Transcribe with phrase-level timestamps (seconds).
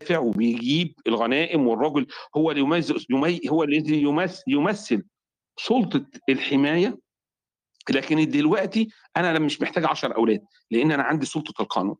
[0.00, 2.06] بيدافع وبيجيب الغنائم والرجل
[2.36, 5.04] هو اللي يميز يمي هو الذي يمثل يمثل
[5.58, 6.98] سلطة الحماية.
[7.90, 11.96] لكن دلوقتي أنا مش محتاج 10 أولاد لأن أنا عندي سلطة القانون.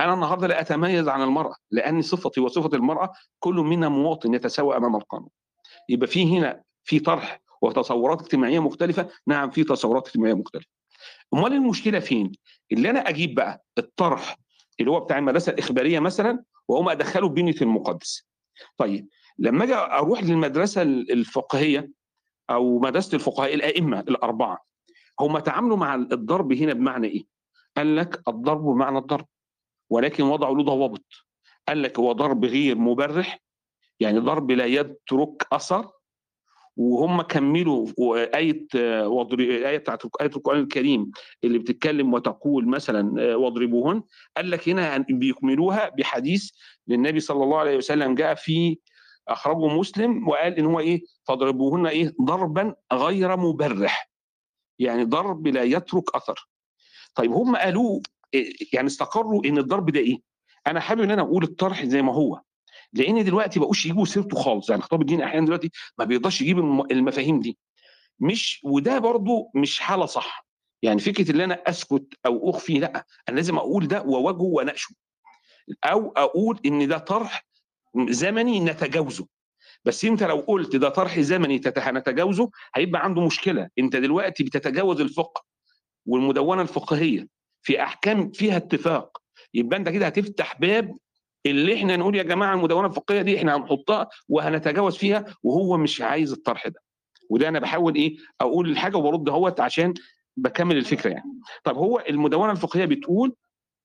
[0.00, 4.96] أنا النهارده لا أتميز عن المرأة لأن صفتي وصفة المرأة كل منا مواطن يتساوى أمام
[4.96, 5.28] القانون.
[5.88, 9.08] يبقى في هنا في طرح وتصورات اجتماعية مختلفة.
[9.26, 10.66] نعم في تصورات اجتماعية مختلفة.
[11.34, 12.32] أمال المشكلة فين؟
[12.72, 14.36] اللي أنا أجيب بقى الطرح
[14.80, 18.28] اللي هو بتاع المدرسة الإخبارية مثلا واقوم ادخله بنيه المقدس
[18.76, 19.08] طيب
[19.38, 21.90] لما أجي أروح للمدرسة الفقهية
[22.50, 24.64] أو مدرسة الفقهاء الأئمة الأربعة
[25.20, 27.24] هم تعاملوا مع الضرب هنا بمعنى إيه؟
[27.76, 29.26] قال لك الضرب بمعنى الضرب
[29.90, 31.04] ولكن وضعوا له ضوابط
[31.68, 33.38] قال لك هو ضرب غير مبرح
[34.00, 35.90] يعني ضرب لا يترك أثر
[36.76, 37.86] وهم كملوا
[38.36, 41.10] آية آية بتاعت آية القرآن الكريم
[41.44, 44.02] اللي بتتكلم وتقول مثلا واضربوهن
[44.36, 46.50] قال لك هنا بيكملوها بحديث
[46.88, 48.78] للنبي صلى الله عليه وسلم جاء في
[49.28, 54.10] أخرجه مسلم وقال إن هو إيه؟ فاضربوهن إيه؟ ضربا غير مبرح.
[54.78, 56.48] يعني ضرب لا يترك أثر.
[57.14, 58.00] طيب هم قالوا
[58.72, 60.18] يعني استقروا إن الضرب ده إيه؟
[60.66, 62.40] أنا حابب إن أنا أقول الطرح زي ما هو.
[62.92, 66.58] لأن دلوقتي بقوش يجيبوا سيرته خالص يعني خطاب الدين أحيانا دلوقتي ما بيقدرش يجيب
[66.90, 67.58] المفاهيم دي.
[68.20, 70.46] مش وده برضو مش حالة صح.
[70.82, 74.94] يعني فكرة ان أنا أسكت أو أخفي لأ أنا لازم أقول ده وأواجهه وأناقشه.
[75.84, 77.46] أو أقول إن ده طرح
[78.08, 79.26] زمني نتجاوزه.
[79.84, 83.68] بس أنت لو قلت ده طرح زمني هنتجاوزه هيبقى عنده مشكلة.
[83.78, 85.44] أنت دلوقتي بتتجاوز الفقه
[86.06, 87.28] والمدونة الفقهية
[87.62, 89.18] في أحكام فيها اتفاق.
[89.54, 90.96] يبقى أنت كده هتفتح باب
[91.46, 96.32] اللي إحنا نقول يا جماعة المدونة الفقهية دي إحنا هنحطها وهنتجاوز فيها وهو مش عايز
[96.32, 96.80] الطرح ده.
[97.30, 99.94] وده أنا بحاول إيه؟ أقول الحاجة وبرد أهوت عشان
[100.36, 101.40] بكمل الفكرة يعني.
[101.64, 103.34] طب هو المدونة الفقهية بتقول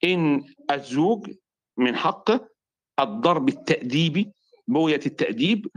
[0.04, 1.32] إن الزوج
[1.78, 2.50] من حقه
[3.00, 4.32] الضرب التاديبي
[4.68, 5.68] بغيه التأديب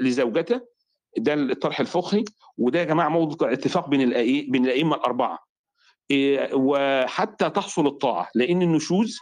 [0.00, 0.60] لزوجته.
[1.18, 2.24] ده الطرح الفقهي.
[2.58, 4.08] وده يا جماعة موضوع اتفاق بين
[4.50, 5.38] بين الأئمة الأربعة.
[6.52, 8.28] وحتى تحصل الطاعة.
[8.34, 9.18] لأن النشوز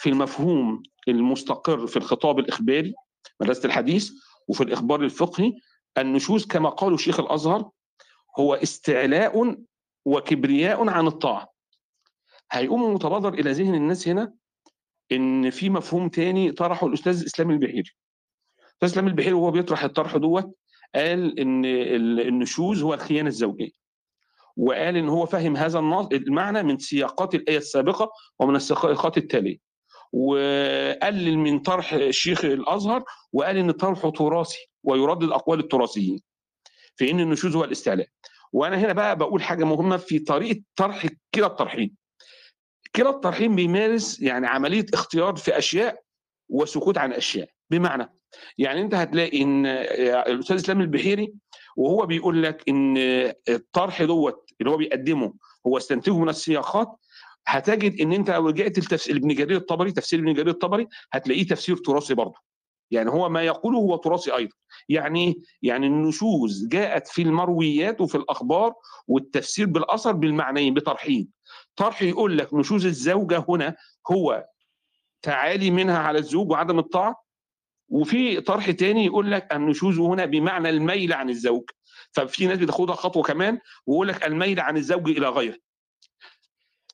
[0.00, 2.94] في المفهوم المستقر في الخطاب الإخباري
[3.40, 4.10] مدرسة الحديث
[4.48, 5.52] وفي الإخبار الفقهي
[5.98, 7.70] النشوز كما قالوا شيخ الأزهر
[8.38, 9.56] هو استعلاء
[10.04, 11.52] وكبرياء عن الطاعة.
[12.52, 14.32] هيقوم متبادر إلى ذهن الناس هنا
[15.12, 17.90] إن في مفهوم تاني طرحه الأستاذ إسلام البحيري.
[18.58, 20.54] الأستاذ إسلام البحيري وهو بيطرح الطرح دوت
[20.94, 21.64] قال إن
[22.20, 23.70] النشوز هو الخيانة الزوجية
[24.56, 25.78] وقال إن هو فهم هذا
[26.12, 29.69] المعنى من سياقات الآية السابقة ومن السياقات التالية.
[30.12, 36.20] وقلل من طرح الشيخ الأزهر وقال إن طرحه تراثي ويردد أقوال التراثيين
[36.96, 38.06] في إن النشوز هو الاستعلاء.
[38.52, 41.94] وأنا هنا بقى بقول حاجة مهمة في طريقة طرح كلا الطرحين.
[42.96, 46.02] كلا الطرحين بيمارس يعني عملية اختيار في أشياء
[46.48, 47.48] وسكوت عن أشياء.
[47.70, 48.12] بمعنى
[48.58, 51.32] يعني أنت هتلاقي إن الأستاذ إسلام البحيري
[51.76, 52.94] وهو بيقول لك إن
[53.48, 55.34] الطرح دوت اللي هو بيقدمه
[55.66, 56.99] هو استنتجه من السياقات
[57.46, 61.76] هتجد إن أنت لو رجعت لتفسير ابن جرير الطبري تفسير ابن جرير الطبري هتلاقيه تفسير
[61.76, 62.34] تراثي برضه.
[62.90, 64.52] يعني هو ما يقوله هو تراثي أيضا.
[64.88, 68.74] يعني يعني النشوز جاءت في المرويات وفي الأخبار
[69.08, 71.28] والتفسير بالأثر بالمعنيين بطرحين.
[71.76, 73.76] طرح يقول لك نشوز الزوجة هنا
[74.10, 74.46] هو
[75.22, 77.24] تعالي منها على الزوج وعدم الطاعة؟
[77.88, 81.64] وفي طرح تاني يقول لك النشوز هنا بمعنى الميل عن الزوج.
[82.12, 85.56] ففي ناس بتاخدها خطوة كمان ويقول لك الميل عن الزوج إلى غيره.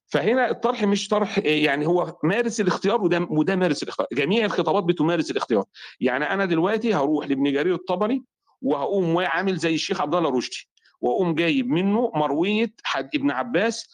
[0.07, 4.09] فهنا الطرح مش طرح يعني هو مارس الاختيار وده وده مارس الاختيار.
[4.13, 5.65] جميع الخطابات بتمارس الاختيار.
[6.01, 8.23] يعني أنا دلوقتي هروح لابن جرير الطبري
[8.63, 10.69] وهقوم عامل زي الشيخ عبد الله رشدي
[11.01, 13.91] وأقوم جايب منه مروية حد ابن عباس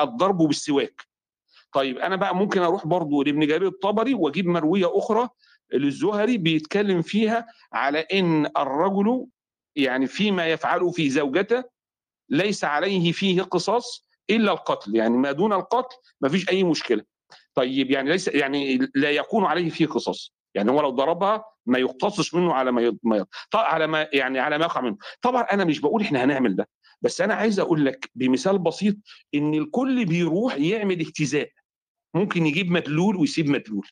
[0.00, 1.02] الضرب بالسواك.
[1.72, 5.28] طيب أنا بقى ممكن أروح برضه لابن جرير الطبري وأجيب مروية أخرى
[5.72, 9.26] للزهري بيتكلم فيها على إن الرجل
[9.76, 11.64] يعني فيما يفعله في زوجته
[12.28, 17.02] ليس عليه فيه قصاص إلا القتل يعني ما دون القتل ما فيش أي مشكلة.
[17.54, 22.34] طيب يعني ليس يعني لا يكون عليه فيه قصاص يعني هو لو ضربها ما يقتصش
[22.34, 24.96] منه على ما ما على ما يعني على ما يقع منه.
[25.22, 26.68] طبعا أنا مش بقول إحنا هنعمل ده
[27.02, 28.96] بس أنا عايز أقول لك بمثال بسيط
[29.34, 31.50] إن الكل بيروح يعمل اجتزاء
[32.14, 33.88] ممكن يجيب مدلول ويسيب مدلول.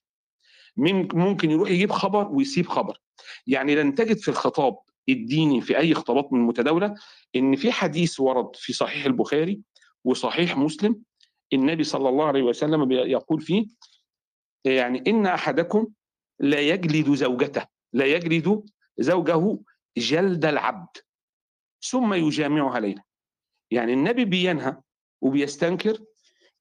[0.77, 2.99] ممكن يروح يجيب خبر ويسيب خبر.
[3.47, 4.79] يعني لن تجد في الخطاب
[5.09, 6.95] الديني في أي خطابات من المتداولة
[7.37, 9.61] إن في حديث ورد في صحيح البخاري
[10.05, 11.03] وصحيح مسلم
[11.53, 13.67] النبي صلى الله عليه وسلم يقول فيه
[14.65, 15.87] يعني إن أحدكم
[16.41, 18.63] لا يجلد زوجته لا يجلد
[18.99, 19.59] زوجه
[19.97, 20.97] جلد العبد
[21.91, 23.03] ثم يجامعها ليلا
[23.71, 24.77] يعني النبي بينهى
[25.21, 25.99] وبيستنكر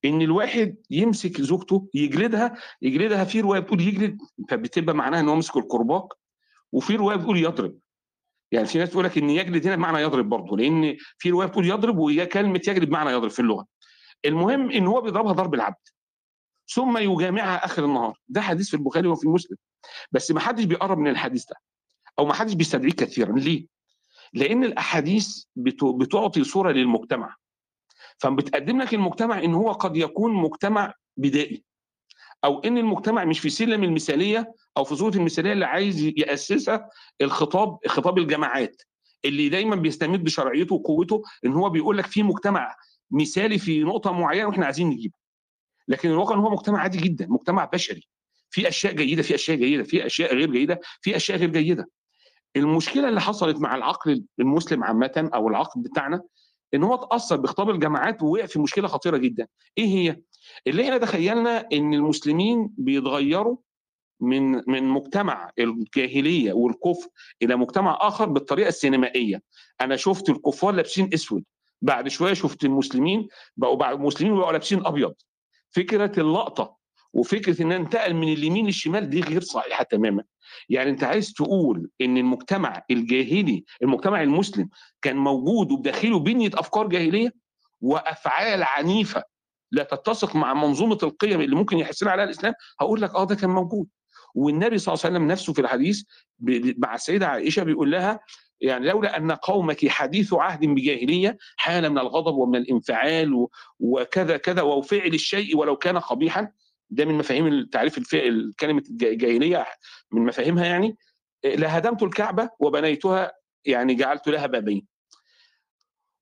[0.06, 4.18] إن الواحد يمسك زوجته يجلدها يجلدها في رواية بتقول يجلد
[4.50, 6.04] فبتبقى معناها إن هو مسك الكرباج
[6.72, 7.78] وفي رواية بتقول يضرب.
[8.51, 11.65] يعني في ناس تقول لك إن يجلد هنا بمعنى يضرب برضه لأن في رواية بتقول
[11.69, 13.68] يضرب وهي كلمة يجلد بمعنى يضرب في اللغة.
[14.25, 15.88] المهم إن هو بيضربها ضرب العبد
[16.74, 18.18] ثم يجامعها آخر النهار.
[18.27, 19.57] ده حديث في البخاري وفي مسلم.
[20.12, 21.56] بس ما حدش بيقرب من الحديث ده
[22.19, 23.31] أو ما حدش بيستدعيه كثيرا.
[23.39, 23.65] ليه؟
[24.33, 25.44] لأن الأحاديث
[26.00, 27.36] بتعطي صورة للمجتمع.
[28.18, 31.63] فبتقدم لك المجتمع إن هو قد يكون مجتمع بدائي
[32.44, 36.89] أو إن المجتمع مش في سلم المثالية أو في صورة المثالية اللي عايز يأسسها
[37.21, 38.81] الخطاب خطاب الجماعات
[39.25, 42.75] اللي دايما بيستمد بشرعيته وقوته إن هو بيقول لك في مجتمع
[43.12, 45.13] مثالي في نقطة معينة وإحنا عايزين نجيبه.
[45.88, 48.07] لكن الواقع إن هو مجتمع عادي جدا مجتمع بشري.
[48.50, 51.89] في أشياء جيدة في أشياء جيدة في أشياء غير جيدة في أشياء غير جيدة.
[52.56, 56.21] المشكلة اللي حصلت مع العقل المسلم عامة أو العقل بتاعنا
[56.73, 59.47] إن هو اتاثر بخطاب الجماعات ووقع في مشكلة خطيرة جدا.
[59.77, 60.21] إيه هي؟
[60.68, 63.57] اللي إحنا تخيلنا إن المسلمين بيتغيروا
[64.21, 67.07] من من مجتمع الجاهلية والكفر
[67.41, 69.41] إلى مجتمع آخر بالطريقة السينمائية.
[69.81, 71.44] أنا شفت الكفار لابسين أسود
[71.81, 73.27] بعد شوية شفت المسلمين
[73.57, 75.13] بقوا بعد المسلمين بقوا لابسين أبيض.
[75.69, 76.77] فكرة اللقطة
[77.13, 80.23] وفكرة ان انتقل من اليمين للشمال دي غير صحيحة تماما.
[80.69, 84.69] يعني أنت عايز تقول إن المجتمع الجاهلي المجتمع المسلم
[85.01, 87.33] كان موجود وبداخله بنية أفكار جاهلية؟
[87.81, 89.23] وأفعال عنيفة
[89.71, 93.50] لا تتسق مع منظومة القيم اللي ممكن يحسن عليها الإسلام؟ هقول لك آه ده كان
[93.50, 93.88] موجود.
[94.36, 96.04] والنبي صلى الله عليه وسلم نفسه في الحديث
[96.78, 98.19] مع السيدة عائشة بيقول لها
[98.62, 103.48] يعني لولا أن قومك حديث عهد بجاهلية حال من الغضب ومن الانفعال
[103.80, 106.51] وكذا كذا وفعل الشيء ولو كان قبيحا.
[106.89, 108.16] ده من مفاهيم التعريف
[108.60, 109.66] كلمة الجاهليه
[110.12, 110.98] من مفاهيمها يعني.
[111.45, 113.31] لهدمت الكعبة وبنيتها
[113.66, 114.88] يعني جعلت لها بابين.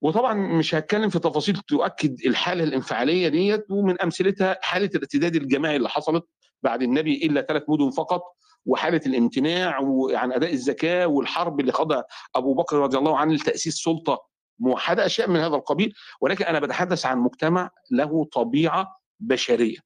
[0.02, 5.90] وطبعا مش هتكلم في تفاصيل تؤكد الحالة الانفعالية ديت ومن أمثلتها حالة الارتداد الجماعي اللي
[5.90, 6.26] حصلت
[6.64, 8.22] بعد النبي إلا ثلاث مدن فقط
[8.66, 9.80] وحالة الامتناع
[10.12, 12.04] عن أداء الزكاة والحرب اللي خاضها
[12.36, 14.18] أبو بكر رضي الله عنه لتأسيس سلطة
[14.60, 15.94] موحده أشياء من هذا القبيل.
[16.22, 19.78] ولكن أنا بتحدث عن مجتمع له طبيعة بشرية.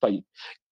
[0.00, 0.24] طيب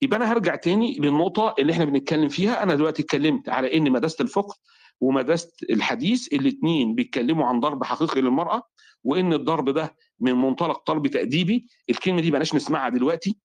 [0.02, 2.62] يبقى أنا هرجع تاني للنقطة اللي إحنا بنتكلم فيها.
[2.62, 4.54] أنا دلوقتي اتكلمت على إن مدرسة الفقه
[5.00, 8.62] ومدرسة الحديث الاثنين بيتكلموا عن ضرب حقيقي للمرأة
[9.04, 11.66] وإن الضرب ده من منطلق ضرب تأديبي.
[11.90, 13.38] الكلمة دي بلاش نسمعها دلوقتي.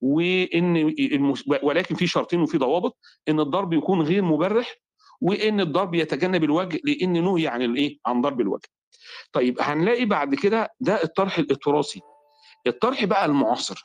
[0.00, 0.94] وإن
[1.62, 2.98] ولكن في شرطين وفي ضوابط
[3.28, 4.74] إن الضرب يكون غير مبرح
[5.20, 8.68] وإن الضرب يتجنب الوجه لإن نهي عن الايه عن ضرب الوجه.
[9.32, 12.00] طيب هنلاقي بعد كده ده الطرح التراثي.
[12.66, 13.84] الطرح بقى المعاصر.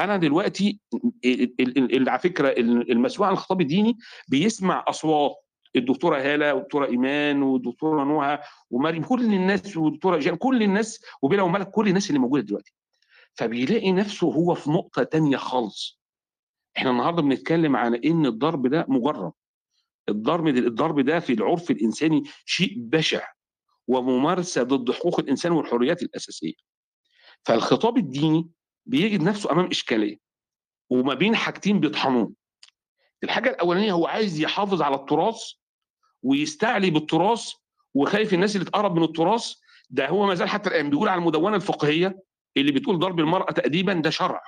[0.00, 0.80] أنا دلوقتي
[2.08, 3.96] على فكرة المسؤول عن الخطاب الديني
[4.28, 5.36] بيسمع أصوات
[5.76, 8.40] الدكتورة هالة والدكتوره إيمان والدكتوره نوها
[8.70, 12.74] ومريم كل الناس والدكتوره جان كل الناس وبلا وملك كل الناس اللي موجودة دلوقتي.
[13.40, 16.00] فبيلاقي نفسه هو في نقطة تانية خالص.
[16.76, 19.32] إحنا النهارده بنتكلم عن إن الضرب ده مجرم.
[20.08, 23.28] الضرب ده الضرب ده في العرف الإنساني شيء بشع
[23.88, 26.52] وممارسة ضد حقوق الإنسان والحريات الأساسية.
[27.44, 28.48] فالخطاب الديني
[28.86, 30.18] بيجد نفسه أمام إشكالية
[30.90, 32.32] وما بين حاجتين بيطحنوه.
[33.24, 35.42] الحاجة الأولانية هو عايز يحافظ على التراث
[36.22, 37.52] ويستعلي بالتراث
[37.94, 39.54] وخايف الناس اللي تقرب من التراث.
[39.90, 43.92] ده هو ما زال حتى الآن بيقول على المدونة الفقهية اللي بتقول ضرب المرأة تاديبا
[43.92, 44.40] ده شرع.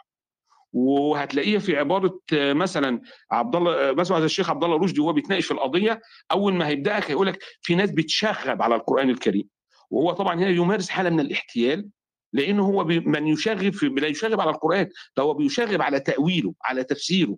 [0.73, 3.01] وهتلاقيه في عبارة مثلا
[3.31, 6.01] عبد الله مثلا الشيخ عبد الله رشدي وهو بيتناقش في القضية
[6.33, 9.49] أول ما هيبدأك هيقول لك في ناس بتشغب على القرآن الكريم.
[9.91, 11.89] وهو طبعا هنا يمارس حالة من الاحتيال
[12.33, 16.85] لأنه هو من يشغب في لا يشغب على القرآن ده هو بيشغب على تأويله على
[16.85, 17.37] تفسيره.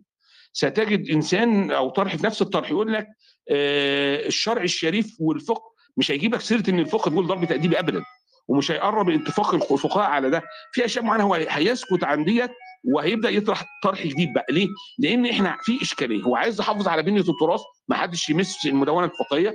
[0.53, 3.07] ستجد إنسان أو طرح في نفس الطرح يقول لك
[3.51, 8.05] آه الشرع الشريف والفقه مش هيجيب لك سيرة إن الفقه تقول ضرب تاديبي ابدا.
[8.49, 10.43] ومش هيقرب اتفاق الفقهاء على ده.
[10.73, 12.51] في أشياء معينة هو هيسكت عن ديت
[12.95, 14.47] وهيبدأ يطرح طرح جديد بقى.
[14.51, 16.23] ليه؟ لأن إحنا في إشكالية.
[16.23, 19.55] هو عايز يحافظ على بنية التراث ما حدش يمس المدونة الفقهية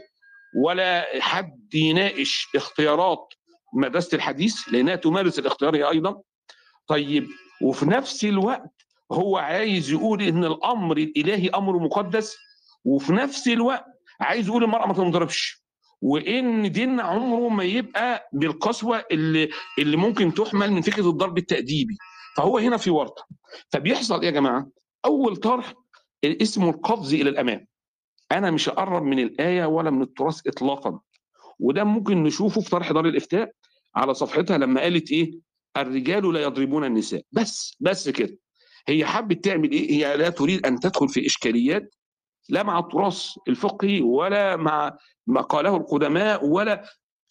[0.64, 3.28] ولا حد يناقش اختيارات
[3.74, 6.22] مدرسة الحديث لأنها تمارس الاختيار هي أيضا.
[6.88, 7.28] طيب
[7.64, 8.72] وفي نفس الوقت
[9.12, 12.36] هو عايز يقول إن الأمر الإلهي أمر مقدس
[12.86, 13.86] وفي نفس الوقت
[14.22, 15.64] عايز يقول المرأة ما تنضربش.
[16.02, 21.98] وإن ديننا عمره ما يبقى بالقسوة اللي اللي ممكن تحمل من فكرة الضرب التأديبي.
[22.38, 23.26] فهو هنا في ورطة.
[23.70, 24.68] فبيحصل إيه يا جماعة؟
[25.06, 25.74] أول طرح
[26.26, 27.68] اسمه القفز إلى الأمام.
[28.32, 31.00] أنا مش هقرب من الآية ولا من التراث اطلاقا.
[31.60, 33.52] وده ممكن نشوفه في طرح دار الإفتاء
[33.96, 35.32] على صفحتها لما قالت إيه؟
[35.78, 37.22] الرجال لا يضربون النساء.
[37.32, 38.38] بس بس كده.
[38.88, 41.96] هي حبت تعمل إيه؟ هي لا تريد أن تدخل في إشكاليات
[42.50, 46.84] لا مع التراث الفقهي ولا مع ما قاله القدماء ولا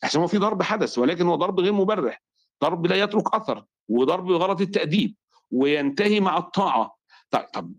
[0.02, 2.22] عشان هو في ضرب حدث ولكن هو ضرب غير مبرح.
[2.64, 5.14] ضرب لا يترك أثر وضرب بغرض التأديب
[5.50, 6.98] وينتهي مع الطاعة.
[7.30, 7.72] طيب طب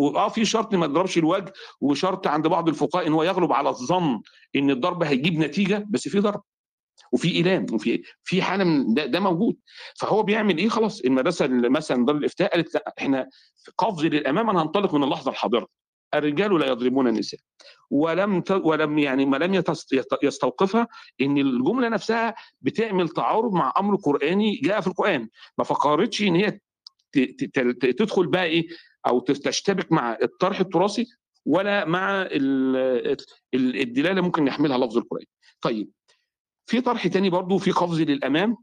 [0.00, 4.20] آه في شرط ما يضربش الوجه وشرط عند بعض الفقهاء إن هو يغلب على الظن
[4.56, 6.42] إن الضرب هيجيب نتيجة بس في ضرب
[7.12, 9.56] وفي ايلام وفي في حالة من ده, ده موجود.
[10.00, 13.28] فهو بيعمل إيه؟ خلاص المدرسة مثلا دار الإفتاء قالت لا إحنا
[13.78, 15.66] قفز للأمام أنا هنطلق من اللحظة الحاضرة.
[16.14, 17.40] الرجال لا يضربون النساء.
[17.90, 18.50] ولم ت...
[18.50, 19.62] ولم يعني ما لم
[20.22, 20.88] يستوقفها
[21.20, 25.28] إن الجملة نفسها بتعمل تعارض مع أمر قرآني جاء في القرآن.
[25.58, 26.60] ما فكرتش إن هي.
[27.80, 28.68] تدخل بقى إيه؟
[29.06, 31.06] أو تشتبك مع الطرح التراثي
[31.46, 32.28] ولا مع
[33.54, 35.24] الدلالة ممكن يحملها لفظ القرآن.
[35.60, 35.90] طيب
[36.66, 38.56] في طرح تاني برضو في قفز للأمام.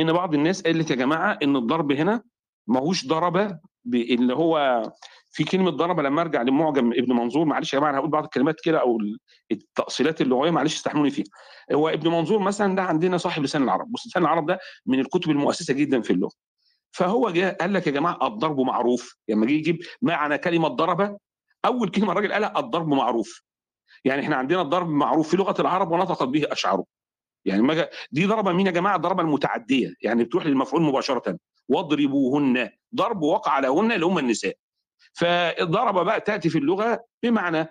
[0.00, 2.22] إن بعض الناس قالت يا جماعة إن الضرب هنا
[2.66, 3.58] ماهوش ضربه
[3.94, 4.82] اللي هو
[5.30, 8.60] في كلمة ضربه لما أرجع لمعجم ابن منظور معلش يا جماعة أنا هقول بعض الكلمات
[8.60, 8.98] كده أو
[9.52, 11.24] التاصيلات اللغويه معلش استحملوني فيها.
[11.72, 13.92] هو ابن منظور مثلا ده عندنا صاحب لسان العرب.
[13.92, 16.32] بص لسان العرب ده من الكتب المؤسسة جدا في اللغة.
[16.92, 19.16] فهو جاء قال لك يا جماعة الضرب معروف.
[19.28, 21.18] لما جه يجيب معنى كلمة ضربة
[21.64, 23.42] أول كلمة الراجل قالها الضرب معروف.
[24.04, 26.84] يعني إحنا عندنا الضرب معروف في لغة العرب ونطقت به أشعاره.
[27.44, 29.94] يعني دي ضربة مين يا جماعة؟ ضربة المتعدية.
[30.02, 31.38] يعني بتروح للمفعول مباشرة.
[31.68, 32.70] واضربوهن.
[32.94, 34.54] ضرب وقع عليهن اللي هم النساء.
[35.12, 37.68] فضرب بقى تأتي في اللغة بمعنى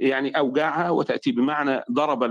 [0.00, 2.30] يعني اوجعها وتأتي بمعنى ضرب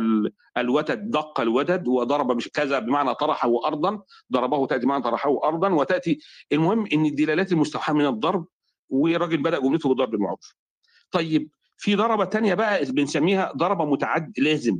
[0.57, 4.01] الوتد دق الودد وضرب كذا بمعنى طرحه ارضا
[4.33, 6.19] ضربه تأتي بمعنى طرحه ارضا وتأتي
[6.51, 8.45] المهم إن الدلالات المستوحاة من الضرب
[8.89, 10.55] والراجل بدأ جملته بالضرب المعروف.
[11.11, 14.79] طيب في ضربة ثانية بقى بنسميها ضربة متعد لازم.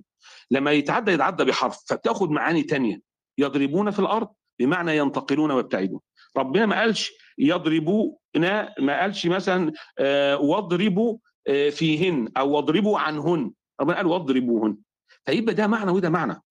[0.52, 3.02] لما يتعدى يتعدى بحرف فبتاخد معاني ثانية
[3.38, 4.28] يضربون في الأرض
[4.60, 6.00] بمعنى ينتقلون ويبتعدون.
[6.38, 11.18] ربنا ما قالش يضربونا ما قالش مثلا آه واضربوا
[11.48, 13.52] آه فيهن أو واضربوا عنهن.
[13.82, 14.78] ربنا قال واضربوهن.
[15.26, 16.42] فيبقى ده معنى وده معنى.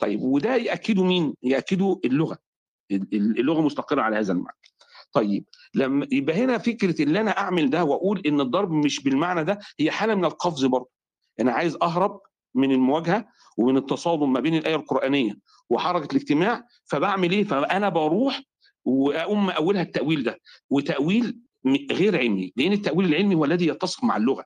[0.00, 2.38] طيب وده يأكده مين؟ يأكده اللغة.
[3.12, 4.56] اللغة مستقرة على هذا المعنى.
[5.12, 9.58] طيب لما يبقى هنا فكرة إن أنا أعمل ده وأقول إن الضرب مش بالمعنى ده
[9.80, 10.90] هي حالة من القفز برضه.
[11.40, 12.20] أنا عايز أهرب
[12.54, 13.28] من المواجهة
[13.58, 15.38] ومن التصادم ما بين الآية القرآنية
[15.70, 18.42] وحركة الاجتماع فبعمل إيه؟ فأنا بروح
[18.86, 20.40] واقوم أولها التأويل ده
[20.70, 21.38] وتأويل
[21.92, 24.44] غير علمي لأن التأويل العلمي هو الذي يتسق مع اللغة.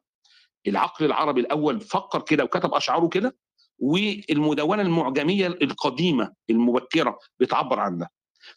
[0.67, 3.37] العقل العربي الأول فكر كده وكتب أشعاره كده
[3.79, 8.11] والمدونة المعجمية القديمة المبكرة بتعبر عن ده.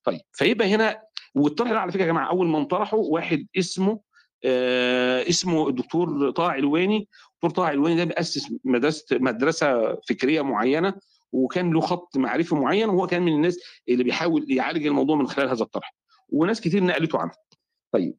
[0.04, 1.02] طيب فيبقى هنا
[1.36, 4.00] والطرح ده على فكرة يا جماعة أول من طرحه واحد اسمه
[4.46, 7.08] آه اسمه الدكتور طه علواني.
[7.36, 10.94] دكتور طه علواني ده مؤسس مدرسة مدرسة فكرية معينة
[11.34, 13.60] وكان له خط معرفي معين وهو كان من الناس
[13.90, 15.96] اللي بيحاول يعالج الموضوع من خلال هذا الطرح.
[16.30, 17.32] وناس كتير نقلته عنه.
[17.92, 18.16] طيب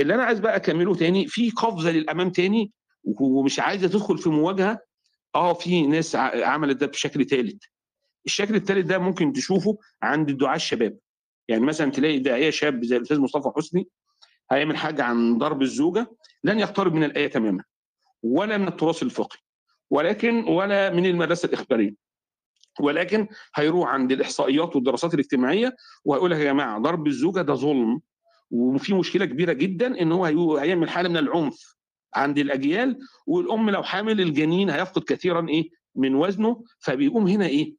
[0.00, 2.72] اللي أنا عايز بقى أكمله تاني في قفزة للأمام تاني
[3.04, 4.78] ومش عايزة تدخل في مواجهة.
[5.34, 7.62] آه في ناس عملت ده بشكل ثالث
[8.26, 10.98] الشكل الثالث ده ممكن تشوفه عند الدعاة الشباب.
[11.48, 13.88] يعني مثلا تلاقي داعيه شاب زي الأستاذ مصطفى حسني
[14.50, 16.06] هيعمل حاجة عن ضرب الزوجة
[16.44, 17.64] لن يقترب من الآية تماما
[18.22, 19.38] ولا من التراث الفقهي
[19.90, 22.05] ولكن ولا من المدرسة الإخبارية.
[22.80, 28.00] ولكن هيروح عند الإحصائيات والدراسات الاجتماعية وهيقول لك يا جماعة ضرب الزوجة ده ظلم
[28.50, 31.76] وفي مشكلة كبيرة جدا إن هو هيعمل حالة من العنف
[32.14, 37.74] عند الأجيال والأم لو حامل الجنين هيفقد كثيرا إيه؟ من وزنه فبيقوم هنا إيه؟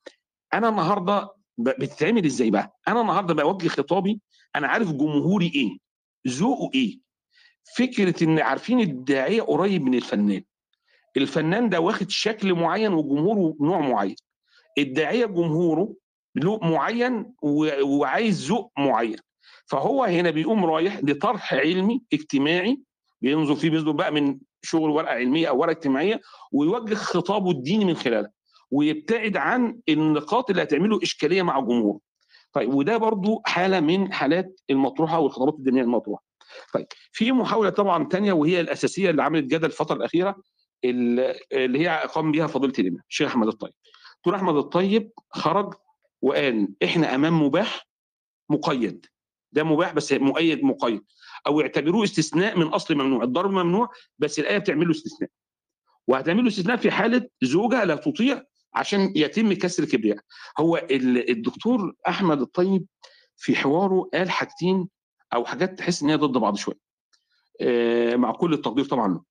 [0.54, 4.22] أنا النهارده بتتعمل إزاي بقى؟ أنا النهارده بوجه خطابي
[4.56, 5.78] أنا عارف جمهوري إيه؟
[6.28, 7.00] ذوقه إيه؟
[7.78, 10.44] فكرة إن عارفين الداعية قريب من الفنان.
[11.18, 14.16] الفنان ده واخد شكل معين وجمهوره نوع معين.
[14.78, 15.94] الداعيه جمهوره
[16.36, 17.34] له معين
[17.82, 19.18] وعايز ذوق معين.
[19.66, 22.80] فهو هنا بيقوم رايح لطرح علمي اجتماعي
[23.22, 27.96] بينظر فيه بينظر بقى من شغل ورقة علمية أو ورقة اجتماعية ويوجه خطابه الديني من
[27.96, 28.32] خلالها
[28.72, 32.00] ويبتعد عن النقاط اللي هتعمله إشكالية مع جمهوره.
[32.54, 36.24] طيب وده برضو حالة من حالات المطروحة والخطابات الدينية المطروحة.
[36.74, 40.36] طيب في محاولة طبعا ثانية وهي الأساسية اللي عملت جدل الفترة الأخيرة
[40.86, 43.74] اللي هي قام بها فضيلة الإمام الشيخ أحمد الطيب.
[44.28, 45.74] دكتور أحمد الطيب خرج
[46.22, 47.88] وقال إحنا أمام مباح
[48.50, 49.06] مقيد.
[49.52, 51.04] ده مباح بس مؤيد مقيد.
[51.48, 53.24] أو اعتبروه استثناء من أصل ممنوع.
[53.24, 55.30] الضرب ممنوع بس الآية بتعمل له استثناء.
[56.08, 58.44] وهتعمل له استثناء في حالة زوجة لا تطيع
[58.74, 60.18] عشان يتم كسر كبرياء.
[60.60, 62.86] هو الدكتور أحمد الطيب
[63.36, 64.90] في حواره قال حاجتين
[65.34, 66.80] أو حاجات تحس إن هي ضد بعض شوية.
[68.16, 69.22] مع كل التقدير طبعا.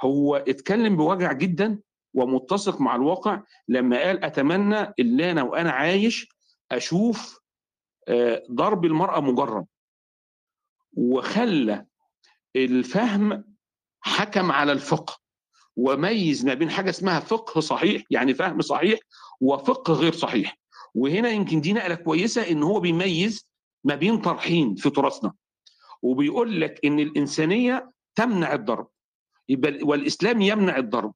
[0.00, 1.78] هو اتكلم بوجع جدا
[2.14, 6.28] ومتسق مع الواقع لما قال أتمنى اللي أنا وأنا عايش
[6.72, 7.40] أشوف
[8.50, 9.66] ضرب المرأة مجرد
[10.96, 11.86] وخلى
[12.56, 13.44] الفهم
[14.00, 15.18] حكم على الفقه.
[15.76, 18.98] وميز ما بين حاجة اسمها فقه صحيح يعني فهم صحيح
[19.40, 20.58] وفقه غير صحيح.
[20.94, 23.48] وهنا يمكن دي نقلة كويسة إن هو بيميز
[23.84, 25.32] ما بين طرحين في تراثنا.
[26.02, 28.88] وبيقول لك إن الإنسانية تمنع الضرب.
[29.48, 31.14] يبقى والإسلام يمنع الضرب.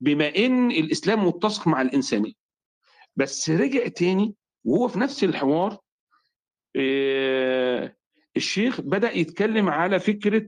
[0.00, 2.32] بما إن الإسلام متسق مع الانسانيه
[3.16, 4.34] بس رجع تاني
[4.64, 5.78] وهو في نفس الحوار
[6.76, 7.96] آه،
[8.36, 10.46] الشيخ بدأ يتكلم على فكرة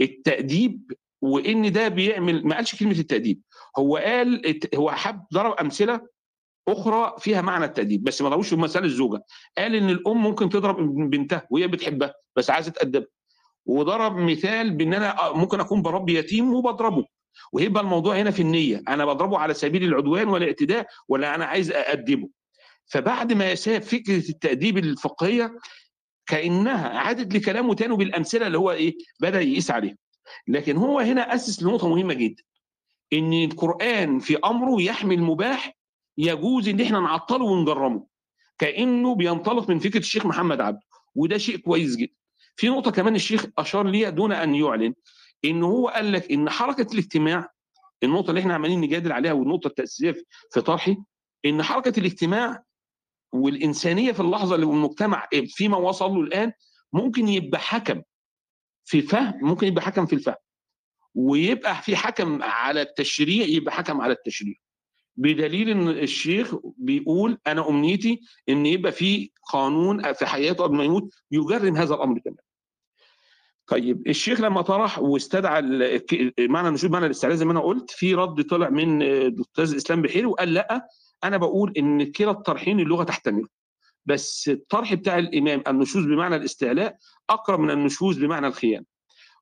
[0.00, 3.40] التأديب وإن ده بيعمل ما قالش كلمة التأديب
[3.78, 6.00] هو قال هو حب ضرب أمثلة
[6.68, 9.22] أخرى فيها معنى التأديب بس ما ضربوش في مثال الزوجة.
[9.58, 10.76] قال إن الأم ممكن تضرب
[11.10, 13.06] بنتها وهي بتحبها بس عايزة تادبها
[13.66, 17.04] وضرب مثال بإن أنا ممكن أكون بربي يتيم وبضربه.
[17.52, 18.82] ويبقى الموضوع هنا في النية.
[18.88, 22.28] أنا بضربه على سبيل العدوان والاعتداء ولا أنا عايز اادبه
[22.86, 25.58] فبعد ما ساب فكرة التأديب الفقهية
[26.26, 29.96] كأنها عادت لكلامه تاني بالامثله اللي هو إيه بدأ يقيس عليها.
[30.48, 32.42] لكن هو هنا أسس لنقطة مهمة جدا
[33.12, 35.76] إن القرآن في أمره يحمل مباح
[36.18, 38.06] يجوز إن إحنا نعطله ونجرمه.
[38.58, 40.80] كأنه بينطلق من فكرة الشيخ محمد عبده
[41.14, 42.12] وده شيء كويس جدا.
[42.56, 44.94] في نقطة كمان الشيخ أشار ليها دون أن يعلن
[45.44, 47.48] إن هو قال لك إن حركة الاجتماع
[48.02, 50.96] النقطة اللي إحنا عمالين نجادل عليها والنقطة التأسيسية في طرحي
[51.46, 52.62] إن حركة الاجتماع
[53.32, 56.52] والإنسانية في اللحظة اللي المجتمع فيما وصل له الآن
[56.92, 58.02] ممكن يبقى حكم
[58.84, 60.34] في فهم ممكن يبقى حكم في الفهم
[61.14, 64.54] ويبقى في حكم على التشريع يبقى حكم على التشريع
[65.16, 71.14] بدليل إن الشيخ بيقول أنا أمنيتي إن يبقى في قانون في حياته قبل ما يموت
[71.30, 72.38] يجرم هذا الأمر تماما.
[73.68, 75.62] طيب الشيخ لما طرح واستدعى
[76.40, 80.26] معنى النشوز معنى الاستعلاء زي ما أنا قلت في رد طلع من الاستاذ اسلام بحيري
[80.26, 80.88] وقال لأ
[81.24, 83.48] أنا بقول إن كلا الطرحين اللغة تحتمله
[84.06, 86.96] بس الطرح بتاع الإمام النشوز بمعنى الاستعلاء
[87.30, 88.84] أقرب من النشوز بمعنى الخيانة.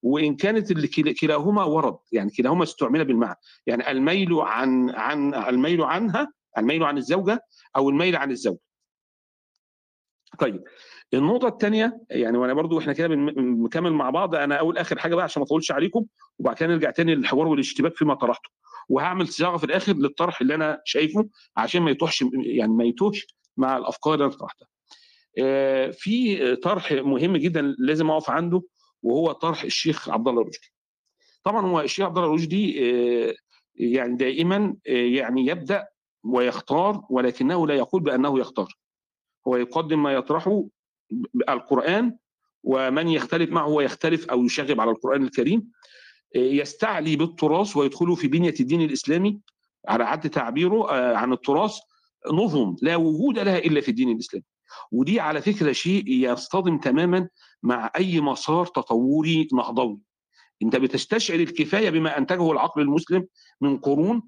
[0.02, 0.73] وإن كانت
[1.21, 3.37] كلاهما ورد يعني كلاهما استعمل بالمعنى.
[3.66, 7.40] يعني الميل عن عن الميل عنها الميل عن الزوجة
[7.76, 8.56] أو الميل عن الزوج.
[10.38, 10.64] طيب
[11.14, 15.25] النقطة الثانية يعني وأنا برضو إحنا كده بنكمل مع بعض أنا اول آخر حاجة بقى
[15.25, 16.04] عشان ما أطولش عليكم
[16.38, 18.50] وبعد كده نرجع تاني للحوار والاشتباك فيما طرحته
[18.88, 23.76] وهعمل صياغة في الآخر للطرح اللي أنا شايفه عشان ما يتوهش يعني ما يتوهش مع
[23.76, 24.69] الأفكار اللي أنا طرحتها.
[25.92, 28.62] في طرح مهم جدا لازم أقف عنده
[29.02, 30.73] وهو طرح الشيخ عبد الله رشدي.
[31.45, 32.73] طبعا هو الشيخ عبد الله رشدي
[33.75, 35.86] يعني دائما يعني يبدأ
[36.25, 38.75] ويختار ولكنه لا يقول بأنه يختار.
[39.49, 40.64] هو يقدم ما يطرحه
[41.49, 42.16] القرآن
[42.64, 45.71] ومن يختلف معه هو يختلف أو يشغب على القرآن الكريم.
[46.36, 49.40] يستعلي بالتراث ويدخله في بنية الدين الإسلامي
[49.88, 51.75] على عد تعبيره عن التراث.
[52.32, 54.45] نظم لا وجود لها إلا في الدين الإسلامي.
[54.92, 57.28] ودي على فكرة شيء يصطدم تماما
[57.62, 59.99] مع أي مسار تطوري نهضوي
[60.62, 63.26] أنت بتستشعر الكفاية بما أنتجه العقل المسلم
[63.60, 64.23] من قرون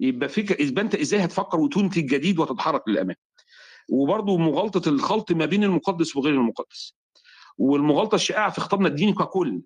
[0.00, 3.16] يبقى فكرة يبقى أنت إزاي هتفكر وتنتج جديد وتتحرك للأمام.
[3.88, 6.94] وبرضه مغالطة الخلط ما بين المقدس وغير المقدس.
[7.58, 9.60] والمغالطة الشائعة في خطابنا الديني ككل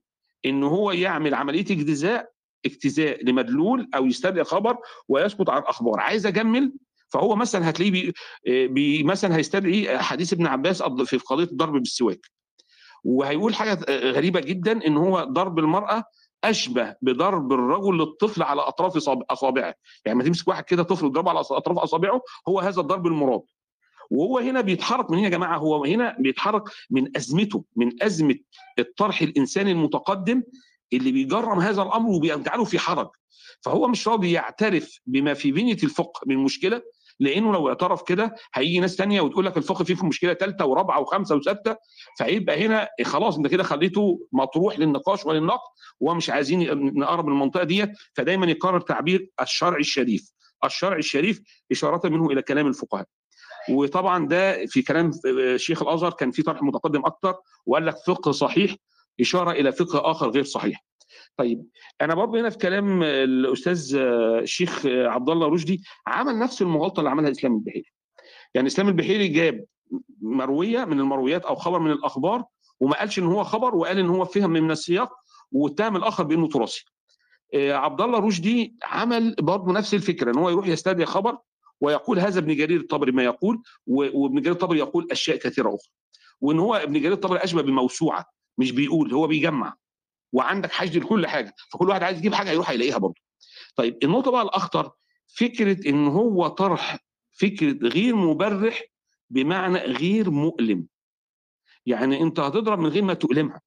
[0.46, 2.30] إن هو يعمل عملية اجتزاء
[2.66, 4.76] اجتزاء لمدلول أو يستدعي خبر
[5.08, 6.00] ويسقط عن أخبار.
[6.00, 6.72] عايز أجمل؟
[7.08, 8.12] فهو مثلا هتلاقيه بي,
[8.68, 12.26] بي مثلا هيستدعي حديث ابن عباس في قضية الضرب بالسواك.
[13.04, 16.04] وهيقول حاجة غريبة جدا إن هو ضرب المرأة
[16.44, 18.96] أشبه بضرب الرجل للطفل على أطراف
[19.30, 19.74] أصابعه.
[20.04, 23.42] يعني ما تمسك واحد كده طفل وتضربه على أطراف أصابعه هو هذا الضرب المراد.
[24.10, 28.36] وهو هنا بيتحرك من هنا يا جماعة هو هنا بيتحرك من أزمته من أزمة
[28.78, 30.42] الطرح الإنساني المتقدم
[30.92, 33.08] اللي بيجرم هذا الأمر وبيجعله في حرج.
[33.60, 36.82] فهو مش راضي يعترف بما في بنية الفقه من مشكلة
[37.20, 41.00] لأنه لو اعترف كده هيجي ناس تانية وتقول لك الفقه فيه في مشكلة ثالثه ورابعة
[41.00, 41.76] وخمسة وستة
[42.18, 45.68] فهيبقى هنا خلاص أنت كده خليته مطروح للنقاش وللنقد
[46.00, 50.32] ومش عايزين نقرب من المنطقة ديت فدايما يكرر تعبير الشرع الشريف.
[50.64, 51.40] الشرع الشريف
[51.72, 53.06] إشارة منه إلى كلام الفقهاء.
[53.70, 55.10] وطبعا ده في كلام
[55.56, 57.34] شيخ الأزهر كان في طرح متقدم أكتر
[57.66, 58.76] وقال لك فقه صحيح
[59.20, 60.84] إشارة إلى فقه آخر غير صحيح.
[61.36, 61.66] طيب
[62.00, 63.96] أنا برضه هنا في كلام الأستاذ
[64.42, 67.92] الشيخ عبد الله رشدي عمل نفس المغالطة اللي عملها اسلام البحيري.
[68.54, 69.64] يعني اسلام البحيري جاب
[70.22, 72.44] مروية من المرويات أو خبر من الأخبار
[72.80, 75.12] وما قالش إن هو خبر وقال إن هو فهم من السياق
[75.52, 76.84] واتهم الآخر بأنه تراثي.
[77.54, 81.38] عبد الله رشدي عمل برضه نفس الفكرة إن هو يروح يستدعي خبر
[81.80, 85.90] ويقول هذا ابن جرير الطبري ما يقول وابن جرير الطبري يقول أشياء كثيرة أخرى.
[86.40, 88.24] وإن هو ابن جرير الطبري أشبه بالموسوعه
[88.58, 89.76] مش بيقول هو بيجمع.
[90.32, 93.20] وعندك حشد لكل حاجة فكل واحد عايز يجيب حاجة يروح يلاقيها برضه.
[93.76, 94.90] طيب النقطة بقى الأخطر
[95.26, 96.98] فكرة إن هو طرح
[97.32, 98.82] فكرة غير مبرح
[99.30, 100.86] بمعنى غير مؤلم.
[101.86, 103.60] يعني أنت هتضرب من غير ما تؤلمها.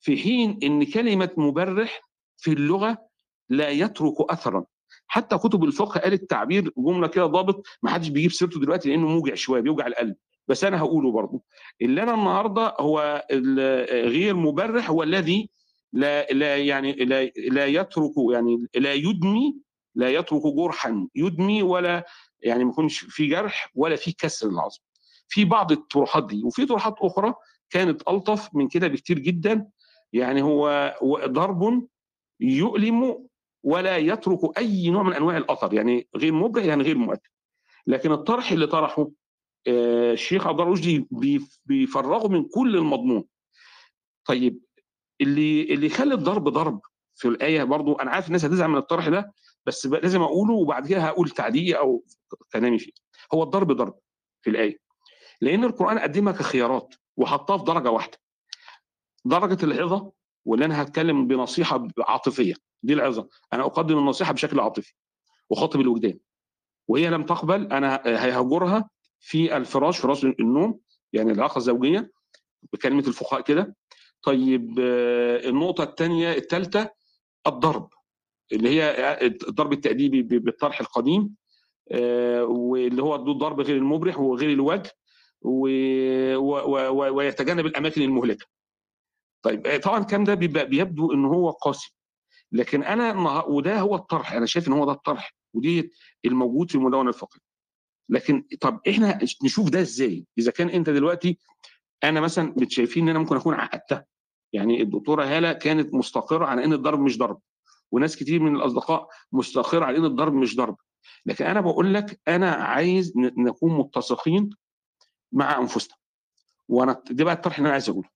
[0.00, 2.00] في حين إن كلمة مبرح
[2.36, 3.08] في اللغة
[3.48, 4.64] لا يترك اثرا.
[5.12, 9.34] حتى كتب الفقه قالت تعبير جملة كده ضابط ما حدش بيجيب سيرته دلوقتي لأنه موجع
[9.34, 10.16] شوية بيوجع القلب.
[10.48, 11.42] بس أنا هقوله برضه
[11.82, 13.26] اللي أنا النهارده هو
[13.90, 15.50] غير مبرح هو الذي
[15.92, 19.56] لا لا يعني لا لا يترك يعني لا يدمي
[19.94, 22.06] لا يترك جرحا يدمي ولا
[22.40, 24.80] يعني ما يكونش في جرح ولا في كسر العظم.
[25.28, 27.34] في بعض الطروحات دي وفي طروحات أخرى
[27.70, 29.66] كانت ألطف من كده بكتير جدا.
[30.12, 30.94] يعني هو
[31.26, 31.88] ضرب
[32.40, 33.26] يؤلم
[33.62, 37.30] ولا يترك أي نوع من أنواع الأثر يعني غير مبرح يعني غير مؤثر
[37.86, 39.08] لكن الطرح اللي طرحه
[39.68, 41.06] الشيخ عبد الله رشدي
[41.66, 43.24] بيفرغه من كل المضمون.
[44.24, 44.60] طيب
[45.20, 46.80] اللي اللي يخلي الضرب ضرب
[47.14, 49.32] في الآية برضو أنا عارف الناس هتزعل من الطرح ده
[49.66, 52.04] بس لازم أقوله وبعد كده هقول تعليقي أو
[52.52, 52.92] كلامي فيه.
[53.34, 53.98] هو الضرب ضرب
[54.42, 54.78] في الآية.
[55.40, 58.18] لأن القرآن قدمها كخيارات وحطها في درجة واحدة.
[59.24, 60.12] درجة العظه
[60.44, 62.54] واللي أنا هتكلم بنصيحة عاطفية.
[62.82, 63.28] دي العظة.
[63.52, 64.94] أنا أقدم النصيحة بشكل عاطفي
[65.50, 66.18] وخاطب الوجدان.
[66.88, 68.90] وهي لم تقبل أنا هيهجرها
[69.20, 70.80] في الفراش فراش النوم
[71.12, 72.10] يعني العلاقة الزوجية
[72.72, 73.76] بكلمة الفقهاء كده.
[74.22, 74.78] طيب
[75.48, 76.90] النقطة الثانية الثالثه
[77.46, 77.88] الضرب
[78.52, 81.34] اللي هي الضرب التأديبي بالطرح القديم
[82.40, 84.92] واللي هو الضرب غير المبرح وغير الوجه
[87.10, 88.46] ويتجنب الأماكن المهلكة.
[89.42, 91.94] طيب طبعا الكلام ده بيبدو إن هو قاسي.
[92.52, 95.92] لكن أنا وده هو الطرح أنا شايف إن هو ده الطرح ودي
[96.24, 97.40] الموجود في المدونة الفقهيه.
[98.08, 101.38] لكن طب إحنا نشوف ده إزاي؟ إذا كان أنت دلوقتي
[102.04, 104.04] أنا مثلا شايفين إن أنا ممكن أكون عقدتها
[104.52, 107.40] يعني الدكتورة هالة كانت مستقرة على إن الضرب مش ضرب
[107.92, 110.76] وناس كتير من الأصدقاء مستقرة على إن الضرب مش ضرب
[111.26, 114.50] لكن أنا بقول لك أنا عايز نكون متسقين
[115.32, 115.96] مع أنفسنا
[116.68, 118.08] وأنا ده بقى الطرح اللي أنا عايز أقوله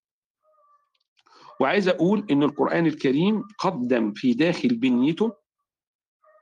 [1.61, 5.33] وعايز أقول إن القرآن الكريم قدم في داخل بنيته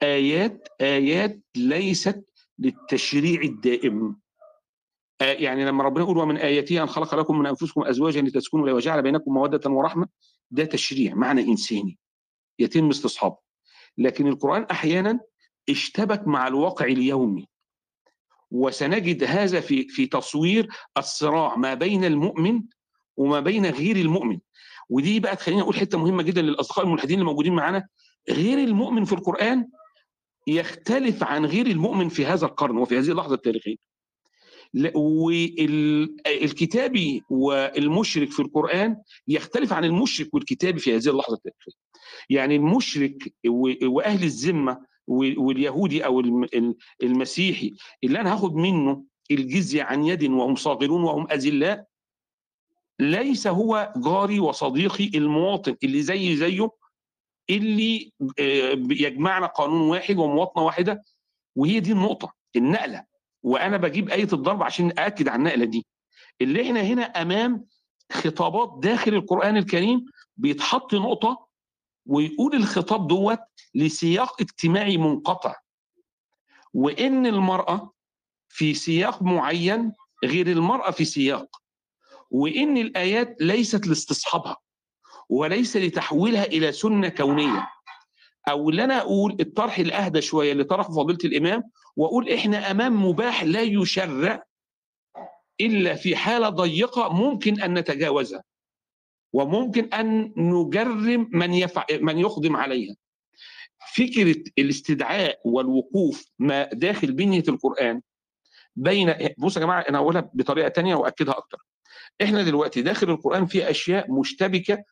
[0.03, 2.25] آيات آيات ليست
[2.59, 4.17] للتشريع الدائم.
[5.21, 9.03] يعني لما ربنا يقول ومن اياته أن خلق لكم من أنفسكم أزواجا لتسكنوا اليها وجعل
[9.03, 10.09] بينكم مودة ورحمة
[10.51, 11.99] ده تشريع معنى إنساني
[12.59, 13.37] يتم استصحابه.
[13.99, 15.21] لكن القرآن أحيانا
[15.69, 17.49] اشتبك مع الواقع اليومي.
[18.51, 22.63] وسنجد هذا في في تصوير الصراع ما بين المؤمن
[23.17, 24.39] وما بين غير المؤمن.
[24.89, 27.87] ودي بقى تخليني أقول حتة مهمة جدا للأصدقاء الملحدين اللي موجودين معانا.
[28.31, 29.69] غير المؤمن في القرآن
[30.47, 33.77] يختلف عن غير المؤمن في هذا القرن وفي هذه اللحظة التاريخية.
[36.27, 38.97] والكتابي والمشرك في القرآن
[39.29, 41.73] يختلف عن المشرك والكتابي في هذه اللحظة التاريخية.
[42.31, 43.35] يعني المشرك
[43.87, 46.21] وأهل الذمة واليهودي أو
[47.03, 51.85] المسيحي اللي أنا هاخد منه الجزية عن يد وهم صاغرون وهم أذلاء
[53.01, 56.71] ليس هو جاري وصديقي المواطن اللي زي زيه
[57.51, 58.13] اللي
[58.91, 61.05] يجمعنا قانون واحد ومواطنة واحدة.
[61.57, 63.05] وهي دي النقطة النقلة.
[63.43, 65.87] وأنا بجيب آية الضرب عشان أأكد على النقلة دي.
[66.41, 67.67] اللي إحنا هنا أمام
[68.13, 71.47] خطابات داخل القرآن الكريم بيتحط نقطة
[72.07, 73.39] ويقول الخطاب دوت
[73.75, 75.55] لسياق اجتماعي منقطع.
[76.75, 77.93] وإن المرأة
[78.49, 79.93] في سياق معين
[80.25, 81.64] غير المرأة في سياق.
[82.31, 84.57] وإن الآيات ليست لاستصحابها
[85.29, 87.69] وليس لتحويلها إلى سنة كونية.
[88.49, 91.63] أو اللي أنا أقول الطرح الأهدى شوية اللي طرحه فضيلة الإمام
[91.97, 94.43] وأقول إحنا أمام مباح لا يشرع
[95.61, 98.43] إلا في حالة ضيقة ممكن أن نتجاوزها
[99.33, 102.97] وممكن أن نجرم من يفع من يقدم عليها.
[103.97, 108.03] فكرة الاستدعاء والوقوف ما داخل بنية القرآن
[108.77, 111.59] بين بصوا يا جماعة أنا هقولها بطريقة ثانية واكدها أكتر.
[112.23, 114.85] إحنا دلوقتي داخل القرآن في أشياء مشتبكة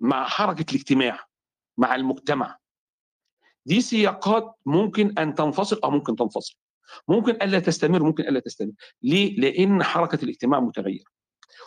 [0.00, 1.18] مع حركة الاجتماع
[1.78, 2.58] مع المجتمع.
[3.66, 6.54] دي سياقات ممكن أن تنفصل أو ممكن تنفصل.
[7.08, 8.72] ممكن الا تستمر ممكن الا تستمر.
[9.02, 11.04] ليه؟ لأن حركة الاجتماع متغيرة.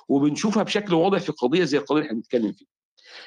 [0.08, 2.68] وبنشوفها بشكل واضح في قضية زي القضية اللي إحنا بنتكلم فيها.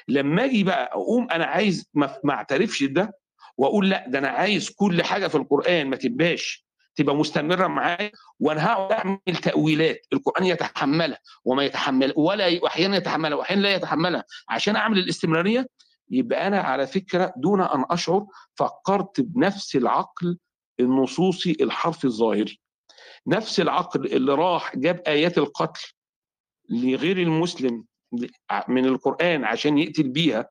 [0.07, 3.17] لما أجي بقى أقوم أنا عايز ما اعترفش ده
[3.57, 6.64] وأقول لأ ده أنا عايز كل حاجة في القرآن ما تبقاش
[6.95, 13.61] تبقى مستمرة معايا وأنا هقعد أعمل تأويلات القرآن يتحملها وما يتحمل ولا أحيانا يتحملها واحيانا
[13.61, 14.23] لا يتحملها.
[14.49, 15.67] عشان أعمل الاستمرارية
[16.11, 20.37] يبقى أنا على فكرة دون أن أشعر فكرت بنفس العقل
[20.79, 22.59] النصوصي الحرفي الظاهري.
[23.27, 25.91] نفس العقل اللي راح جاب آيات القتل
[26.69, 27.85] لغير المسلم
[28.67, 30.49] من القرآن عشان يقتل بيها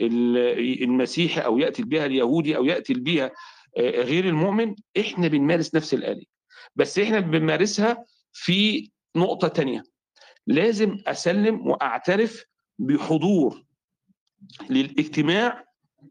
[0.00, 3.30] المسيحي أو يقتل بيها اليهودي أو يقتل بيها
[3.78, 6.24] غير المؤمن إحنا بنمارس نفس الآلية.
[6.76, 9.82] بس إحنا بنمارسها في نقطة تانية.
[10.46, 12.44] لازم أسلم وأعترف
[12.78, 13.64] بحضور
[14.70, 15.64] للاجتماع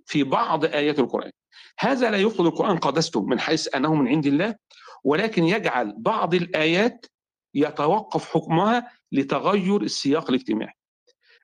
[0.05, 1.31] في بعض آيات القرآن.
[1.79, 4.55] هذا لا يفقد القرآن قدسته من حيث أنه من عند الله
[5.03, 7.05] ولكن يجعل بعض الآيات
[7.53, 10.73] يتوقف حكمها لتغير السياق الاجتماعي.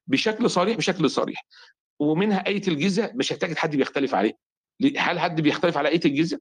[0.07, 1.45] بشكل صريح بشكل صريح.
[1.99, 4.33] ومنها آية الجزية مش هتجد حد بيختلف عليه
[4.97, 6.39] هل حد بيختلف على آية الجزية؟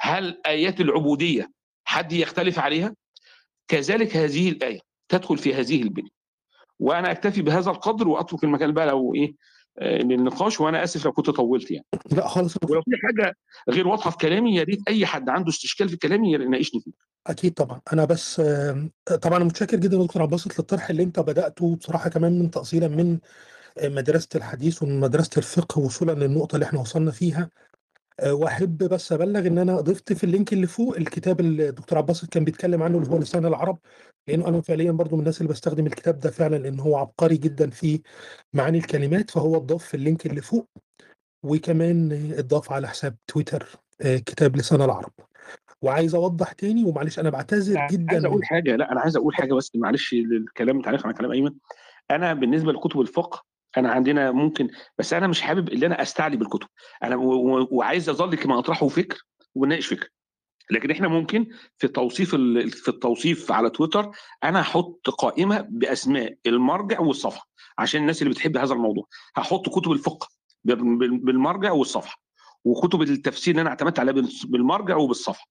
[0.00, 1.50] هل آيات العبودية
[1.84, 2.94] حد يختلف عليها؟
[3.68, 6.16] كذلك هذه الآية تدخل في هذه البنية.
[6.78, 9.34] وأنا أكتفي بهذا القدر وأترك المكان بقى لو إيه
[9.78, 11.86] آه، للنقاش وأنا آسف لو كنت طولت يعني.
[12.12, 12.56] لا خالص.
[12.70, 13.36] ولو في حاجة
[13.70, 16.90] غير واضحة في كلامي يا ريت أي حد عنده استشكال في كلامي يناقشني فيه.
[17.26, 17.80] أكيد طبعا.
[17.92, 18.90] أنا بس آم،
[19.22, 23.18] طبعا متشكر جدا دكتور عباسط للطرح اللي أنت بدأته بصراحة كمان من تاصيلا من
[23.78, 27.40] آه، مدرسة الحديث ومن مدرسة الفقه وصولا للنقطة اللي إحنا وصلنا فيها.
[27.42, 27.50] آه،
[28.24, 32.28] وأحب بس أبلغ إن أنا ضفت في ال link اللي فوق الكتاب اللي الدكتور عباسط
[32.28, 33.78] كان بيتكلم عنه اللي هو لسان العرب
[34.28, 37.70] لأنه أنا فعليا برضو من الناس اللي بستخدم الكتاب ده فعلا لأن هو عبقري جدا
[37.70, 38.02] في
[38.54, 40.68] معاني الكلمات فهو اتضاف في ال link اللي فوق
[41.44, 43.66] وكمان آه، اتضاف على حساب تويتر
[44.00, 45.12] آه، كتاب لسان العرب.
[45.82, 49.54] وعايز أوضح تاني ومعلش أنا بعتذر عايز جدا أقول حاجة لا أنا عايز أقول حاجة
[49.54, 51.54] بس معلش للكلام تعليق على كلام أيمن.
[52.10, 53.44] أنا بالنسبة لكتب الفقه
[53.76, 56.68] انا عندنا ممكن بس أنا مش حابب ان أنا استعلي بالكتب.
[57.02, 57.16] أنا
[57.70, 59.22] وعايز اظل كما اطرحه فكر
[59.54, 60.08] ونناقش فكر.
[60.70, 61.46] لكن إحنا ممكن
[61.78, 64.10] في توصيف ال- في التوصيف على تويتر
[64.44, 69.04] أنا هحط قائمة بأسماء المرجع والصفحة عشان الناس اللي بتحب هذا الموضوع.
[69.36, 70.28] هحط كتب الفقه
[70.64, 72.20] بال- بال- بالمرجع والصفحة
[72.64, 75.46] وكتب التفسير اللي أنا اعتمدت عليها بال- بالمرجع وبالصفحة.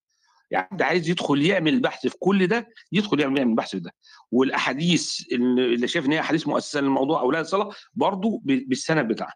[0.51, 3.91] يعني حد عايز يدخل يعمل بحث في كل ده يدخل يعمل يعمل بحث في ده.
[4.31, 9.35] والأحاديث اللي اللي شايف إن هي احاديث مؤسسة للموضوع أو لا صله برضه بالسند بتاعها.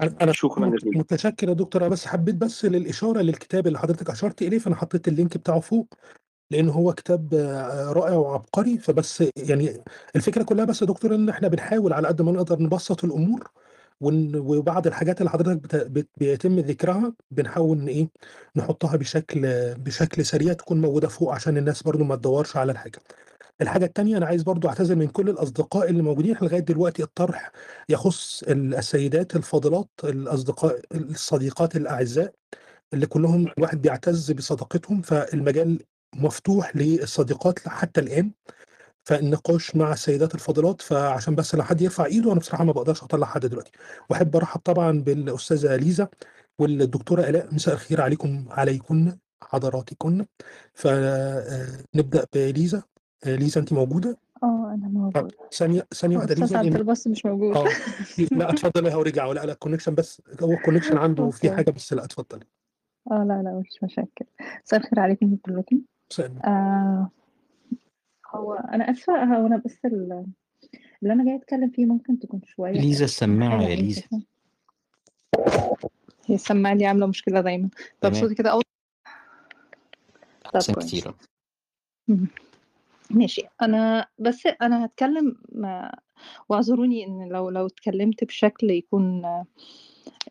[0.00, 0.98] أنا شكرا جزيلا.
[0.98, 5.08] متشكر يا دكتور أنا بس حبيت بس للإشارة للكتاب اللي حضرتك أشرت إليه فأنا حطيت
[5.08, 5.94] اللينك بتاعه فوق
[6.50, 8.78] لأن هو كتاب آه، رائع وعبقري.
[8.78, 9.84] فبس يعني
[10.16, 13.50] الفكرة كلها بس يا دكتور إن إحنا بنحاول على قد ما نقدر نبسط الأمور
[14.00, 18.08] ون- وبعض الحاجات اللي حضرتك بيتم ذكرها بنحاول ان إيه
[18.56, 19.40] نحطها بشكل
[19.74, 22.98] بشكل سريع تكون موجودة فوق عشان الناس برضو ما تدورش على الحاجة.
[23.60, 27.52] الحاجة التانية أنا عايز برضو أعتذر من كل الأصدقاء اللي موجودين لغاية دلوقتي الطرح
[27.88, 32.32] يخص ال- السيدات الفاضلات الأصدقاء الصديقات الأعزاء
[32.94, 35.78] اللي كلهم الواحد بيعتز بصداقتهم فالمجال
[36.16, 38.32] مفتوح للصديقات حتى الآن.
[39.08, 43.26] فالنقاش مع السيدات الفاضلات فعشان بس لو حد يرفع ايده أنا بصراحة ما بقدرش أطلع
[43.26, 43.70] حد دلوقتي.
[44.10, 46.08] وأحب أرحب طبعا بالأستاذة ليزا
[46.58, 47.54] والدكتورة إلاء.
[47.54, 50.26] مساء الخير عليكم عليكن حضراتكن.
[50.74, 52.82] فنبدا بليزا.
[53.26, 57.26] آه، ليزا انت موجودة؟ آه أنا طب موجودة ثانية ثانية واحدة ليزا عبد الباسط مش
[57.26, 57.56] موجود.
[57.56, 57.68] آه
[58.38, 59.26] لا اتفضلي هو رجع.
[59.26, 62.44] ولا لا ال connection بس هو ال connection عنده في حاجة بس لا اتفضلي.
[63.10, 64.24] آه لا لا مش مشاكل.
[64.64, 65.80] مساء الخير عليكم كلكم.
[66.12, 66.40] ثانية.
[66.40, 67.10] آه
[68.30, 70.26] هو أنا اسفة هو أنا بس ال-
[71.02, 74.02] اللي أنا جاي أتكلم فيه ممكن تكون شوية ليزا السماعة حاجة يا إيه ليزا
[76.26, 77.68] هي السماعة دي عاملة مشكلة دايما.
[78.00, 78.22] طب تمام.
[78.22, 78.64] صوتي كده أوضح؟
[80.44, 80.86] طب أحسن كويس.
[80.86, 81.14] كتير.
[82.08, 82.26] مم.
[83.10, 83.42] ماشي.
[83.62, 85.98] أنا بس أنا هتكلم ما-
[86.48, 89.22] واعذروني إن لو لو اتكلمت بشكل يكون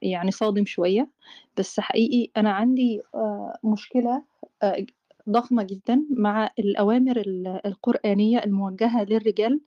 [0.02, 1.10] يعني صادم شوية.
[1.58, 4.24] بس حقيقي أنا عندي آه، مشكلة
[4.64, 4.86] آه،
[5.30, 9.62] ضخمة جدا مع الأوامر ال- القرآنية الموجهة للرجال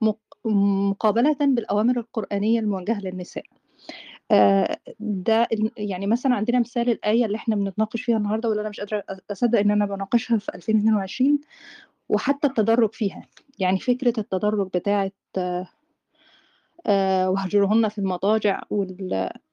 [0.00, 0.38] مق-
[0.90, 3.44] مقابلة بالأوامر القرآنية الموجهة للنساء.
[4.30, 8.80] آه، ده يعني مثلا عندنا مثال الآية اللي إحنا بنتناقش فيها النهاردة واللي أنا مش
[8.80, 11.40] قادرة أصدق إن أنا بناقشها في 2022
[12.08, 13.26] وحتى التدرج فيها.
[13.58, 15.68] يعني فكرة التدرج بتاعة آه،
[16.86, 18.62] آه، واهجرهن في المضاجع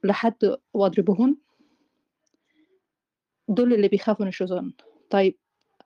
[0.04, 1.36] لحد واضربهن
[3.48, 4.74] دول اللي بيخافوا نشوزهن
[5.10, 5.38] طيب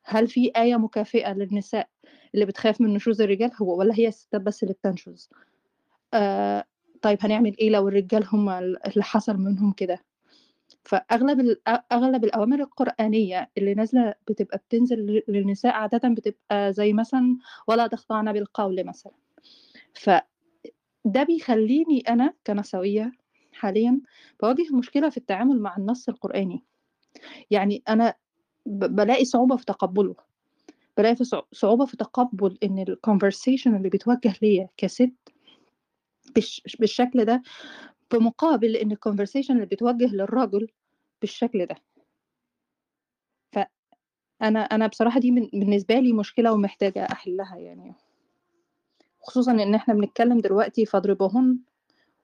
[0.09, 1.89] هل في آية مكافئة للنساء
[2.35, 5.29] اللي بتخاف من نشوز الرجال؟ هو ولا هي الستات بس اللي بتنشز
[6.13, 6.65] آه
[7.01, 9.99] طيب هنعمل إيه لو الرجال هم اللي حصل منهم كده؟
[10.83, 11.57] فأغلب
[11.91, 18.83] أغلب الأوامر القرآنية اللي نازلة بتبقى بتنزل للنساء عادة بتبقى زي مثلا ولا تخضعن بالقول
[18.85, 19.13] مثلا.
[19.93, 23.11] فده بيخليني أنا كنسوية
[23.53, 24.01] حاليا
[24.41, 26.63] بواجه مشكلة في التعامل مع النص القرآني.
[27.51, 28.13] يعني أنا
[28.65, 30.15] بلاقي صعوبة في تقبله.
[30.97, 35.11] بلاقي في صع- صعوبة في تقبل إن ال conversation اللي بيتوجه ليا كست
[36.35, 37.41] بالش- بالشكل ده
[38.11, 40.67] بمقابل إن ال conversation اللي بيتوجه للرجل
[41.21, 41.75] بالشكل ده.
[43.51, 47.93] فانا أنا بصراحة دي من بالنسبة لي مشكلة ومحتاجة أحلها يعني.
[49.21, 51.59] خصوصا إن إحنا بنتكلم دلوقتي فاضربوهن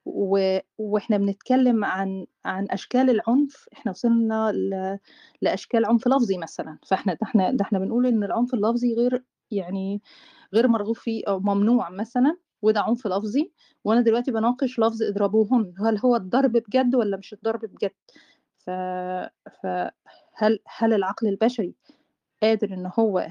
[0.05, 0.57] و...
[0.77, 4.99] وإحنا بنتكلم عن عن أشكال العنف إحنا وصلنا ل...
[5.41, 6.77] لأشكال عنف لفظي مثلا.
[6.87, 10.01] فاحنا ده إحنا ده إحنا بنقول إن العنف اللفظي غير يعني
[10.53, 13.51] غير مرغوب فيه أو ممنوع مثلا وده عنف لفظي.
[13.83, 15.73] وأنا دلوقتي بناقش لفظ اضربوهن.
[15.79, 17.91] هل هو الضرب بجد ولا مش الضرب بجد؟
[18.57, 18.69] ف...
[19.61, 21.73] فهل هل العقل البشري
[22.43, 23.27] قادر إن هو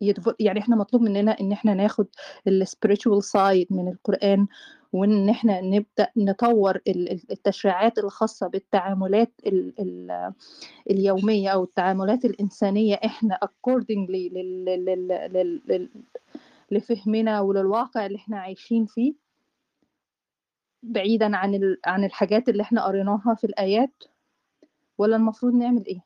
[0.00, 2.06] يدف- يعني إحنا مطلوب مننا إن إحنا ناخد
[2.48, 4.46] السبiritual سايد من القرآن
[4.92, 10.32] وإن إحنا نبدأ نطور ال- ال- التشريعات الخاصة بالتعاملات ال ال
[10.90, 13.38] اليومية أو التعاملات الإنسانية إحنا
[15.32, 15.88] لل
[16.70, 19.14] لفهمنا وللواقع اللي إحنا عايشين فيه
[20.82, 24.04] بعيدا عن عن الحاجات اللي إحنا قريناها في الآيات
[24.98, 26.00] ولا المفروض نعمل إيه؟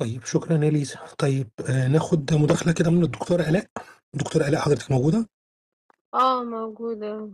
[0.00, 3.66] طيب شكرا يا ليزا طيب آه ناخد مداخلة كده من الدكتورة آلاء
[4.14, 5.28] دكتورة آلاء حضرتك موجودة؟
[6.14, 7.30] آه موجودة.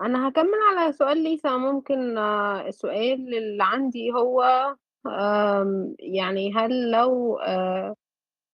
[0.00, 1.56] أنا هكمل على سؤال ليسا.
[1.56, 4.42] ممكن آه، السؤال اللي عندي هو
[5.98, 7.96] يعني هل لو آه،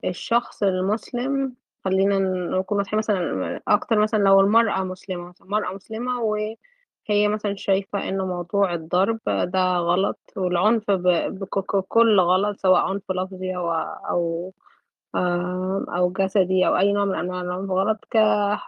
[0.04, 2.18] الشخص المسلم خلينا
[2.58, 8.18] نكون واضحين مثلا أكتر مثلا لو المرأة مسلمة مثلا مرأة مسلمة وهي مثلا شايفة إن
[8.18, 13.72] موضوع الضرب ده غلط والعنف بكل غلط سواء عنف لفظي أو
[14.10, 14.54] أو
[15.96, 18.14] أو جسدي أو أي نوع من أنواع العنف غلط ك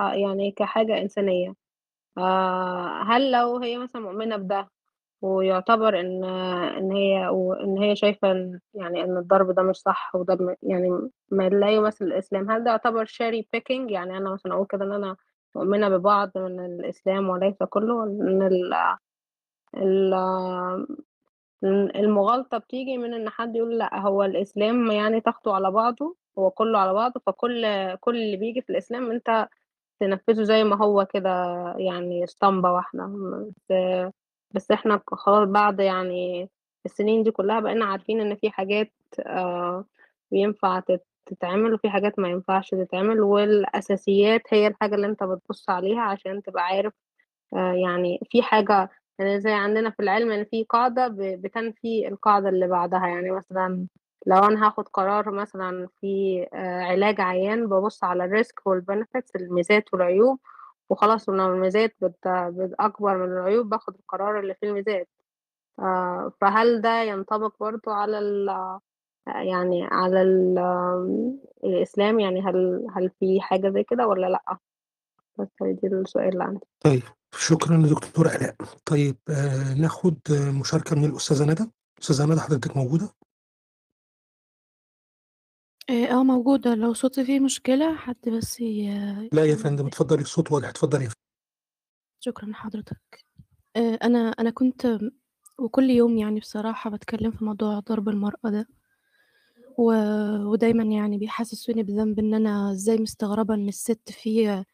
[0.01, 1.55] يعني كحاجة إنسانية.
[2.19, 4.69] آه، هل لو هي مثلا مؤمنة بده
[5.23, 8.29] ويعتبر إن إن هي وإن هي شايفة
[8.75, 13.05] يعني إن الضرب ده مش صح وده يعني ما لا يمثل الإسلام هل ده يعتبر
[13.05, 15.17] شيري بيكينج يعني أنا مثلا أقول كده إن أنا
[15.57, 18.75] مؤمنة ببعض من الإسلام وليس كله إن ال
[19.77, 20.15] ال
[21.97, 26.79] المغالطة بتيجي من إن حد يقول لأ هو الإسلام يعني تاخده على بعضه؟ هو كله
[26.79, 27.67] على بعضه فكل
[28.01, 29.49] كل اللي بيجي في الإسلام أنت
[30.01, 31.31] تنفذه زي ما هو كده
[31.79, 33.05] يعني اسطمبة واحدة.
[34.55, 36.51] بس إحنا خلاص بعد يعني
[36.87, 38.93] السنين دي كلها بقينا عارفين إن في حاجات
[39.27, 39.85] آه
[40.33, 46.01] ينفع تت- تتعمل وفي حاجات ما ينفعش تتعمل والأساسيات هي الحاجة اللي أنت بتبص عليها
[46.03, 46.93] عشان تبقى عارف
[47.55, 52.69] آه، يعني في حاجة يعني زي عندنا في العلم إن في قاعدة بتنفي القاعدة اللي
[52.69, 53.07] بعدها.
[53.09, 53.87] يعني مثلا
[54.29, 59.37] لو أنا هاخد قرار مثلا في آه، علاج عيان ببص على ال risk وال benefits
[59.37, 60.39] الميزات والعيوب
[60.89, 61.97] وخلاص ولو الميزات
[62.81, 65.09] أكبر من العيوب باخد القرار اللي فيه الميزات.
[65.79, 68.49] آه، فهل ده ينطبق برضو على ال
[69.27, 70.59] يعني على ال
[71.65, 74.57] الإسلام؟ يعني هل هل في حاجة زي كده ولا لأ؟
[75.39, 76.67] بس دي السؤال اللي عندي.
[76.81, 78.55] طيب شكرا لدكتورة آلاء.
[78.85, 80.19] طيب آه ناخد
[80.61, 81.71] مشاركة من الأستاذة ندى.
[82.03, 83.09] أستاذة ندى حضرتك موجودة؟
[85.91, 86.75] إيه، آه موجودة.
[86.75, 88.89] لو صوتي فيه مشكلة حد بس ي...
[89.33, 91.21] لا يا فندم اتفضلي الصوت واضح اتفضلي يا فندم.
[92.21, 93.25] شكرا حضرتك
[93.77, 94.99] إيه، أنا أنا كنت
[95.59, 98.69] وكل يوم يعني بصراحة بتكلم في موضوع ضرب المرأة ده
[99.79, 99.93] و...
[100.45, 104.65] ودايما يعني بيحسسوني بذنب إن أنا إزاي مستغربة إن الست في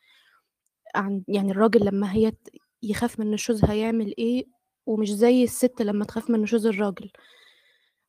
[0.94, 2.50] عن يعني الراجل لما هي ت-
[2.83, 4.46] يخاف من نشوزها يعمل إيه
[4.87, 7.11] ومش زي الست لما تخاف من نشوز الراجل.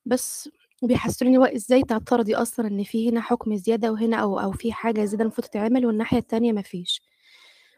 [0.06, 0.50] بس
[0.84, 5.06] بيحسسوني هو إزاي تعترضي أصلا إن في هنا حكم زيادة وهنا أو أو في حاجة
[5.06, 7.02] زيادة المفروض تتعمل والناحية التانية مفيش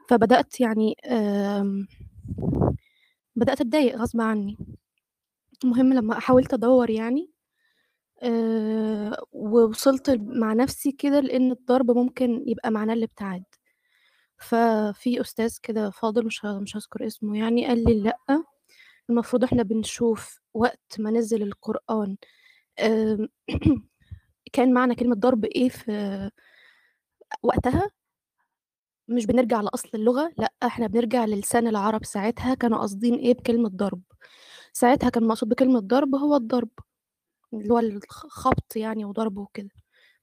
[0.10, 1.88] فبدأت يعني آم،
[3.36, 4.58] بدأت أتضايق غصب عني.
[5.64, 7.30] المهم لما حاولت أدور يعني
[8.24, 13.44] آه، ووصلت مع نفسي كده لأن الضرب ممكن يبقى معناه الابتعاد.
[14.38, 18.44] ففي أستاذ كده فاضل مش مش هذكر اسمه يعني قال لي لأ
[19.10, 22.18] المفروض إحنا بنشوف وقت ما نزل القرآن
[24.54, 26.32] كان معنى كلمة ضرب إيه في
[27.44, 27.90] وقتها؟
[29.08, 34.02] مش بنرجع لأصل اللغة لأ إحنا بنرجع للسان العرب ساعتها كانوا قاصدين إيه بكلمة ضرب.
[34.74, 36.70] ساعتها كان مقصود بكلمة ضرب هو الضرب
[37.54, 39.70] اللي هو الخبط يعني وضرب وكده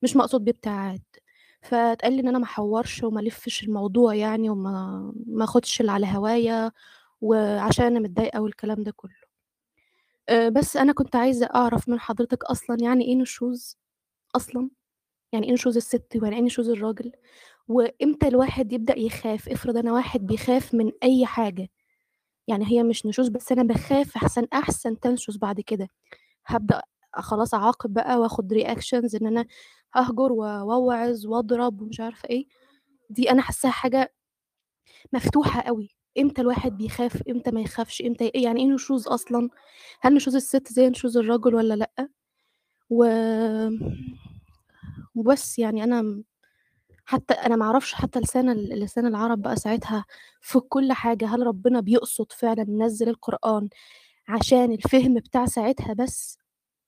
[0.02, 1.02] مش مقصود بيه ابتعاد.
[1.62, 6.06] فاتقال لي إن أنا ما أحورش وما ألفش الموضوع يعني وما ما أخدش اللي على
[6.16, 6.72] هوايا
[7.22, 9.23] وعشان أنا متضايقة والكلام ده كله.
[10.28, 13.78] أه، بس أنا كنت عايزة أعرف من حضرتك أصلا يعني إيه نشوز
[14.36, 14.70] أصلا؟
[15.32, 17.12] يعني إيه نشوز الست ويعني إيه نشوز الراجل؟
[17.68, 21.68] وإمتى الواحد يبدأ يخاف؟ افرض أنا واحد بيخاف من أي حاجة.
[22.48, 25.88] يعني هي مش نشوز بس أنا بخاف أحسن أحسن تنشز بعد كده.
[26.46, 26.82] هبدأ
[27.14, 29.46] خلاص أعاقب بقى وآخد reactions إن أنا
[29.94, 32.46] ههجر و- وأوعظ وأضرب ومش عارفة إيه.
[33.10, 34.14] دي أنا حاساها حاجة
[35.12, 39.48] مفتوحة قوي إمتى الواحد بيخاف؟ إمتى ما يخافش؟ إمتى يعني إيه نشوز أصلا؟
[40.00, 42.08] هل نشوز الست زي نشوز الرجل ولا لأ؟
[42.90, 43.04] و
[45.14, 46.22] وبس يعني أنا
[47.06, 50.04] حتى أنا ما أعرفش حتى لسان لسان العرب بقى ساعتها
[50.40, 51.26] في كل حاجة.
[51.26, 53.68] هل ربنا بيقصد فعلا ينزل القرآن
[54.28, 56.38] عشان الفهم بتاع ساعتها بس؟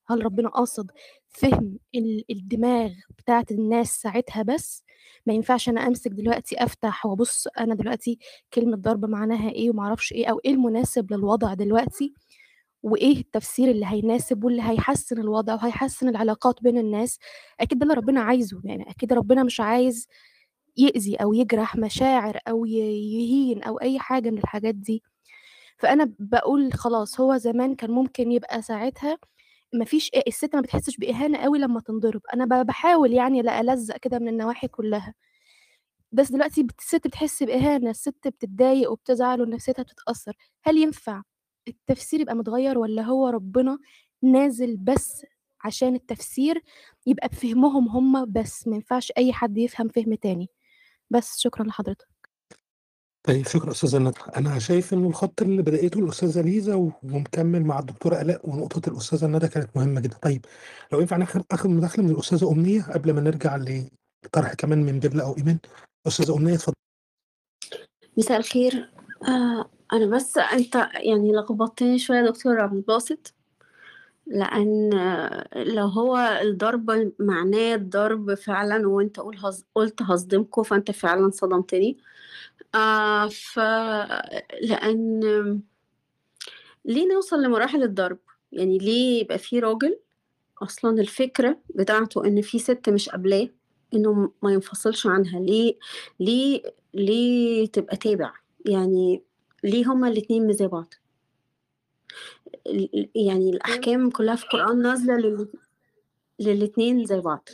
[0.09, 0.91] هل ربنا قاصد
[1.29, 4.85] فهم ال- الدماغ بتاعت الناس ساعتها بس؟
[5.27, 8.19] ما ينفعش أنا أمسك دلوقتي أفتح وأبص أنا دلوقتي
[8.55, 12.15] كلمة ضرب معناها إيه وما أعرفش إيه أو إيه المناسب للوضع دلوقتي؟
[12.83, 17.19] وإيه التفسير اللي هيناسب واللي هيحسّن الوضع وهيحسّن العلاقات بين الناس،
[17.61, 20.09] أكيد ده اللي ربنا عايزه، يعني أكيد ربنا مش عايز
[20.77, 22.73] يأذي أو يجرح مشاعر ي
[23.15, 25.03] يهين أو أي حاجة من الحاجات دي.
[25.79, 29.19] فأنا باقول خلاص هو زمان كان ممكن يبقى ساعتها
[29.75, 33.61] ما فيش أ الست ما بتحسّش بإهانة أوي لمّا تنضرب، أنا ب باحاول يعني لا
[33.61, 35.15] ألزّق كده من النواحي كلّها.
[36.13, 41.23] بس دلوقتي الست بتحس بإهانة، الست بتتضايق وبتزعل ونفسيتها بتتأثّر، هل ينفع
[41.69, 43.79] التفسير يبقى متغيّر والّا هو ربنا
[44.23, 45.27] نازل بس
[45.65, 46.63] عشان التفسير
[47.07, 50.49] يبقى بفهمهم هم بس، ما ينفعش أي حد يفهم فِهْم تاني؟
[51.11, 52.09] بس، شكرًا لحضرتك.
[53.27, 58.21] طيب شكرًا أستاذة ندى، أنا شايف إنه الخط اللي بدأته الأستاذة ليزا ومكمّل مع الدكتورة
[58.21, 60.17] آلاء ونقطة الأستاذة ندى كانت مهمة جدًا.
[60.23, 60.45] طيب
[60.93, 65.25] لو ينفع ناخد آخد مداخلة من الأستاذة أمنية قبل ما نرجع لطرح كمان من بِرْلة
[65.25, 65.59] أو إيمان.
[66.07, 66.77] أستاذة أمنية اتفضلي.
[68.19, 68.91] مساء الخير،
[69.29, 73.35] آآ أنا بس أنت يعني لخبطتني شوية يا دكتور عبد الباسط،
[74.27, 74.91] لأن
[75.57, 81.99] لو هو الضرب معناه الضرب فعلًا وأنت قول هاص قُلت هاصدمكم، فأنت فعلًا صدمتني.
[82.75, 83.59] آآ ف
[84.63, 85.21] لأن
[86.85, 88.19] ليه نوصل لمراحل الضرب؟
[88.53, 89.99] يعني ليه يبقى في راجل
[90.63, 93.49] أصلًا الفكرة بتاعته إن في ست مش قابلاه
[93.95, 95.79] إنه ما ينفصلش عنها، ليه
[96.21, 96.63] ليه
[96.95, 98.33] ليه تبقى تابع؟
[98.67, 99.23] يعني
[99.65, 100.95] ليه هُم الاتنين مش زي بعض؟
[103.15, 105.49] يعني الأحكام كلّها في القرآن نازلة لل
[106.41, 107.49] للاتنين زي بعض.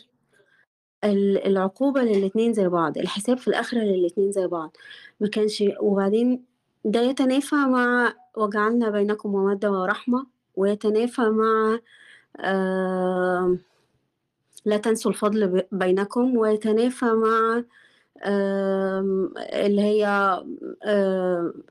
[1.05, 4.77] ال العقوبة للاتنين زي بعض، الحساب في الآخرة للاتنين زي بعض،
[5.21, 6.45] ما كانش وبعدين
[6.85, 10.27] ده يتنافى مع وجعلنا بينكم مودة ورحمة،
[10.57, 11.79] ويتنافى مع
[12.41, 13.59] آمم
[14.65, 17.65] لا تنسوا الفضل بينكم، ويتنافى مع
[18.25, 20.07] اللي هي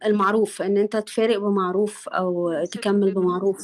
[0.05, 3.59] المعروف، إن أنت تفارق بمعروف أو تكمّل بمعروف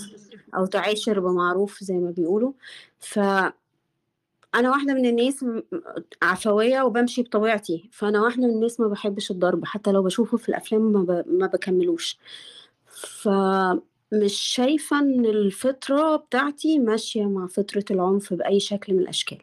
[0.56, 2.52] أو تعاشر بمعروف زي ما بيقولوا.
[3.00, 3.20] ف
[4.56, 5.62] أنا واحدة من الناس م
[6.24, 10.82] عفوية وبامشي بطبيعتي، فأنا واحدة من الناس ما باحبش الضرب، حتى لو باشوفه في الأفلام
[10.82, 12.18] ما ب ما باكمّلوش.
[12.88, 19.38] فمش شايفة إن الفطرة بتاعتي ماشية مع فطرة العنف بأي شكل من الأشكال.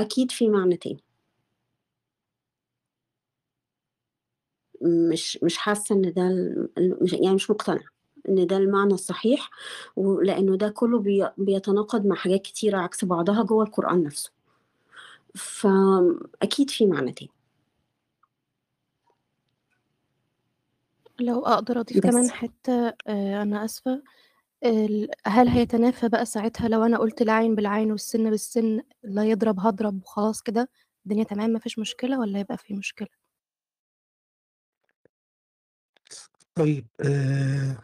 [0.00, 1.04] فأكيد في معنى تاني.
[4.82, 6.28] مش مش حاسة إن ده
[7.02, 7.84] مش يعني مش مقتنعة
[8.28, 9.50] إن ده المعنى الصحيح،
[9.96, 14.30] ولإنه ده كلّه بي بيتناقض مع حاجات كتيرة عكس بعضها جوّه القرآن نفسه.
[15.34, 17.30] فأكيد في معنى تاني.
[21.20, 22.30] لو أقدر أضيف كمان.
[22.30, 24.02] حتّة آآ أنا آسفة،
[24.64, 30.02] ال هل هيتنافى بقى ساعتها لو أنا قُلت العين بالعين والسِن بالسِن، اللي هيضرب هاضرب
[30.02, 30.68] وخلاص كده،
[31.06, 33.08] الدنيا تمام ما فيش مشكلة والّا هيبقى في مشكلة؟
[36.54, 37.76] طيب آآ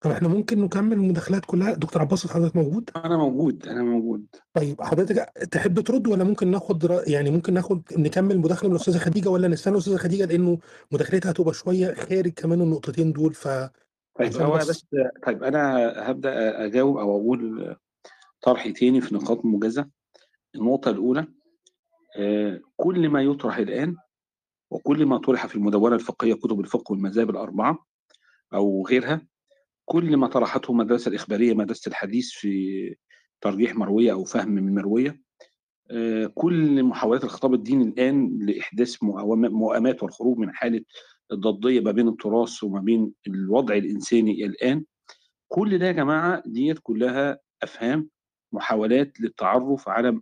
[0.00, 4.26] طب إحنا ممكن نكمّل المداخلات كلّها، دكتور الباسط حضرتك موجود؟ أنا موجود، أنا موجود.
[4.54, 5.16] طيب حضرتك
[5.52, 9.48] تحب ترد والّا ممكن ناخد ر يعني ممكن ناخد نكمّل مداخلة من الأستاذة خديجة والّا
[9.48, 10.58] نستنى الأستاذة خديجة لإنه
[10.92, 13.48] مداخلتها هتبقى شوية خارج كمان النقطتين دول ف
[14.18, 14.86] طيب هو بس
[15.26, 15.76] طيب أنا
[16.08, 17.76] هابدأ أجاوب أو أقول
[18.42, 19.90] طرحي تاني في نقاط موجزة.
[20.54, 21.26] النقطة الأولى
[22.16, 23.96] آآ كل ما يُطرح الآن
[24.70, 27.76] وكل ما طُرح في المدوّنة الفقهية كتب الفقه والمذاهب ال4
[28.54, 29.26] أو غيرها،
[29.84, 32.96] كل ما طرحته المدرسة الإخبارية مدرسة الحديث في
[33.40, 35.20] ترجيح مروية أو فهم من مروية،
[35.90, 40.80] آآ كل محاولات الخطاب الديني الآن لإحداث مؤوما مؤامات والخروج من حالة
[41.32, 44.84] الضدية ما بين التراث وما بين الوضع الإنساني الآن،
[45.48, 48.10] كل ده يا جماعة ديّة كلّها أفهام،
[48.52, 50.20] محاولات للتعرُّف على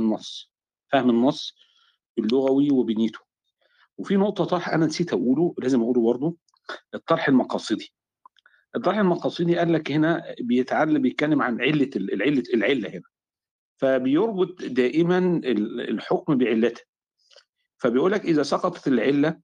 [0.00, 0.52] النص،
[0.92, 1.54] فهم النص
[2.18, 3.20] اللغوي وبنيته.
[3.98, 6.36] وفي نقطة طرح أنا نسيت أقوله، لازم أقوله برضه،
[6.94, 7.94] الطرح المقاصدي.
[8.76, 13.02] الطرح المقاصدي قال لك هنا بيتعل بيتكلم عن علة ال العلة العلة هنا.
[13.76, 16.82] فبيربط دائمًا ال الحكم بعلته.
[17.78, 19.40] فبيقول لك إذا سقطت العلة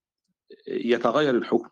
[0.68, 1.68] يتغيّر الحكم،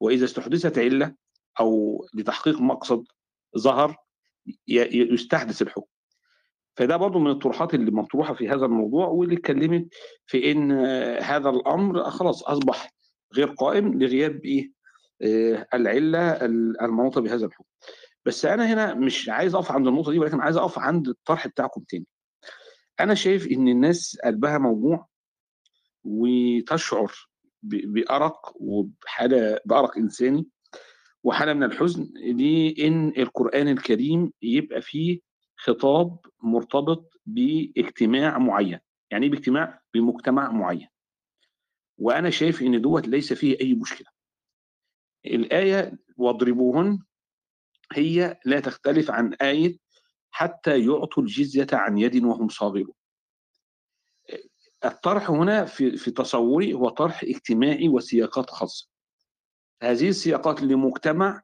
[0.00, 1.14] وإذا استُحدثت علة
[1.60, 3.04] أو لتحقيق مقصد
[3.58, 3.96] ظهر
[4.66, 5.86] يستحدث الحكم.
[6.76, 9.88] فده برضه من الطروحات اللي مطروحة في هذا الموضوع واللي اتكلمت
[10.26, 10.72] في إن
[11.22, 12.94] هذا الأمر خلاص أصبح
[13.34, 14.72] غير قائم لغياب إيه،
[15.22, 17.64] آآ العلة ال المنوطة بهذا الحكم.
[18.24, 21.82] بس أنا هنا مش عايز أقف عند النقطة دي ولكن عايز أقف عند الطرح بتاعكم
[21.88, 22.06] تاني.
[23.00, 25.06] أنا شايف إن الناس قلبها موجوع
[26.04, 27.12] وتشعر
[27.64, 30.46] بأرق وبحالة بأرق إنساني
[31.24, 35.20] وحالة من الحزن لإن القرآن الكريم يبقى فيه
[35.56, 38.78] خطاب مرتبط باجتماع معيّن.
[39.10, 40.88] يعني إيه باجتماع؟ بمجتمع معيّن.
[41.98, 44.06] وأنا شايف إن دوّة ليس فيه أي مشكلة.
[45.26, 46.98] الآية واضربوهن
[47.92, 49.78] هي لا تختلف عن آية
[50.30, 52.94] حتى يعطوا الجزية عن يد وهم صاغرون
[54.84, 58.88] الطرح هنا في في تصوري هو طرح اجتماعي وسياقات خاصة.
[59.82, 61.42] هذه السياقات لمجتمع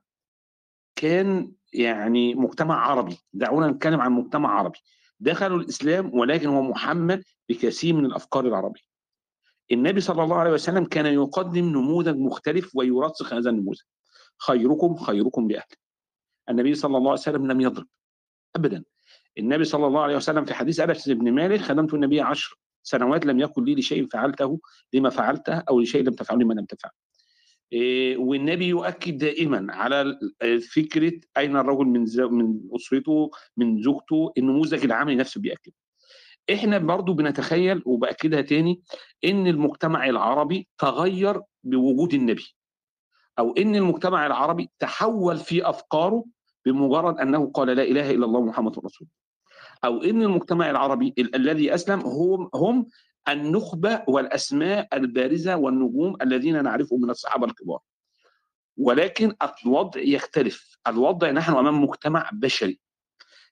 [0.96, 4.78] كان يعني مجتمع عربي دعونا نتكلم عن مجتمع عربي.
[5.20, 8.80] دخلوا الإسلام ولكن هو محمل بكثير من الأفكار العربية.
[9.72, 13.80] النبي صلى الله عليه وسلم كان يقدم نموذج مختلف ويرسخ هذا النموذج.
[14.38, 15.76] خيركم خيركم لأهله.
[16.48, 17.86] النبي صلى الله عليه وسلم لم يضرب.
[18.56, 18.84] أبدا.
[19.38, 22.59] النبي صلى الله عليه وسلم في حديث أنس بن مالك خدمت النبي عشر.
[22.82, 24.60] سنوات لم يكن لي لشيء فعلته
[24.92, 26.90] لما فعلته أو لشيء لم تفعله لما لم تفعل
[27.72, 30.18] إيه، والنبي يؤكد دائما على
[30.74, 35.72] فكرة أين الرجل من من أسرته من زوجته النموذج العملي نفسه بيأكد.
[36.52, 38.82] إحنا برضو بنتخيل وبأكدها تاني
[39.24, 42.54] إن المجتمع العربي تغير بوجود النبي
[43.38, 46.24] أو إن المجتمع العربي تحول في أفكاره
[46.66, 49.08] بمجرد أنه قال لا إله إلا الله محمد رسول
[49.84, 52.86] أو إن المجتمع العربي ال- الذي أسلم هم هم
[53.28, 57.78] النخبة والأسماء البارزة والنجوم الذين نعرفهم من الصحابة الكبار.
[58.76, 60.76] ولكن الوضع يختلف.
[60.86, 62.78] الوضع نحن أمام مجتمع بشري.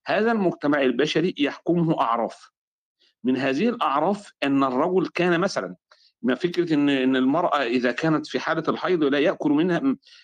[0.06, 2.50] هذا المجتمع البشري يحكمه أعراف.
[3.24, 5.74] من هذه الأعراف أن الرجل كان مثلا
[6.22, 9.80] ما فكرة إن إن المرأة إذا كانت في حالة الحيض لا يأكل منها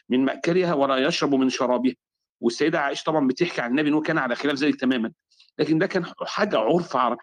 [0.09, 1.94] من مأكلها ولا يشرب من شرابها.
[2.40, 5.12] والسيدة عائشة طبعا بتحكي عن النبي انه كان على خلاف ذلك تماما.
[5.59, 7.22] لكن ده كان حاجة عرف عربي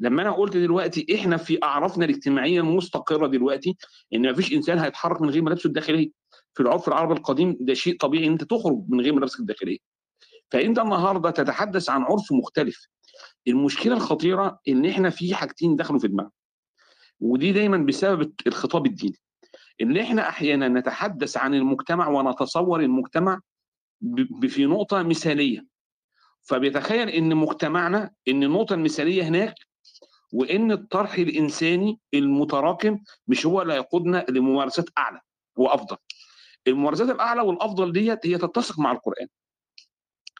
[0.00, 3.76] لما أنا قلت دلوقتي إحنا في أعرافنا الاجتماعية المستقرة دلوقتي
[4.14, 6.10] إن ما فيش إنسان هيتحرك من غير ملابسه الداخلية.
[6.54, 9.78] في العرف العربي القديم ده شيء طبيعي إن أنت تخرج من غير ملابسك الداخلية.
[10.50, 12.86] فأنت النهارده تتحدث عن عرف مختلف.
[13.48, 16.30] المشكلة الخطيرة إن إحنا في حاجتين دخلوا في دماغنا.
[17.20, 19.16] ودي دايما بسبب الخطاب الديني.
[19.80, 23.40] إن إحنا أحيانا نتحدث عن المجتمع ونتصور المجتمع
[24.48, 25.77] في نقطة مثالية.
[26.48, 29.54] فبيتخيل إن مجتمعنا إن النقطة المثالية هناك
[30.32, 35.20] وإن الطرح الإنساني المتراكم مش هو اللي هيقودنا لممارسات أعلى
[35.56, 35.96] وأفضل.
[36.66, 39.26] الممارسات الأعلى والأفضل ديت هي تتسق مع القرآن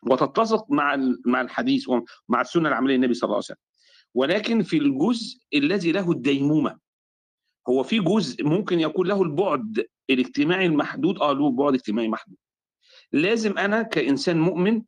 [0.03, 0.97] وتتسق مع
[1.27, 3.57] مع الحديث ومع السنة العملية للنبي صلى الله عليه وسلم.
[4.15, 6.79] ولكن في الجزء الذي له الديمومة
[7.69, 12.37] هو في جزء ممكن يكون له البعد الاجتماعي المحدود آه له بعد اجتماعي محدود.
[13.13, 14.83] لازم أنا كإنسان مؤمن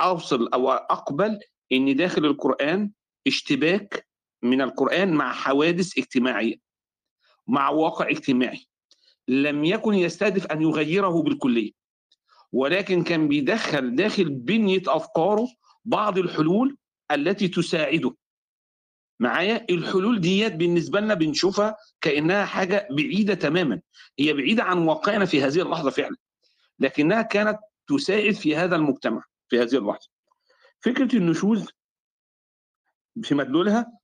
[0.00, 1.38] أوصل أو أقبل
[1.72, 2.90] ان داخل القرآن
[3.26, 4.06] اشتباك
[4.42, 6.56] من القرآن مع حوادث اجتماعية
[7.46, 8.66] مع واقع اجتماعي.
[9.28, 11.70] لم يكن يستهدف أن يغيره بالكلية
[12.52, 15.48] ولكن كان بيدخل داخل بنية أفكاره
[15.84, 16.76] بعض الحلول
[17.10, 18.16] التي تساعده.
[19.20, 23.80] معايا؟ الحلول ديت بالنسبة لنا بنشوفها كأنها حاجة بعيدة تماما.
[24.18, 26.16] هي بعيدة عن واقعنا في هذه اللحظة فعلا
[26.78, 29.24] لكنها كانت تساعد في هذا المجتمع.
[29.52, 30.08] في هذه اللحظة.
[30.80, 31.68] فكرة النشوز
[33.22, 33.98] في مدلولها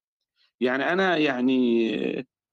[0.60, 1.88] يعني أنا يعني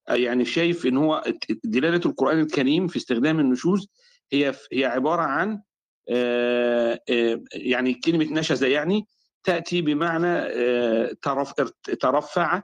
[0.09, 1.23] يعني شايف إن هو
[1.63, 3.87] دلالة القرآن الكريم في استخدام النشوز
[4.31, 5.61] هي هي عبارة عن
[6.09, 9.07] آه، آه، يعني كلمة نشز يعني
[9.43, 11.53] تأتي بمعنى آه، ترف
[12.01, 12.61] ترفع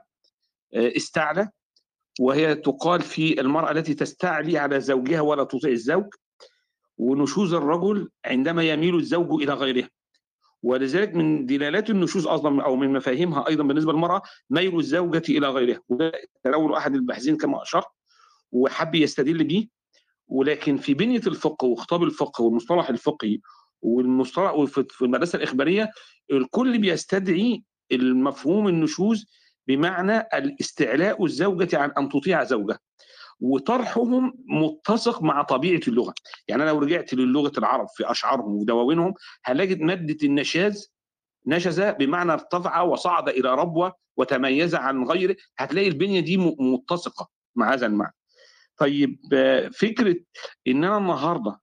[0.74, 1.48] استعلى
[2.20, 6.14] وهي تقال في المرأة التي تستعلي على زوجها ولا تطيع الزوج
[6.98, 9.88] ونشوز الرجل عندما يميل الزوج إلى غيرها.
[10.62, 15.80] ولذلك من دلالات النشوز أصلا أو من مفاهيمها أيضا بالنسبة للمرأة ميل الزوجة إلى غيرها
[15.88, 16.12] وده
[16.44, 17.86] تناول أحد الباحثين كما أشرت
[18.52, 19.68] وحب يستدل به
[20.28, 23.38] ولكن في بنية الفقه وخطاب الفقه والمصطلح الفقهي
[23.82, 25.90] والمصطلح في المدرسة الإخبارية
[26.32, 29.26] الكل بيستدعي المفهوم النشوز
[29.66, 32.78] بمعنى الاستعلاء الزوجة عن أن تطيع زوجها.
[33.42, 36.14] وطرحهم متسق مع طبيعة اللغة.
[36.48, 39.14] يعني أنا لو رجعت للغة العرب في أشعارهم ودواوينهم
[39.44, 40.92] هنجد مادة النشاز
[41.46, 47.86] نشز بمعنى ارتفع وصعد إلى ربوة وتميز عن غيره هتلاقي البنية دي متسقة مع هذا
[47.86, 48.14] المعنى.
[48.76, 49.18] طيب
[49.74, 50.16] فكرة
[50.68, 51.60] ان أنا النهارده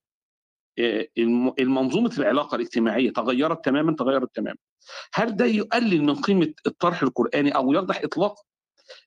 [0.79, 4.57] آه، الم- المنظومة العلاقة الاجتماعية تغيرت تماما تغيرت تماما.
[5.13, 8.43] هل ده يقلل من قيمة الطرح القرآني أو يفضح اطلاقا؟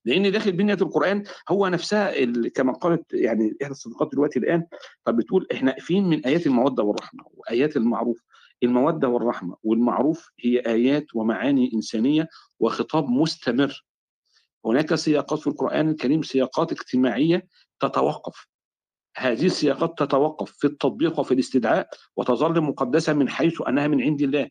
[0.04, 4.66] لأن داخل بنية القرآن هو نفسها كما قالت يعني إحدى الصديقات دلوقتي الآن
[5.04, 8.22] طب بتقول إحنا فين من آيات المودة والرحمة وآيات المعروف؟
[8.62, 12.28] المودة والرحمة والمعروف هي آيات ومعاني إنسانية
[12.60, 13.84] وخطاب مستمر.
[14.66, 17.46] هناك سياقات في القرآن الكريم سياقات اجتماعية
[17.80, 18.46] تتوقف.
[19.16, 24.48] هذه السياقات تتوقف في التطبيق وفي الاستدعاء وتظل مقدسة من حيث أنها من عند الله.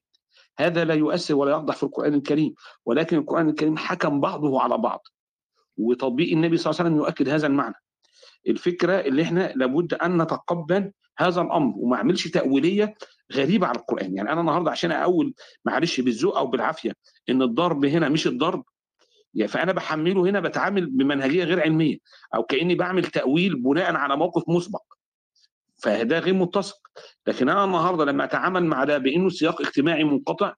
[0.57, 2.53] هذا لا يؤثر ولا يقدح في القرآن الكريم
[2.85, 5.07] ولكن القرآن الكريم حكم بعضه على بعض.
[5.81, 7.75] وتطبيق النبي صلى الله عليه وسلم يؤكد هذا المعنى.
[8.47, 12.95] الفكرة اللي إحنا لابد أن نتقبل هذا الأمر وما أعملش تأويلية
[13.33, 14.15] غريبة على القرآن.
[14.15, 15.33] يعني أنا النهارده عشان أقول
[15.65, 16.91] معلش بالذوق أو بالعافية
[17.29, 18.63] إن الضرب هنا مش الضرب
[19.33, 21.97] يعني فأنا بحمله هنا بتعامل بمنهجية غير علمية
[22.35, 24.83] أو كأني بعمل تأويل بناء على موقف مسبق.
[25.77, 26.77] فده غير متسق.
[27.27, 30.53] لكن أنا النهارده لما أتعامل مع ده بإنه سياق اجتماعي منقطع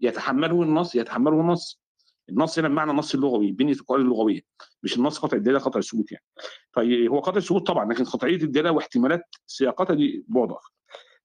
[0.00, 1.83] يتحمله النص يتحمله النص.
[2.28, 4.40] النص هنا بمعنى النص اللغوي بنيه القواعد اللغوية
[4.82, 6.24] مش النص قطع الدلاله قطع الثبوت يعني.
[6.72, 10.72] طيب هو قطع الثبوت طبعا لكن قطعية الدلاله واحتمالات سياقتها دي موضوع آخر.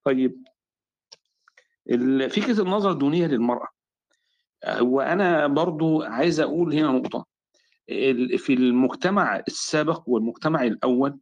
[0.03, 0.43] طيب
[2.29, 3.67] فكرة النظره الدونيه للمرأة.
[4.81, 7.25] وأنا برضو عايز أقول هنا نقطة.
[8.37, 11.19] في المجتمع السابق والمجتمع الأول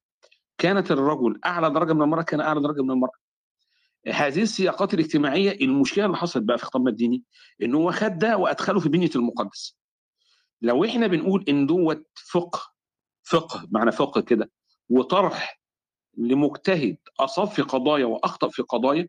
[0.57, 3.26] كانت الرجل أعلى درجة من المرأة كان أعلى درجة من المرأة.
[4.13, 7.23] هذه السياقات الاجتماعية المشكلة اللي حصلت بقى في خطابنا الديني
[7.61, 9.77] إن هو خد ده وأدخله في بنية المقدس.
[10.61, 12.59] لو إحنا بنقول إن دوت فقه
[13.23, 14.51] فقه معنى فقه كده
[14.89, 15.61] وطرح
[16.17, 19.07] لمجتهد أصاب في قضايا وأخطأ في قضايا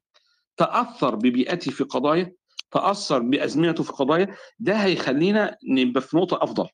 [0.57, 2.33] تأثر ببيئته في قضايا
[2.71, 6.69] تأثر بأزمنته في قضايا ده هيخلينا نبقى في نقطة أفضل.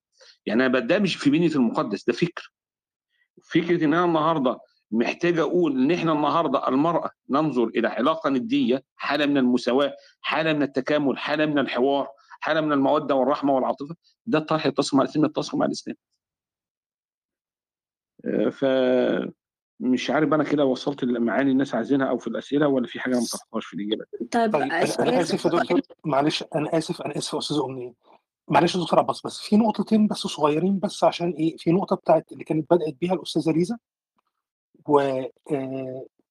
[0.47, 2.53] يعني أنا ده مش في بنية المقدس ده فكر.
[3.51, 4.59] فكرة إن أنا النهارده
[4.95, 10.63] محتاج أقول إن إحنا النهارده المرأة ننظر إلى علاقة ندية حالة من المساواة حالة من
[10.63, 12.09] التكامل حالة من الحوار
[12.41, 13.95] حالة من المودة والرحمة والعاطفة
[14.27, 15.97] ده الطرح يتسق مع الاسلام يتسق مع الإسلام.
[18.25, 18.65] آه، ف
[19.81, 23.27] مش عارف أنا كده وصلت المعاني الناس عايزينها أو في الأسئلة ولا في حاجة ما
[23.33, 24.05] طرحتهاش في الإجابة.
[24.31, 24.83] طيب طيب أنا
[25.21, 25.81] آسف يا دكتور.
[26.05, 27.95] معلش أنا آسف أنا آسف يا أستاذ أمنية.
[28.49, 32.33] معلش يا دكتور عباس بس في نقطتين بس صغيرين بس عشان إيه؟ في نقطة بتاعت
[32.33, 33.79] اللي كانت بدأت بيها الأستاذة ليزا.
[34.89, 35.23] و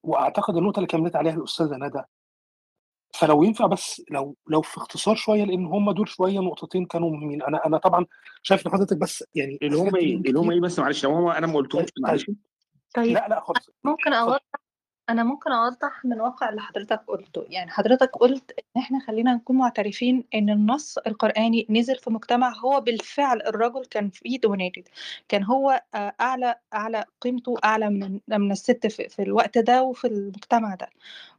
[0.04, 2.02] وأعتقد النقطة اللي كملت عليها الأستاذة ندى
[3.16, 7.44] فلو ينفع بس لو لو في اختصار شوية لأن هم دول شوية نقطتين كانوا مهمين.
[7.44, 8.06] أنا أنا طبعا
[8.44, 11.28] شايف إن حضرتك بس يعني اللي هم إيه اللي هم إيه بس معلش لو هم
[11.28, 12.32] أنا ما قلتهمش طيب معلش.
[12.96, 13.70] طيب لا لا خالص.
[13.84, 14.40] ممكن اوضح
[15.10, 17.46] أنا ممكن أوضح من واقع اللي حضرتك قلته.
[17.50, 22.82] يعني حضرتك قلت إن إحنا خلينا نكون معترفين إن النص القرآني نزل في مجتمع هو
[22.82, 24.84] بالفعل الرجل كان فيه dominated
[25.30, 30.08] كان هو آه، أعلى أعلى قيمته أعلى من من الست في, في الوقت ده وفي
[30.08, 30.90] المجتمع ده.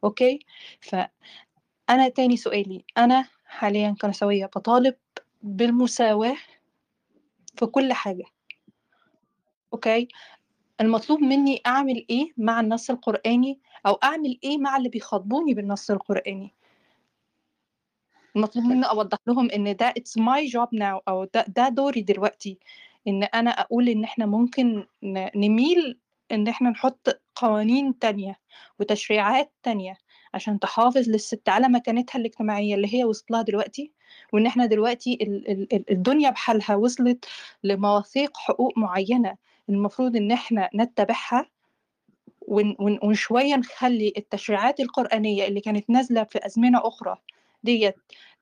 [0.05, 0.39] أوكي؟
[0.81, 2.85] فانا تاني سؤالي.
[2.99, 4.95] أنا حاليا كنسوية بطالب
[5.43, 6.37] بالمساواة
[7.57, 8.25] في كل حاجة.
[9.73, 10.09] أوكي؟
[10.85, 16.55] المطلوب مني أعمل إيه مع النص القرآني أو أعمل إيه مع اللي بيخاطبوني بالنص القرآني؟
[18.37, 22.59] المطلوب مني أوضح لهم إن ده it's my job now أو ده ده دوري دلوقتي
[23.09, 24.87] إن أنا أقول إن إحنا ممكن
[25.37, 25.99] نميل
[26.33, 28.41] إن إحنا نحط قوانين تانية
[28.81, 29.99] وتشريعات تانية
[30.35, 33.93] عشان تحافظ للست على مكانتها الاجتماعية اللي هي وصلت لها دلوقتي
[34.33, 37.25] وإن إحنا دلوقتي ال- ال- ال- الدنيا بحالها وصلت
[37.65, 39.37] لمواثيق حقوق معينة.
[39.69, 41.51] المفروض إن إحنا نتبعها
[43.03, 47.17] وشوية نخلي التشريعات القرآنية اللي كانت نازلة في أزمنة أخرى
[47.63, 47.95] ديت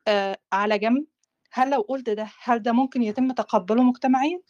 [0.08, 1.06] آه على جنب
[1.52, 4.40] هل لو قلت ده هل ده ممكن يتم تقبله مجتمعيا؟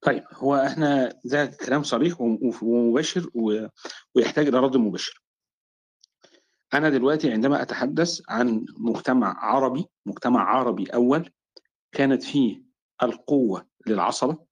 [0.00, 3.30] طيب هو إحنا ده كلام صريح وم- ومباشر
[4.14, 5.22] ويحتاج إلى رد مباشر
[6.74, 11.30] أنا دلوقتي عندما أتحدث عن مجتمع عربي مجتمع عربي أول
[11.92, 12.62] كانت فيه
[13.02, 14.49] القوة للعصبة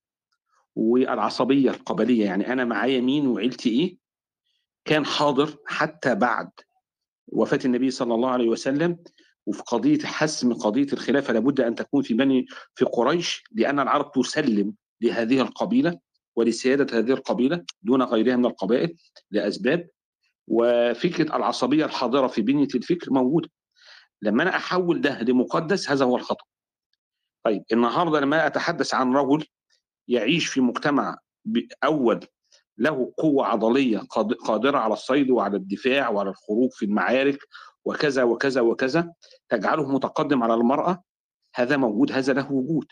[0.79, 2.25] والعصبية القبلية.
[2.25, 3.97] يعني أنا معايا مين وعيلتي إيه؟
[4.85, 6.49] كان حاضر حتى بعد
[7.27, 8.97] وفاة النبي صلى الله عليه وسلم.
[9.45, 14.73] وفي قضية حسم قضية الخلافة لابد أن تكون في بني في قريش لأن العرب تسلم
[15.01, 15.99] لهذه القبيلة
[16.35, 18.95] ولسيادة هذه القبيلة دون غيرها من القبائل
[19.31, 19.89] لأسباب.
[20.47, 23.49] وفكرة العصبية الحاضرة في بنية الفكر موجودة.
[24.21, 26.45] لما أنا أحول ده لمقدس هذا هو الخطأ.
[27.43, 29.45] طيب النهارده لما أتحدث عن رجل
[30.09, 31.17] يعيش في مجتمع
[31.83, 32.19] أول
[32.77, 37.39] له قوة عضلية قاد- قادرة على الصيد وعلى الدفاع وعلى الخروج في المعارك
[37.85, 39.13] وكذا وكذا وكذا
[39.49, 41.03] تجعله متقدم على المرأة
[41.55, 42.85] هذا موجود هذا له وجود.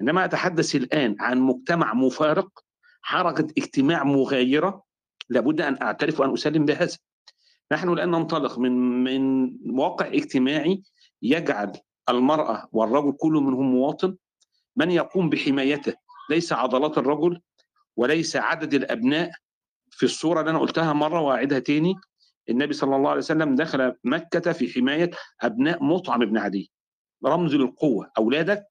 [0.00, 2.48] إنما أتحدث الآن عن مجتمع مفارق
[3.02, 4.82] حركة اجتماع مغايرة
[5.28, 6.96] لابد أن أعترف وأن أسلم بهذا.
[7.72, 8.72] نحن الآن ننطلق من
[9.04, 9.50] من
[9.80, 10.82] واقع اجتماعي
[11.22, 11.72] يجعل
[12.08, 14.16] المرأة والرجل كل منهم مواطن
[14.76, 15.94] من يقوم بحمايته؟
[16.30, 17.40] ليس عضلات الرجل
[17.96, 19.30] وليس عدد الأبناء
[19.90, 21.94] في الصورة اللي أنا قلتها مرة وأعيدها تاني.
[22.50, 25.10] النبي صلى الله عليه وسلم دخل مكة في حماية
[25.40, 26.72] أبناء مطعم بن عدي.
[27.26, 28.10] رمز للقوة.
[28.18, 28.64] أولادك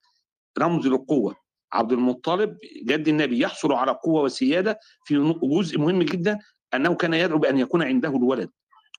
[0.60, 1.36] رمز للقوة.
[1.74, 6.40] عبد المطلب جد النبي يحصل على قوة وسيادة في جزء مهم جدا
[6.74, 8.50] أنه كان يدعو بأن يكون عنده الولد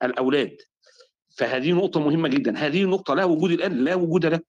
[0.03, 0.57] الأولاد.
[1.37, 2.59] فهذه نقطة مهمة جدا.
[2.59, 4.41] هذه النقطة لها وجود الآن لا وجود له.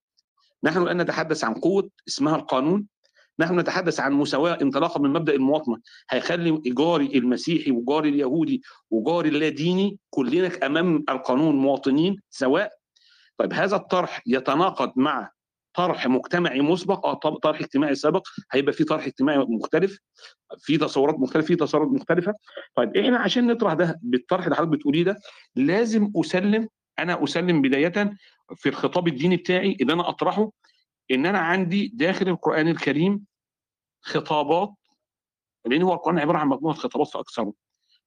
[0.64, 2.88] نحن الآن نتحدث عن قوة اسمها القانون.
[3.40, 5.78] نحن نتحدث عن مساواة انطلاقا من مبدأ المواطنة.
[6.10, 8.62] هيخلي جاري المسيحي وجاري اليهودي
[8.92, 12.72] وجاري اللاديني كلنا أمام القانون مواطنين سواء.
[13.38, 15.30] طيب هذا الطرح يتناقض مع
[15.74, 18.28] طرح مجتمعي مسبق طب- طرح اجتماعي سابق.
[18.52, 19.98] هيبقى في طرح اجتماعي مختلف
[20.60, 22.34] في تصورات مختلفة في تصورات مختلفة.
[22.76, 25.18] طيب إحنا عشان نطرح ده بالطرح اللي حضرتك بتقوليه ده
[25.56, 26.68] لازم أسلم
[27.00, 28.14] أنا أسلم بداية
[28.56, 30.52] في الخطاب الديني بتاعي اللي أنا أطرحه.
[31.12, 33.26] إن أنا عندي داخل القرآن الكريم
[34.02, 34.74] خطابات
[35.66, 37.54] لأن هو القرآن عبارة عن مجموعة خطابات فاكثره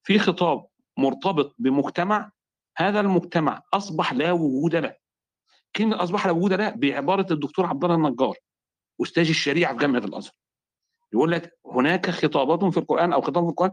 [0.03, 0.67] في خطاب
[0.97, 2.31] مرتبط بمجتمع
[2.77, 4.95] هذا المجتمع أصبح لا وجود له.
[5.77, 8.37] كلمة أصبح لا وجود له بعبارة الدكتور عبد الله النجار
[9.03, 10.33] أستاذ الشريعة في جامعة الأزهر.
[11.13, 13.73] يقول لك هناك خطابات في القرآن أو خطاب في القرآن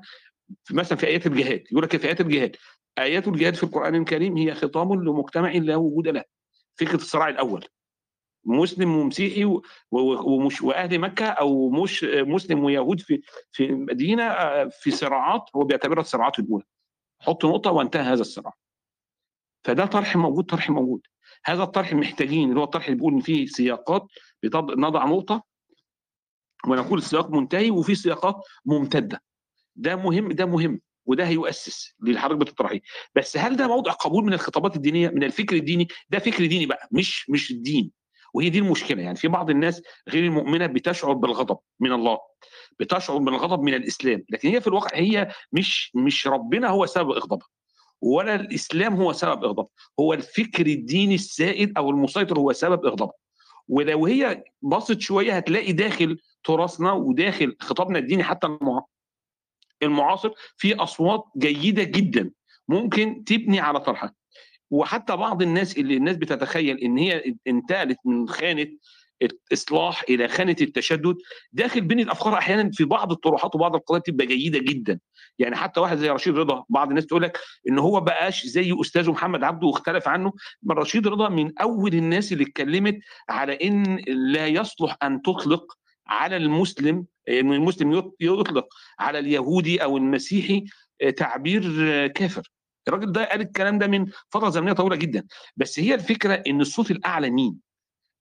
[0.64, 2.56] في مثلا في آيات الجهاد يقول لك في آيات الجهاد
[2.98, 6.24] آيات الجهاد في القرآن الكريم هي خطاب لمجتمع لا وجود له.
[6.76, 7.66] فكرة الصراع الأول.
[8.46, 9.46] مسلم ومسيحي
[9.92, 13.22] ومش وأهل مكة أو مش مسلم ويهود في
[13.52, 16.64] في مدينة آه، في صراعات هو بيعتبرها الصراعات الأولى.
[17.22, 18.54] حط نقطة وانتهى هذا الصراع.
[19.64, 21.02] فده طرح موجود طرح موجود.
[21.46, 24.08] هذا الطرح محتاجين اللي هو الطرح اللي بيقول إن فيه سياقات
[24.78, 25.44] نضع نقطة
[26.68, 28.36] ونقول السياق منتهي وفي سياقات
[28.66, 29.24] ممتدة.
[29.76, 32.82] ده مهم ده مهم وده هيؤسس اللي حضرتك بتطرحيه
[33.16, 36.88] بس هل ده موضع قبول من الخطابات الدينية من الفكر الديني؟ ده فكر ديني بقى
[36.92, 37.92] مش مش الدين
[38.34, 39.02] وهي دي المشكلة.
[39.04, 42.18] يعني في بعض الناس غير المؤمنة بتشعر بالغضب من الله
[42.80, 47.48] بتشعر بالغضب من الإسلام لكن هي في الواقع هي مش مش ربنا هو سبب اغضابها
[48.02, 49.70] ولا الإسلام هو سبب اغضابها
[50.00, 53.14] هو الفكر الديني السائد أو المسيطر هو سبب اغضابها
[53.68, 58.86] ولو هي بصت شوية هتلاقي داخل تراثنا وداخل خطابنا الديني حتى المع-
[59.84, 62.32] المعاصر في أصوات جيدة جدا
[62.68, 64.14] ممكن تبني على طرحها.
[64.74, 68.68] وحتى بعض الناس اللي الناس بتتخيل إن هي انتقلت من خانة
[69.22, 71.16] الإصلاح إلى خانة التشدد
[71.52, 75.00] داخل بين الأفكار أحيانا في بعض الطروحات وبعض القضايا بتبقى جيدة جدا.
[75.40, 77.38] يعني حتى واحد زي رشيد رضا بعض الناس تقول لك
[77.70, 80.34] إن هو بقاش زي أستاذه محمد عبده واختلف عنه.
[80.64, 83.00] من رشيد رضا من أول الناس اللي اتكلمت
[83.30, 85.74] على إن لا يصلح أن تطلق
[86.08, 88.68] على المسلم إن المسلم يط- يطلق
[89.00, 90.64] على اليهودي أو المسيحي
[91.02, 92.44] آه، تعبير آه، كافر.
[92.88, 95.28] الراجل ده قال الكلام ده من فترة زمنية طويلة جدا.
[95.58, 97.58] بس هي الفكرة إن الصوت الأعلى مين؟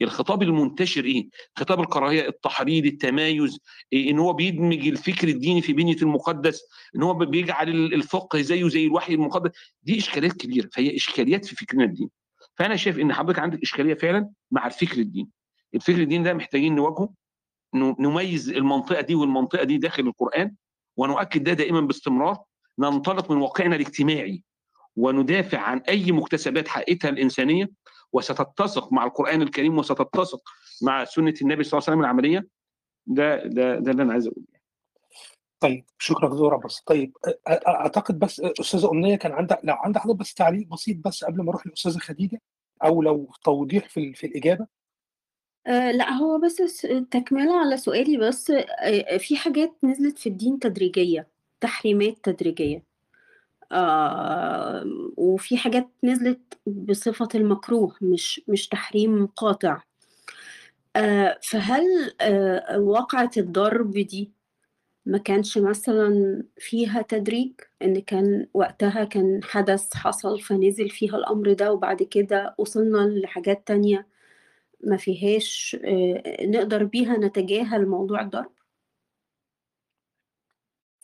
[0.02, 3.58] الخطاب المنتشر إيه؟ خطاب الكراهية التحريض التمايز
[3.92, 6.62] إيه؟ إن هو بيدمج الفكر الديني في بنية المقدس
[6.96, 9.50] إن هو بيجعل الفقه زيه زي الوحي المقدس.
[9.82, 10.68] دي إشكاليات كبيرة.
[10.72, 12.10] فهي إشكاليات في فكرنا الديني.
[12.56, 15.28] فأنا شايف إن حضرتك عندك إشكالية فعلا مع الفكر الديني.
[15.74, 17.12] الفكر الديني ده محتاجين نواجهه
[17.74, 20.54] نميز المنطقة دي والمنطقة دي داخل القرآن
[20.96, 22.38] ونؤكد ده دائما باستمرار.
[22.78, 24.42] ننطلق من واقعنا الاجتماعي.
[24.96, 27.70] وندافع عن أي مكتسبات حققتها الإنسانية
[28.12, 30.42] وستتسق مع القرآن الكريم وستتسق
[30.82, 32.48] مع سنة النبي صلى الله عليه وسلم العملية.
[33.06, 34.46] ده ده ده اللي أنا عايز أقوله.
[35.60, 36.80] طيب شكرا دكتور عباس.
[36.86, 37.16] طيب
[37.48, 41.50] أعتقد بس أستاذة أمنية كان عندها لو عندها حضرتك بس تعليق بسيط بس قبل ما
[41.50, 42.40] أروح للاستاذه خديجة
[42.84, 44.66] أو لو توضيح في في الإجابة.
[45.66, 48.52] لا هو بس تكملة على سؤالي بس
[49.18, 51.28] في حاجات نزلت في الدين تدريجية
[51.60, 52.91] تحريمات تدريجية.
[53.72, 54.84] آه
[55.16, 59.82] وفي حاجات نزلت بصفة المكروه مش مش تحريم قاطع.
[60.96, 61.84] آه فهل
[62.20, 64.32] آه واقعة الضرب دي
[65.06, 67.52] ما كانش مثلا فيها تدريج؟
[67.82, 74.06] إن كان وقتها كان حدث حصل فنزل فيها الأمر ده وبعد كده وصلنا لحاجات تانية
[74.84, 78.52] ما فيهاش آه، نقدر بيها نتجاهل موضوع الضرب؟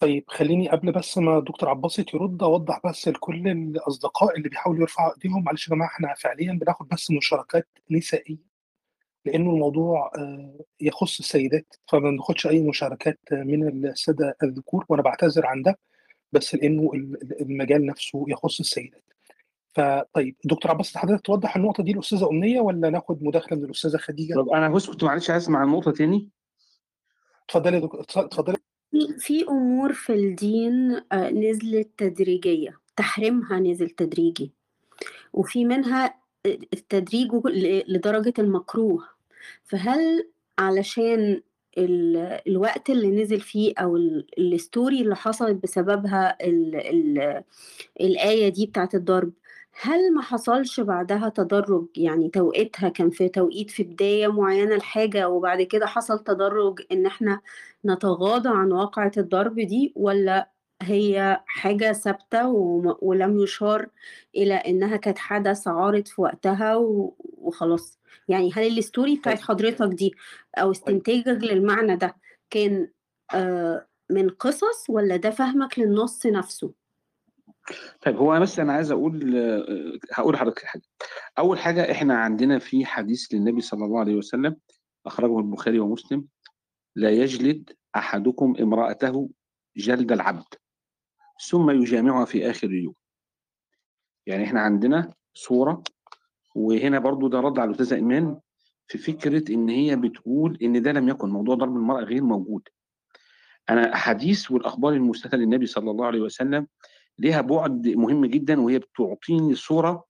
[0.00, 5.12] طيب خليني قبل بس ما دكتور عباس يرد أوضح بس لكل الأصدقاء اللي بيحاولوا يرفعوا
[5.14, 8.36] إيديهم معلش يا جماعة إحنا فعليا بناخد بس مشاركات نسائية
[9.24, 15.62] لأنه الموضوع آه، يخص السيدات فما بناخدش أي مشاركات من السادة الذكور وأنا بعتذر عن
[15.62, 15.78] ده
[16.32, 19.04] بس ال- ال- المجال نفسه يخص السيدات.
[19.74, 24.34] فطيب دكتور عباس حضرتك توضح النقطة دي الاستاذه أمنية ولا ناخد مداخلة من الأستاذة خديجة؟
[24.34, 26.28] طب أنا بس كنت معلش عايز أسمع النقطة تاني؟
[27.48, 28.57] اتفضلي يا دكتور اتفضلي.
[29.18, 34.50] في أمور في الدين آه، نزلت تدريجية تحريمها نزل تدريجي
[35.32, 36.14] وفي منها
[36.46, 39.04] التدريج ل- لدرجة المكروه.
[39.64, 40.28] فهل
[40.58, 41.40] علشان
[41.78, 47.42] ال- الوقت اللي نزل فيه ال- الستوري اللي حصلت بسببها ال ال
[48.00, 49.32] الآية دي بتاعت الضرب
[49.80, 55.62] هل ما حصلش بعدها تدرج؟ يعني توقيتها كان في توقيت في بداية معينة لحاجة وبعد
[55.62, 57.40] كده حصل تدرج إن إحنا
[57.84, 60.50] نتغاضى عن واقعة الضرب دي ولا
[60.82, 63.88] هي حاجة ثابتة وم- ولم يشار
[64.36, 67.98] إلى إنها كانت حدث عارض في وقتها و- وخلاص؟
[68.28, 70.14] يعني هل الstory بتاعة حضرتك دي
[70.58, 72.16] أو استنتاجك للمعنى ده
[72.50, 72.88] كان
[73.34, 76.72] آآ من قصص والّا ده فهمك للنص نفسه؟
[78.02, 79.34] طيب هو بس أنا عايز أقول
[80.14, 80.82] هاقول لحضرتك حاجة،
[81.38, 84.56] أول حاجة إحنا عندنا في حديث للنبي صلى الله عليه وسلم
[85.06, 86.26] أخرجه البخاري ومسلم:
[86.96, 89.30] "لا يجلد أحدكم امرأته
[89.76, 90.54] جلد العبد،
[91.48, 92.94] ثم يجامعها في آخر اليوم."
[94.26, 95.82] يعني إحنا عندنا صورة
[96.54, 98.40] وهنا برضه ده رَد على الأستاذة إيمان
[98.86, 102.62] في فكرة إن هي بتقول إن ده لم يكن، موضوع ضرب المرأة غير موجود.
[103.70, 106.66] أنا أحاديث والأخبار المُرسلة للنبي صلى الله عليه وسلم
[107.18, 110.04] ليها بُعد مهم جدًا وهي بتعطيني صورة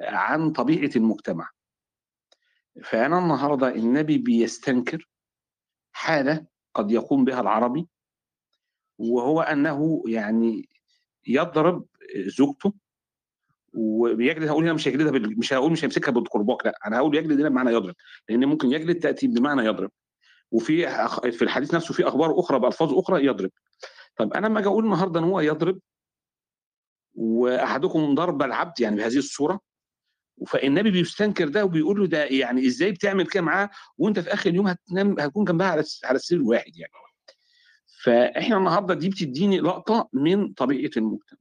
[0.00, 1.50] عن طبيعة المجتمع.
[2.84, 5.08] فأنا النهارده النبي بيستنكر
[5.92, 7.88] حالة قد يقوم بها العربي
[8.98, 10.68] وهو أنه يعني
[11.26, 11.86] يضرب
[12.16, 12.72] زوجته
[13.74, 17.40] وبيجلد هاقول هنا مش هيجلدها بال مش هاقول مش هيمسكها بالكرباج لأ، أنا هاقول يجلد
[17.40, 17.94] هنا بمعنى يضرب،
[18.28, 19.90] لإن ممكن يجلد تأتي بمعنى يضرب.
[20.50, 20.88] وفي
[21.32, 23.50] في الحديث نفسه في أخبار أخرى بألفاظ أخرى يضرب.
[24.16, 25.78] طب أنا أمّا آجي أقول النهارده إن هو يضرب
[27.18, 29.60] وأحدكم ضرب العبد يعني بهذه الصورة،
[30.46, 34.66] فالنبي بيستنكر ده وبيقول له ده يعني إزاي بتعمل كده معاه وأنت في آخر اليوم
[34.68, 36.92] هتنام هتكون جنبها على على السرير الواحد يعني.
[38.02, 41.38] فإحنا النهارده دي بتدّيني لقطة من طبيعة المجتمع.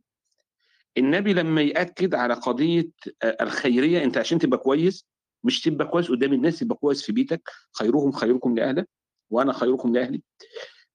[0.97, 2.89] النبي لمّا يأكد على قضية
[3.23, 5.05] آآ الخيرية أنت عشان تبقى كويس
[5.43, 8.85] مش تبقى كويس قدّام الناس، تبقى كويس في بيتك، خيركم خيركم لأهله
[9.29, 10.21] وأنا خيركم لأهلي.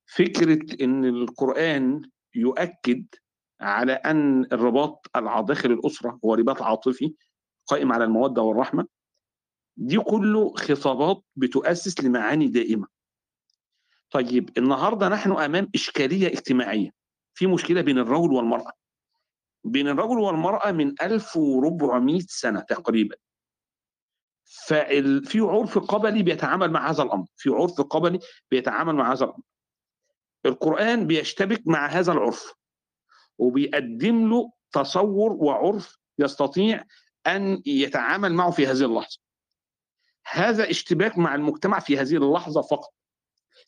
[0.06, 2.02] فكرة إن القرآن
[2.34, 3.06] يؤكد
[3.62, 5.06] على أن الرباط
[5.40, 7.14] داخل الأسرة هو رباط عاطفي
[7.66, 8.86] قائم على المودة والرحمة،
[9.76, 12.86] دي كُلّه خطابات بتؤسس لمعاني دائمة.
[14.10, 16.90] طيب النهارده نحن أمام إشكالية اجتماعية،
[17.34, 18.72] في مشكلة بين الرجل والمرأة.
[19.64, 23.16] بين الرجل والمرأة من 1400 سنة تقريبًا.
[24.44, 29.42] فال في عُرف قبلي بيتعامل مع هذا الأمر، في عُرف قبلي بيتعامل مع هذا الأمر.
[30.46, 32.54] القرآن بيشتبك مع هذا العُرف،
[33.42, 36.84] وبيقدّم له تصوُّر وعُرف يستطيع
[37.26, 39.18] أن يتعامل معه في هذه اللحظة.
[40.32, 42.94] هذا اشتباك مع المجتمع في هذه اللحظة فقط.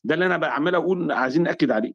[0.04, 1.92] ده اللي أنا ب عمّال أقول عايزين نأكد عليه.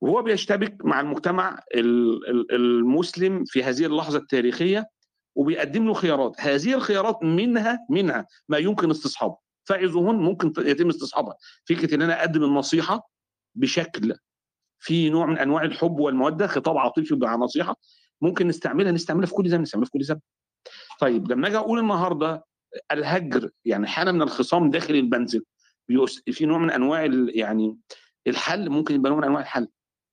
[0.00, 4.86] وهو بيشتبك مع المجتمع ال ال المسلم في هذه اللحظة التاريخية
[5.34, 11.36] وبيقدّم له خيارات، هذه الخيارات منها منها ما يمكن استصحابه، فعظوهن ممكن يتم استصحابها.
[11.68, 13.10] فكرة إن أنا أقدّم النصيحة
[13.54, 14.14] بشكل
[14.82, 17.76] فيه نوع من أنواع الحب والمودة، خطاب عاطفي مع نصيحة،
[18.20, 20.20] ممكن نستعملها نستعملها في كل زمن، نستعملها في كل زمن.
[21.00, 22.44] طيب لمّا آجي أقول النهارده
[22.92, 25.44] الهجر يعني حالة من الخصام داخل المنزل
[26.32, 27.76] في نوع من أنواع ال يعني
[28.26, 29.68] الحل ممكن يبقى نوع من أنواع الحل.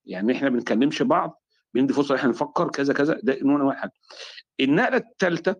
[0.05, 1.41] يعني إحنا ما بنكلمش بعض،
[1.73, 3.89] بندّي فرصة إن إحنا نفكّر كذا، كذا، ده نوع من أنواع الحل.
[4.59, 5.55] النقلة التالتة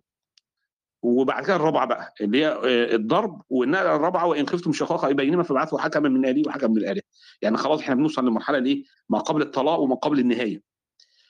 [1.02, 5.80] وبعد كده الرابعة بقى اللي هي آآ الضرب والنقلة الرابعة وإن خفتم شقاق بينهما فابعثوا
[5.80, 7.04] حكمًا من أهله وحكمًا من أهلها.
[7.41, 10.62] يعني خلاص إحنا بنوصل لمرحلة الإيه، ما قبل الطلاق وما قبل النهاية.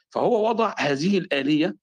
[0.09, 1.76] فهو وضع هذه الآلية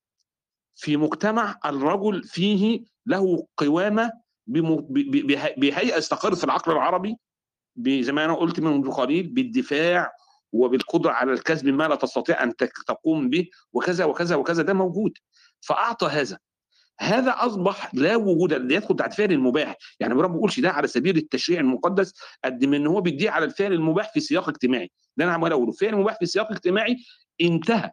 [0.74, 4.12] في مجتمع الرجل فيه له قوامة
[4.46, 7.16] بم ب ب به بهيئة استقرت في العقل العربي
[7.78, 10.12] زي ما أنا قُلت منذ قليل بالدفاع
[10.52, 15.18] وبالقدرة على الكسب ما لا تستطيع تك تقوم به وكذا، وكذا، وكذا، ده موجود.
[15.60, 16.38] فأعطى هذا.
[17.00, 21.60] هذا أصبح لا وجود يدخل تحت فعل المباح، يعني ما بيقولش ده على سبيل التشريع
[21.60, 24.90] المقدس قد ما إن هو بيدّيه على الفعل المباح في سياق اجتماعي.
[25.16, 26.96] ده أنا عمّال أقوله، فعل مباح في سياق اجتماعي
[27.40, 27.90] انتهى.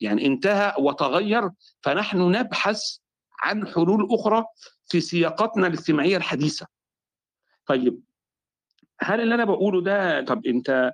[0.00, 1.50] يعني انتهى وتغيّر،
[1.82, 2.82] فنحن نبحث
[3.42, 4.44] عن حلول أخرى
[4.88, 6.66] في سياقاتنا الاجتماعية الحديثة.
[7.66, 8.00] طيب
[9.00, 10.92] هل اللي أنا باقوله ده طب أنت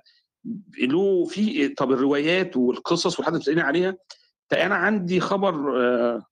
[0.79, 3.95] له في طب الروايات والقصص والحاجات اللي عليها،
[4.51, 6.23] ده أنا عندي خبر آآ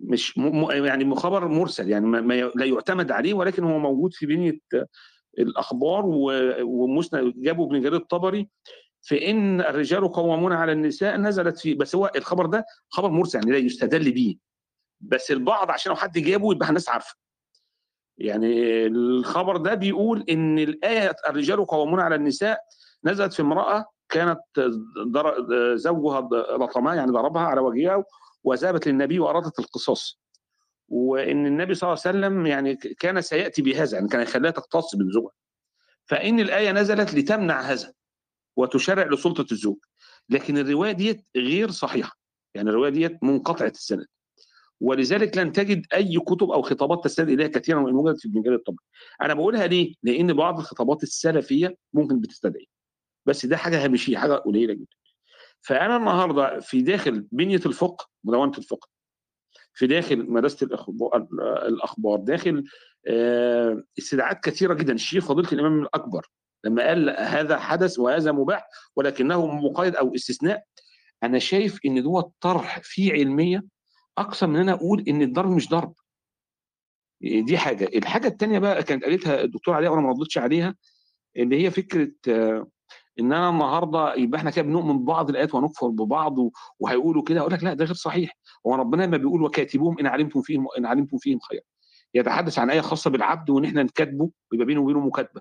[0.00, 4.58] مش م يعني خبر مُرسل يعني ما لا يُعتمد عليه ولكن هو موجود في بِنية
[5.38, 6.32] الأخبار و
[6.62, 8.48] ومُسند جابه ابن جرير الطبري
[9.02, 13.50] في إن الرجال قوامون على النساء نزلت في بس هو الخبر ده خبر مُرسل يعني
[13.50, 14.36] لا يُستدل به.
[15.00, 17.14] بس البعض عشان لو حد جابه يبقى الناس عارفة.
[18.18, 22.58] يعني الخبر ده بيقول إن الآية الرجال قوامون على النساء
[23.04, 24.40] نزلت في امرأة كانت
[25.74, 26.28] زوجها
[26.58, 28.04] لطمها يعني ضربها على وجهها
[28.44, 30.20] وذهبت للنبي وأرادت القصاص.
[30.88, 35.10] وإن النبي صلى الله عليه وسلم يعني كان سيأتي بهذا، يعني كان هيخلّيها تقتص من
[35.10, 35.32] زوجها.
[36.06, 37.92] فإن الآية نزلت لتمنع هذا
[38.56, 39.76] وتشرع لسلطة الزوج.
[40.28, 42.18] لكن الرواية ديّة غير صحيحة،
[42.54, 44.06] يعني الرواية ديّة منقطعة السند.
[44.80, 48.54] ولذلك لن تجد أي كتب أو خطابات تستند إليها كثيرًا وإن وجدت في ابن جرير
[48.54, 48.84] الطبري.
[49.22, 52.68] أنا باقولها ليه؟ لإن بعض الخطابات السلفية ممكن بتستدعي.
[53.26, 54.96] بس ده حاجة هامشية، حاجة قليلة جدًا.
[55.60, 58.88] فأنا النهارده في داخل بِنية الفقه، مدونة الفقه،
[59.74, 62.64] في داخل مدرسة الأخبار داخل
[63.08, 64.92] آه، استدعاءات كثيرة جدا.
[64.92, 66.26] الشيخ فضيلة الإمام الأكبر
[66.64, 70.64] لما قال هذا حدث وهذا مباح ولكنه مقيد أو استثناء
[71.22, 73.64] أنا شايف إن دوت طرح فيه علمية
[74.18, 75.94] أكثر من أنا أقول إن الضرب مش ضرب.
[77.22, 77.84] دي حاجة.
[77.84, 80.74] الحاجة الثانية بقى كانت قالتها الدكتور عليها وأنا ما ردتش عليها
[81.36, 82.68] اللي هي فكرة آه،
[83.20, 86.36] إن أنا النهارده يبقى إحنا كده بنؤمن ببعض الايات ونكفر ببعض
[86.80, 88.36] وهيقولوا كده أقول لك لا ده غير صحيح.
[88.66, 91.60] هو ربنا لما بيقول وكاتبوهم إن علمتم فيهم إن علمتم فيهم خير
[92.14, 95.40] يتحدث عن إيه خاصة بالعبد وإن إحنا نكاتبه ويبقى بينه وبينه مكاتبة.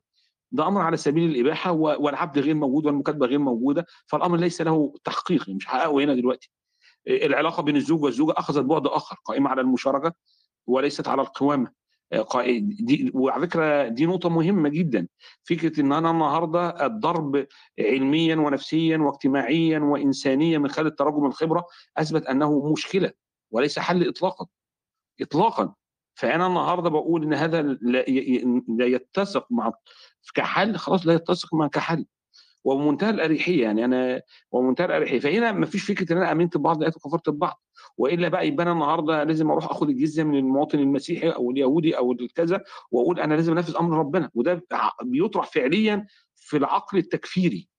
[0.52, 5.50] ده أمر على سبيل الإباحة والعبد غير موجود والمكاتبة غير موجودة فالأمر ليس له تحقيق
[5.50, 6.52] مش هحققه هنا دلوقتي.
[7.08, 10.14] العلاقة بين الزوج والزوجة أخذت بعد آخر قائمة على المشاركة
[10.68, 11.72] وليست على القوامة.
[12.60, 15.08] دي وعلى فكرة دي نقطة مهمة جدا.
[15.44, 17.48] فكرة إن أنا النهارده الضرب
[17.80, 21.66] علميا ونفسيا واجتماعيا وانسانيا من خلال التراكم الخبرة
[21.98, 23.12] أثبت أنه مشكلة
[23.52, 24.46] وليس حل اطلاقا.
[25.22, 25.74] اطلاقا.
[26.16, 29.74] فأنا النهارده بقول إن هذا لا يتسق مع
[30.36, 32.06] كحل خلاص لا يتسق مع كحل.
[32.64, 35.20] وبمنتهى الأريحية يعني أنا وبمنتهى الأريحية.
[35.20, 37.62] فهنا ما فيش فكرة إن أنا آمنت ببعض الايات وكفرت ببعض
[37.98, 42.12] وإلا بقى يبقى أنا النهارده لازم أروح آخد الجزية من المواطن المسيحي أو اليهودي أو
[42.12, 44.30] الكذا وأقول أنا لازم أنفذ أمر ربنا.
[44.34, 44.66] وده
[45.04, 47.70] بيطرح فعليا في العقل التكفيري.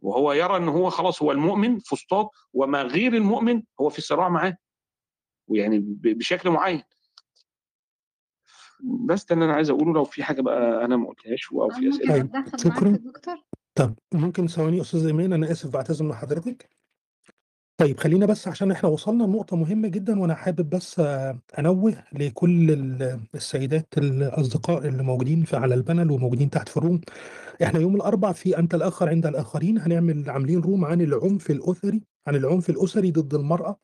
[0.00, 4.56] وهو يرى إن هو خلاص هو المؤمن فسطاط وما غير المؤمن هو في صراع معاه.
[5.48, 6.82] ويعني ب- بشكل معين.
[9.06, 9.92] بس ده اللي أنا عايز أقوله.
[9.92, 12.28] لو في حاجة بقى أنا ما قلتهاش أو في أسئلة.
[12.56, 12.90] شكراً.
[12.90, 13.36] دكتور؟
[13.74, 16.68] طب ممكن ثواني يا أستاذ إيمان أنا آسف بعتذر من حضرتك
[17.76, 21.00] طيب خلينا بس عشان إحنا وصلنا لنقطة مهمة جدا وأنا حابب بس
[21.58, 26.80] أنوه لكل ال- السيدات الأصدقاء اللي موجودين في على ال panel وموجودين تحت في ال
[26.80, 27.00] room.
[27.62, 32.36] إحنا يوم الاربع في أنت الآخر عند الآخرين هنعمل عاملين room عن العنف الاسري عن
[32.36, 33.76] العنف الأسري ضد المرأة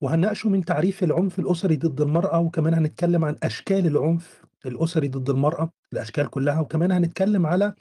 [0.00, 5.70] وهنناقشه من تعريف العنف الأسري ضد المرأة وكمان هنتكلم عن أشكال العنف الأسري ضد المرأة
[5.92, 7.74] الأشكال كلها وكمان هنتكلم على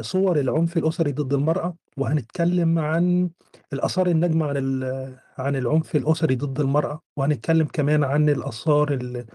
[0.00, 3.30] صور العنف الأسري ضد المرأة وهنتكلم عن
[3.72, 4.82] الآثار الناجمة عن
[5.38, 9.26] عن العنف الأسري ضد المرأة وهنتكلم كمان عن الآثار ال-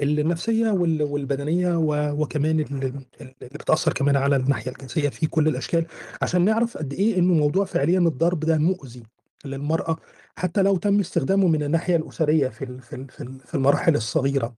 [0.00, 5.48] النفسية وال- والبدنية و- وكمان ال- ال- اللي بتأثر كمان على الناحية الجنسية في كل
[5.48, 5.86] الأشكال
[6.22, 9.02] عشان نعرف قد إيه إنه موضوع فعليا الضرب ده مؤذي
[9.44, 9.96] للمرأة
[10.36, 14.54] حتى لو تم استخدامه من الناحية الأسرية في في في ال- في المراحل الصغيرة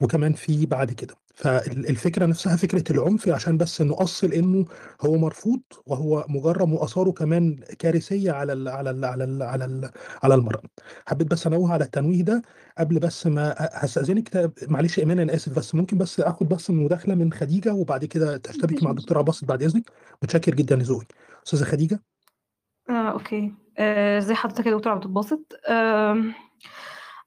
[0.00, 1.14] وكمان في بعد كده.
[1.40, 4.64] فالفكرة نفسها فكرة العنف عشان بس نؤصل إنه
[5.00, 9.90] هو مرفوض وهو مجرم وآثاره كمان كارثية على ال على ال على ال على ال
[10.22, 10.62] على المرأة.
[11.06, 12.42] حبيت بس أنوه على التنويه ده
[12.78, 17.14] قبل بس ما هستأذنك تا- معلش ايمان أنا آسف بس ممكن بس آخد بس مداخلة
[17.14, 19.90] من خديجة وبعد كده مفيش مع الدكتور عباس بعد إذنك.
[20.22, 21.14] متشكر جدا لذوقك.
[21.46, 22.02] أستاذة خديجة؟
[22.90, 23.52] آه، أوكي.
[23.78, 26.34] آه، ازي حضرتك يا دكتور عبد الباسط؟ آم،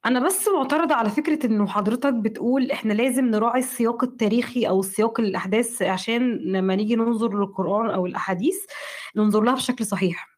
[0.06, 5.20] أنا بس معترضة على فكرة إنه حضرتك بتقول إحنا لازم نراعي السياق التاريخي أو السياق
[5.20, 8.56] الأحداث عشان لما نيجي ننظر للقرآن أو الأحاديث
[9.16, 10.28] ننظر لها بشكل صحيح.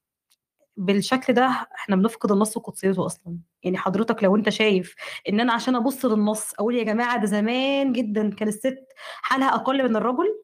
[0.77, 3.39] بالشكل ده إحنا بنفقد النص وقدسيته أصلا.
[3.63, 4.95] يعني حضرتك لو أنت شايف
[5.29, 8.79] إن أنا عشان أبص للنص أقول يا جماعة ده زمان جدا كان الست
[9.23, 10.43] حالها أقل من الرجل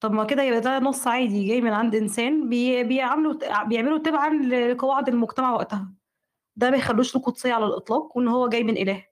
[0.00, 4.28] طب ما كده يبقى ده نص عادي جاي من عند إنسان بي بيعملوا بيعملوا تبعا
[4.34, 5.92] لقواعد المجتمع وقتها.
[6.56, 9.04] ده ما يخلوش له قدسية على الإطلاق وإن هو جاي من إله.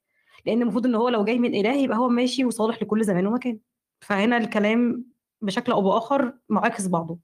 [0.47, 3.59] لأن المفروض إن هو لو جاي من إله يبقى هو ماشي وصالح لكل زمان ومكان.
[4.01, 5.05] فهنا الكلام
[5.43, 7.19] بشكل أو بآخر معاكس بعضه.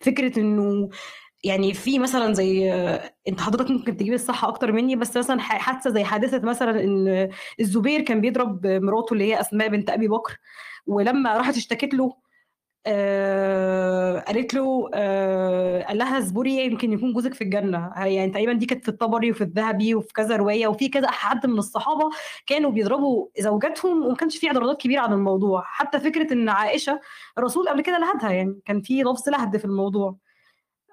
[0.00, 0.88] فكرة إنه
[1.44, 2.72] يعني في مثلا زي
[3.28, 7.30] أنت حضرتك ممكن تجيب الصح أكتر مني بس مثلا حادثة زي حادثة مثلا إن
[7.60, 10.36] الزبير كان بيضرب مراته اللي هي أسماء بنت أبي بكر
[10.86, 12.14] ولما راحت اشتكت له
[12.86, 17.92] آه قالت له آه قال لها اصبري يمكن يكون جوزك في الجنة.
[17.96, 21.58] يعني تقريبا دي كانت في الطبري وفي الذهبي وفي كذا رواية وفي كذا حد من
[21.58, 22.10] الصحابة
[22.46, 25.62] كانوا بيضربوا زوجاتهم وما كانش في اعتراضات كبيرة عن الموضوع.
[25.64, 27.00] حتى فكرة إن عائشة
[27.38, 30.16] الرسول قبل كده لهدها يعني كان في لفظ لهد في الموضوع.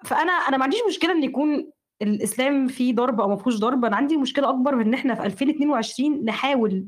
[0.06, 1.72] فأنا أنا ما عنديش مشكلة إن يكون
[2.02, 3.86] الإسلام فيه ضرب أو ما فيهوش ضرب.
[3.86, 6.88] أنا عندي مشكلة أكبر من إن إحنا في 2022 نحاول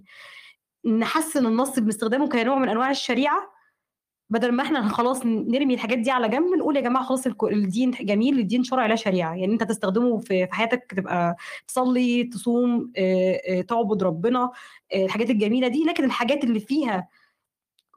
[0.85, 3.56] نحسن النص باستخدامه كنوع من أنواع الشريعة.
[4.29, 8.39] بدل ما إحنا خلاص نرمي الحاجات دي على جنب نقول يا جماعة خلاص الدين جميل
[8.39, 9.35] الدين شرع لا شريعة.
[9.35, 11.35] يعني انت تستخدمه في حياتك تبقى
[11.67, 12.91] تصلي تصوم
[13.67, 14.51] تعبد ربنا
[14.95, 15.83] الحاجات الجميلة دي.
[15.83, 17.07] لكن الحاجات اللي فيها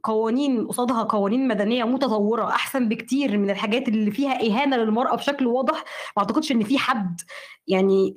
[0.02, 5.84] قوانين قصادها قوانين مدنية متطورة أحسن بكتير من الحاجات اللي فيها إهانة للمرأة بشكل واضح
[6.16, 7.20] ما أعتقدش إن في حد
[7.68, 8.14] يعني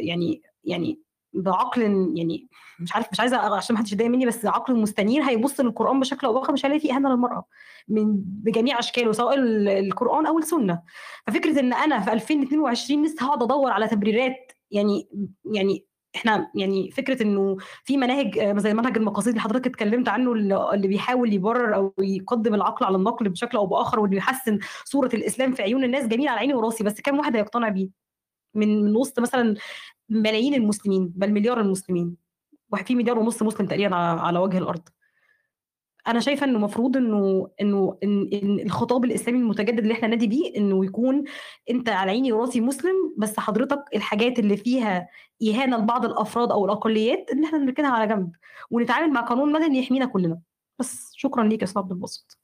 [0.00, 1.00] يعني يعني
[1.34, 1.82] بعقل
[2.16, 2.48] يعني
[2.80, 6.26] مش عارف مش عايزة عشان ما حدش يتضايق مني بس عقل مستنير هيبص للقرآن بشكل
[6.26, 7.44] أو بآخر مش هيلاقي فيه اهانه للمراه
[7.88, 10.82] من بجميع أشكاله سواء ال- القرآن أو السنة.
[11.26, 15.08] ففكرة إن أنا في 2022 لسه هقعد أدور على تبريرات يعني
[15.52, 15.84] يعني
[16.16, 20.88] إحنا يعني فكرة إنه في مناهج آه، زي منهج المقاصد اللي حضرتك اتكلمت عنه اللي
[20.88, 25.62] بيحاول يبرر أو يقدم العقل على النقل بشكل أو بآخر واللي يحسن صورة الإسلام في
[25.62, 27.88] عيون الناس جميل على عيني وراسي بس كم واحد هيقتنع بيه؟
[28.54, 29.54] من من وسط مثلا
[30.08, 32.16] ملايين المسلمين بل مليار المسلمين.
[32.74, 34.82] واحد في مليار ونص مسلم تقريبا على على وجه الأرض.
[36.06, 40.56] أنا شايفة إنه المفروض انه إنه إن, إن الخطاب الإسلامي المتجدد اللي إحنا نادي بيه
[40.56, 41.24] إنه يكون
[41.70, 45.08] أنت على عيني وراسي مسلم بس حضرتك الحاجات اللي فيها
[45.42, 48.32] إهانة لبعض الأفراد أو الأقليات إن إحنا نركنها على جنب
[48.70, 50.40] ونتعامل مع قانون مدني يحمينا كلنا.
[50.78, 52.38] بس شكرا ليك يا أستاذ عبد الباسط.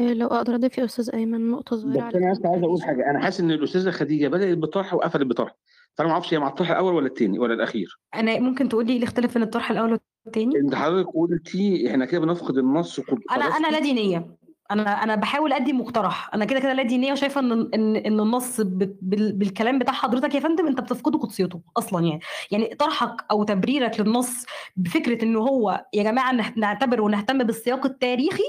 [0.00, 3.10] آه، لو أقدر أضيف يا أستاذ أيمن نقطة صغيرة أنا بس كلام عايز أقول حاجة
[3.10, 5.56] أنا حاسس إن الأستاذة خديجة بدأت بطرح وقفلت بطرح.
[5.94, 7.98] فأنا ما أعرفش هي مع الطرح الأول ولا الثاني ولا الأخير.
[8.14, 12.20] أنا ممكن تقول لي إيه الاختلاف بين الطرح الأول والتاني؟ انت حضرتك قلتي إحنا كده
[12.20, 14.36] بنفقد النص كله أنا أنا لا دينية.
[14.70, 16.34] أنا أنا بحاول أدي مقترح.
[16.34, 20.66] أنا كده كده لا دينية وشايفة إن إن إن النص بالكلام بتاع حضرتك يا فندم
[20.66, 22.20] أنت بتفقده قدسيته أصلا يعني.
[22.50, 24.44] يعني طرحك أو تبريرك للنص
[24.76, 28.42] بفكرة إن هو يا جماعة نعتبر ونهتم بالسياق التاريخي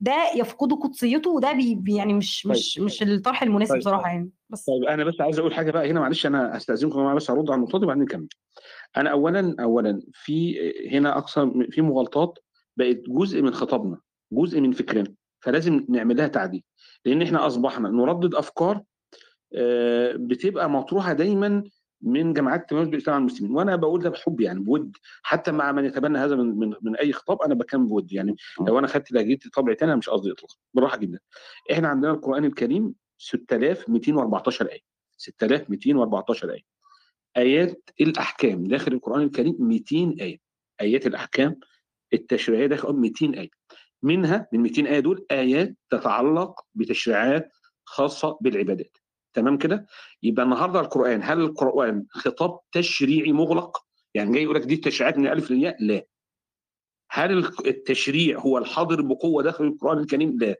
[0.00, 4.30] ده يفقده قدسيته وده بي يعني مش طيب مش مش الطرح المناسب طيب بصراحة يعني.
[4.50, 7.50] بس طيب أنا بس عايز أقول حاجة بقى هنا معلش أنا هستأذنكم أنا بس هرد
[7.50, 8.28] على النقطة دي وبعدين نكمل.
[8.96, 10.58] أنا اولا اولا في
[10.90, 12.38] هنا أقصى في مغالطات
[12.76, 13.98] بقت جزء من خطابنا
[14.32, 15.14] جزء من فكرنا.
[15.42, 16.62] فلازم نعمل لها تعديل.
[17.04, 18.82] لأن إحنا أصبحنا نردد أفكار
[19.54, 21.64] آه، بتبقى مطروحة دايما
[22.00, 23.56] من جماعات تميز بالاسلام على المسلمين.
[23.56, 24.96] وأنا بقول ده بحب يعني بود.
[25.22, 28.12] حتى مع من يتبنى هذا من من, من أي خطاب أنا بكلم بود.
[28.12, 28.36] يعني
[28.66, 30.56] لو أنا خدت لهجتي طبع تاني أنا مش قصدي اطلاقا.
[30.74, 31.18] بالراحة جدا.
[31.72, 34.80] إحنا عندنا القرآن الكريم 6214 آية.
[35.16, 36.62] 6214 آية.
[37.36, 38.64] آيات الأحكام.
[38.64, 40.38] داخل القرآن الكريم 200 آية.
[40.80, 41.60] آيات الأحكام.
[42.12, 43.50] التشريعية داخل 200 آية.
[44.02, 47.52] منها من 200 آية دول آيات تتعلق بتشريعات
[47.84, 48.96] خاصة بالعبادات.
[49.32, 49.86] تمام كده؟
[50.22, 53.84] يبقى النهارده القرآن هل القرآن خطاب تشريعي مغلق؟
[54.14, 56.06] يعني جاي يقول لك دي التشريعات من الالف للياء لا.
[57.10, 60.56] هل التشريع هو الحاضر بقوة داخل القرآن الكريم؟ لا.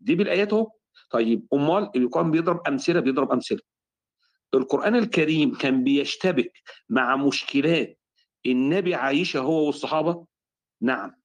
[0.00, 0.70] دي بالآيات أهو.
[1.10, 3.60] طيب أمال القرآن بيضرب أمثلة؟ بيضرب أمثلة.
[4.54, 6.52] القرآن الكريم كان بيشتبك
[6.88, 7.98] مع مشكلات
[8.46, 10.26] النبي عايشها هو والصحابة؟
[10.80, 11.21] نعم.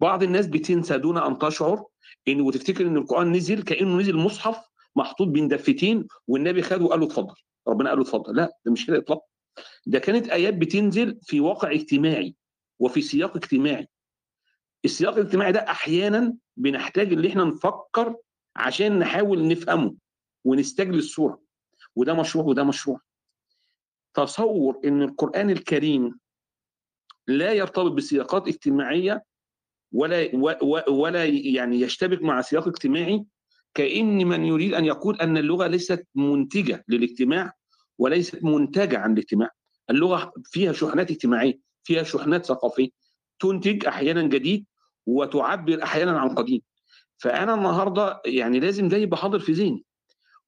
[0.00, 1.84] بعض الناس بتنسى دون أن تشعر
[2.28, 7.06] إن وتفتكر إن القرآن نزل كأنه نزل مصحف محطوط بين دفتين والنبي خده وقال له
[7.06, 7.34] اتفضل.
[7.68, 8.36] ربنا قال له اتفضل.
[8.36, 9.26] لا ده مش كده إطلاقا.
[9.86, 12.34] ده كانت آيات بتنزل في واقع اجتماعي
[12.78, 13.88] وفي سياق اجتماعي.
[14.84, 18.16] السياق الاجتماعي ده أحيانا بنحتاج إن إحنا نفكر
[18.56, 19.94] عشان نحاول نفهمه
[20.44, 21.40] ونستجلي الصورة.
[21.96, 23.00] وده مشروع وده مشروع.
[24.14, 26.18] تصور إن القرآن الكريم
[27.26, 29.22] لا يرتبط بسياقات اجتماعية
[29.96, 30.28] ولا
[30.88, 33.24] ولا يعني يشتبك مع سياق اجتماعي
[33.74, 37.52] كأن من يريد أن يقول أن اللغة ليست منتجة للاجتماع
[37.98, 39.50] وليست منتجة عن الاجتماع.
[39.90, 42.88] اللغة فيها شحنات اجتماعية فيها شحنات ثقافية
[43.40, 44.66] تنتج أحيانا جديد
[45.06, 46.60] وتعبر أحيانا عن قديم.
[47.18, 49.84] فأنا النهارده يعني لازم ده يبقى حاضر في ذهني.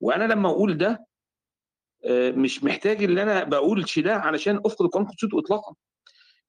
[0.01, 1.07] وأنا لما أقول ده
[2.11, 5.75] مش محتاج إن أنا بقول شلاء علشان أفقد قدسيته اطلاقا.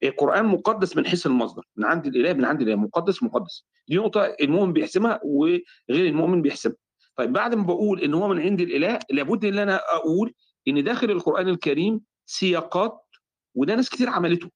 [0.02, 3.66] القرآن مقدس من حيث المصدر من عند الإله من عند الإله مقدس مقدس.
[3.88, 6.76] دي نقطة المؤمن بيحسمها وغير المؤمن بيحسمها
[7.16, 10.32] طيب بعد ما بقول إن هو من عند الإله لابد إن أنا أقول
[10.68, 13.06] إن داخل القرآن الكريم سياقات
[13.54, 14.50] وده ناس كتير عملته.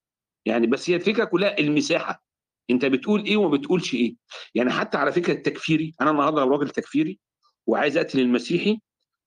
[0.46, 2.24] يعني بس هي الفكرة كلها المساحة.
[2.70, 4.16] أنت بتقول إيه وما بتقولش إيه.
[4.54, 7.18] يعني حتى على فكرة التكفيري أنا النهارده لو راجل تكفيري
[7.66, 8.80] وعايز أقتل المسيحي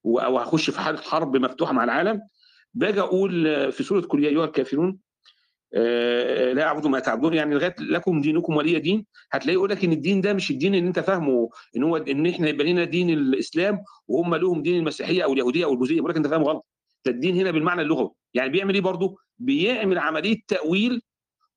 [0.05, 2.21] أو هخش في حاله حرب مفتوحة مع العالم
[2.73, 3.31] باجي أقول
[3.71, 4.99] في سورة كل يا أيها الكافرون
[6.53, 7.33] لا أعبد ما تعبدون.
[7.33, 9.05] يعني لغاية لكم دينكم ولي دين.
[9.31, 12.49] هتلاقي يقول لك إن الدين ده مش الدين اللي أنت فاهمه إن هو إن إحنا
[12.49, 15.97] يبقى لنا دين الإسلام وهم لهم دين المسيحية أو اليهودية أو البوذية.
[15.97, 16.65] يقول لك أنت فاهم غلط.
[17.05, 18.11] ده الدين هنا بالمعنى اللغوي.
[18.33, 21.01] يعني بيعمل إيه برضه؟ بيعمل عملية تأويل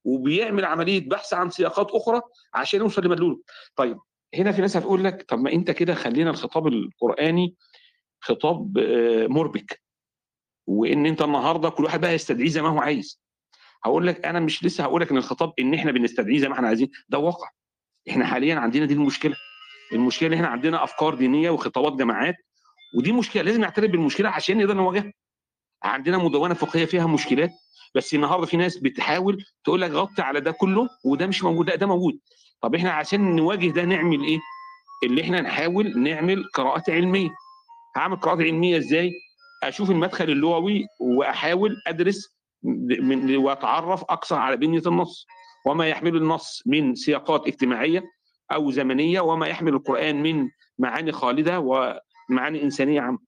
[0.04, 2.20] وبيعمل عملية بحث عن سياقات أخرى
[2.54, 3.40] عشان يوصل لمدلوله.
[3.76, 3.98] طيب
[4.34, 7.54] هنا في ناس هتقول لك طب ما أنت كده خلينا الخطاب القرآني
[8.20, 8.78] خطاب
[9.30, 9.82] مربك.
[10.66, 13.20] وإن أنت النهارده كل واحد بقى يستدعيه زي ما هو عايز.
[13.84, 16.68] هقول لك أنا مش لسه هقول لك إن الخطاب إن إحنا بنستدعيه زي ما إحنا
[16.68, 17.48] عايزين ده واقع.
[18.10, 19.36] إحنا حاليا عندنا دي المشكلة.
[19.92, 22.34] المشكلة إن إحنا عندنا أفكار دينية وخطابات جماعات
[22.96, 23.42] ودي مشكلة.
[23.42, 25.12] لازم نعترف بالمشكلة عشان نقدر نواجهها.
[25.82, 27.50] عندنا مدونة فقهية فيها مشكلات
[27.94, 31.66] بس النهارده في ناس بتحاول تقول لك غطي على ده كله وده مش موجود.
[31.66, 32.18] ده, ده موجود.
[32.60, 34.38] طب إحنا عشان نواجه ده نعمل إيه؟
[35.04, 37.30] اللي إحنا نحاول نعمل قراءات علمية.
[37.96, 39.12] هعمل قراءات علمية إزاي؟
[39.62, 42.39] أشوف المدخل اللغوي وأحاول أدرس
[43.36, 45.26] واتعرف أكثر على بنية النص
[45.66, 48.04] وما يحمل النص من سياقات اجتماعية
[48.52, 53.18] أو زمنية وما يحمل القرآن من معاني خالدة ومعاني إنسانية عامة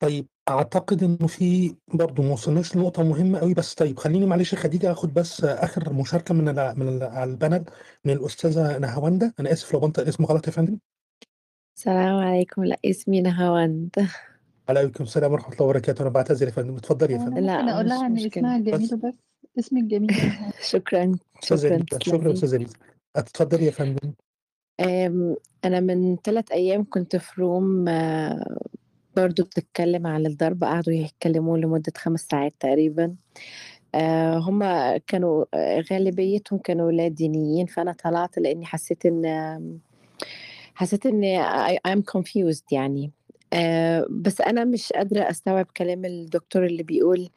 [0.00, 4.58] طيب أعتقد إنه في برضه ما وصلناش لنقطة مهمة أوي بس طيب خلّيني معلش يا
[4.58, 7.64] خديجة آخد بس آخر مشاركة من ال من ال على البانل
[8.04, 10.78] من الأستاذة نهاوندة، أنا آسف لو بانطق الاسم غلط يا فندم.
[11.76, 13.90] السلام عليكم، لأ اسمي نهاوند.
[14.68, 17.36] عليكم السلام ورحمة الله وبركاته، أنا باعتذر يا فندم، اتفضلي يا هو فندم.
[17.36, 18.56] أنا لأ ممكن أقول مش لها إن مشكلة.
[18.56, 19.14] اسمها بس الجميل وبس،
[19.58, 20.10] اسمِك جميل.
[20.62, 21.12] شكرًا،
[21.42, 22.32] أستاذة شكرًا شكرًا تسلمي.
[22.34, 22.72] أستاذة ريتا.
[23.16, 24.14] اتفضلي يا فندم.
[25.64, 27.90] أنا من 3 أيام كنت في room
[29.16, 33.14] برضه بتتكلم عن الضرب، قعدوا يتكلموا لمدة 5 ساعات تقريبًا.
[33.94, 34.60] آآ، هُم
[35.06, 35.44] كانوا
[35.92, 39.24] غالبيتهم كانوا ولاد دينيين، فأنا طلعت لإني حسيت إن
[40.74, 43.12] حسيت إن I I'm confused يعني.
[43.54, 47.28] آآ، بس أنا مش قادرة أستوعب كلام الدكتور اللي بيقول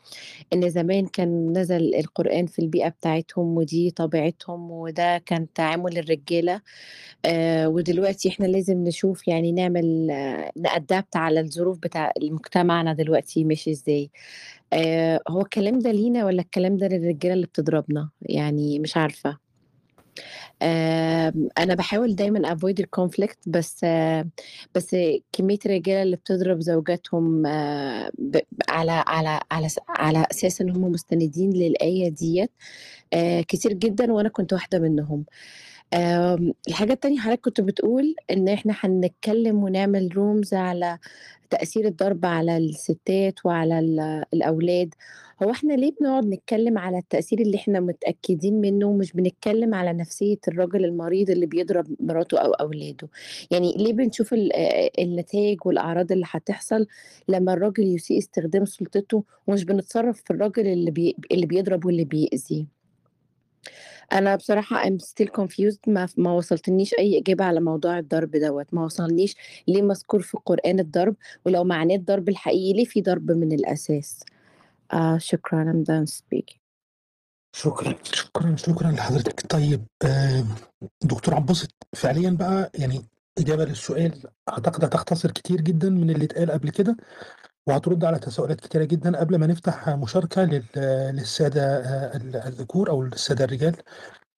[0.53, 6.61] إن زمان كان نزل القرآن في البيئة بتاعتهم ودي طبيعتهم وده كان تعامل الرجالة،
[7.25, 10.11] آآ، ودلوقتي إحنا لازم نشوف يعني نعمل
[10.59, 14.11] نadapt على الظروف بتاع مجتمعنا دلوقتي ماشي إزاي.
[14.73, 19.37] آآ، هو الكلام ده لينا والّا الكلام ده للرجالة اللي بتضربنا؟ يعني مش عارفة.
[20.61, 23.85] آمم، أنا باحاول دايمًا avoid الconflict بس
[24.75, 24.95] بس
[25.33, 27.43] كمية الرجالة اللي بتضرب زوجاتهم
[28.19, 28.37] ب
[28.69, 32.49] على على على على أساس إن هُم مستندين للآية ديّة
[33.13, 35.17] آآ، كتير جدًا وأنا كنت واحدة منهم.
[35.17, 35.25] آمم،
[35.93, 40.97] الحاجة التانية حضرتك كنت بتقول إن إحنا هنتكلم ونعمل rooms على
[41.49, 44.93] تأثير الضرب على الستات وعلى ال الأولاد،
[45.43, 50.37] هو إحنا ليه بنقعد نتكلم على التأثير اللي إحنا متأكدين منه ومش بنتكلم على نفسية
[50.47, 53.09] الراجل المريض اللي بيضرب مراته أو أولاده؟
[53.51, 56.87] يعني ليه بنشوف ال آآ، النتايج والأعراض اللي هتحصل
[57.29, 62.67] لمّا الراجل يسيء استخدام سلطته ومش بنتصرف في الراجل اللي بي اللي بيضرب واللي بيأذي؟
[64.13, 68.83] أنا بصراحة I'm still confused ما ما وصلتنيش أي إجابة على موضوع الضرب دوّة، ما
[68.85, 69.35] وصلنيش
[69.67, 71.15] ليه مذكور في القرآن الضرب،
[71.45, 74.23] ولو معناه الضرب الحقيقي ليه في ضرب من الأساس؟
[74.93, 76.57] آه، شكرًا I'm done speaking.
[77.55, 79.51] شكرًا، شكرًا، شكرًا لحضرتك.
[79.51, 79.85] طيب
[81.03, 83.01] دكتور عباسط فعليًا بقى يعني
[83.37, 84.13] إجابة للسؤال
[84.49, 86.97] أعتقد هتختصر كتير جدًا من اللي اتقال قبل كده،
[87.67, 90.63] وهترد على تساؤلات كتيرة جدًا قبل ما نفتح مشاركة لل
[91.13, 91.61] للسادة
[92.47, 93.75] الذكور أو للسادة الرجال،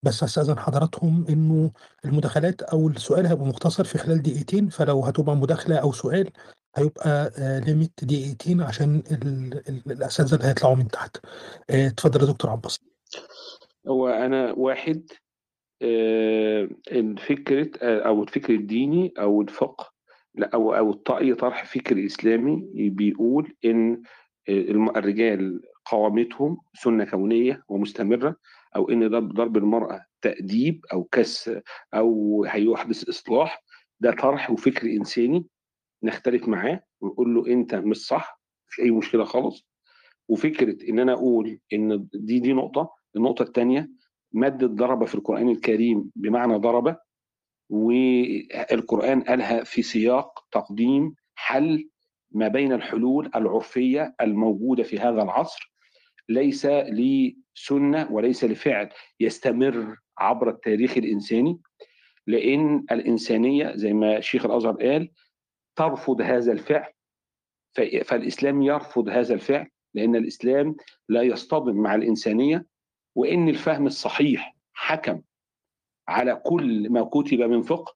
[0.04, 1.72] بس هاستأذن حضراتهم إنه
[2.06, 6.30] المداخلات أو السؤال هيبقى مختصر في خلال دقيقتين، فلو هتبقى مداخلة أو سؤال
[6.76, 11.18] هيبقى آآ، limit دقيقتين عشان ال ال الأساتذة اللي هيطلعوا من تحت.
[11.70, 12.82] آآ، اتفضل يا دكتور عباسط.
[13.88, 15.04] هو أنا واحد
[15.82, 19.99] آآ، الفكرة آآ، أو الفكر الديني أو الفقه
[20.44, 24.02] أو أو ط أي طرح فكري إسلامي بيقول آآ،
[24.50, 28.36] الم الرجال قوامتهم سنة كونية ومستمرة،
[28.76, 31.52] أو إن ضرب المرأة تأديب أو كَس
[31.94, 33.64] أو هيحدث إصلاح،
[34.00, 35.46] ده طرح وفكر إنساني
[36.04, 39.68] نختلف معاه ونقول له أنت مش صح، ما فيش أي مشكلة خالص.
[40.30, 43.90] وفكرة إن أنا أقول إن دي دي نقطة، النقطة التانية
[44.34, 46.98] مادة ضرب في القرآن الكريم بمعنى ضرب،
[47.70, 51.90] والقرآن قالها في سياق تقديم حل
[52.32, 55.74] ما بين الحلول العرفية الموجودة في هذا العصر،
[56.30, 58.90] ليس لسنة وليس لفعل
[59.20, 61.60] يستمر عبر التاريخ الإنساني،
[62.28, 65.12] لإن الإنسانية زي ما شيخ الأزهر قال
[65.76, 66.92] ترفض هذا الفعل،
[68.06, 70.76] فالإسلام يرفض هذا الفعل، لأن الإسلام
[71.10, 72.66] لا يصطدم مع الإنسانية،
[73.16, 75.22] وإن الفهم الصحيح حكم
[76.10, 77.96] على كل ما كُتب من فقه،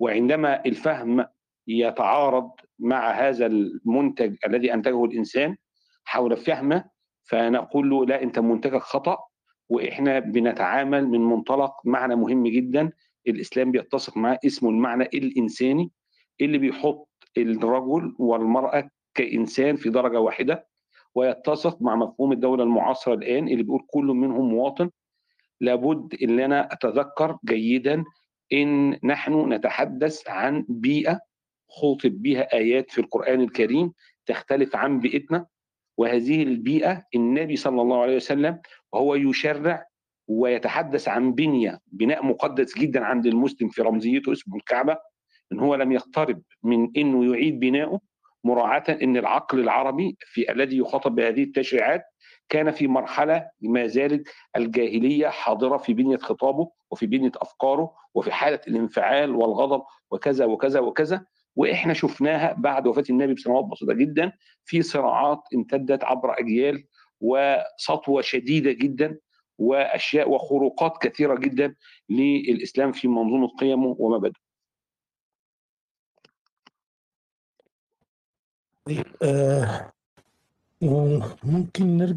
[0.00, 1.26] وعندما الفهم
[1.66, 5.56] يتعارض مع هذا المنتج الذي أنتجه الإنسان
[6.04, 6.84] حول فهمه،
[7.24, 9.18] فنقول له لأ أنت منتجك خطأ،
[9.68, 12.92] وإحنا بنتعامل من منطلق معنى مهم جدًا
[13.26, 15.90] الإسلام بيتسق معاه اسمه المعنى الإنساني،
[16.40, 17.08] اللي بيحط
[17.38, 20.68] الرجل والمرأة كإنسان في درجة واحدة،
[21.14, 24.90] ويتسق مع مفهوم الدولة المعاصرة الآن اللي بيقول كل منهم مواطن.
[25.60, 28.04] لابد إن أنا أتذكر جيدًا
[28.52, 31.20] إن نحن نتحدث عن بيئة
[31.68, 33.92] خُوطب بها آيات في القرآن الكريم
[34.26, 35.46] تختلف عن بيئتنا،
[35.96, 38.60] وهذه البيئة النبي صلى الله عليه وسلم
[38.92, 39.84] وهو يشرع
[40.28, 44.96] ويتحدث عن بنية، بناء مقدس جدًا عند المسلم في رمزيته اسمه الكعبة،
[45.52, 48.00] إن هو لم يقترب من إنه يعيد بناؤه
[48.44, 52.02] مراعاة إن العقل العربي في الذي يخاطب بهذه التشريعات
[52.48, 58.60] كان في مرحلة ما زالت الجاهلية حاضرة في بنية خطابه وفي بنية أفكاره وفي حالة
[58.68, 61.24] الانفعال والغضب وكذا وكذا وكذا،
[61.56, 64.32] وإحنا شفناها بعد وفاة النبي بسنوات بسيطة جدًا
[64.64, 66.84] في صراعات امتدت عبر أجيال
[67.20, 69.18] وسطوة شديدة جدًا
[69.58, 71.74] وأشياء وخروقات كثيرة جدًا
[72.10, 74.38] للإسلام في منظومة قيمه ومبادئه.
[80.80, 81.22] طيب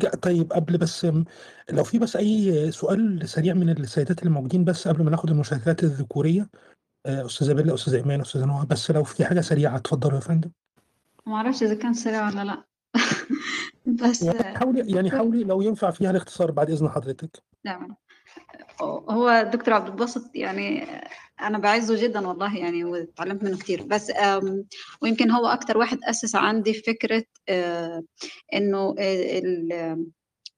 [0.05, 1.07] آآ، طيب قبل بس
[1.69, 5.83] لو في بس أي سؤال سريع من السيدات اللي موجودين بس قبل ما ناخد المشاركات
[5.83, 6.49] الذكورية،
[7.05, 10.51] آآ أستاذة بيلا، أستاذة إيمان، أستاذة نهى، بس لو في حاجة سريعة اتفضلوا يا فندم.
[11.25, 12.63] ما أعرفش إذا كان سريع والّا لأ.
[14.03, 17.43] بس يعني حاولي يعني حاولي لو ينفع فيها الاختصار بعد إذن حضرتك.
[17.65, 17.95] نعم.
[19.09, 20.85] هو دكتور عبد الباسط يعني
[21.41, 24.11] أنا باعزّه جدًا والله يعني واتعلمت منه كتير، بس
[25.01, 26.73] ويمكن هو أكتر واحد أسِّس عندي
[28.55, 29.73] إنه آآ ال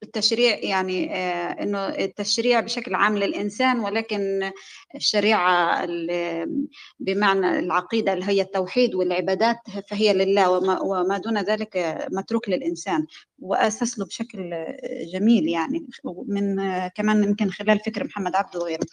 [0.04, 4.52] التشريع يعني آآ إنه التشريع بشكل عام للإنسان ولكن
[4.96, 6.64] الشريعة ال
[7.00, 9.58] بمعنى العقيدة اللي هي التوحيد والعبادات
[9.90, 10.50] فهي لله
[10.84, 13.06] وما دون ذلك متروك للإنسان،
[13.40, 14.66] وأسس له بشكل
[15.14, 16.58] جميل يعني ومن
[16.88, 18.86] كمان يمكن خلال فكر محمد عبده وغيره.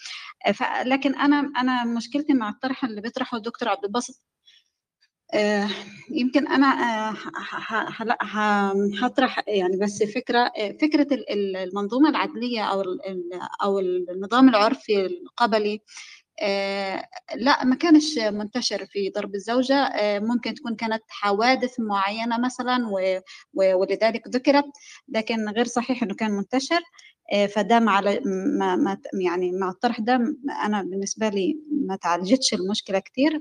[0.85, 4.23] لكن أنا أنا مشكلتي مع الطرح اللي بيطرحه الدكتور عبد الباسط
[6.11, 7.29] يمكن أنا آآ ح
[7.75, 8.39] ح هلأ ح
[9.05, 13.31] هاطرح يعني بس فكرة آآ فكرة ال ال المنظومة العدلية أو ال ال
[13.63, 15.81] أو النظام العُرفي القبلي
[17.37, 22.79] لأ ما كانش منتشر في ضرب الزوجة، ممكن تكون كانت حوادث معيّنة مثلًا
[23.55, 24.65] ولذلك ذُكرت،
[25.09, 26.81] لكن غير صحيح إنه كان منتشر،
[27.57, 28.01] فده مع
[28.77, 30.15] ما يعني مع الطرح ده
[30.65, 31.59] أنا بالنسبة لي
[31.89, 33.41] ما اتعالجتش المشكلة كتير،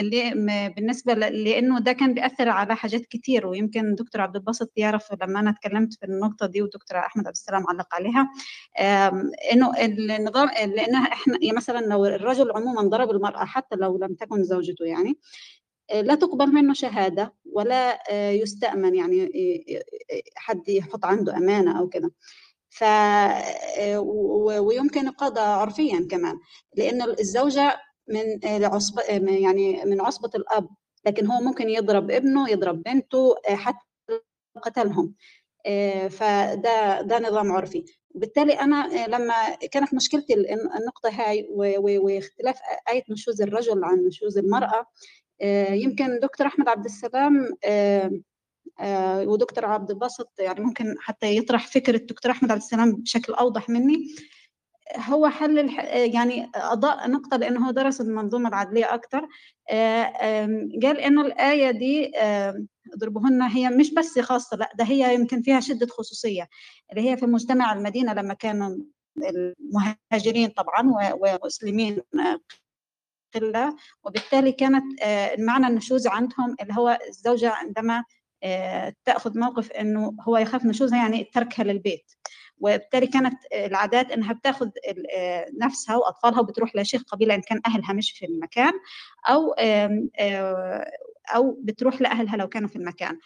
[0.00, 4.72] اللي م بالنسبة ل لإنه ده كان بيأثّر على حاجات كتير ويمكن دكتور عبد الباسط
[4.76, 8.30] يعرف لمّا أنا اتكلمت في النقطة دي ودكتور أحمد عبد السلام علّق عليها،
[9.52, 9.72] إنه
[10.16, 14.84] النظام لإنها إحنا يعني مثلًا لو الرجل عمومًا ضرب المرأة حتى لو لم تكن زوجته
[14.84, 15.18] يعني،
[15.90, 19.32] آآ لا تُقبل منه شهادة ولا آآ يستأمن يعني
[20.36, 22.12] حد يحُط عنده أمانة أو كده.
[22.70, 22.84] ف
[24.58, 26.36] ويمكن القضاء عُرفيًا كمان،
[26.76, 27.76] لإن الزوجة
[28.08, 30.68] من آآ عُصب يعني من عُصبة الأب،
[31.06, 33.78] لكن هو ممكن يضرب ابنه، يضرب بنته، آآ حتى
[34.62, 35.14] قتلهم،
[35.66, 37.84] آآ فده ده نظام عُرفي.
[38.16, 39.34] وبالتالي أنا آآ لمّا
[39.72, 41.48] كانت مشكلتي ال النقطة هاي
[41.98, 42.58] واختلاف
[42.90, 44.86] آية نشوز الرجل عن نشوز المرأة،
[45.42, 47.48] آآ يمكن دكتور أحمد عبد السلام
[49.28, 53.96] ودكتور عبد الباسط يعني ممكن حتى يطرح فكرة دكتور أحمد عبد السلام بشكل أوضح منّي،
[54.96, 59.28] هو حل الح يعني أضاء نقطة لإنه هو درس المنظومة العدلية أكتر،
[59.70, 65.14] آآ آمم قال إنه الآية دي آآ اضربوهن هي مش بس خاصة لأ، ده هي
[65.14, 66.48] يمكن فيها شدة خصوصية،
[66.92, 68.76] اللي هي في مجتمع المدينة لمّا كانوا
[69.18, 72.00] المهاجرين طبعًا ومسلمين
[73.34, 78.04] قلة، وبالتالي كانت آآ معنى النشوز عندهم اللي هو الزوجة عندما
[78.44, 82.12] آآ تأخذ موقف إنه هو يخاف نشوزها يعني تركها للبيت،
[82.60, 87.92] وبالتالي كانت العادات إنها بتاخد ال آآ نفسها وأطفالها وبتروح لشيخ قبيلة إن كان أهلها
[87.92, 88.72] مش في المكان،
[89.30, 90.92] آمم آآ
[91.36, 93.18] أو بتروح لأهلها لو كانوا في المكان.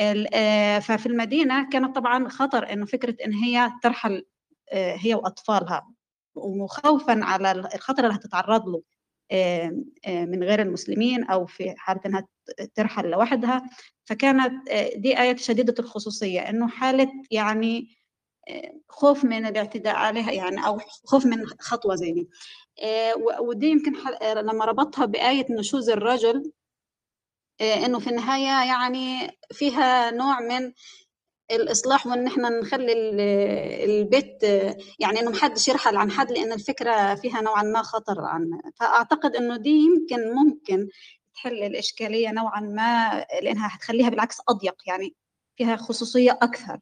[0.00, 4.24] ال آآ ففي المدينة كانت طبعًا خطر إنه فكرة إن هي ترحل
[4.74, 5.88] هي وأطفالها،
[6.36, 8.82] وخوفًا على ال الخطر اللي هتتعرّض له
[10.08, 13.62] من غير المسلمين أو في حالة إنها ت ترحل لوحدها،
[14.06, 14.52] فكانت
[14.96, 17.88] دي آية شديدة الخصوصية، إنه حالة يعني
[18.88, 22.28] خوف من الاعتداء عليها يعني أو خوف من خطوة زي دي.
[23.16, 26.52] و ودي يمكن ح لمّا ربطها بآية نشوز الرجل
[27.60, 30.72] آآ إنه في النهاية يعني فيها نوع من
[31.50, 33.20] الإصلاح وإن إحنا نخلّي ال
[33.90, 34.42] البيت
[35.00, 39.36] يعني إنه ما حدّش يرحل عن حد، لإن الفكرة فيها نوعًا ما خطر عن فأعتقد
[39.36, 40.88] إنه دي يمكن ممكن
[41.34, 45.14] تحل الإشكالية نوعًا ما لإنها هتخلّيها بالعكس أضيق، يعني
[45.58, 46.78] فيها خصوصية أكثر.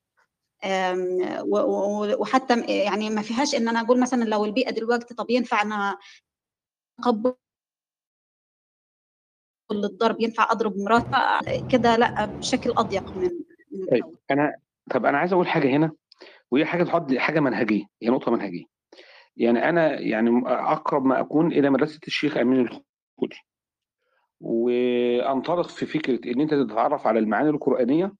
[2.21, 5.99] وحتى يعني ما فيهاش إن أنا أقول مثلًا لو البيئة دلوقتي طَب ينفع أنا
[7.01, 7.35] أقبّل
[9.73, 11.07] للضرب، ينفع أضرب مراتي
[11.69, 13.31] كده لأ، بشكل أضيق من
[13.73, 14.17] من طيب الأول.
[14.31, 14.55] أنا
[14.91, 15.93] طَب أنا عايز أقول حاجة هنا،
[16.51, 18.65] وهي حاجة تحُط حاجة منهجية، هي نقطة منهجية.
[19.37, 23.37] يعني أنا يعني م أقرب ما أكون إلى مدرسة الشيخ أمين الخولي.
[24.41, 28.13] وأنطلق في فكرة إن أنت تتعرّف على المعاني القرآنية،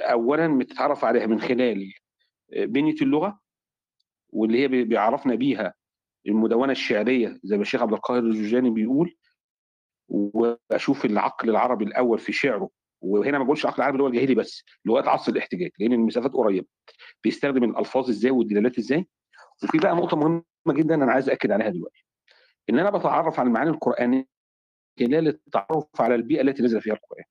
[0.00, 1.92] أولًا بتتعرّف عليها من خلال
[2.54, 3.40] آآ بنية اللغة،
[4.30, 5.74] واللي هي بي بيعرّفنا بيها
[6.28, 9.16] المدونة الشعرية زي ما الشيخ عبد القاهر الجرجاني بيقول،
[10.08, 12.70] وأشوف العقل العربي الأول في شعره،
[13.02, 16.66] وهنا ما باقولش العقل العربي اللي هو الجاهلي بس، لغات عصر الاحتجاج، لإن المسافات قريبة.
[17.24, 19.06] بيستخدم الألفاظ إزاي والدلالات إزاي،
[19.64, 22.04] وفي بقى نقطة مهمة جدًا أنا عايز أأكد عليها دلوقتي،
[22.70, 24.26] إن أنا باتعرّف على المعاني القرآنية
[25.00, 27.24] خلال التعرُّف على البيئة التي نزل فيها القرآن.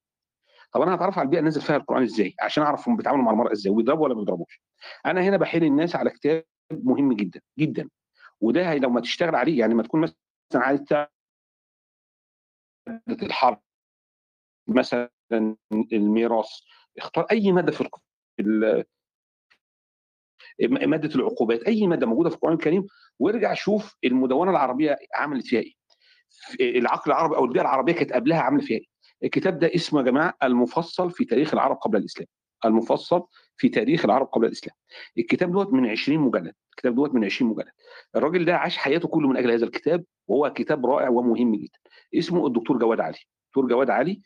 [0.74, 3.32] طَب أنا هاتعرّف على البيئة اللي نزل فيها القرآن إزاي، عشان أعرف هُم بيتعاملوا مع
[3.32, 4.62] المرأة إزاي، وبيضربوا والّا ما بيضربوش.
[5.06, 7.90] أنا هنا باحيل الناس على كتاب مهم جدًا، جدًا،
[8.42, 10.16] وده هي لمّا تشتغل عليه يعني أمّا تكون مثلًا
[10.56, 10.82] عايز
[13.24, 13.62] الحرب
[14.68, 15.10] مثلًا
[15.94, 16.48] الميراث،
[16.98, 17.82] اختار أي مادة في
[20.62, 22.88] مادة العقوبات أي مادة موجودة في القرآن الكريم
[23.20, 25.74] وارجع شوف المدونة العربية عملت فيها إيه.
[26.80, 28.91] العقل العربي أو البيئة العربية كانت قبلها عامله فيها إيه.
[29.24, 32.28] الكتاب ده اسمه يا جماعة المفصل في تاريخ العرب قبل الإسلام.
[32.66, 33.24] المفصل
[33.58, 34.76] في تاريخ العرب قبل الإسلام.
[35.18, 36.54] الكتاب دوت من 20 مجلد.
[36.72, 37.72] الكتاب دوت من 20 مجلد.
[38.16, 41.80] الراجل ده عاش حياته كله من أجل هذا الكتاب وهو كتاب رائع ومهم جدا.
[42.16, 43.18] اسمه الدكتور جواد علي.
[43.50, 44.22] دكتور جواد علي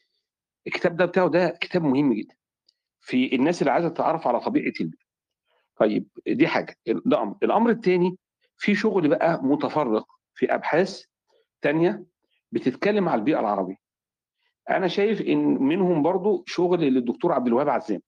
[0.68, 2.36] الكتاب ده بتاعه ده كتاب مهم جدا.
[3.02, 5.06] في الناس اللي عايزة تتعرف على طبيعة البيئه
[5.76, 6.76] طيب دي حاجة.
[6.86, 7.36] ده أمر.
[7.44, 8.18] الأمر الثاني
[8.58, 10.06] في شغل بقى متفرق
[10.36, 11.04] في أبحاث
[11.62, 12.06] تانية
[12.52, 13.85] بتتكلم على البيئة العربية.
[14.70, 18.02] أنا شايف إن منهم برضو شغل للدكتور عبد الوهاب عزام.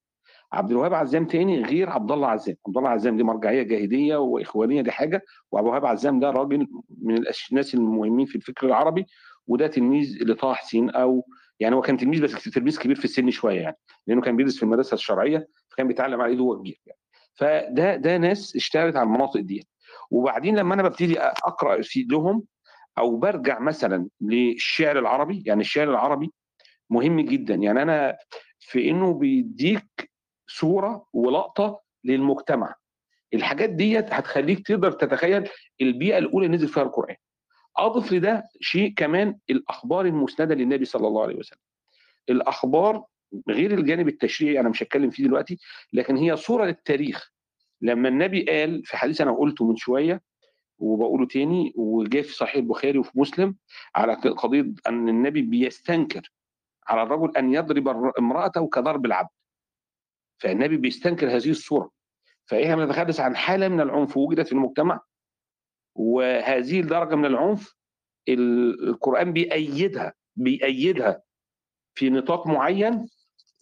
[0.53, 2.55] عبد الوهاب عزام تاني غير عبد الله عزام.
[2.67, 5.21] عبد الله عزام دي مرجعية جاهدية وإخوانية دي حاجة
[5.51, 6.67] وعبد الوهاب عزام ده راجل
[7.01, 9.05] من الناس المهمين في الفكر العربي
[9.47, 11.25] وده تلميذ لطه حسين أو
[11.59, 13.77] يعني هو كان تلميذ بس تلميذ كبير في السن شوية يعني
[14.07, 16.99] لأنه كان بيدرس في المدرسة الشرعية فكان بيتعلم على ايده وهو كبير يعني.
[17.35, 19.67] فده ده ناس اشتغلت على المناطق دي.
[20.11, 22.43] وبعدين لما أنا ببتدي أقرأ في لهم
[22.97, 26.31] أو برجع مثلا للشعر العربي يعني الشعر العربي
[26.89, 27.55] مهم جدا.
[27.55, 28.18] يعني أنا
[28.59, 30.11] في إنه بيديك
[30.47, 32.76] صورة ولقطة للمجتمع.
[33.34, 35.49] الحاجات ديت هتخليك تقدر تتخيل
[35.81, 37.15] البيئة الأولى نزل فيها القرآن.
[37.77, 41.59] أضف لده شيء كمان الأخبار المسندة للنبي صلى الله عليه وسلم.
[42.30, 43.03] الأخبار
[43.49, 45.57] غير الجانب التشريعي أنا مش هتكلم فيه دلوقتي
[45.93, 47.31] لكن هي صورة للتاريخ.
[47.81, 50.22] لما النبي قال في حديث أنا قلته من شوية
[50.80, 53.55] وبقوله تاني وجاء في صحيح البخاري وفي مسلم
[53.95, 56.31] على قضية أن النبي بيستنكر
[56.89, 57.88] على الرجل أن يضرب
[58.19, 59.30] امرأته كضرب العبد.
[60.41, 61.91] فالنبي بيستنكر هذه الصورة.
[62.45, 64.99] فإحنا بنتحدث عن حالة من العنف وجدت في المجتمع
[65.95, 67.76] وهذه الدرجة من العنف
[68.30, 71.22] ال- القرآن بيأيدها بيأيدها
[71.95, 73.05] في نطاق معين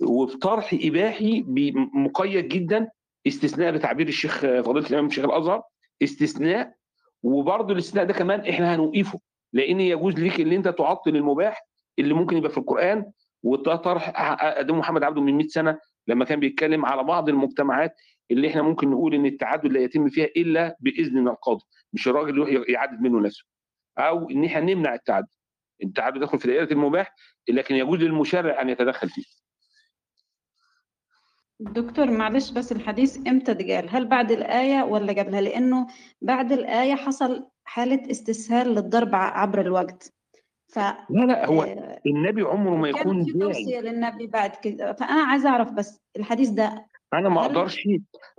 [0.01, 2.89] وفي طرح إباحي بي- مقيد جدا
[3.27, 5.63] استثناء بتعبير الشيخ فضيلة الإمام الشيخ الأزهر
[6.03, 6.73] استثناء
[7.23, 9.19] وبرضه الاستثناء ده كمان إحنا هنوقفه
[9.53, 11.67] لأن يجوز ليك إن أنت تعطل المباح
[11.99, 13.11] اللي ممكن يبقى في القرآن
[13.43, 14.13] وده طرح
[14.43, 17.95] آدم محمد عبده من 100 سنة لما كان بيتكلم على بعض المجتمعات
[18.31, 21.63] اللي إحنا ممكن نقول إن التعدد لا يتم فيها إلا بإذن القاضي
[21.93, 23.43] مش الراجل يروح يعدد منه نفسه.
[23.97, 25.27] أو إن إحنا نمنع التعدد.
[25.83, 27.15] التعدد يدخل في دائره المباح
[27.49, 29.23] لكن يجوز للمشرع أن يتدخل فيه.
[31.59, 35.87] دكتور معلش بس الحديث إمتى اتقال هل بعد الآية ولا قبلها؟ لأنه
[36.21, 40.13] بعد الآية حصل حالة استسهال للضرب عبر الوقت.
[40.75, 40.79] ف
[41.09, 44.93] لا لا هو آه، النبي عمره ما يكون في توصية للنبي بعد كده.
[44.93, 47.87] فأنا عايزة أعرف بس الحديث ده أنا ما أقدرش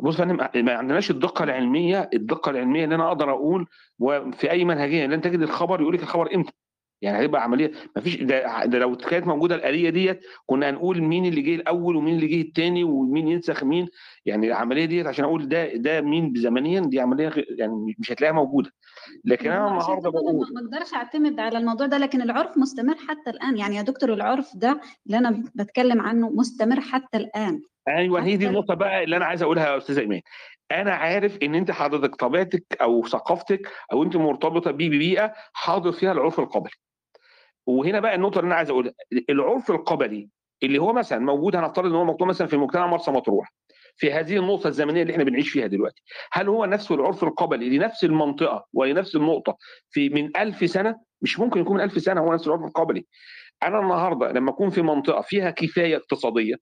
[0.01, 0.33] بص أنا
[0.63, 2.11] ما عندناش الدقة العلمية.
[2.15, 3.67] الدقة العلمية اللي أنا أقدر أقول
[3.99, 6.53] وفي أي منهجية لن تجد الخبر يقول لك الخبر إمتى.
[7.03, 7.73] يعني هيبقى عملية.
[7.97, 11.97] ما فيش ده, ده لو كانت موجودة الآلية ديت كنا هنقول مين اللي جه الأول
[11.97, 13.89] ومين اللي جه الثاني ومين ينسخ مين.
[14.27, 18.71] يعني العملية ديت عشان أقول ده ده مين زمنيا دي عملية يعني مش هتلاقيها موجودة.
[19.25, 23.57] لكن أنا النهارده بقول ما أقدرش أعتمد على الموضوع ده لكن العرف مستمر حتى الآن.
[23.59, 27.63] يعني يا دكتور العرف ده اللي أنا بتكلم عنه مستمر حتى الآن.
[27.89, 30.21] أيوه هي دي النقطة بقى اللي أنا عايز أقولها يا أستاذ ايمان
[30.73, 36.13] أنا عارف إن أنت حضرتك طبيعتك أو ثقافتك أو أنت مرتبطة بيه ببيئة حاضر فيها
[36.13, 36.71] العرف القبلي.
[37.67, 38.93] وهنا بقى النقطة اللي أنا عايز أقولها.
[39.31, 40.29] العرف القبلي
[40.63, 43.53] اللي هو مثلا موجود هنفترض إن هو مكتوب مثلا في مجتمع مرسى مطروح.
[43.97, 46.03] في هذه النقطة الزمنية اللي إحنا بنعيش فيها دلوقتي.
[46.33, 49.57] هل هو نفسه العرف القبلي لنفس المنطقة ولنفس النقطة
[49.91, 53.07] في من ألف سنة؟ مش ممكن يكون من ألف سنة هو نفس العرف القبلي.
[53.63, 56.55] أنا النهارده لما أكون في منطقة فيها كفاية اقتصادية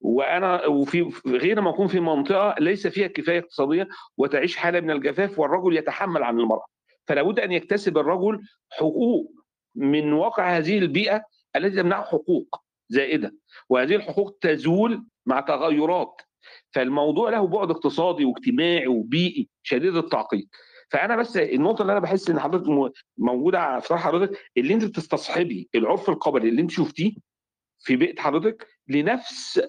[0.00, 5.38] وأنا وفي غير ما أكون في منطقة ليس فيها كفاية اقتصادية وتعيش حالة من الجفاف
[5.38, 6.66] والرجل يتحمل عن المرأة.
[7.08, 8.40] فلا بد أن يكتسب الرجل
[8.72, 9.32] حقوق
[9.74, 11.22] من واقع هذه البيئة
[11.56, 13.34] التي تمنحه حقوق زائدة.
[13.68, 16.20] وهذه الحقوق تزول مع تغيرات
[16.70, 20.48] فالموضوع له بعد اقتصادي واجتماعي وبيئي شديد التعقيد.
[20.90, 26.08] فأنا بس النقطة اللي أنا بحس إن حضرتك موجودة افكار حضرتك اللي أنت بتستصحبي العرف
[26.08, 27.12] القبلي اللي أنت شفتيه
[27.78, 29.60] في بيئة حضرتك لنفس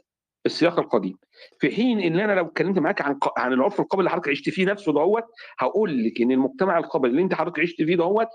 [0.46, 1.18] السياق القديم.
[1.60, 4.66] في حين إن أنا لو اتكلمت معاك عن عن العرف القبلي اللي حضرتك عشت فيه
[4.66, 5.24] نفسه دهوت
[5.60, 8.28] هقول لك إن المجتمع القبلي اللي أنت حضرتك عشت فيه دهوت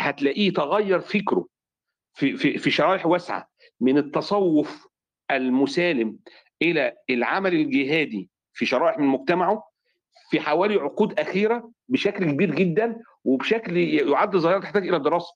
[0.00, 1.46] هتلاقيه تغير فكره
[2.14, 3.48] في في في شرائح واسعة
[3.80, 4.88] من التصوف
[5.30, 6.18] المسالم
[6.62, 9.68] إلى العمل الجهادي في شرائح من مجتمعه
[10.30, 15.32] في حوالي عقود أخيرة بشكل كبير جدا وبشكل يعد ظاهرة تحتاج إلى الدراسه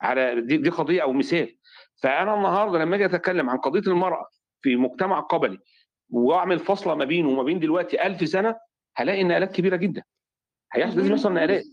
[0.00, 1.56] على دي, دي قضية أو مثال.
[2.02, 4.26] فأنا النهارده لما أجي أتكلم عن قضية المرأة
[4.62, 5.58] في مجتمع قبلي
[6.10, 8.56] وأعمل فاصله ما بينه وما بين دلوقتي ألف سنة
[8.96, 10.02] هلاقي نقلات كبيرة جدا.
[10.76, 11.64] لازم يحصل نقلات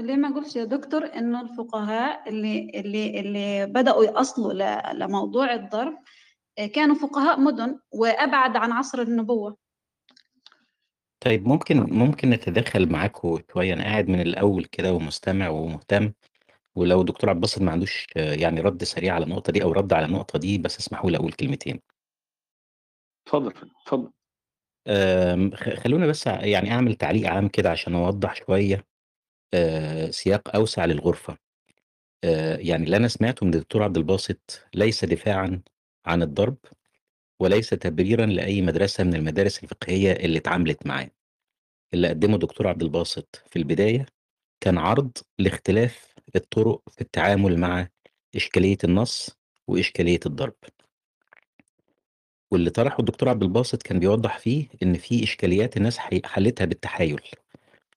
[0.00, 4.52] ليه ما اقولش يا دكتور إنه الفقهاء اللي اللي اللي بدأوا يأصلوا
[4.92, 5.98] لموضوع الضرب
[6.66, 9.56] كانوا فقهاء مدن وأبعد عن عصر النبوة.
[11.20, 13.72] طيب ممكن ممكن نتدخل معاكم شوية.
[13.74, 16.12] أنا قاعد من الأول كده ومستمع ومهتم
[16.74, 19.92] ولو دكتور عبد الباسط ما عندوش آه، يعني رد سريع على النقطة دي أو رد
[19.92, 21.80] على النقطة دي بس اسمحوا لي أقول كلمتين.
[23.26, 24.10] اتفضل اتفضل.
[25.54, 28.84] خ- خلونا بس ع- يعني أعمل تعليق عام كده عشان أوضح شوية
[29.54, 31.36] آه، سياق أوسع للغرفة.
[32.24, 35.62] آه، يعني اللي أنا سمعته من الدكتور عبد الباسط ليس دفاعا
[36.06, 36.56] عن الضرب
[37.40, 41.10] وليس تبريرا لأي مدرسة من المدارس الفقهية اللي اتعاملت معاه.
[41.94, 44.06] اللي قدمه دكتور عبد الباسط في البداية
[44.60, 47.88] كان عرض لاختلاف الطرق في التعامل مع
[48.36, 49.30] إشكالية النص
[49.68, 50.54] وإشكالية الضرب.
[52.50, 57.20] واللي طرحه الدكتور عبد الباسط كان بيوضح فيه إن في إشكاليات الناس حلتها بالتحايل.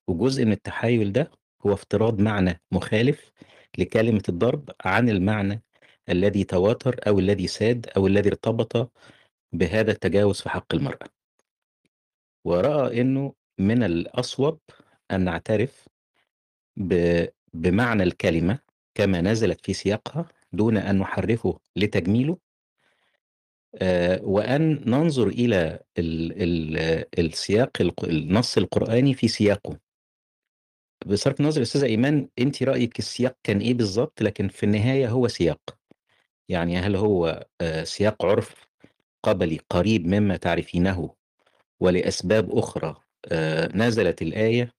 [0.07, 1.31] وجزء من التحايل ده
[1.65, 3.31] هو افتراض معنى مخالف
[3.77, 5.63] لكلمة الضرب عن المعنى
[6.09, 8.91] الذي تواتر أو الذي ساد أو الذي ارتبط
[9.53, 11.07] بهذا التجاوز في حق المرأة.
[12.45, 14.59] ورأى أنه من الأصوب
[15.11, 15.87] أن نعترف
[17.53, 18.59] بمعنى الكلمة
[18.95, 22.37] كما نزلت في سياقها دون أن نحرفه لتجميله
[23.75, 26.77] آه، وأن ننظر إلى ال ال
[27.19, 27.69] السياق
[28.03, 29.79] النص القرآني في سياقه.
[31.05, 35.77] بصرف النظر أستاذة إيمان أنت رأيك السياق كان إيه بالظبط لكن في النهاية هو سياق.
[36.49, 38.67] يعني هل هو آه، سياق عرف
[39.23, 41.15] قبلي قريب مما تعرفينه
[41.79, 42.95] ولأسباب أخرى
[43.31, 44.73] آه، نزلت الآية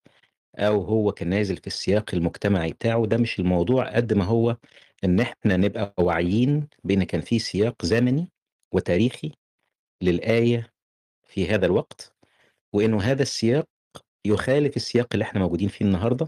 [0.59, 4.57] أو هو كان نازل في السياق المجتمعي بتاعه؟ ده مش الموضوع قد ما هو
[5.05, 8.31] إن إحنا نبقى واعيين بأن كان في سياق زمني
[8.73, 9.33] وتاريخي
[10.03, 10.73] للآية
[11.29, 12.15] في هذا الوقت
[12.73, 13.69] وإنه هذا السياق
[14.25, 16.27] يخالف السياق اللي إحنا موجودين فيه النهاردة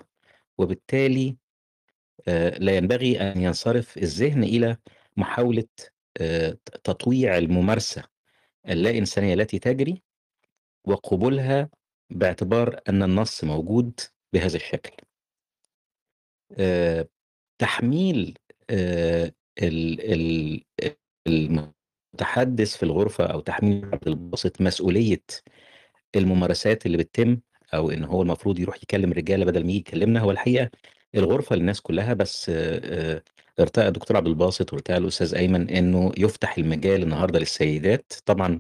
[0.59, 1.37] وبالتالي
[2.29, 4.77] آه، لا ينبغي أن ينصرف الذهن إلى
[5.17, 5.65] محاولة
[6.21, 8.03] آه، تطويع الممارسة
[8.69, 10.03] اللا إنسانية التي تجري
[10.85, 11.69] وقبولها
[12.11, 14.01] باعتبار أن النص موجود
[14.33, 14.97] بهذا الشكل.
[16.59, 17.09] آه،
[17.59, 18.39] تحميل
[18.71, 19.33] آه،
[19.63, 20.65] ال- ال-
[21.27, 25.23] المتحدث في الغرفة أو تحميل عبد الباسط مسؤولية
[26.17, 27.39] الممارسات اللي بتتم
[27.75, 30.71] أو إن هو المفروض يروح يكلم الرجالة بدل ما يجي يكلمنا هو الحقيقة
[31.15, 32.51] الغرفة للناس كلها بس
[33.61, 38.13] ارتأى الدكتور عبد الباسط وارتأى الأستاذ أيمن إنه يفتح المجال النهاردة للسيدات.
[38.27, 38.59] طبعا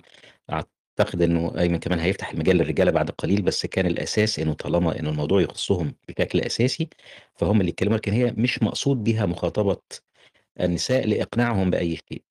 [0.52, 5.10] أعتقد إنه أيمن كمان هيفتح المجال للرجالة بعد قليل بس كان الأساس إنه طالما إنه
[5.10, 6.88] الموضوع يخصهم بشكل أساسي
[7.34, 9.76] فهم اللي يتكلموا لكن هي مش مقصود بها مخاطبة
[10.60, 12.22] النساء لإقناعهم بأي شيء.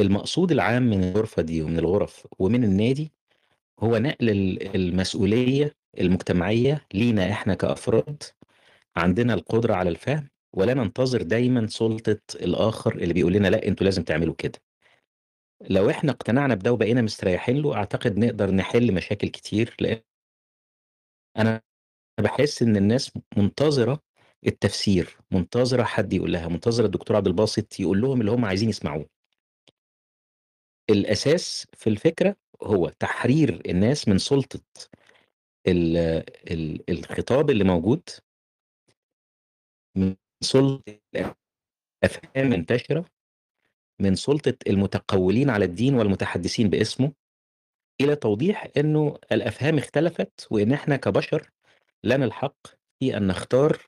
[0.00, 3.12] المقصود العام من الغرفة دي ومن الغرف ومن النادي
[3.80, 8.22] هو نقل ال- المسؤولية المجتمعية لينا إحنا كأفراد
[8.96, 14.02] عندنا القدرة على الفهم ولا ننتظر دايما سلطة الآخر اللي بيقول لنا لا أنتوا لازم
[14.02, 14.58] تعملوا كده.
[15.70, 20.02] لو إحنا اقتنعنا بده وبقينا مستريحين له أعتقد نقدر نحل مشاكل كتير لأن
[21.36, 21.62] أنا
[22.20, 24.02] بحس إن الناس منتظرة
[24.46, 29.08] التفسير منتظرة حد يقول لها منتظرة الدكتور عبد الباسط يقول لهم اللي هم عايزين يسمعوه.
[30.90, 34.60] الأساس في الفكرة هو تحرير الناس من سلطة
[35.66, 35.96] ال
[36.50, 38.08] ال الخطاب اللي موجود
[40.40, 40.98] سلطة
[42.04, 43.04] الأفهام منتشرة
[44.00, 47.12] من سلطة المتقولين على الدين والمتحدثين باسمه
[48.00, 51.50] إلى توضيح أنه الأفهام اختلفت وأن إحنا كبشر
[52.04, 52.56] لنا الحق
[53.00, 53.82] في أن نختار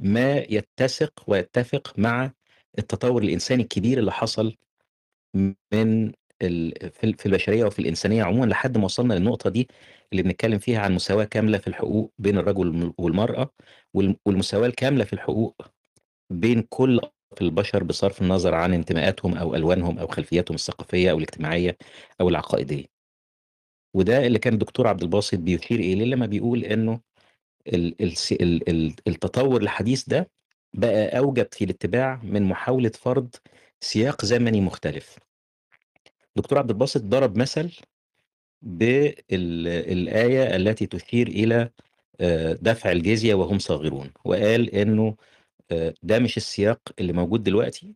[0.00, 2.32] ما يتسق ويتفق مع
[2.78, 4.56] التطور الإنساني الكبير اللي حصل
[5.72, 9.68] من في البشرية وفي الإنسانية عموما لحد ما وصلنا للنقطة دي
[10.12, 13.50] اللي بنتكلم فيها عن مساواه كاملة في الحقوق بين الرجل والم- والمرأة
[13.94, 15.62] والم- والمساواه الكاملة في الحقوق
[16.30, 17.00] بين كل
[17.40, 21.76] البشر بصرف النظر عن انتماءاتهم أو ألوانهم أو خلفياتهم الثقافية أو الاجتماعية
[22.20, 22.84] أو العقائدية.
[23.94, 26.64] وده اللي كان الدكتور عبد الباسط بيشير إليه لما بيقول
[28.68, 30.30] ال- التطور الحديث ده
[30.74, 33.34] بقى أوجب في الاتباع من محاولة فرض
[33.80, 35.18] سياق زمني مختلف.
[36.36, 37.76] دكتور عبد الباسط ضرب مثل
[38.62, 41.70] بالآية التي تشير إلى
[42.20, 45.16] آه، دفع الجزية وهم صاغرون وقال إنه
[45.70, 47.94] آه، ده مش السياق اللي موجود دلوقتي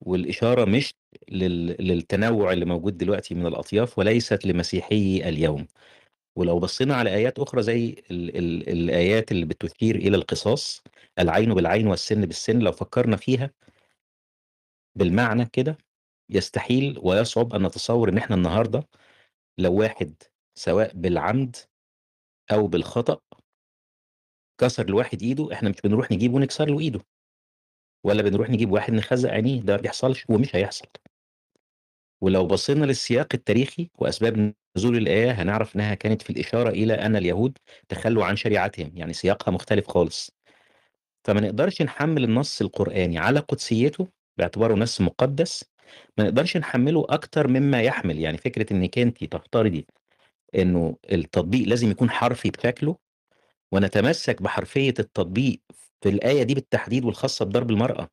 [0.00, 0.94] والإشارة مش
[1.28, 5.66] لل- للتنوع اللي موجود دلوقتي من الأطياف وليست لمسيحي اليوم.
[6.36, 10.82] ولو بصينا على آيات أخرى زي ال ال الآيات اللي بتشير إلى القصاص
[11.18, 13.50] العين بالعين والسن بالسن لو فكرنا فيها
[14.96, 15.78] بالمعنى كده
[16.30, 18.88] يستحيل ويصعب أن نتصور إن إحنا النهاردة
[19.58, 20.14] لو واحد
[20.54, 21.56] سواء بالعمد
[22.52, 23.20] أو بالخطأ
[24.60, 27.00] كسر لواحد إيده إحنا مش بنروح نجيبه ونكسر له إيده.
[28.04, 30.86] ولا بنروح نجيب واحد نخزق عينيه ده ما بيحصلش ومش هيحصل.
[32.22, 37.58] ولو بصينا للسياق التاريخي وأسباب نزول الآية هنعرف إنها كانت في الإشارة إلى أن اليهود
[37.88, 40.30] تخلوا عن شريعتهم يعني سياقها مختلف خالص.
[41.24, 44.08] فما نقدرش نحمل النص القرآني على قدسيته
[44.38, 45.64] باعتباره نص مقدس
[46.18, 48.18] ما نقدرش نحمله أكتر مما يحمل.
[48.20, 49.86] يعني فكرة إنك أنت تفترضي
[50.54, 52.96] إنه التطبيق لازم يكون حرفي بشكله
[53.72, 55.60] ونتمسك بحرفية التطبيق
[56.02, 58.08] في الآية دي بالتحديد والخاصة بضرب المرأة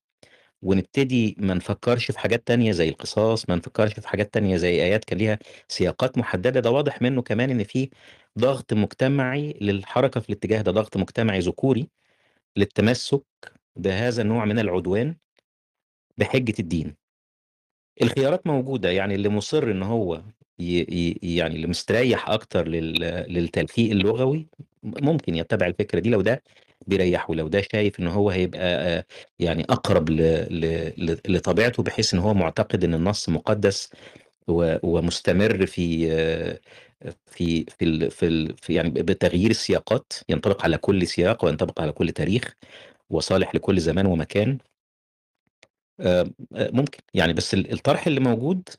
[0.61, 5.05] ونبتدي ما نفكرش في حاجات تانية زي القصاص ما نفكرش في حاجات تانية زي آيات
[5.05, 6.59] كان ليها سياقات محددة.
[6.59, 7.89] ده واضح منه كمان إن في
[8.39, 11.89] ضغط مجتمعي للحركة في الاتجاه ده ضغط مجتمعي ذكوري
[12.57, 13.23] للتمسك
[13.75, 15.15] بهذا النوع من العدوان
[16.17, 17.06] بحجة الدين.
[18.01, 20.21] الخيارات موجودة يعني اللي مصر إن هو
[20.59, 21.19] ي...
[21.37, 22.99] يعني اللي مستريح أكتر لل...
[23.33, 24.47] للتلفيق اللغوي
[24.83, 26.43] ممكن يتبع الفكرة دي لو ده
[26.87, 29.05] بيريحه لو ده شايف إن هو هيبقى
[29.39, 30.21] يعني أقرب ل...
[30.97, 31.17] ل...
[31.27, 33.89] لطبيعته بحيث إن هو معتقد إن النص مقدس
[34.47, 34.77] و...
[34.83, 36.07] ومستمر في
[37.27, 38.11] في في ال...
[38.11, 38.57] في, ال...
[38.57, 42.55] في يعني بتغيير السياقات ينطبق على كل سياق وينطبق على كل تاريخ
[43.09, 44.57] وصالح لكل زمان ومكان.
[45.99, 46.21] آه،
[46.55, 46.99] آه، ممكن.
[47.13, 48.69] يعني بس ال- الطرح اللي موجود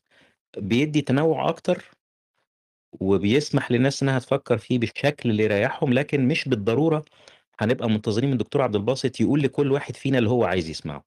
[0.59, 1.85] بيدي تنوع أكتر
[3.01, 7.05] وبيسمح للناس إنها تفكر فيه بالشكل اللي يريحهم لكن مش بالضرورة
[7.61, 11.05] هنبقى منتظرين من الدكتور عبد الباسط يقول لكل واحد فينا اللي هو عايز يسمعه.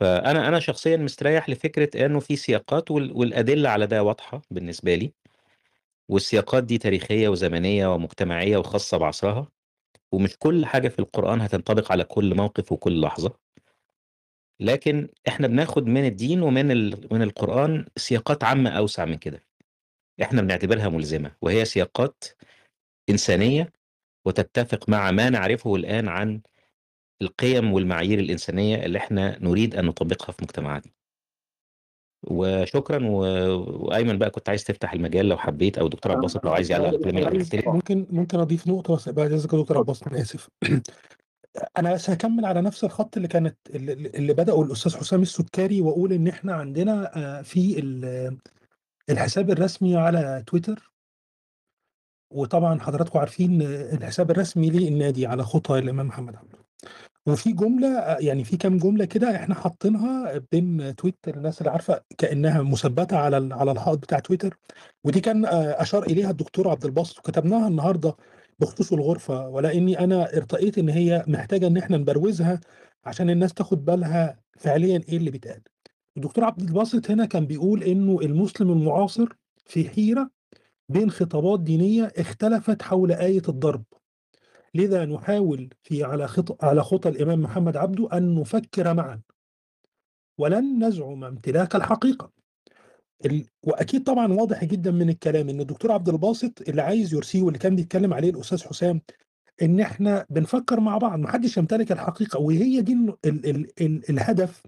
[0.00, 5.12] فأنا أنا شخصيا مستريح لفكرة إنه في سياقات وال- والأدلة على ده واضحة بالنسبة لي.
[6.08, 9.48] والسياقات دي تاريخية وزمنية ومجتمعية وخاصة بعصرها
[10.12, 13.32] ومش كل حاجة في القرآن هتنطبق على كل موقف وكل لحظة.
[14.60, 17.08] لكن إحنا بناخد من الدين ومن ال...
[17.14, 19.44] من القرآن سياقات عامة أوسع من كده.
[20.22, 22.24] إحنا بنعتبرها ملزمة وهي سياقات
[23.10, 23.72] إنسانية
[24.24, 26.40] وتتفق مع ما نعرفه الآن عن
[27.22, 30.92] القيم والمعايير الإنسانية اللي إحنا نريد أن نطبقها في مجتمعاتنا.
[32.26, 33.16] وشكرا و...
[33.86, 37.16] وأيمن بقى كنت عايز تفتح المجال لو حبيت أو دكتور عباس لو عايز يعلق الكلام
[37.18, 37.72] اللي أنا.
[37.72, 40.48] ممكن ممكن أضيف نقطة بس بعد إذنك دكتور عباس أنا آسف.
[41.78, 46.28] أنا بس هكمل على نفس الخط اللي كانت اللي بدأه الأستاذ حسام السكري وأقول إن
[46.28, 48.38] إحنا عندنا آه، في ال-
[49.10, 50.92] الحساب الرسمي على تويتر.
[52.34, 56.58] وطبعا حضراتكم عارفين الحساب الرسمي للنادي على خطى الإمام محمد عبده
[57.26, 62.00] وفي جملة آه، يعني في كام جملة كده إحنا حاطينها بين تويتر الناس اللي عارفة
[62.18, 64.58] كأنها مثبتة على على الحائط بتاع تويتر.
[65.04, 67.18] ودي كان آه، أشار إليها الدكتور عبد الباسط.
[67.18, 68.14] وكتبناها النهارده
[68.60, 72.60] بخصوص الغرفة ولأني أنا ارتقيت إن هي محتاجة إن إحنا نبروزها
[73.04, 75.62] عشان الناس تاخد بالها فعليا إيه اللي بيتقال.
[76.16, 79.28] الدكتور عبد الباسط هنا كان بيقول إنه المسلم المعاصر
[79.66, 80.30] في حيرة
[80.88, 83.84] بين خطابات دينية اختلفت حول آية الضرب.
[84.74, 89.20] لذا نحاول في على خط على خطى الإمام محمد عبده أن نفكر معا
[90.38, 92.37] ولن نزعم امتلاك الحقيقة.
[93.26, 93.46] ال...
[93.62, 97.76] وأكيد طبعا واضح جدا من الكلام إن الدكتور عبد الباسط اللي عايز يرسيه واللي كان
[97.76, 99.00] بيتكلم عليه الأستاذ حسام
[99.62, 102.40] إن إحنا بنفكر مع بعض محدش يمتلك الحقيقة.
[102.40, 103.16] وهي دي ال...
[103.24, 103.46] ال...
[103.50, 103.66] ال...
[103.80, 104.10] ال...
[104.10, 104.62] الهدف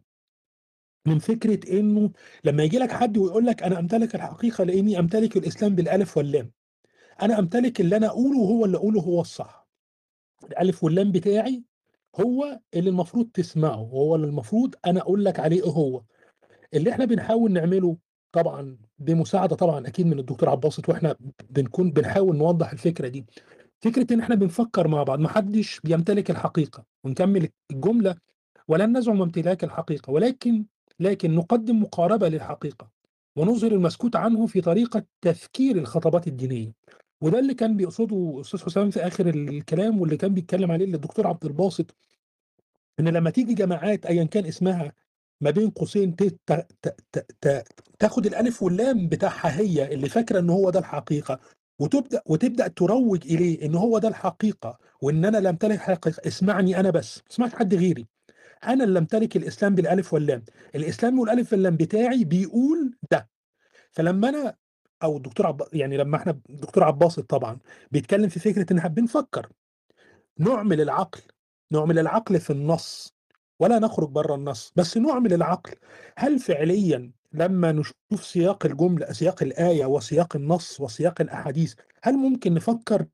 [1.06, 2.10] من فكرة إنه
[2.44, 6.50] لما يجي لك حد ويقول لك أنا أمتلك الحقيقة لإني أمتلك الإسلام بالألف واللام.
[7.22, 9.68] أنا أمتلك اللي أنا أقوله وهو اللي أقوله هو الصح.
[10.44, 11.64] الألف واللام بتاعي
[12.20, 16.02] هو اللي المفروض تسمعه وهو اللي المفروض أنا أقول لك عليه هو.
[16.74, 17.96] اللي إحنا بنحاول نعمله
[18.32, 21.16] طبعا بمساعدة طبعا أكيد من الدكتور عباسط وإحنا
[21.50, 23.24] بنكون بنحاول نوضح الفكرة دي.
[23.80, 28.16] فكرة إن إحنا بنفكر مع بعض محدش بيمتلك الحقيقة ونكمل الجملة
[28.68, 30.64] ولن نزعم امتلاك الحقيقة ولكن
[31.00, 32.90] لكن نقدم مقاربة للحقيقة
[33.36, 36.72] ونظهر المسكوت عنه في طريقة تفكير الخطابات الدينية.
[37.20, 41.44] وده اللي كان بيقصده أستاذ حسام في آخر الكلام واللي كان بيتكلم عليه الدكتور عبد
[41.44, 41.94] الباسط
[43.00, 44.92] إن لما تيجي جماعات ايا كان اسمها
[45.40, 46.16] ما بين قوسين
[47.98, 51.40] تاخد الألف واللام بتاعها هي اللي فاكرة إن هو ده الحقيقة
[51.78, 56.90] وتبدأ وتبدأ تروج إليه إن هو ده الحقيقة وإن أنا لا امتلك حقيقة اسمعني أنا
[56.90, 58.06] بس ما تسمعش حد غيري.
[58.64, 60.44] أنا اللي امتلك الإسلام بالألف واللام
[60.74, 63.28] الإسلام والألف واللام بتاعي بيقول ده.
[63.90, 64.56] فلما أنا
[65.02, 65.62] أو الدكتور عب...
[65.72, 67.58] يعني لما إحنا الدكتور عباسط طبعا
[67.90, 69.48] بيتكلم في فكرة إن إحنا بنفكر.
[70.38, 71.20] نعمل العقل
[71.72, 73.14] نعمل العقل في النص.
[73.60, 75.72] ولا نخرج بره النص بس نعمل العقل
[76.18, 83.06] هل فعليا لما نشوف سياق الجملة سياق الآية وسياق النص وسياق الأحاديث هل ممكن نفكر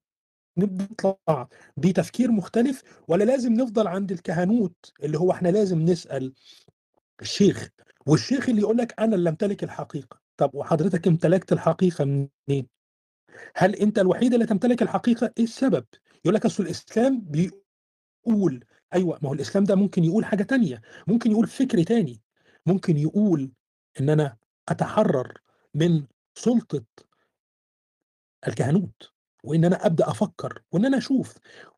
[0.58, 6.32] نطلع بتفكير مختلف ولا لازم نفضل عند الكهنوت اللي هو إحنا لازم نسأل
[7.22, 7.68] الشيخ
[8.06, 12.66] والشيخ اللي يقول لك أنا اللي أمتلك الحقيقة طب وحضرتك امتلكت الحقيقة منين؟
[13.56, 15.84] هل أنت الوحيد اللي تمتلك الحقيقة؟ إيه السبب؟
[16.24, 18.64] يقول لك أصل الإسلام بيقول
[18.94, 22.22] أيوه ما هو الإسلام ده ممكن يقول حاجة تانية ممكن يقول فكر تاني
[22.66, 23.52] ممكن يقول
[24.00, 24.36] إن أنا
[24.68, 25.38] أتحرر
[25.74, 26.04] من
[26.34, 26.84] سلطة
[28.48, 29.10] الكهنوت
[29.44, 31.34] وإن أنا أبدأ أفكر وإن أنا أشوف.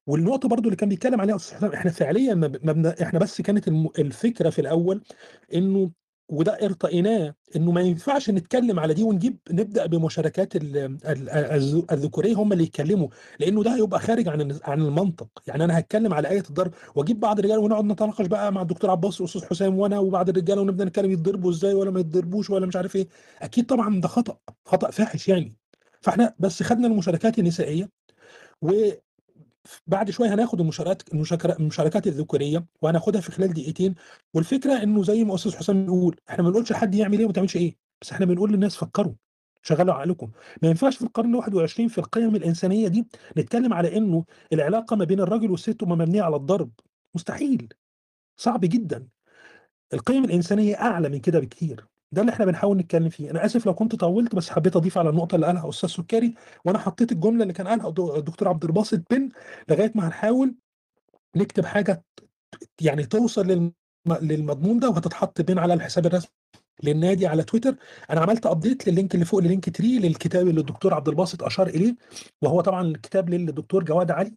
[0.06, 3.68] والنقطة برضو اللي كان بيتكلم عليها أستاذ حسام إحنا فعليا ما إحنا بس كانت
[3.98, 5.02] الفكرة في الأول
[5.54, 5.90] إنه
[6.28, 10.76] وده ارتقيناه انه ما ينفعش نتكلم على دي ونجيب نبدأ بمشاركات ال-
[11.06, 13.08] ال- الذ- الذكورية هم اللي يتكلموا
[13.40, 15.28] لأنه ده هيبقى خارج عن عن المنطق.
[15.46, 19.20] يعني أنا هتكلم على آية الضرب وأجيب بعض الرجال ونقعد نتناقش بقى مع الدكتور عباس
[19.20, 22.96] والأستاذ حسام وأنا وبعض الرجاله ونبدأ نتكلم يتضربوا إزاي ولا ما يتضربوش ولا مش عارف
[22.96, 23.08] إيه.
[23.42, 25.56] أكيد طبعا ده خطأ خطأ فاحش يعني.
[26.00, 27.88] فإحنا بس خدنا المشاركات النسائية
[29.86, 31.02] وبعد شوية هناخد المشاركات
[31.60, 33.94] المشاركات الذكورية وهناخدها في خلال دقيقتين.
[34.34, 37.56] والفكرة إنه زي ما أستاذ حسام بيقول إحنا ما بنقولش لحد يعمل إيه وما تعملش
[37.56, 39.12] إيه بس إحنا بنقول للناس فكروا
[39.62, 40.30] شغلوا عقلكم.
[40.62, 43.06] ما ينفعش في القرن ال 21 في القيم الإنسانية دي
[43.38, 46.70] نتكلم على إنه العلاقة ما بين الراجل والست مبنية على الضرب.
[47.14, 47.68] مستحيل.
[48.36, 49.08] صعب جدا.
[49.92, 51.86] القيم الإنسانية أعلى من كده بكتير.
[52.12, 53.30] ده اللي إحنا بنحاول نتكلم فيه.
[53.30, 56.78] أنا آسف لو كنت طولت بس حبيت أضيف على النقطة اللي قالها أستاذ سكري وأنا
[56.78, 59.28] حطيت الجملة اللي كان قالها الدكتور عبد الباسط بن
[59.68, 60.54] لغاية ما هنحاول
[61.36, 62.04] نكتب حاجة
[62.80, 63.72] يعني توصل للم...
[64.22, 66.30] للمضمون ده وهتتحط بين على الحساب الرسمي
[66.82, 67.76] للنادي على تويتر.
[68.10, 71.66] أنا عملت update لل link اللي فوق لل Linktree للكتاب اللي الدكتور عبد الباسط أشار
[71.66, 71.96] إليه
[72.42, 74.34] وهو طبعا الكتاب للدكتور جواد علي.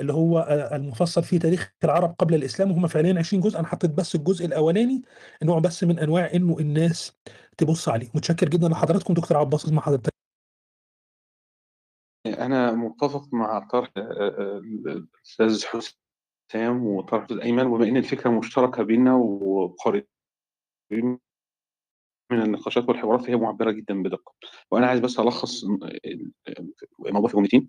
[0.00, 3.90] اللي هو آه، المفصل في تاريخ العرب قبل الإسلام وهم فعليا 20 جزء أنا حطيت
[3.90, 5.02] بس الجزء الأولاني
[5.42, 7.18] نوع بس من أنواع إنه الناس
[7.58, 8.08] تبص عليه.
[8.14, 10.10] متشكر جدا لحضراتكم دكتور الباسط مع حضرتك.
[12.26, 18.82] أنا متفق مع طرح آه، آه، الأستاذ حسام وطرح الأستاذ أيمن وبما إن الفكرة مشتركة
[18.82, 20.08] بينا وقريبين
[22.30, 24.32] من النقاشات والحوارات فهي معبرة جدا بدقة.
[24.70, 26.32] وأنا عايز بس ألخص ال-
[27.06, 27.68] الموضوع في جملتين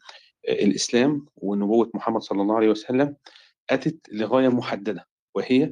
[0.49, 3.15] الإسلام ونبوة محمد صلى الله عليه وسلم
[3.69, 5.63] أتت لغاية محددة وهي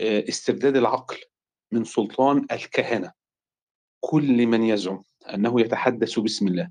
[0.00, 1.16] آه، استرداد العقل
[1.72, 3.12] من سلطان الكهنة.
[4.00, 5.02] كل من يزعم
[5.34, 6.70] أنه يتحدث باسم الله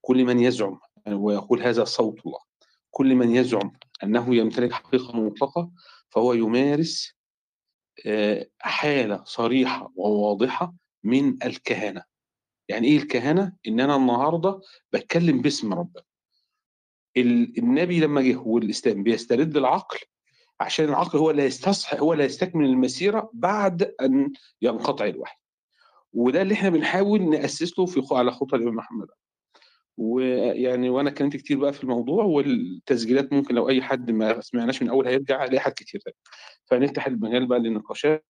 [0.00, 2.38] كل من يزعم ويقول هذا صوت الله
[2.90, 3.72] كل من يزعم
[4.02, 5.70] أنه يمتلك حقيقة مطلقة
[6.10, 7.14] فهو يمارس
[8.06, 10.74] آه، حالة صريحة وواضحة
[11.04, 12.02] من الكهنة.
[12.68, 14.60] يعني إيه الكهنة؟ إن أنا النهاردة
[14.92, 16.02] بتكلم باسم ربنا.
[17.16, 19.98] ال- النبي لما جه والإسلام بيسترد العقل
[20.60, 24.32] عشان العقل هو اللي يستصح هو اللي يستكمل المسيرة بعد أن
[24.62, 25.36] ينقطع الوحي.
[26.12, 29.06] وده اللي إحنا بنحاول نأسس له في على خطى الإمام محمد
[29.98, 34.88] ويعني وأنا اتكلمت كتير بقى في الموضوع والتسجيلات ممكن لو أي حد ما سمعناش من
[34.88, 36.02] أول هيرجع هيلاقي حاجات كتير.
[36.64, 38.26] فنفتح المجال بقى للنقاشات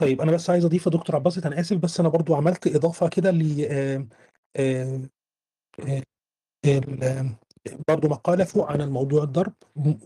[0.00, 3.08] طيب أنا بس عايز أضيف يا دكتور عباسط أنا آسف بس أنا برضو عملت إضافة
[3.08, 4.08] كده ل
[7.88, 9.54] برضو مقالة فوق عن الموضوع الضرب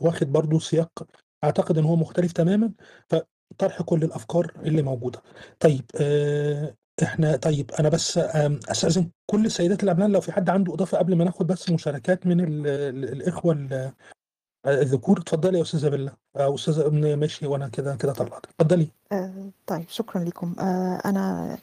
[0.00, 1.06] واخد برضو سياق
[1.44, 2.72] أعتقد إن هو مختلف تماما
[3.10, 5.22] فطرح كل الأفكار اللي موجودة
[5.60, 5.84] طيب
[7.02, 11.24] إحنا طيب أنا بس أستأذن كل السيدات الابناء لو في حد عنده إضافة قبل ما
[11.24, 13.92] ناخد بس مشاركات من ال- ال- الإخوة ال-
[14.66, 16.12] الذكور اتفضلي يا أستاذة بيلا.
[16.36, 18.46] أو أستاذة ابن ماشي وأنا كده كده طلعت.
[18.46, 18.88] اتفضلي.
[19.12, 19.32] آه،
[19.66, 20.54] طيب شكرا لكم.
[20.58, 21.58] آه، أنا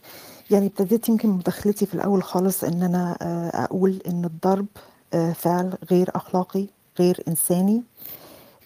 [0.52, 4.66] يعني ابتديت يمكن مداخلتي في الأول خالص إن أنا آه، أقول إن الضرب
[5.14, 6.66] آه، فعل غير أخلاقي
[7.00, 7.84] غير إنساني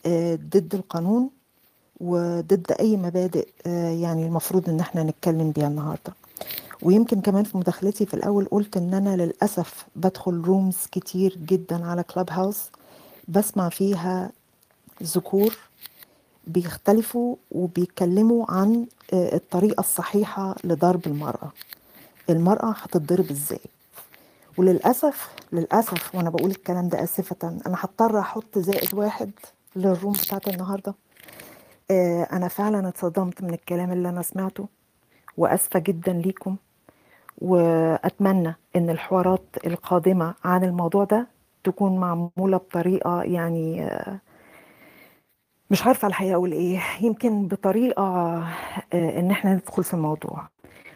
[0.05, 1.29] آه، ضد القانون
[2.01, 6.13] وضد أي مبادئ آه، يعني المفروض إن إحنا نتكلم بيها النهاردة.
[6.81, 12.03] ويمكن كمان في مداخلتي في الأول قلت إن أنا للأسف بدخل رومز كتير جدا على
[12.03, 12.69] كلاب هاوس
[13.27, 14.31] بسمع فيها
[15.03, 15.55] ذكور
[16.47, 21.51] بيختلفوا وبيتكلموا عن آه، الطريقة الصحيحة لضرب المرأة.
[22.29, 23.59] المرأة هتتضرب إزاي؟
[24.57, 29.31] وللأسف للأسف وأنا بقول الكلام ده آسفة أنا هضطر أحط زائد واحد
[29.75, 30.93] للروم بتاعت النهاردة.
[31.91, 34.67] آه، أنا فعلا اتصدمت من الكلام اللي أنا سمعته.
[35.37, 36.55] وأسفة جدا ليكم
[37.41, 41.27] وأتمنى إن الحوارات القادمة عن الموضوع ده
[41.63, 43.89] تكون معمولة بطريقة يعني
[45.71, 50.47] مش عارفة الحقيقة أقول إيه يمكن بطريقة آه، إن إحنا ندخل في الموضوع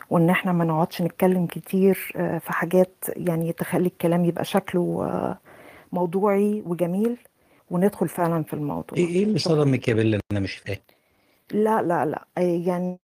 [0.09, 5.07] وإن إحنا ما نقعدش نتكلم كتير في حاجات يعني تخلي الكلام يبقى شكله
[5.91, 7.17] موضوعي وجميل
[7.71, 8.97] وندخل فعلا في الموضوع.
[8.97, 10.77] إيه إيه اللي صدمك يا بيلا أنا مش فاهم.
[11.51, 12.25] لا لا لا.
[12.37, 12.99] يعني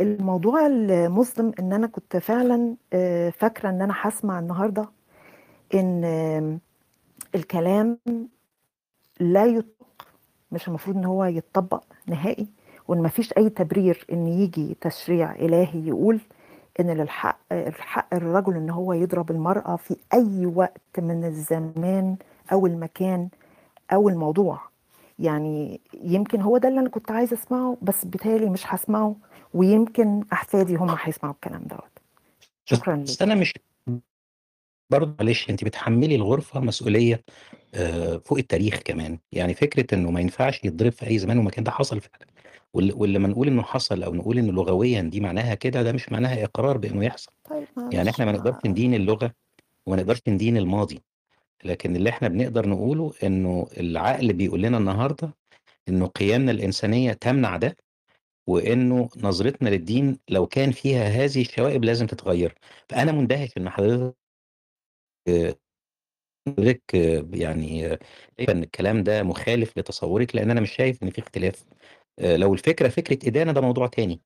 [0.00, 4.88] الموضوع المصدم إن أنا كنت فعلا آه، فاكرة إن أنا هسمع النهاردة
[5.74, 6.58] إن آه،
[7.34, 7.98] الكلام
[9.20, 9.66] لا يطبق
[10.52, 12.46] مش المفروض إن هو يتطبق نهائي
[12.88, 16.20] وإن مفيش أي تبرير إن يجي تشريع إلهي يقول
[16.80, 22.16] إن للحق الحق الرجل إن هو يضرب المرأة في أي وقت من الزمان
[22.52, 23.28] أو المكان
[23.92, 24.60] أو الموضوع.
[25.18, 29.16] يعني يمكن هو ده اللي أنا كنت عايزة أسمعه بس بالتالي مش هسمعه.
[29.54, 31.98] ويمكن أحفادي هم هيسمعوا الكلام دوت.
[32.64, 33.54] شكرا بس ليك أنا مش
[34.90, 37.24] برضه معلش انت بتحملي الغرفة مسؤولية
[37.74, 39.18] آه، فوق التاريخ كمان.
[39.32, 42.26] يعني فكرة إنه ما ينفعش يتضرب في أي زمان ومكان ده حصل فعلا.
[42.74, 46.76] ولما نقول إنه حصل أو نقول إنه لغويا دي معناها كده ده مش معناها إقرار
[46.76, 47.32] بإنه يحصل.
[47.50, 49.32] طيب يعني إحنا ما نقدرش ما ندين اللغة
[49.86, 51.02] وما نقدرش ندين الماضي.
[51.64, 55.34] لكن اللي إحنا بنقدر نقوله إنه العقل بيقول لنا النهارده
[55.88, 57.76] إنه قيمنا الإنسانية تمنع ده.
[58.46, 62.54] وإنه نظرتنا للدين لو كان فيها هذه الشوائب لازم تتغير.
[62.88, 64.16] فأنا مندهش إن حضرتك
[66.48, 66.82] حضرتك
[67.34, 67.98] يعني
[68.38, 71.64] شايفة إن الكلام ده مخالف لتصورك لأن أنا مش شايف إن في اختلاف.
[72.18, 74.20] آه، لو الفكرة فكرة إدانة ده موضوع تاني.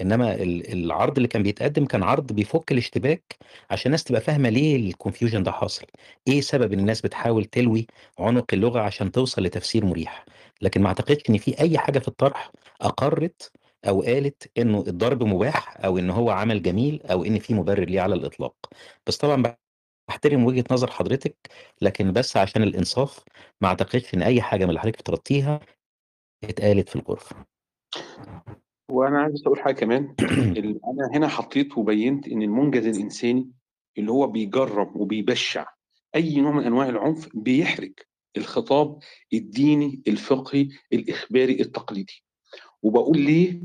[0.00, 3.36] إنما ال- العرض اللي كان بيتقدم كان عرض بيفك الاشتباك
[3.70, 5.86] عشان الناس تبقى فاهمة ليه الكونفيوجن ده حاصل.
[6.28, 7.86] إيه سبب الناس بتحاول تلوي
[8.18, 10.24] عنق اللغة عشان توصل لتفسير مريح؟
[10.62, 13.52] لكن ما أعتقدش إن في أي حاجة في الطرح أقرت
[13.88, 18.00] أو قالت إنه الضرب مباح أو إن هو عمل جميل أو إن في مبرر ليه
[18.00, 18.56] على الإطلاق.
[19.06, 19.56] بس طبعا
[20.08, 21.36] بحترم وجهة نظر حضرتك
[21.82, 23.24] لكن بس عشان الإنصاف
[23.60, 25.60] ما أعتقدش إن أي حاجة من اللي حضرتك افترضتيها
[26.44, 27.36] اتقالت في الغرفة.
[28.90, 30.14] وأنا عايز أقول حاجة كمان.
[30.58, 33.50] ال- أنا هنا حطيت وبينت إن المنجز الإنساني
[33.98, 35.66] اللي هو بيجرب وبيبشع
[36.14, 37.92] أي نوع من أنواع العنف بيحرج
[38.36, 38.98] الخطاب
[39.32, 42.24] الديني الفقهي الإخباري التقليدي.
[42.82, 43.60] وبقول ليه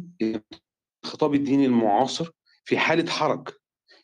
[1.06, 2.32] الخطاب الديني المعاصر
[2.66, 3.50] في حالة حرج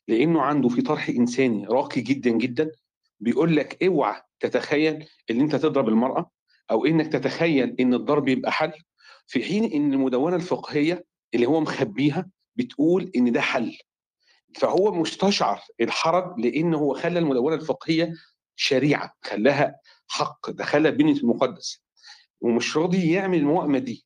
[0.07, 2.71] لأنه عنده في طرح إنساني راقي جدا جدا
[3.19, 6.31] بيقول لك اوعى تتخيل إن أنت تضرب المرأة
[6.71, 8.71] أو إنك تتخيل إن الضرب يبقى حل
[9.27, 13.77] في حين إن المدونة الفقهية اللي هو مخبيها بتقول إن ده حل.
[14.55, 18.13] فهو مستشعر الحرج لأن هو خلى المدونة الفقهية
[18.55, 19.75] شريعة خلاها
[20.07, 21.81] حق دخلها بين المقدس.
[22.41, 24.05] ومش راضي يعمل الموائمة دي.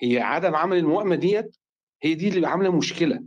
[0.00, 1.56] هي عدم عمل الموائمه ديت
[2.02, 3.24] هي دي اللي عاملة مشكلة.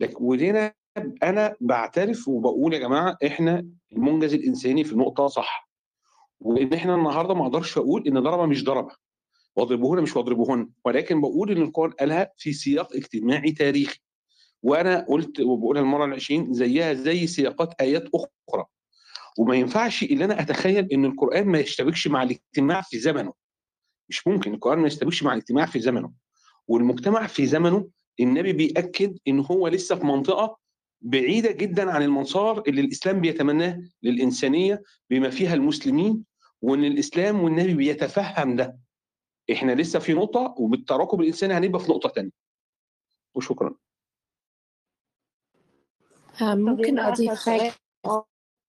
[0.00, 0.74] لكن وهنا
[1.22, 5.68] أنا بعترف وبقول يا جماعة إحنا المنجز الإنساني في نقطة صح
[6.40, 8.94] وإن إحنا النهارده ما أقدرش أقول إن ضربة مش ضربة.
[9.56, 13.98] واضربوهن مش واضربوهن ولكن بقول إن القرآن قالها في سياق اجتماعي تاريخي.
[14.62, 18.64] وأنا قلت وبقولها المرة العشرين زيها زي سياقات آيات أخرى.
[19.38, 23.32] وما ينفعش ان أنا أتخيل إن القرآن ما يشتبكش مع الاجتماع في زمنه.
[24.12, 26.12] مش ممكن القرآن ما يشتبكش مع الاجتماع في زمنه.
[26.68, 27.88] والمجتمع في زمنه
[28.20, 30.58] النبي بيأكد إن هو لسه في منطقة
[31.00, 36.24] بعيدة جدا عن المسار اللي الإسلام بيتمناه للإنسانية بما فيها المسلمين
[36.62, 38.78] وإن الإسلام والنبي بيتفهم ده.
[39.52, 42.30] إحنا لسه في نقطة وبالتراكم الإنساني هنبقى في نقطة ثانية
[43.34, 43.74] وشكرا.
[46.42, 47.72] آه، ممكن أضيف حاجة؟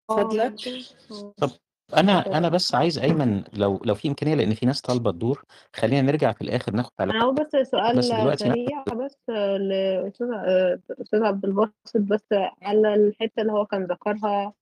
[0.09, 0.55] فضلك.
[1.37, 1.51] طب
[1.97, 5.43] أنا أنا بس عايز أيمن لو لو في إمكانية لأن في ناس طالبة الدور
[5.75, 9.17] خلينا نرجع في الآخر ناخد تعليقات هو بس سؤال بس دلوقتي سريع بس
[9.59, 10.27] لأستاذ
[11.01, 12.25] أستاذ عبد الباسط بس
[12.61, 14.53] على الحتة اللي هو كان ذكرها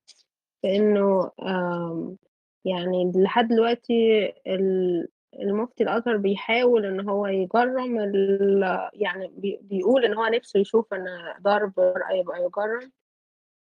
[0.62, 2.18] في إنه آم،
[2.66, 5.08] يعني لحد دلوقتي ال-
[5.40, 11.06] المفتي الأزهر بيحاول إن هو يجرم ال- يعني بي- بيقول إن هو نفسه يشوف إن
[11.42, 11.74] ضرب
[12.14, 12.92] يبقى يجرم.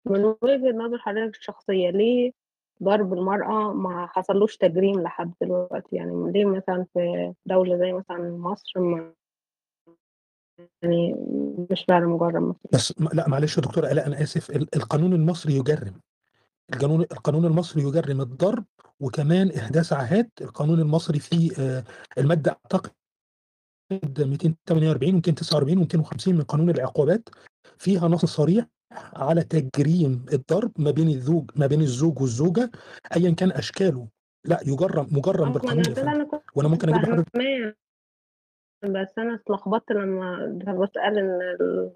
[0.07, 2.33] من وجهة نظر حضرتك الشخصية ليه
[2.83, 5.97] ضرب المرأة ما حصلوش تجريم لحد دلوقتي.
[5.97, 9.13] يعني ليه مثلا في دولة زي مثلا مصر ما
[10.83, 11.15] يعني
[11.71, 14.51] مش فعلا مجرم بس لا معلش يا دكتور آلاء أنا آسف.
[14.51, 16.01] ال- القانون المصري يجرم.
[16.73, 18.65] القانون القانون المصري يجرم الضرب
[19.01, 21.85] وكمان إحداث عاهات القانون المصري فيه آه،
[22.19, 22.91] المادة أعتقد
[23.91, 27.29] 248 و249 و250 من قانون العقوبات.
[27.79, 28.67] فيها نص صريح.
[29.17, 32.71] على تجريم الضرب ما بين الزوج ما بين الزوج والزوجة
[33.17, 34.09] أيا كان أشكاله.
[34.45, 37.75] لا يجرم مجرم بالقانون أنا يا ده فندم أنا كنت وأنا ممكن أجيب لحضرتك فاهماه
[38.83, 40.47] بس أنا اتلخبطت لما
[40.79, 41.93] بس قال إن ال-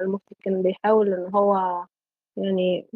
[0.00, 1.84] المفتي كان بيحاول إن هو
[2.36, 2.86] يعني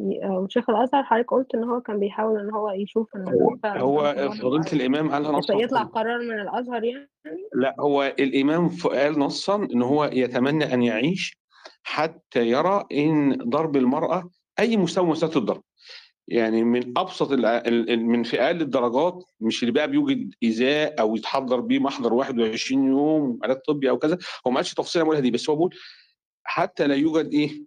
[0.49, 4.73] شيخ الأزهر حضرتك قلت إن هو كان بيحاول إن هو يشوف إن هو هو فضيلة
[4.73, 7.09] الإمام قالها نصا؟ يطلع قرار من الأزهر يعني؟
[7.55, 11.37] لا هو الإمام قال نصا إن هو يتمنى أن يعيش
[11.83, 15.63] حتى يرى إن ضرب المرأة أي مستوى من الضرب.
[16.29, 17.33] يعني من أبسط
[17.89, 23.39] من في أقل الدرجات مش اللي بقى بيوجد ايذاء أو يتحضر بيه محضر 21 يوم
[23.43, 25.75] علاج طبي أو كذا هو ما قالش تفصيل اقولها دي بس هو بيقول
[26.45, 27.63] حتى لا يوجد إيه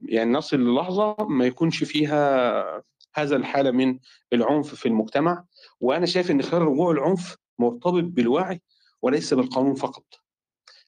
[0.00, 2.82] يعني نصل للحظه ما يكونش فيها
[3.14, 3.98] هذا الحالة من
[4.32, 5.44] العنف في المجتمع
[5.80, 8.62] وأنا شايف إن خيار رجوع العنف مرتبط بالوعي
[9.02, 10.04] وليس بالقانون فقط.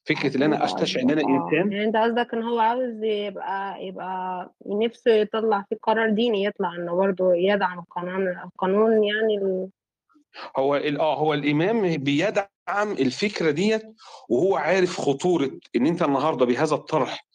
[0.05, 1.25] فكرة إن أنا أستشعر إن أنا آه.
[1.45, 1.71] إنسان.
[1.71, 6.95] يعني أنت قصدك إن هو عاوز يبقى يبقى نفسه يطلع فيه قرار ديني يطلع إنه
[6.95, 9.69] برضه يدعم القانون القانون يعني ال...
[10.57, 13.83] هو ال- آه هو الإمام بيدعم الفكرة ديت
[14.29, 17.25] وهو عارف خطورة إن أنت النهارده بهذا الطرح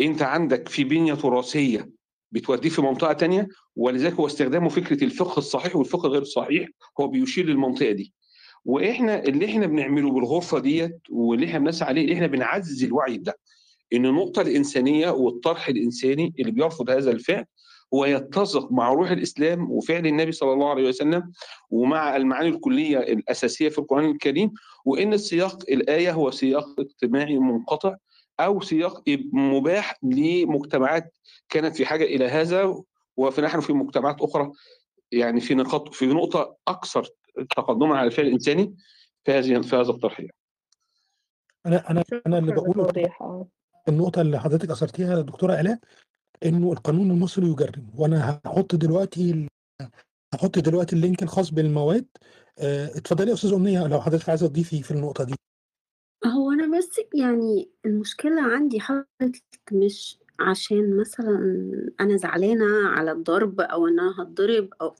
[0.00, 1.90] أنت عندك في بنية تراثية
[2.32, 6.68] بتوديه في منطقة تانية ولذلك هو استخدامه فكرة الفقه الصحيح والفقه غير الصحيح
[7.00, 8.12] هو بيشير للمنطقة دي.
[8.64, 13.38] وإحنا اللي إحنا بنعمله بالغرفة ديت واللي إحنا بنسعى عليه اللي إحنا بنعزز الوعي ده
[13.92, 17.44] إن النقطة الإنسانية والطرح الإنساني اللي بيرفض هذا الفعل
[17.94, 21.32] هو يتسق مع روح الإسلام وفعل النبي صلى الله عليه وسلم
[21.70, 24.52] ومع المعاني الكلية الأساسية في القرآن الكريم
[24.84, 27.94] وإن السياق الآية هو سياق اجتماعي منقطع
[28.40, 31.14] أو سياق مباح لمجتمعات
[31.48, 32.82] كانت في حاجة إلى هذا
[33.16, 34.50] ونحن في مجتمعات أخرى
[35.12, 37.08] يعني في نقاط في نقطة أكثر
[37.56, 38.76] تقدما على الفعل الإنساني
[39.24, 40.34] في هذه في هذا الطرح يعني.
[41.66, 42.92] أنا أنا أنا اللي بقوله
[43.88, 45.78] النقطة اللي حضرتك أثرتيها يا دكتورة الاء
[46.44, 47.90] إنه القانون المصري يجرم.
[47.94, 49.48] وأنا هحط دلوقتي
[50.34, 52.06] هحط دلوقتي اللينك الخاص بالمواد.
[52.58, 55.34] آه، اتفضلي يا أستاذ أمنية لو حضرتك عايزة تضيفي في النقطة دي.
[56.26, 61.38] هو أنا بس يعني المشكلة عندي حضرتك مش عشان مثلا
[62.00, 64.94] أنا زعلانة على الضرب أو إن أنا هتضرب أو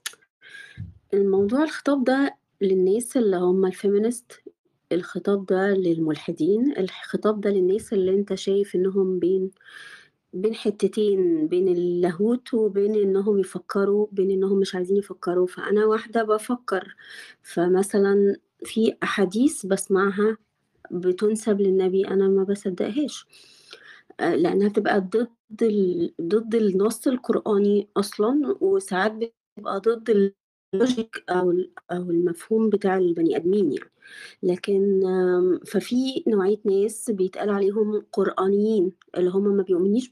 [1.13, 4.31] الموضوع الخطاب ده للناس اللي هم الفيمينست
[4.91, 9.51] الخطاب ده للملحدين الخطاب ده للناس اللي انت شايف انهم بين
[10.33, 15.47] بين حتتين بين اللاهوت وبين انهم يفكروا بين انهم مش عايزين يفكروا.
[15.47, 16.95] فأنا واحدة بفكر.
[17.43, 18.35] فمثلا
[18.65, 20.37] في أحاديث بسمعها
[20.91, 23.25] بتنسب للنبي أنا ما بصدقهاش.
[24.19, 26.13] آه، لأنها بتبقى ضد ال...
[26.21, 30.33] ضد النص القرآني أصلا وساعات بتبقى ضد
[30.73, 33.89] اللوجيك ال- أو المفهوم بتاع البني آدمين يعني.
[34.43, 35.01] لكن
[35.67, 40.09] ففي نوعية ناس بيتقال عليهم قرآنيين اللي هم ما بيؤمنيش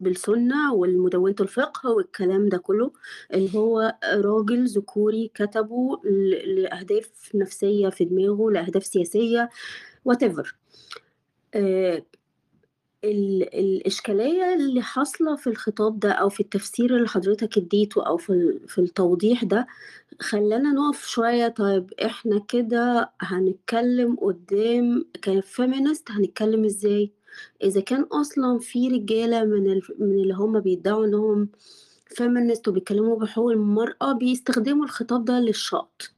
[0.00, 2.92] بالسنة والمدونة الفقه والكلام ده كله
[3.34, 6.00] اللي هو راجل ذكوري كتبه
[6.46, 9.48] لأهداف نفسية في دماغه لأهداف سياسية
[10.08, 10.46] whatever.
[11.54, 12.02] آه،
[13.04, 18.30] ال- الإشكالية اللي حاصلة في الخطاب ده أو في التفسير اللي حضرتك اديته أو في
[18.30, 19.66] ال- في التوضيح ده
[20.20, 21.48] خلانا نقف شوية.
[21.48, 27.12] طيب إحنا كده هنتكلم قدام كفيمينست هنتكلم إزاي؟
[27.62, 31.48] إذا كان أصلا في رجالة من ال- من اللي هم بيدعوا إنهم
[32.08, 36.12] feminist وبيتكلموا بحقوق المرأة بيستخدموا الخطاب ده للشط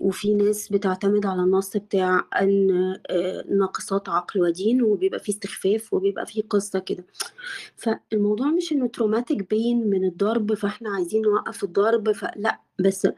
[0.00, 2.70] وفي ناس بتعتمد على النص بتاع أن
[3.10, 7.04] آه، ناقصات عقل ودين وبيبقى فيه استخفاف وبيبقى فيه قصة كده
[7.76, 13.08] فالموضوع مش إنه traumatic pain من الضرب فإحنا عايزين نوقف الضرب فلا بس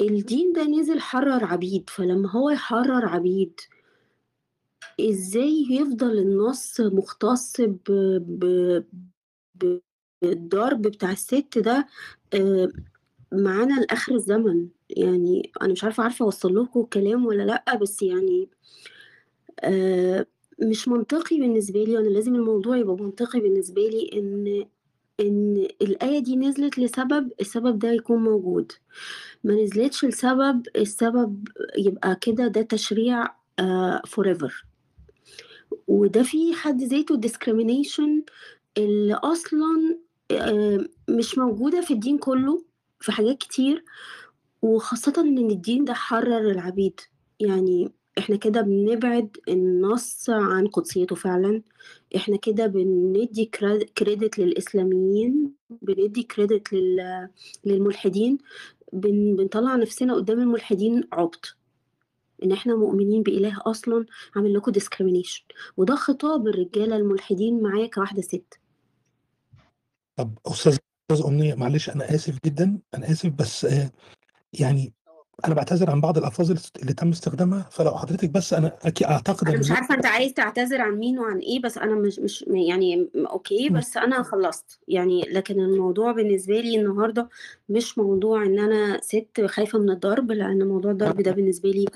[0.00, 3.60] الدين ده نزل حرر عبيد فلما هو يحرر عبيد
[5.00, 7.56] إزاي يفضل النص مختص.
[10.22, 11.86] بالضرب بتاع الست ده
[12.34, 12.68] آه،
[13.34, 14.68] معانا لآخر الزمن.
[14.90, 18.48] يعني أنا مش عارفة عارفة أوصل لكم الكلام ولا لأ بس يعني
[19.60, 20.26] آه،
[20.62, 24.64] مش منطقي بالنسبة لي وأنا لازم الموضوع يبقى منطقي بالنسبة لي إن
[25.20, 28.72] إن الآية دي نزلت لسبب السبب ده يكون موجود.
[29.44, 31.48] ما نزلتش لسبب السبب
[31.78, 34.64] يبقى كده ده تشريع آه forever.
[35.88, 38.22] وده في حد ذاته discrimination
[38.78, 39.98] اللي أصلا
[40.30, 42.64] آه، مش موجودة في الدين كله.
[43.00, 43.84] في حاجات كتير
[44.62, 47.00] وخاصة إن الدين ده حرر العبيد.
[47.40, 51.62] يعني إحنا كده بنبعد النص عن قدسيته فعلا.
[52.16, 53.44] إحنا كده بندي
[53.98, 55.52] كريدت للإسلاميين
[55.82, 57.28] بندي كريدت لل...
[57.64, 58.38] للملحدين.
[58.92, 59.36] بن...
[59.36, 61.56] بنطلع نفسنا قدام الملحدين عبط.
[62.44, 64.06] إن إحنا مؤمنين بإله أصلا
[64.36, 65.42] عامل لكم discrimination.
[65.76, 68.60] وده خطاب الرجالة الملحدين معايا كواحدة ست.
[70.16, 70.76] طب أستاذ
[71.10, 71.54] أستاذ أمنية.
[71.54, 73.90] معلش أنا آسف جدا أنا آسف بس آه،
[74.52, 74.92] يعني
[75.44, 77.68] أنا بعتذر عن بعض الألفاظ اللي اللي تم استخدامها.
[77.72, 81.60] فلو حضرتك بس أعتقد أنا إن مش عارفة أنت عايز تعتذر عن مين وعن إيه
[81.62, 84.78] بس أنا مش مش يعني م- أوكي بس أنا خلصت.
[84.88, 87.28] يعني لكن الموضوع بالنسبة لي النهارده
[87.68, 91.86] مش موضوع إن أنا ست خايفة من الضرب لأن موضوع الضرب ده بالنسبة لي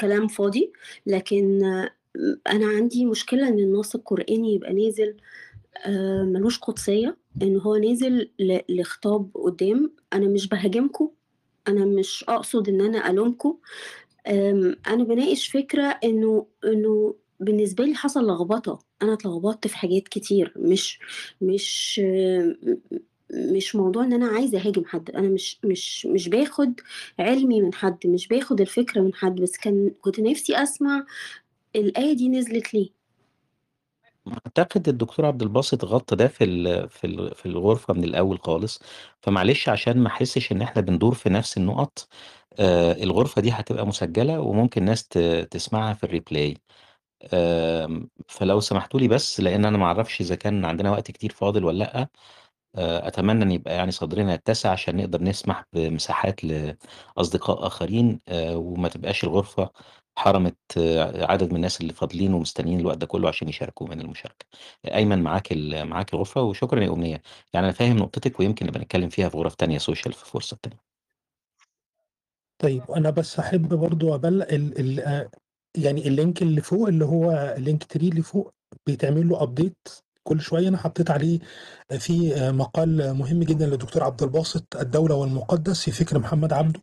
[0.00, 0.72] كلام فاضي.
[1.06, 1.90] لكن آه،
[2.46, 5.16] أنا عندي مشكلة إن النص القرآني يبقى نازل آه،
[6.24, 8.30] ملوش قدسية إن هو نازل
[8.68, 9.92] لخطاب قدام.
[10.12, 11.10] أنا مش بهاجمكم
[11.68, 13.58] أنا مش أقصد إن أنا ألومكم.
[14.26, 18.78] أم، أنا بناقش فكرة إنه إنه بالنسبة لي حصل لخبطة.
[19.02, 20.52] أنا اتلخبطت في حاجات كتير.
[20.56, 20.98] مش
[21.40, 22.00] مش
[23.34, 25.10] مش موضوع إن أنا عايزة أهاجم حد.
[25.10, 26.80] أنا مش مش مش باخد
[27.18, 29.34] علمي من حد مش باخد الفكرة من حد.
[29.40, 31.06] بس كان كنت نفسي أسمع
[31.76, 33.01] الآية دي نزلت ليه.
[34.28, 38.82] أعتقد الدكتور عبد الباسط غطى ده في ال في ال في الغرفة من الأول خالص،
[39.20, 42.08] فمعلش عشان ما أحسش إن إحنا بندور في نفس النقط،
[42.58, 45.08] آآ الغرفة دي هتبقى مسجلة وممكن ناس
[45.50, 46.58] تسمعها في الreplay.
[47.34, 51.64] آمم، فلو سمحتوا لي بس لإن أنا ما أعرفش إذا كان عندنا وقت كتير فاضل
[51.64, 52.08] والّا لأ،
[52.76, 58.88] آآ أتمنى إن يبقى يعني صدرنا يتسع عشان نقدر نسمح بمساحات لأصدقاء آخرين آآ وما
[58.88, 59.70] تبقاش الغرفة
[60.18, 64.46] حرمت آه، عدد من الناس اللي فاضلين ومستنيين الوقت ده كله عشان يشاركوا من المشاركة.
[64.94, 67.22] أيمن معاك معاك الغرفة وشكرًا يا أمنية،
[67.54, 70.92] يعني أنا فاهم نقطتِك ويمكن نبقى نتكلم فيها في غرف تانية social في فرصة تانية.
[72.62, 75.30] طيب أنا بس أحب برضه أبلّغ ال ال آآ
[75.76, 78.50] يعني اللينك اللي فوق اللي هو link tree اللي فوق
[78.86, 81.38] بيتعمل له update كل شوية، أنا حطيت عليه
[81.98, 86.80] في مقال مهم جدًا للدكتور عبد الباسط الدولة والمقدس في فكر محمد عبده،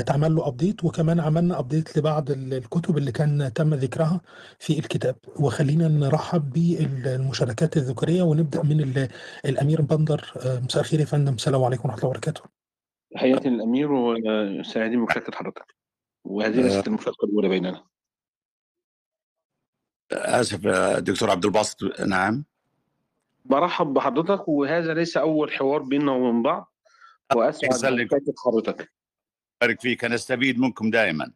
[0.00, 4.20] اتعمل له update وكمان عملنا update لبعض ال الكتب اللي كان تم ذكرها
[4.58, 9.08] في الكتاب، وخلّينا نرحّب بال المشاركات الذكورية ونبدأ من ال
[9.44, 10.32] الأمير بندر.
[10.36, 12.42] آآ مساء الخير يا فندم، السلام عليكم ورحمة الله وبركاته.
[13.14, 15.74] تحياتي للأمير وسعيد بمشاركة حضرتك
[16.24, 16.62] وهذه آه.
[16.62, 17.84] ليست المشاركة الأولى بيننا.
[20.12, 22.00] آسف آه، دكتور عبد الباسط.
[22.00, 22.44] نعم.
[23.44, 26.72] برحب بحضرتك وهذا ليس أول حوار بيننا وبين بعض.
[27.34, 28.00] وأسعد يسلمك.
[28.00, 28.92] بمشاركة حضرتك.
[29.60, 30.04] بارك فيك.
[30.04, 31.30] أنا أستفيد منكم دائما.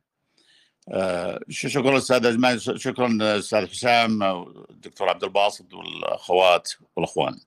[0.88, 7.40] آه، شكرا أستاذ أزمان شكرا أستاذ حسام والدكتور عبد الباسط والأخوات والأخوان.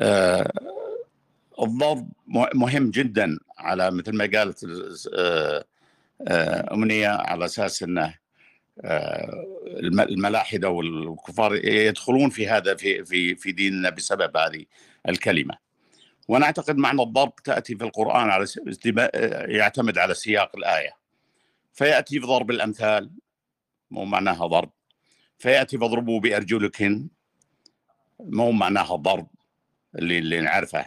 [0.00, 0.52] آه،
[1.62, 4.64] الضرب مه- مهم جدا على مثل ما قالت
[5.14, 5.64] آه،
[6.28, 8.14] آه، أمنية على أساس إنه
[8.84, 14.64] آه، الم- الملاحدة والكفار يدخلون في هذا في في في ديننا بسبب هذه
[15.08, 15.61] الكلمة.
[16.28, 18.46] وأنا أعتقد معنى الضرب تأتي في القرآن على
[19.58, 20.96] يعتمد على سياق الآية.
[21.72, 23.10] فيأتي بضرب الأمثال
[23.90, 24.70] مو معناها ضرب.
[25.38, 27.08] فيأتي فاضربوا بأرجلكن
[28.20, 29.28] مو معناها ضرب.
[29.98, 30.86] اللي اللي نعرفه آه،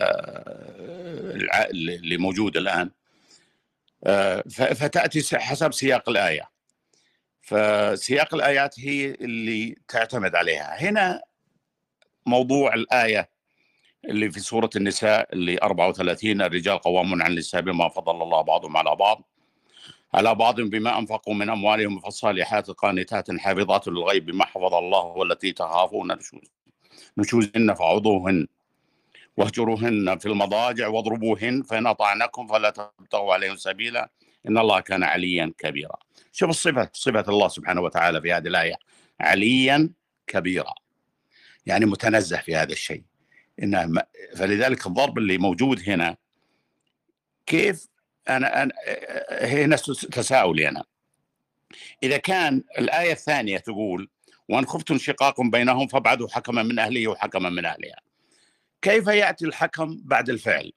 [0.00, 2.90] آه، الع- اللي موجود الآن.
[4.06, 6.50] آه، فتأتي حسب سياق الآية.
[7.40, 10.76] فسياق الآيات هي اللي تعتمد عليها.
[10.80, 11.22] هنا
[12.26, 13.30] موضوع الآية
[14.04, 18.96] اللي في سورة النساء اللي 34 الرجال قوامون على النساء بما فضل الله بعضهم على
[18.96, 19.28] بعض.
[20.14, 26.12] على بعض بما أنفقوا من أموالهم فالصالحات قانتات حافظات للغيب بما حفظ الله والتي تخافون
[26.12, 26.40] نشوز
[27.18, 28.46] نشوزهن فعظوهن
[29.36, 34.10] واهجروهن في المضاجع واضربوهن فإن أطعنكم فلا تبتغوا عليهم سبيلا.
[34.48, 35.96] إن الله كان عليا كبيرا.
[36.32, 38.74] شوف الصفة صفة الله سبحانه وتعالى في هذه الآية.
[39.20, 39.90] عليا
[40.26, 40.74] كبيرا.
[41.66, 43.02] يعني متنزه في هذا الشيء.
[43.62, 43.98] إنه م-
[44.36, 46.16] فلذلك الضرب اللي موجود هنا
[47.46, 47.88] كيف
[48.28, 48.72] أنا, أنا
[49.30, 49.76] هنا
[50.12, 50.84] تساؤلي أنا
[52.02, 54.08] إذا كان الآية الثانية تقول
[54.48, 57.96] وأن خفتم انشقاق بينهم فابعدوا حكما من أهله وحكما من أهلها
[58.82, 60.72] كيف يأتي الحكم بعد الفعل؟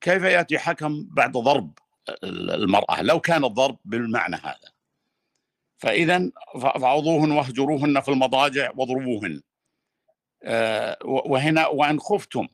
[0.00, 1.78] كيف يأتي حكم بعد ضرب
[2.24, 4.72] المرأة لو كان الضرب بالمعنى هذا؟
[5.78, 6.30] فاذا
[6.60, 9.42] فعظوهن واهجروهن في المضاجع واضربوهن.
[10.44, 12.48] آه، وهنا وإن خفتم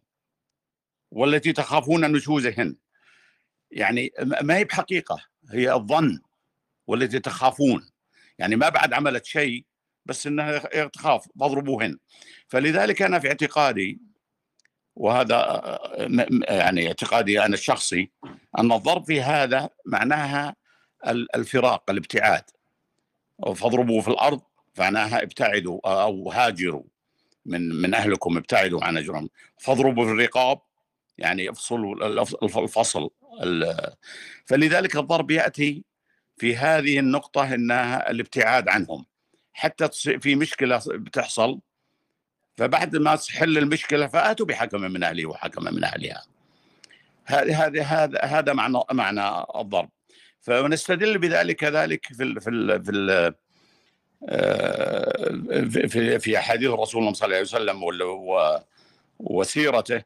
[1.10, 2.76] والتي تخافون نشوزهن.
[3.70, 4.12] يعني
[4.42, 6.20] ما هي بحقيقة هي الظن
[6.86, 7.90] والتي تخافون.
[8.38, 9.64] يعني ما بعد عملت شيء
[10.06, 11.98] بس إنها تخاف فاضربوهن.
[12.48, 14.00] فلذلك أنا في اعتقادي
[14.96, 15.38] وهذا
[15.98, 18.10] م- م- يعني اعتقادي أنا الشخصي
[18.58, 20.56] أن الضرب في هذا معناها
[21.06, 22.44] ال- الفراق الابتعاد.
[23.54, 24.40] فاضربوا في الأرض
[24.78, 26.84] معناها ابتعدوا أو هاجروا.
[27.48, 30.60] من من أهلكم ابتعدوا عن أجرهم فاضربوا في الرقاب
[31.18, 33.10] يعني افصلوا الف- الف- الفصل
[33.42, 33.94] ال-
[34.46, 35.84] فلذلك الضرب يأتي
[36.36, 39.06] في هذه النقطة إنها الابتعاد عنهم
[39.52, 39.88] حتى
[40.20, 41.60] في مشكلة بتحصل
[42.56, 46.24] فبعد ما تحل المشكلة فآتوا بحكم من اهله وحكم من أهلها.
[47.26, 49.90] هذه هذه هذا هذا معنى معنى الضرب.
[50.40, 53.34] فنستدل بذلك كذلك في ال في ال في ال
[55.70, 57.84] في في, في أحاديث الرسول صلى الله عليه وسلم
[59.18, 60.02] وسيرته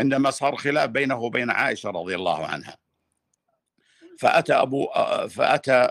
[0.00, 2.78] عندما صار خلاف بينه وبين عائشة رضي الله عنها.
[4.18, 4.86] فأتى أبو
[5.28, 5.88] فأتى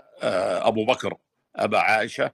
[0.62, 1.16] أبو بكر
[1.56, 2.32] أبا عائشة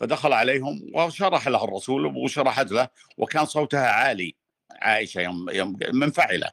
[0.00, 2.88] فدخل عليهم وشرح له الرسول وشرحت له
[3.18, 4.34] وكان صوتها عالي
[4.70, 6.50] عائشة يوم يوم منفعلة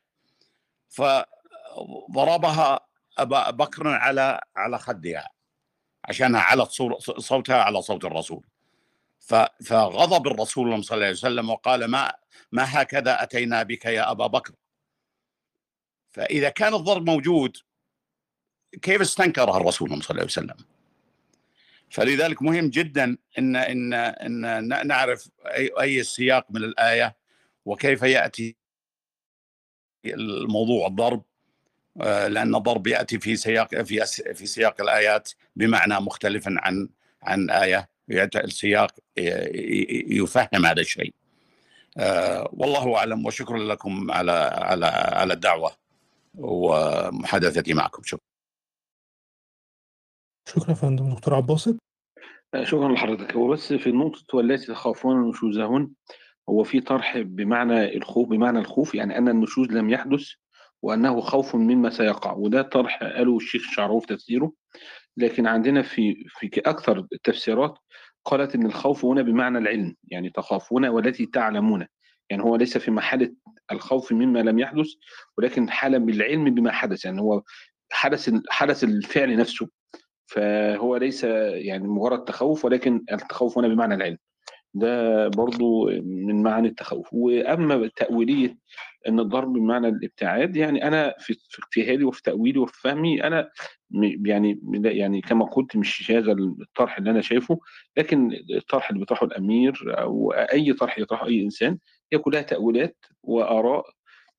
[0.89, 2.80] فضربها
[3.18, 5.30] أبا بكر على على خدها
[6.10, 6.72] عشانها علت
[7.19, 8.45] صوتها على صوت الرسول.
[9.65, 12.14] فغضب الرسول صلى الله عليه وسلم وقال ما
[12.52, 14.53] ما هكذا أتينا بك يا أبا بكر.
[16.10, 17.57] فإذا كان الضرب موجود
[18.81, 20.57] كيف استنكره الرسول صلى الله عليه وسلم؟
[21.90, 27.18] فلذلك مهم جدا ان ان إن نعرف اي أي السياق من الآية
[27.65, 28.56] وكيف يأتي
[30.06, 31.23] الموضوع الضرب.
[31.95, 36.89] لأن الضرب يأتي في سياق في في سياق الآيات بمعنى مختلف عن
[37.23, 37.89] عن آية
[38.35, 38.91] السياق
[40.07, 41.13] يفهم هذا الشيء.
[41.97, 45.71] آه، والله أعلم وشكرا لكم على على على الدعوة
[46.35, 48.03] ومحادثتي معكم.
[48.03, 48.25] شكرا.
[50.49, 51.13] شكرا يا فندم.
[51.13, 51.75] دكتور عباسط
[52.63, 53.35] شكرا لحضرتك.
[53.35, 55.89] هو بس في نقطة والتي تخافون نشوزهن
[56.49, 60.29] هو في طرح بمعنى الخوف بمعنى الخوف يعني أن النشوز لم يحدث؟
[60.81, 62.34] وأنه خوف مما سيقع.
[62.34, 64.51] وده طرح قاله الشيخ شعروف تفسيره.
[65.18, 67.77] لكن عندنا في في أكثر التفسيرات
[68.26, 71.85] قالت أن الخوف هنا بمعنى العلم يعني تخافون والتي تعلمون.
[72.30, 73.35] يعني هو ليس في محل
[73.72, 74.88] الخوف مما لم يحدث
[75.38, 77.06] ولكن حالة بالعلم بما حدث.
[77.06, 77.43] يعني هو
[77.91, 79.69] حدث حدث الفعل نفسه.
[80.27, 84.18] فهو ليس يعني مجرد تخوف ولكن التخوف هنا بمعنى العلم.
[84.73, 87.13] ده برضو من معاني التخوف.
[87.13, 88.57] وأما تأويلية
[89.07, 93.49] إن الضرب بمعنى الابتعاد يعني أنا في اجتهادي وفي تأويلي وفي فهمي أنا
[94.25, 97.59] يعني يعني كما قلت مش هذا الطرح اللي أنا شايفه
[97.97, 101.77] لكن الطرح اللي بيطرحه الأمير أو أي طرح يطرحه أي إنسان
[102.13, 103.85] هي كلها تأويلات وآراء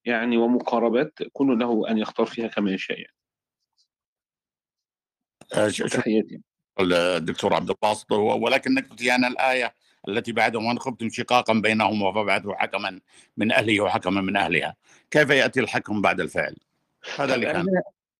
[0.04, 3.14] يعني ومقاربات كل له أن يختار فيها كما يشاء يعني.
[5.88, 6.40] تحياتي.
[6.80, 9.74] الدكتور عبد الباسط ولكن قلت يعني الآية.
[10.08, 13.00] التي بعدها وان خفتم شقاقا بينهما فبعثوا حكما
[13.36, 14.76] من أهله وحكما من أهلها.
[15.10, 16.56] كيف يأتي الحكم بعد الفعل؟
[17.16, 17.66] هذا اللي كان.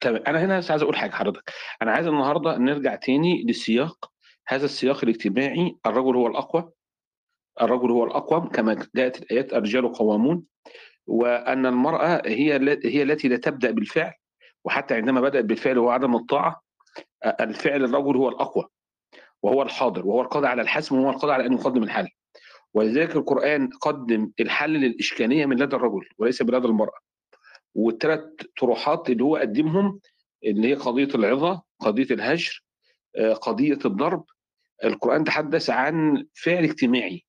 [0.01, 1.53] تمام أنا هنا عايز أقول حاجة حضرتك.
[1.83, 4.13] أنا عايز النهارده نرجع تاني للسياق
[4.49, 5.77] هذا السياق الاجتماعي.
[5.87, 6.71] الرجل هو الأقوى.
[7.63, 10.43] الرجل هو الأقوى كما جاءت الآيات الرجال قوامون.
[11.07, 14.13] وأن المرأة هي هي التي لا تبدأ بالفعل.
[14.65, 16.63] وحتى عندما بدأت بالفعل هو عدم الطاعة.
[17.41, 18.65] الفعل الرجل هو الأقوى.
[19.43, 22.09] وهو الحاضر وهو القادر على الحسم وهو القادر على ان يقدم الحل
[22.75, 26.99] ولذلك القرآن قدم الحل للإشكالية من لدى الرجل وليس من لدى المرأة.
[27.75, 28.21] والثلاث
[28.61, 30.01] طروحات اللي هو قدمهم
[30.45, 32.65] اللي هي قضية العظة قضية الهجر
[33.43, 34.25] قضية الضرب
[34.85, 37.25] القرآن تحدث عن فعل اجتماعي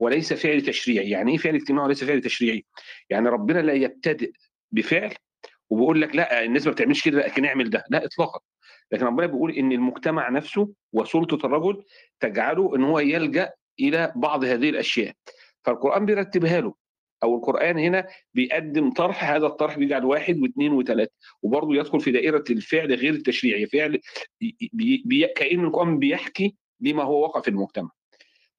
[0.00, 1.10] وليس فعل تشريعي.
[1.10, 2.64] يعني إيه فعل اجتماعي وليس فعل تشريعي؟
[3.10, 4.32] يعني ربنا لا يبتدئ
[4.72, 5.14] بفعل
[5.70, 7.84] وبيقول لك لا الناس ما بتعملش كده لكن اعمل ده.
[7.90, 8.40] لا اطلاقا.
[8.92, 11.84] لكن ربنا بيقول إن المجتمع نفسه وسلطه الرجل
[12.20, 15.14] تجعله إن هو يلجأ إلى بعض هذه الأشياء.
[15.64, 16.74] فالقرآن بيرتبها له
[17.22, 21.12] أو القرآن هنا بيقدم طرح هذا الطرح بيجعل واحد واثنين وثلاثة
[21.42, 24.00] وبرضه يدخل في دائرة الفعل غير التشريعي فعل
[24.72, 27.90] بي بي كأن القرآن بيحكي بما هو واقع في المجتمع.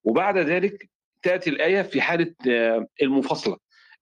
[0.04, 0.90] وبعد ذلك
[1.22, 2.34] تأتي الآية في حالة
[3.02, 3.56] المفاصلة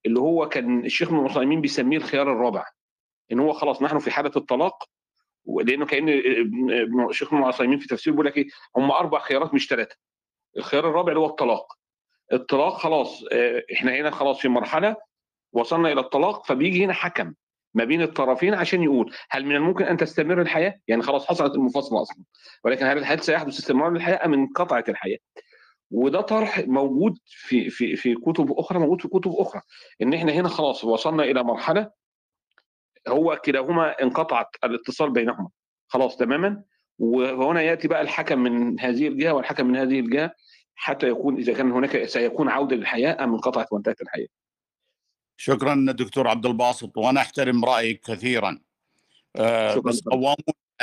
[0.06, 2.64] اللي هو كان الشيخ ابن بيسميه الخيار الرابع
[3.32, 4.84] إن هو خلاص نحن في حالة الطلاق
[5.47, 6.09] لأنه كأن
[7.10, 8.47] الشيخ ابن عثيمين في تفسيره بيقول لك إيه؟
[8.77, 9.97] هم أربع خيارات مش ثلاثة
[10.56, 11.73] الخيار الرابع اللي هو الطلاق.
[12.32, 13.24] الطلاق خلاص
[13.74, 14.97] إحنا هنا خلاص في مرحلة
[15.52, 17.35] وصلنا إلى الطلاق فبيجي هنا حكم
[17.74, 22.02] ما بين الطرفين عشان يقول هل من الممكن أن تستمر الحياة؟ يعني خلاص حصلت المفاصله
[22.02, 22.24] أصلا.
[22.64, 25.19] ولكن هل هل سيحدث استمرار للحياة أم انقطعت الحياة؟
[25.90, 29.62] وده طرح موجود في في في كتب أخرى موجود في كتب أخرى.
[30.02, 31.90] إن إحنا هنا خلاص وصلنا إلى مرحلة
[33.09, 35.49] هو كلاهما انقطعت الاتصال بينهما.
[35.89, 36.62] خلاص تماما؟
[36.99, 40.35] وهنا يأتي بقى الحكم من هذه الجهة والحكم من هذه الجهة
[40.74, 44.27] حتى يكون إذا كان هناك سيكون عودة للحياة أم انقطعت وانتهت الحياة.
[45.37, 48.61] شكرا دكتور عبد الباسط وأنا احترم رأيك كثيرا.
[49.37, 50.37] آه بس قوامون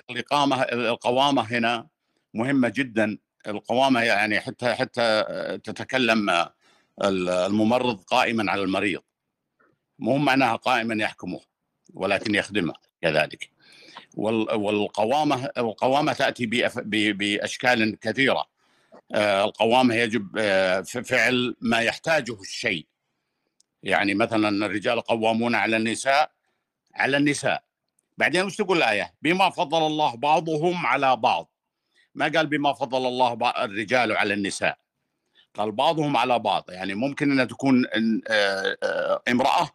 [0.09, 1.87] الاقامه القوامة هنا
[2.33, 3.17] مهمة جدا.
[3.47, 5.23] القوامة يعني حتى حتى
[5.63, 6.47] تتكلم
[7.03, 9.01] الممرض قائما على المريض.
[9.99, 11.48] مو معناها قائما يحكمه.
[11.99, 13.49] ولكن يخدمه كذلك.
[14.13, 16.45] والقوامة القوامة تأتي
[17.13, 18.45] بأشكال كثيرة.
[19.15, 20.39] القوامة يجب
[20.83, 22.85] فعل ما يحتاجه الشيء.
[23.83, 26.31] يعني مثلا الرجال قوامون على النساء
[26.95, 27.63] على النساء.
[28.17, 31.49] بعدين وش تقول الآية؟ بما فضل الله بعضهم على بعض.
[32.15, 34.77] ما قال بما فضل الله الرجال على النساء.
[35.55, 36.65] قال بعضهم على بعض.
[36.69, 37.85] يعني ممكن إن تكون
[39.27, 39.69] امرأة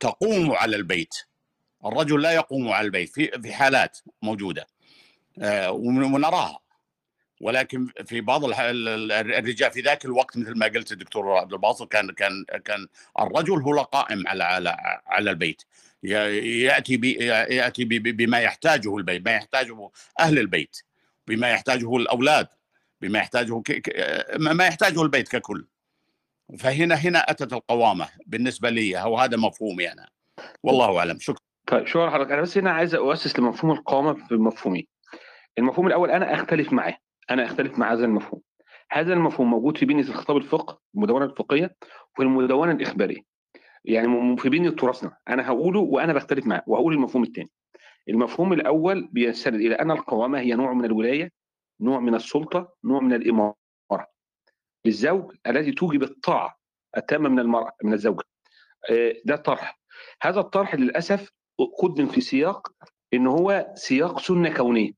[0.00, 1.14] تقوم على البيت.
[1.86, 4.66] الرجل لا يقوم على البيت في في حالات موجودة
[5.68, 6.58] ونراها.
[7.40, 12.44] ولكن في بعض الرجال في ذاك الوقت مثل ما قلت الدكتور عبد الباسط كان كان
[12.64, 12.86] كان
[13.20, 14.76] الرجل هو القائم على على
[15.06, 15.62] على البيت.
[16.02, 19.90] يأتي بي يأتي بي بما يحتاجه البيت ما يحتاجه
[20.20, 20.76] أهل البيت
[21.26, 22.48] بما يحتاجه الأولاد
[23.00, 23.62] بما يحتاجه
[24.36, 25.66] ما يحتاجه البيت ككل.
[26.58, 30.08] فهنا هنا أتت القوامة بالنسبة لي أو هذا مفهومي أنا.
[30.62, 31.18] والله أعلم.
[31.18, 31.49] شكرا.
[31.70, 34.86] طيب شكرا حضرتك أنا بس هنا عايز أؤسس لمفهوم القوامه بمفهومين
[35.58, 36.96] المفهوم الأول أنا أختلف معاه.
[37.30, 38.42] أنا أختلف مع هذا المفهوم.
[38.90, 41.76] هذا المفهوم موجود في بنيه الخطاب الفقه المدونة الفقهية
[42.12, 43.20] وفي المدونة الإخبارية.
[43.84, 46.62] يعني في بنيه تراثنا أنا هقوله وأنا بختلف معاه.
[46.66, 47.50] وهقول المفهوم الثاني.
[48.08, 51.32] المفهوم الأول بيستند إلى أن القوامة هي نوع من الولاية
[51.80, 53.56] نوع من السلطة نوع من الإمارة.
[54.84, 56.58] للزوج التي توجب الطاعة
[56.96, 58.24] التامة من المرأة من الزوجة.
[58.90, 59.80] آه، ده طرح.
[60.22, 61.32] هذا الطرح للأسف
[61.66, 62.72] قدم في سياق
[63.14, 64.90] إن هو سياق سنة كونية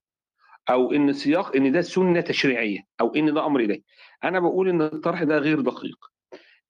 [0.71, 3.83] أو إن سياق إن ده سنة تشريعية أو إن ده أمر إلهي.
[4.25, 6.13] أنا بقول إن الطرح ده غير دقيق.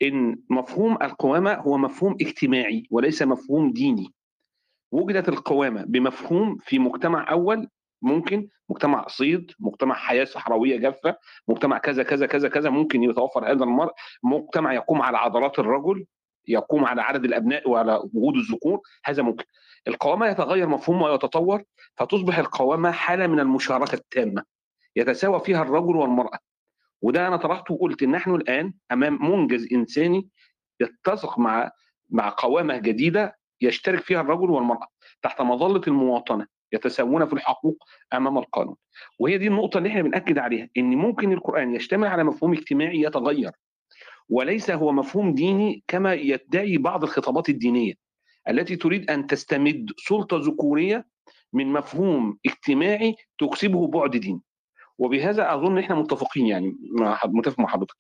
[0.03, 4.15] إن مفهوم القوامة هو مفهوم اجتماعي وليس مفهوم ديني.
[4.93, 7.69] وجدت القوامة بمفهوم في مجتمع أول
[8.03, 11.17] ممكن مجتمع صيد مجتمع حياة صحراوية جافة
[11.49, 13.93] مجتمع كذا كذا كذا كذا ممكن يتوفر هذا المرء
[14.23, 16.07] مجتمع يقوم على عضلات الرجل.
[16.49, 19.45] يقوم على عدد الأبناء وعلى وجود الذكور هذا ممكن.
[19.89, 21.63] القوامة يتغير مفهومها ويتطور
[21.97, 24.45] فتصبح القوامة حالة من المشاركة التامة.
[24.97, 26.39] يتساوى فيها الرجل والمرأة.
[27.03, 30.29] وده أنا طرحته وقلت إن نحن الآن أمام منجز إنساني
[30.81, 31.71] يتسق مع
[32.11, 34.87] مع قوامة جديدة يشترك فيها الرجل والمرأة
[35.23, 38.77] تحت مظلة المواطنة يتساوون في الحقوق أمام القانون.
[39.19, 43.51] وهي دي النقطة اللي إحنا بنأكد عليها إن ممكن القرآن يشتمل على مفهوم اجتماعي يتغير.
[44.33, 47.95] وليس هو مفهوم ديني كما يدعي بعض الخطابات الدينية
[48.49, 51.07] التي تريد أن تستمد سلطة ذكورية
[51.53, 54.41] من مفهوم اجتماعي تكسبه بعد ديني
[54.99, 56.77] وبهذا أظن إحنا متفقين يعني
[57.25, 57.97] متفق مع حضرتك.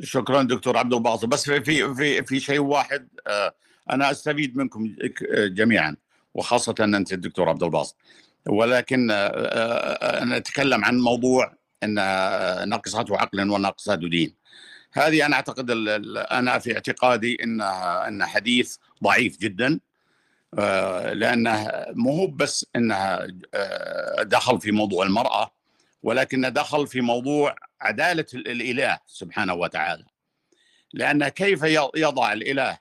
[0.00, 1.24] شكرا دكتور عبد الباسط.
[1.24, 3.54] بس في في في, شيء واحد آه،
[3.90, 4.96] أنا أستفيد منكم
[5.32, 5.96] جميعا
[6.34, 7.96] وخاصة أنت الدكتور عبد الباسط.
[8.48, 11.94] ولكن آه، آه، أنا أتكلم عن موضوع إن
[12.68, 14.41] ناقصته عقل وناقصته دين.
[14.92, 15.70] هذه أنا أعتقد
[16.32, 19.80] أنا في اعتقادي انها إن حديث ضعيف جدا
[20.58, 25.54] آه، لأنه مو هو بس انها آه، دخل في موضوع المرأة
[26.02, 30.04] ولكنه دخل في موضوع عدالة ال- الإله سبحانه وتعالى.
[30.92, 31.62] لأن كيف
[31.96, 32.78] يضع الإله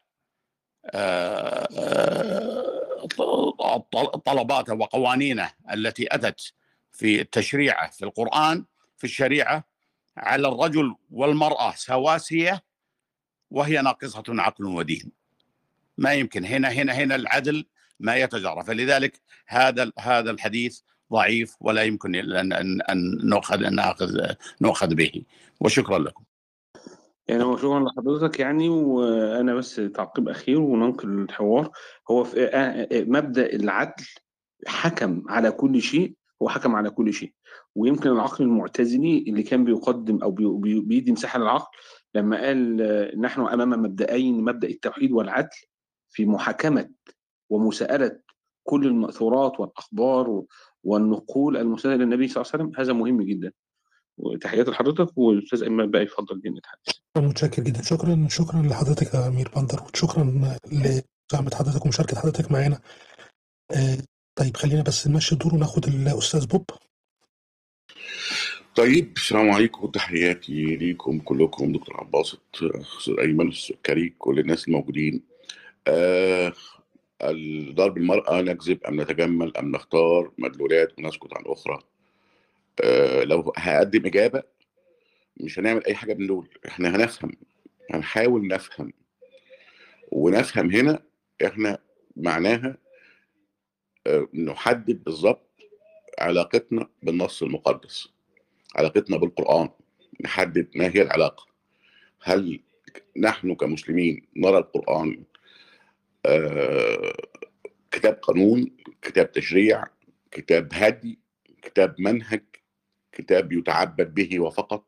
[0.85, 1.67] آه،
[4.25, 6.53] طلباته وقوانينه التي أتت
[6.91, 8.65] في التشريع في القرآن
[8.97, 9.70] في الشريعة
[10.17, 12.63] على الرجل والمرأة سواسية
[13.51, 15.11] وهي ناقصة عقل ودين.
[15.97, 16.45] ما يمكن.
[16.45, 17.65] هنا هنا هنا العدل
[17.99, 20.79] ما يتجرى فلذلك هذا هذا الحديث
[21.11, 25.23] ضعيف ولا يمكن أن أن أن ناخذ نأخذ ناخذ به.
[25.59, 26.23] وشكرا لكم.
[27.27, 28.69] يعني هو شكرا لحضرتك يعني.
[28.69, 31.71] وأنا بس تعقيب أخير وننقل الحوار.
[32.11, 32.47] هو في آه،
[32.91, 34.05] آه، مبدأ العدل
[34.67, 37.33] حكم على كل شيء هو حكم على كل شيء.
[37.76, 41.77] ويمكن العقل المعتزلي اللي كان بيقدم أو بي- بي- بيدي مساحة للعقل
[42.15, 45.49] لما قال آه، نحن أمام مبدأين مبدأ التوحيد والعدل
[46.10, 46.89] في محاكمة
[47.49, 48.19] ومساءلة
[48.64, 50.43] كل المأثورات والأخبار
[50.84, 53.52] والنقول المسنده للنبي صلى الله عليه وسلم هذا مهم جدا.
[54.18, 56.95] وتحياتي لحضرتك والأستاذ أيمن بقى يفضل جدا الحديث.
[57.18, 57.81] متشكر جدا.
[57.81, 60.23] شكرا شكرا لحضرتك يا أمير بندر وشكرا
[60.72, 62.80] لمساهمة حضرتك ومشاركة حضرتك معانا.
[63.72, 63.98] آه،
[64.35, 66.65] طيب خلينا بس نمشي الدور وناخد الأستاذ بوب.
[68.76, 75.22] طيب السلام عليكم تحياتي ليكم كلكم دكتور عباسط أستاذ ايمن السكري كل الناس الموجودين.
[75.88, 76.53] آه
[77.72, 81.80] ضرب المرأة نكذب أم نتجمل أم نختار مدلولات ونسكت عن أخرى.
[82.84, 84.43] آه لو هقدم إجابة
[85.38, 86.48] مش هنعمل أي حاجة من دول.
[86.68, 87.31] إحنا هنفهم
[87.91, 88.93] هنحاول نفهم.
[90.11, 91.03] ونفهم هنا
[91.45, 91.77] إحنا
[92.15, 92.77] معناها
[94.07, 95.52] آه نحدد بالظبط
[96.19, 98.10] علاقتنا بالنص المقدس.
[98.76, 99.69] علاقتنا بالقرآن
[100.22, 101.45] نحدد ما هي العلاقة.
[102.22, 102.60] هل
[103.18, 105.23] نحن كمسلمين نرى القرآن
[106.26, 107.14] آه،
[107.91, 109.84] كتاب قانون كتاب تشريع
[110.31, 111.19] كتاب هدي
[111.61, 112.43] كتاب منهج
[113.11, 114.88] كتاب يتعبد به وفقط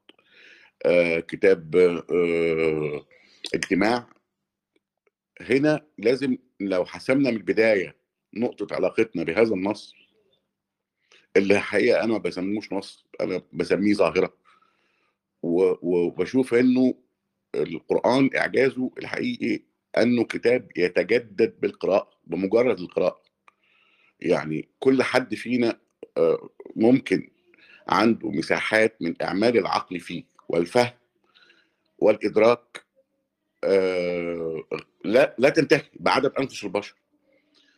[0.85, 3.05] آه، كتاب آه،
[3.53, 4.07] اجتماع؟
[5.41, 7.95] هنا لازم لو حسمنا من البداية
[8.33, 9.95] نقطة علاقتنا بهذا النص
[11.37, 14.33] اللي الحقيقة أنا ما بسموش نص أنا بسميه ظاهرة.
[15.43, 16.93] و- وبشوف إنه
[17.55, 19.63] القرآن إعجازه الحقيقي
[19.97, 23.23] أنه كتاب يتجدد بالقراءة بمجرد القراءة.
[24.19, 25.79] يعني كل حد فينا
[26.17, 27.29] آه، ممكن
[27.87, 30.91] عنده مساحات من إعمال العقل فيه والفهم
[31.99, 32.85] والإدراك
[33.63, 34.63] آه،
[35.05, 36.95] لا لا تنتهي بعدد أنفس البشر.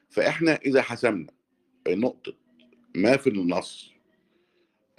[0.10, 1.28] فإحنا إذا حسمنا
[1.88, 2.34] نقطة
[2.96, 3.94] ما في النص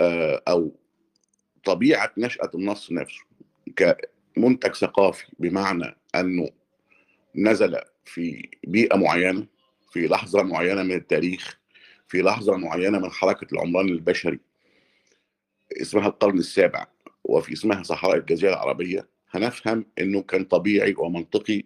[0.00, 0.76] آه، أو
[1.64, 3.20] طبيعة نشأة النص نفسه
[3.76, 6.48] كمنتج ثقافي بمعنى أنه
[7.34, 9.46] نزل في بيئة معينة
[9.92, 11.58] في لحظة معينة من التاريخ
[12.08, 14.40] في لحظة معينة من حركة العمران البشري
[15.82, 16.86] اسمها القرن السابع
[17.24, 21.62] وفي اسمها صحراء الجزيرة العربية هنفهم إنه كان طبيعي ومنطقي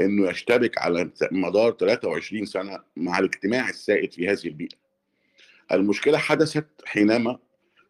[0.00, 4.83] إنه يشتبك على مدار 23 سنة مع الاجتماع السائد في هذه البيئة.
[5.72, 7.38] المشكلة حدثت حينما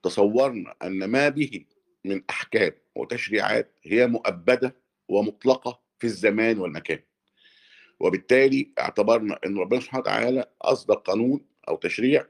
[0.02, 1.64] تصورنا أن ما به
[2.04, 4.76] من أحكام وتشريعات هي مؤبدة
[5.08, 6.98] ومطلقة في الزمان والمكان.
[8.00, 12.26] وبالتالي اعتبرنا إن ربنا سبحانه وتعالى اصدر قانون أو تشريع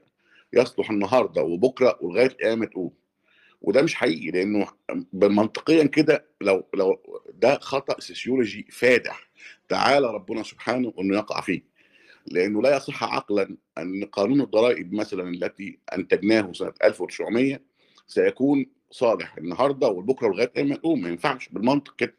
[0.53, 2.91] يصلح النهارده وبكرة ولغاية قيامه تقوم.
[3.61, 4.67] وده مش حقيقي لأنه
[5.13, 7.01] منطقيا كده لو لو
[7.33, 9.29] ده خطأ سيسيولوجي فادح
[9.69, 11.74] تعالى ربنا سبحانه إنه يقع فيه.
[12.25, 17.59] لأنه لا يصح عقلا أن قانون الضرائب مثلا التي أنتجناه سنة 1900
[18.07, 22.15] سيكون صالح النهارده وبكرة لغاية قيامه تقوم ما ينفعش بالمنطق كده.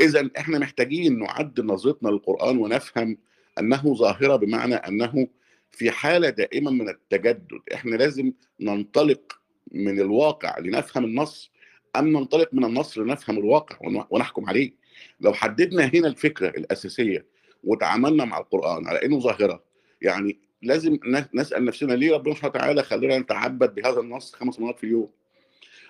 [0.00, 3.18] اذا إحنا محتاجين نعدل نظرتنا للقرآن ونفهم
[3.58, 5.28] أنه ظاهرة بمعنى أنه
[5.70, 7.60] في حالة دائما من التجدد.
[7.74, 9.40] إحنا لازم ننطلق
[9.72, 11.50] من الواقع لنفهم النص.
[11.96, 14.72] أم ننطلق من النص لنفهم الواقع ونحكم عليه؟
[15.20, 17.26] لو حددنا هنا الفكرة الأساسية
[17.64, 19.64] وتعاملنا مع القرآن على إنه ظاهرة.
[20.02, 20.98] يعني لازم
[21.34, 25.10] نسأل نفسنا ليه ربنا سبحانه وتعالى خلينا نتعبد بهذا النص خمس مرات في اليوم؟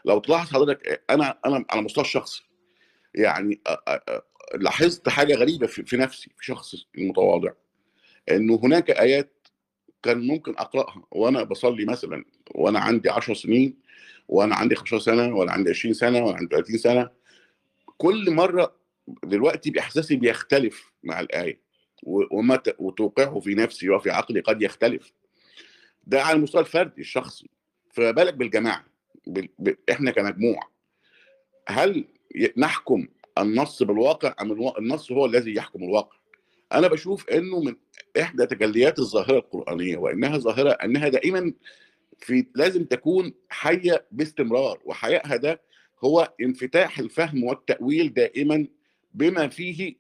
[0.05, 2.43] لو تلاحظ حضرتك أنا أنا على المستوى الشخصي
[3.15, 3.61] يعني
[4.55, 7.51] لاحظت حاجة غريبة في نفسي في شخص المتواضع
[8.31, 9.49] إنه هناك آيات
[10.03, 13.79] كان ممكن أقرأها وأنا بصلي مثلا وأنا عندي 10 سنين
[14.29, 17.11] وأنا عندي 15 سنة وأنا عندي 20 سنة وأنا عندي 30 سنة
[17.99, 18.80] كل مرة
[19.25, 21.61] دلوقتي بإحساسي بيختلف مع الآية.
[22.03, 25.13] وما وتوقعه في نفسي وفي عقلي قد يختلف.
[26.05, 27.51] ده على المستوى الفردي الشخصي.
[27.91, 28.87] فما بالك بالجماعة؟
[29.27, 29.75] ب...
[29.91, 30.73] إحنا كمجموعة.
[31.69, 32.05] هل
[32.57, 33.09] نحكم
[33.39, 36.17] النص بالواقع أم النص هو الذي يحكم الواقع؟
[36.73, 37.77] أنا بشوف إنه من
[38.21, 41.53] إحدى تجليات الظاهرة القرآنية وإنها ظاهرة إنها دائما
[42.19, 44.81] في لازم تكون حية باستمرار.
[44.85, 45.61] وحيائها ده
[46.05, 48.67] هو انفتاح الفهم والتأويل دائما
[49.15, 49.97] بما فيه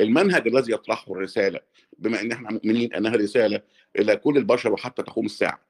[0.00, 1.60] المنهج الذي يطرحه الرسالة
[1.98, 3.62] بما إن إحنا مؤمنين أنها رسالة
[3.98, 5.60] إلى كل البشر وحتى تقوم الساعة.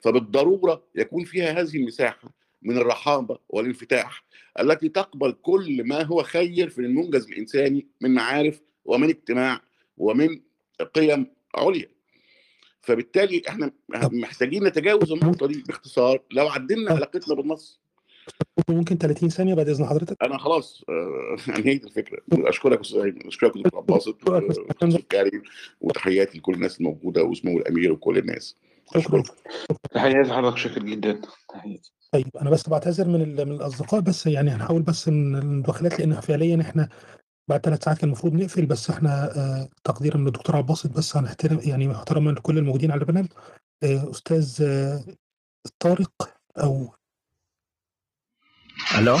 [0.00, 4.24] فبالضرورة يكون فيها هذه المساحة من الرحابة والانفتاح
[4.60, 9.62] التي تقبل كل ما هو خير في المنجز الإنساني من معارف ومن اجتماع
[9.98, 10.40] ومن
[10.94, 11.88] قيم عليا.
[12.82, 16.22] فبالتالي إحنا محتاجين نتجاوز النقطة دي باختصار.
[16.30, 17.80] لو عدلنا علاقتنا بالنص
[18.68, 20.84] ممكن 30 ثانية بعد إذن حضرتك؟ أنا خلاص
[21.58, 22.18] انهيت الفكرة.
[22.32, 25.42] أشكرك أستاذ أشكرك دكتور عباسط وأستاذ كريم
[25.80, 28.56] وتحياتي لكل الناس الموجودة واسمه الأمير وكل الناس.
[28.96, 29.24] أشكرك.
[29.90, 31.20] تحياتي لحضرتك شاكر جدا.
[31.48, 31.92] تحياتي.
[32.12, 36.88] طيب أنا بس بعتذر من من الأصدقاء بس يعني هنحاول بس المداخلات لأن فعليا إحنا
[37.48, 41.60] بعد ثلاث ساعات كان المفروض نقفل بس إحنا آه تقديرا من الدكتور عباسط بس هنحترم
[41.64, 43.28] يعني محترما لكل الموجودين على البانل
[43.82, 45.04] آه أستاذ آه
[45.80, 46.12] طارق
[46.58, 46.94] أو
[48.94, 49.16] ألو؟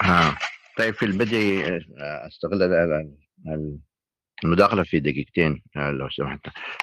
[0.00, 0.38] ها
[0.78, 1.36] طيب في البدء
[2.00, 2.62] استغل
[4.44, 6.40] المداخلة في دقيقتين لو سمحت.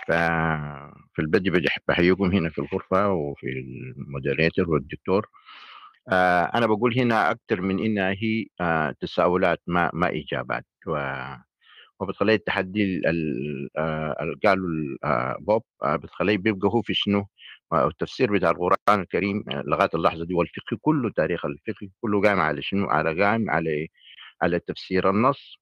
[0.08, 1.52] ففي البدء
[1.88, 3.48] بحييكم هنا في الغرفة وفي
[3.98, 5.28] المودريتور والدكتور.
[6.56, 8.46] أنا بقول هنا أكثر من إنها هي
[9.02, 10.66] تساؤلات ما ما إجابات.
[12.00, 13.02] وبتخلي التحدي
[14.46, 14.98] قالوا
[15.40, 17.28] بوب بتخليه بيبقى هو في شنو
[17.76, 22.88] التفسير بتاع القرآن الكريم لغاية اللحظة دي والفقه كله تاريخ الفقه كله قائم على شنو؟
[22.90, 23.88] على قائم على
[24.42, 25.60] على تفسير النص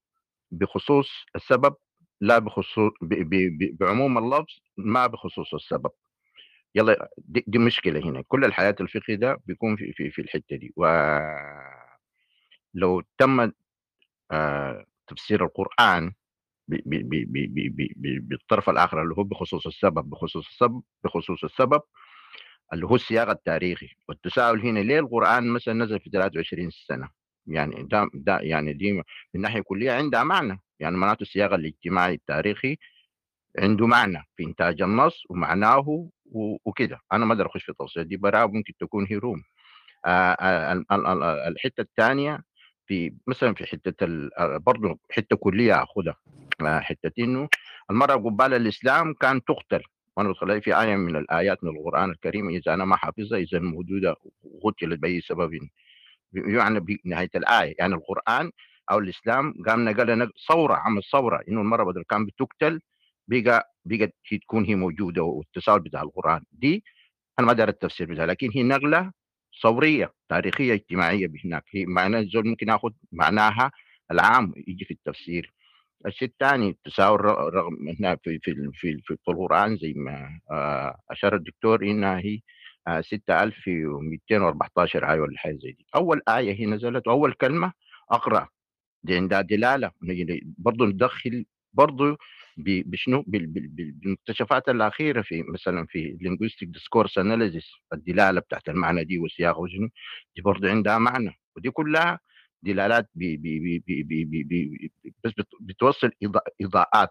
[0.52, 1.76] بخصوص السبب
[2.22, 3.30] لا بخصوص ب ب
[3.60, 5.92] ب بعموم اللفظ ما بخصوص السبب.
[6.76, 8.24] يلا دي, دي مشكلة هنا.
[8.28, 10.74] كل الحياة الفقهي ده بيكون في في, في الحتة دي.
[10.76, 10.94] ولو
[13.18, 13.52] تم
[14.32, 16.14] آه تفسير القرآن
[17.98, 21.82] بالطرف الآخر اللي هو بخصوص السبب بخصوص السبب بخصوص السبب
[22.74, 23.88] اللي هو السياق التاريخي.
[24.10, 27.10] والتساؤل هنا ليه القرآن مثلا نزل في 23 سنة؟
[27.48, 28.92] يعني ده ده يعني دي
[29.34, 30.60] من ناحية كلية عندها معنى.
[30.80, 32.78] يعني معناته السياق الاجتماعي التاريخي
[33.60, 36.10] عنده معنى في إنتاج النص ومعناه
[36.66, 37.00] وكده.
[37.14, 39.44] أنا ما أقدر أخش في التفاصيل دي براء ممكن تكون هيروم
[40.06, 40.84] آه
[41.48, 42.44] الحتة الثانية
[42.88, 44.08] في مثلا في حتة
[44.58, 46.16] برضه حتة كلية آخذها.
[46.82, 47.50] حتة إنه
[47.92, 49.84] المرأة قبال الإسلام كان تقتل.
[50.18, 54.16] وأنا بتخلي في آية من الآيات من القرآن الكريم إذا أنا ما حافظها إذا موجوده
[54.64, 55.60] قتلت بأي سبب.
[56.34, 57.76] يعني بنهايه الآية.
[57.80, 58.52] يعني القرآن
[58.92, 62.82] أو الإسلام قام نقل ثورة عمل ثورة إنه المراه بدل كان بتقتل
[63.28, 66.44] بقى بقت تكون هي موجودة والتساؤل بتاع القرآن.
[66.52, 66.84] دي
[67.40, 69.12] أنا ما دار التفسير بتاعها لكن هي نقلة
[69.64, 71.64] ثورية تاريخية اجتماعية بهناك.
[71.72, 73.72] هي معناها الزول ممكن ياخذ معناها
[74.12, 75.54] العام يجي في التفسير.
[76.06, 77.20] الشيء الثاني التساؤل
[77.54, 82.40] رغم انها في في في, في, القرآن زي ما آه، أشار الدكتور إنها هي
[82.88, 85.86] آه، 6214 آية ولا حاجة زي دي.
[85.96, 87.74] أول آية هي نزلت وأول كلمة
[88.12, 88.48] أقرأ.
[89.04, 89.92] دي عندها دلالة.
[90.58, 92.18] برضه ندخل برضه
[92.58, 99.04] بشنو؟ بال- بال- بال- بالمكتشفات الأخيرة في مثلا في linguistic discourse analysis الدلالة بتاعت المعنى
[99.04, 99.90] دي وسياقه وشنو؟
[100.36, 101.40] دي برضه عندها معنى.
[101.56, 102.20] ودي كلها
[102.64, 104.92] دلالات بي بي بي بي بي بي بي
[105.24, 106.12] بس بت- بتوصل
[106.62, 107.10] إضاءات.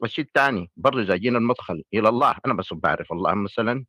[0.00, 2.34] والشيء الثاني برضه إذا جينا المدخل إلى الله.
[2.46, 3.84] أنا بس بعرف الله مثلا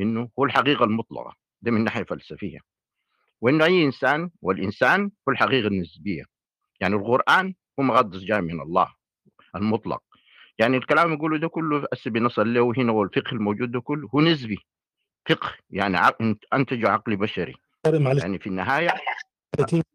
[0.00, 1.34] إنه هو الحقيقة المطلقة.
[1.62, 2.58] ده من ناحية فلسفية.
[3.40, 6.24] وإنه أي إنسان والإنسان هو الحقيقة النسبية.
[6.80, 8.94] يعني القرآن هو مقدس جاي من الله
[9.56, 10.02] المطلق.
[10.58, 14.58] يعني الكلام يقوله ده كله هسه بنصل له هنا والفقه الموجود ده كله هو نسبي.
[15.28, 15.98] فقه يعني
[16.54, 17.54] أنتج عقل بشري.
[17.86, 18.22] معلش.
[18.22, 19.00] يعني في النهاية 30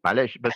[0.06, 0.54] معلش بس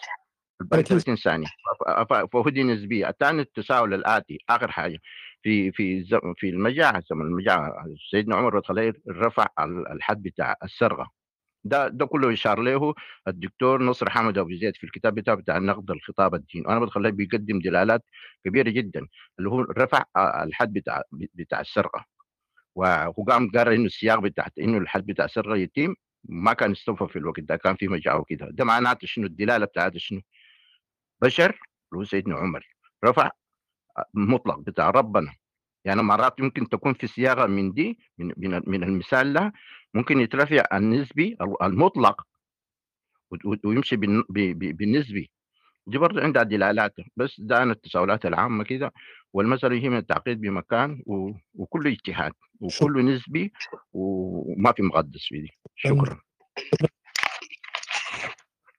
[0.71, 1.47] 30 30 ثانية.
[1.80, 3.09] ف- ف- فهو دي نسبية.
[3.09, 4.97] الثاني التساؤل الآتي آخر حاجة.
[5.43, 6.03] في في
[6.38, 11.11] في المجاعة زمن المجاعة سيدنا عمر بن الخطاب رفع ال- الحد بتاع السرقة.
[11.65, 12.93] ده ده كله إشار له
[13.27, 17.59] الدكتور نصر حمد أبو زيد في الكتاب بتاعه بتاع نقد الخطاب الديني وأنا بتخليه بيقدم
[17.59, 18.03] دلالات
[18.45, 19.07] كبيرة جدا
[19.39, 20.03] اللي هو رفع
[20.43, 22.05] الحد بتاع بتاع السرقة.
[22.75, 27.16] وهو قام قرر إنه السياق بتاع إنه الحد بتاع السرقة يتم ما كان استوفى في
[27.16, 28.48] الوقت ده كان في مجاعة وكده.
[28.52, 30.22] ده معناته شنو؟ الدلالة بتاعته شنو؟
[31.22, 31.60] بشر
[31.95, 32.68] هو سيدنا عمر
[33.06, 33.32] رفع
[34.14, 35.34] مطلق بتاع ربنا.
[35.86, 39.54] يعني مرات يمكن تكون في صياغة من دي من من, من المثال ده
[39.94, 42.22] ممكن يترفع النسبي المطلق
[43.66, 45.32] ويمشي بالنسبي.
[45.88, 48.93] دي برضه عندها دلالات بس ده أنا التساؤلات العامة كده
[49.34, 51.31] والمسألة هي من التعقيد بمكان و...
[51.55, 52.31] وكله اجتهاد
[52.61, 53.53] وكله نسبي
[53.93, 55.49] وما في مقدس في دي.
[55.76, 56.19] شكرا.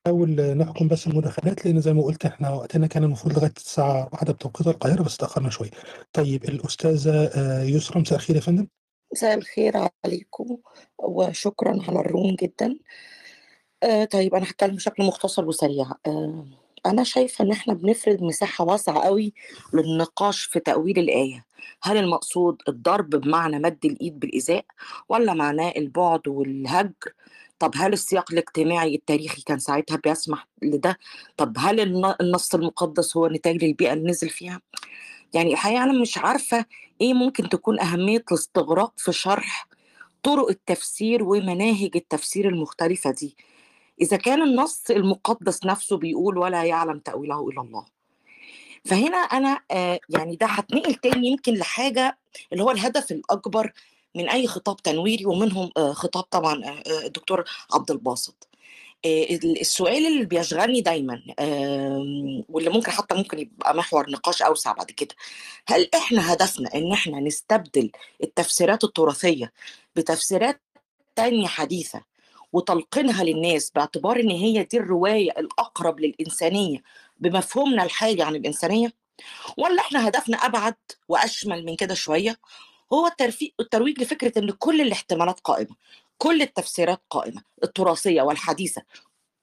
[0.06, 4.32] نحاول نحكم بس المداخلات لأن زي ما قلت إحنا وقتنا كان المفروض لغاية الساعة واحدة
[4.32, 5.70] بتوقيت القاهرة بس تاخرنا شوية.
[6.12, 8.66] طيب الأستاذة آه، يسرا مساء الخير يا فندم.
[9.12, 9.72] مساء الخير
[10.04, 10.58] عليكم
[10.98, 12.78] وشكرا على الروم جدا.
[13.82, 15.86] آه طيب أنا هتكلم بشكل مختصر وسريع.
[16.06, 19.34] آه أنا شايفة إن إحنا بنفرض مساحة واسعة قوي
[19.72, 21.44] للنقاش في تأويل الآية.
[21.82, 24.64] هل المقصود الضرب بمعنى مد الإيد بالايذاء
[25.08, 27.12] ولا معناه البعد والهجر؟
[27.58, 30.98] طب هل السياق الاجتماعي التاريخي كان ساعتها بيسمح لده؟
[31.36, 34.60] طب هل الن- النص المقدس هو نتاج للبيئة اللي نزل فيها؟
[35.34, 36.64] يعني الحقيقة أنا مش عارفة
[37.00, 39.68] إيه ممكن تكون أهمية الاستغراق في شرح
[40.22, 43.36] طرق التفسير ومناهج التفسير المختلفة دي.
[44.00, 47.86] إذا كان النص المقدس نفسه بيقول ولا يعلم تأويله إلا الله.
[48.84, 52.18] فهنا أنا آه يعني ده هتنقل تاني يمكن لحاجة
[52.52, 53.72] اللي هو الهدف الأكبر
[54.14, 57.44] من أي خطاب تنويري ومنهم آه خطاب طبعا آه الدكتور
[57.74, 58.48] عبد الباسط.
[59.60, 61.22] السؤال اللي بيشغلني دايما
[62.48, 65.14] واللي ممكن حتى ممكن يبقى محور نقاش أوسع بعد كده.
[65.68, 67.90] هل إحنا هدفنا إن إحنا نستبدل
[68.22, 69.52] التفسيرات التراثية
[69.96, 70.60] بتفسيرات
[71.16, 72.02] تانية حديثة
[72.54, 76.82] وتلقينها للناس باعتبار إن هي دي الرواية الأقرب للإنسانية
[77.18, 78.92] بمفهومنا الحالي عن الإنسانية
[79.58, 80.74] ولا إحنا هدفنا أبعد
[81.08, 82.38] وأشمل من كده شوية
[82.92, 83.10] هو.
[83.60, 85.76] الترويج لفكرة إن كل الاحتمالات قائمة
[86.18, 88.82] كل التفسيرات قائمة التراثية والحديثة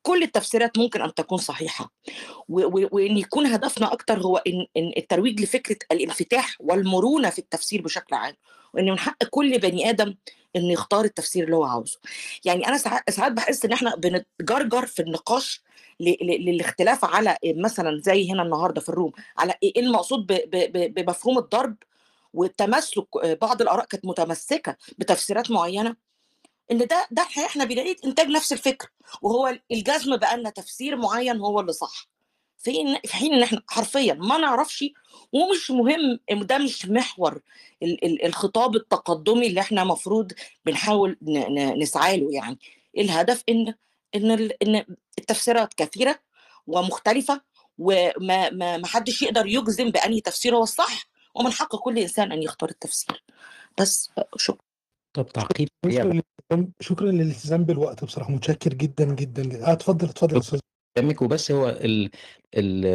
[0.01, 1.91] كل التفسيرات ممكن أن تكون صحيحة.
[2.49, 4.65] وإن يكون هدفنا أكتر هو إن
[4.97, 8.35] الترويج لفكرة الانفتاح والمرونة في التفسير بشكل عام
[8.73, 10.15] وإن من حق كل بني آدم
[10.55, 11.99] إنه يختار التفسير اللي هو عاوزه
[12.45, 12.77] يعني أنا
[13.09, 15.63] ساعات بحس إن إحنا بنتجرجر في النقاش.
[15.99, 20.27] للاختلاف على مثلا زي هنا النهارده في الروم على إيه المقصود.
[20.27, 20.33] ب...
[20.51, 20.93] ب...
[20.93, 21.75] بمفهوم الضرب
[22.33, 23.03] والتمسك
[23.41, 25.95] بعض الآراء كانت متمسكة بتفسيرات معينة
[26.71, 28.89] إن ده ده إحنا بنعيد إنتاج نفس الفكر
[29.21, 32.07] وهو الجزم بأن تفسير معين هو اللي صح
[32.63, 34.85] في إن- في حين إن إحنا حرفيا ما نعرفش
[35.33, 37.41] ومش مهم ده مش محور
[37.83, 40.31] ال- ال- الخطاب التقدمي اللي إحنا مفروض
[40.65, 42.59] بنحاول ن- ن- نسعى له يعني.
[42.97, 43.73] الهدف إن
[44.15, 44.85] إن ال- إن
[45.19, 46.19] التفسيرات كثيرة
[46.67, 47.41] ومختلفة
[47.77, 52.43] وما ما ما حدش يقدر يجزم بأنهي تفسير هو الصح ومن حق كل إنسان أن
[52.43, 53.23] يختار التفسير.
[53.79, 54.61] بس شكرا.
[55.13, 55.67] طب تعقيب.
[56.81, 59.67] شكرا للالتزام بالوقت بصراحة متشكر جدا جدا جدا.
[59.67, 60.59] آه، اتفضل اتفضل يا أستاذ.
[60.97, 62.09] كلامك وبس هو ال
[62.55, 62.85] ال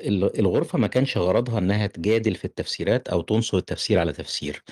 [0.00, 4.62] ال- الغرفة ما كانش غرضها إنها تجادل في التفسيرات أو تنصر التفسير على تفسير.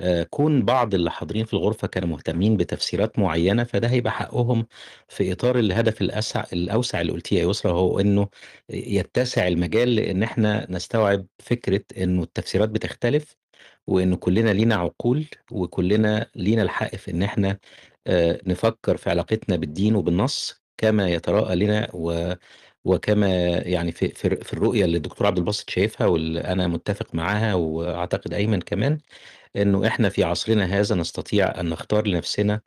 [0.00, 4.66] آه، كون بعض اللي حاضرين في الغرفة كانوا مهتمين بتفسيرات معينة فده هيبقى حقهم
[5.08, 8.28] في إطار الهدف الأسع الأوسع اللي قلتيه يا يسرا هو إنه
[8.70, 13.36] يتسع المجال لإن إحنا نستوعب فكرة إنه التفسيرات بتختلف
[13.86, 17.58] وإن كلنا لينا عقول وكلنا لينا الحق في إن إحنا
[18.06, 20.62] آه، نفكر في علاقتنا بالدين وبالنص.
[20.78, 22.34] كما يتراءى لنا و
[22.84, 23.28] وكما
[23.58, 24.08] يعني في
[24.44, 28.98] في الرؤية اللي الدكتور عبد الباسط شايفها واللي أنا متفق معاها وأعتقد أيمن كمان
[29.56, 32.60] إنه إحنا في عصرنا هذا نستطيع أن نختار لنفسنا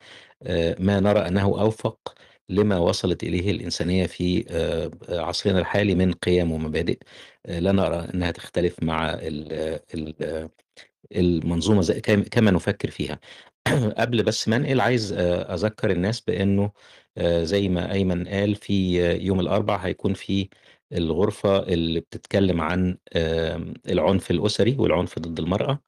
[0.44, 2.16] آه، ما نرى أنه أوفق
[2.50, 7.00] لما وصلت إليه الإنسانية في آه، عصرنا الحالي من قيم ومبادئ
[7.46, 10.50] آه، لا نرى أنها تختلف مع ال- ال-
[11.16, 11.84] المنظومة
[12.32, 13.20] كما نفكر فيها.
[14.00, 16.72] قبل بس ما أنقل عايز أذكر الناس بأنه
[17.22, 20.50] آه، زي ما أيمن قال في يوم الاربع هيكون في
[20.94, 22.98] الغرفة اللي بتتكلم عن
[23.90, 25.80] العنف الأسري والعنف ضد المرأة.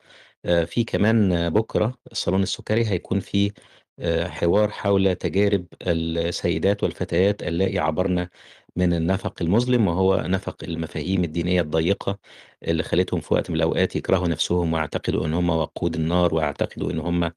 [0.45, 3.51] آه، في كمان بكرة الصالون السكري هيكون في
[3.99, 8.27] آه، حوار حول تجارب السيدات والفتيات اللائي عبرن
[8.75, 12.19] من النفق المظلم وهو نفق المفاهيم الدينية الضيقة
[12.63, 16.99] اللي خلتهم في وقت من الأوقات يكرهوا نفسهم ويعتقدوا إن هم وقود النار ويعتقدوا إن
[16.99, 17.31] هم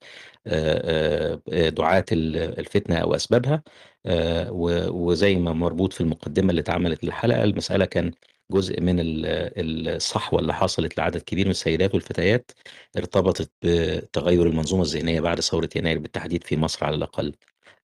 [1.71, 3.63] دعاة ال- الفتنة أو أسبابها.
[4.07, 4.51] آه،
[4.93, 8.13] وزي ما مربوط في المقدمة اللي اتعملت للحلقة المسألة كان
[8.51, 12.51] جزء من ال- الصحوة اللي حصلت لعدد كبير من السيدات والفتيات
[12.97, 17.33] ارتبطت بتغير المنظومة الذهنية بعد ثورة يناير بالتحديد في مصر على الأقل.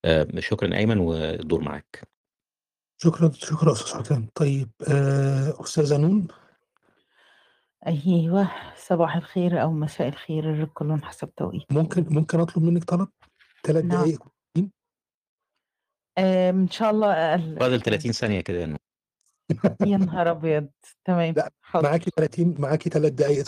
[0.04, 2.08] آه، شكرا أيمن والدور معك
[3.02, 4.28] شكرا شكرا أستاذ حسام.
[4.34, 6.26] طيب آه، أستاذة نون؟
[7.86, 11.72] أيوه صباح الخير أو مساء الخير كل حسب توقيت.
[11.72, 13.08] ممكن ممكن أطلب منك طلب؟
[13.64, 14.00] ثلاث نعم.
[14.00, 14.22] دقائق
[16.18, 18.58] آم، إن شاء الله أقل فاضل 30 ثانية كده
[19.86, 20.68] يا نهار أبيض.
[21.04, 21.88] تمام لا حاضر.
[21.88, 23.46] معاكي 30 معاكي ثلاث دقائق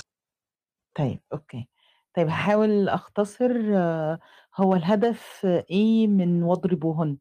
[0.94, 1.68] طيب أوكي.
[2.16, 4.18] طيب هحاول أختصر آه،
[4.56, 5.40] هو الهدف
[5.70, 7.18] إيه من واضربوهن؟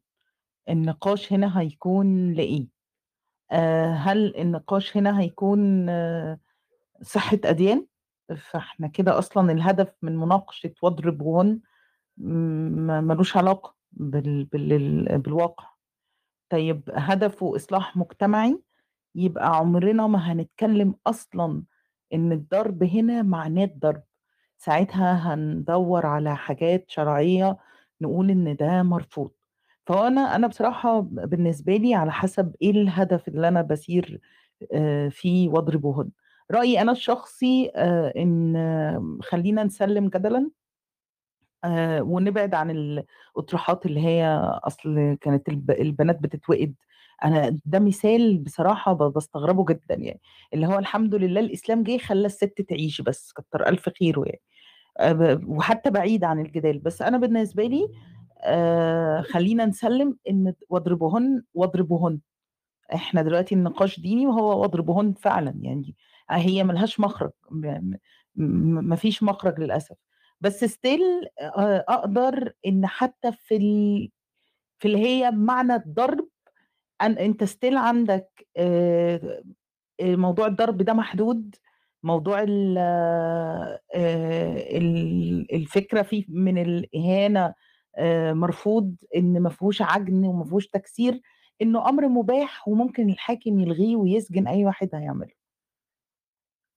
[0.68, 2.66] النقاش هنا هيكون لإيه؟
[3.52, 6.38] آه، هل النقاش هنا هيكون آه،
[7.02, 7.86] صحة أديان
[8.36, 11.60] فإحنا كده أصلا الهدف من مناقشة واضربوهن
[12.18, 14.44] م- ملوش علاقة بال...
[14.44, 15.18] بال...
[15.18, 15.68] بالواقع.
[16.50, 18.62] طيب هدفه إصلاح مجتمعي
[19.14, 21.62] يبقى عمرنا ما هنتكلم أصلا
[22.14, 24.02] إن الضرب هنا معناه الضرب.
[24.58, 27.58] ساعتها هندور على حاجات شرعية
[28.00, 29.30] نقول إن ده مرفوض.
[29.86, 34.20] فأنا أنا بصراحة بالنسبة لي على حسب إيه الهدف اللي أنا بسير
[34.72, 36.10] آه، فيه واضربوهن
[36.50, 40.50] رأيي أنا الشخصي آه، إن آه، خلينا نسلم جدلا
[41.64, 44.26] آه، ونبعد عن الأطروحات اللي هي
[44.64, 46.74] أصل كانت الب- البنات بتتوئد
[47.24, 50.20] أنا ده مثال بصراحة ب- بستغربه جدا يعني.
[50.54, 54.40] اللي هو الحمد لله الإسلام جه خلى الست تعيش بس كتر ألف خيره يعني.
[55.48, 56.78] وحتى بعيد عن الجدال.
[56.78, 57.88] بس أنا بالنسبة لي
[59.32, 62.20] خلينا نسلم إن واضربوهن واضربوهن
[62.94, 65.94] إحنا دلوقتي النقاش ديني وهو واضربوهن فعلا يعني.
[66.30, 67.30] هي ملهاش مخرج
[68.36, 69.96] مفيش مخرج للأسف.
[70.40, 71.00] بس ستيل
[71.88, 74.10] أقدر إن حتى في ال...
[74.78, 76.28] في اللي هي معنى الضرب
[77.02, 79.42] أن أنت ستيل عندك آه،
[80.00, 81.56] آه، موضوع الضرب ده محدود
[82.02, 83.80] موضوع ال- آه،
[84.78, 87.54] ال- الفكرة فيه من الإهانة
[87.98, 91.20] آه، مرفوض إن ما فيهوش عجن وما فيهوش تكسير
[91.62, 95.43] إنه أمر مباح وممكن الحاكم يلغيه ويسجن أي واحد هيعمله.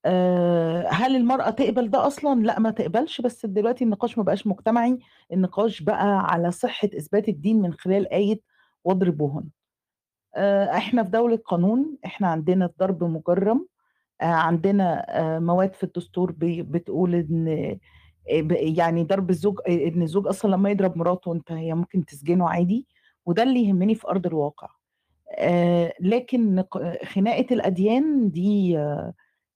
[0.06, 3.22] آه، هل المرأة تقبل ده أصلا؟ لا ما تقبلش.
[3.22, 5.00] بس دلوقتي النقاش ما بقاش مجتمعي.
[5.34, 8.40] النقاش بقى على صحة إثبات الدين من خلال آية
[8.84, 9.44] واضربوهن.
[10.36, 13.68] آه، إحنا في دولة قانون إحنا عندنا الضرب مجرم.
[14.22, 15.06] آه، عندنا
[15.40, 17.22] مواد في الدستور بتقول
[18.32, 22.88] ب- يعني ضرب الزوج إن الزوج أصلا لما يضرب مراته أنت هي ممكن تسجنه عادي.
[23.26, 24.68] وده اللي يهمني في أرض الواقع.
[26.02, 26.64] لكن
[27.06, 28.78] خناقة الأديان دي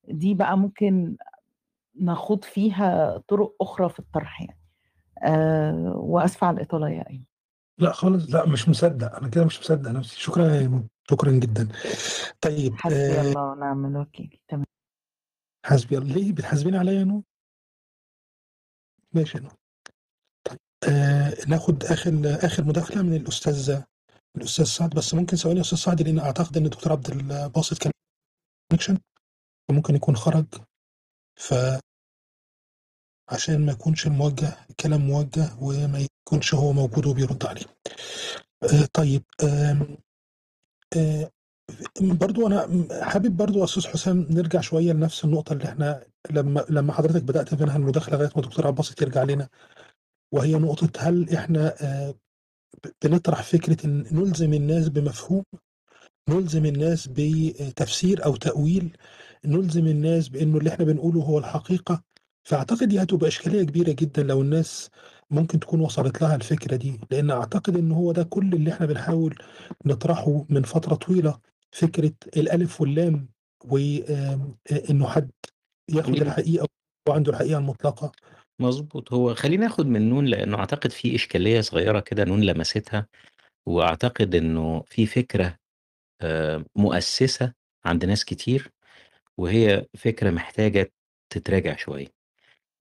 [0.08, 1.16] دي بقى ممكن
[1.96, 4.58] نخوض فيها طرق أخرى في الطرح يعني.
[5.24, 7.24] آه، وأسفة على الإطالة يا أيمن.
[7.78, 10.20] لا خالص لا مش مصدق أنا كده مش مصدق نفسي.
[10.20, 11.68] شكرا يا أيمن شكرا جدا.
[12.42, 14.40] طيب حسبي آه الله ونعم الوكيل.
[14.48, 14.66] تمام.
[15.66, 17.22] حسبي الله ليه بتحاسبيني عليا يا نور؟
[19.14, 19.54] ماشي يا نور.
[20.90, 23.82] آه ناخد آخر آخر مداخلة من الأستاذ
[24.38, 24.90] الأستاذ سعد.
[24.90, 27.92] بس ممكن ثواني يا أستاذ سعد لأن أعتقد إن الدكتور عبد الباسط كان
[28.72, 28.98] كونكشن
[29.70, 30.46] وممكن يكون خرج
[31.36, 31.82] فعشان
[33.66, 37.66] ما يكونش الموجه الكلام موجه وما يكونش هو موجود وبيرد عليه.
[38.64, 39.98] آه طيب آم،
[40.98, 41.32] آه
[42.02, 42.68] برضو أنا
[43.04, 47.62] حابب برضو يا أستاذ حسام نرجع شوية لنفس النقطة اللي إحنا لما لما حضرتك بدأت
[47.62, 49.50] منها المداخلة لغاية ما الدكتور عباس يرجع لنا
[50.34, 52.16] وهي نقطة هل إحنا آه،
[53.04, 55.44] بنطرح فكرة إن نلزم الناس بمفهوم
[56.30, 58.98] نلزم الناس بتفسير أو تأويل
[59.46, 62.04] نلزم الناس بأنه اللي إحنا بنقوله هو الحقيقة
[62.44, 64.90] فأعتقد دي هتبقى إشكالية كبيرة جدا لو الناس
[65.32, 69.36] ممكن تكون وصلت لها الفكرة دي لأن أعتقد إن هو ده كل اللي إحنا بنحاول
[69.86, 71.40] نطرحه من فترة طويلة
[71.72, 73.30] فكرة الألف واللام
[73.74, 74.40] آآ
[74.90, 75.32] إنه حد
[75.90, 76.68] ياخد خلّينا الحقيقة
[77.10, 78.12] وعنده الحقيقة المطلقة؟
[78.60, 79.14] مضبوط.
[79.14, 83.08] هو خلّيني آخُد من نون لإنه أعتقد في إشكالية صغيرة كده نون لمستها،
[83.66, 85.56] وأعتقد إنه في فكرة
[86.22, 87.54] آآ مؤسِّسة
[87.86, 88.72] عند ناس كتير،
[89.42, 90.94] وهي فكرة محتاجة
[91.30, 92.08] تتراجع شوية،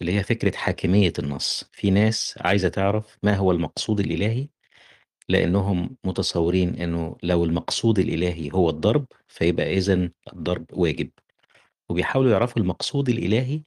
[0.01, 1.71] اللي هي فكرة حاكمية النص.
[1.73, 4.49] في ناس عايزة تعرف ما هو المقصود الإلهي،
[5.29, 11.11] لإنهم متصوّرين إنه لو المقصود الإلهي هو الضرب، فيبقى إذًا الضرب واجب،
[11.91, 13.63] وبيحاولوا يعرفوا المقصود الإلهي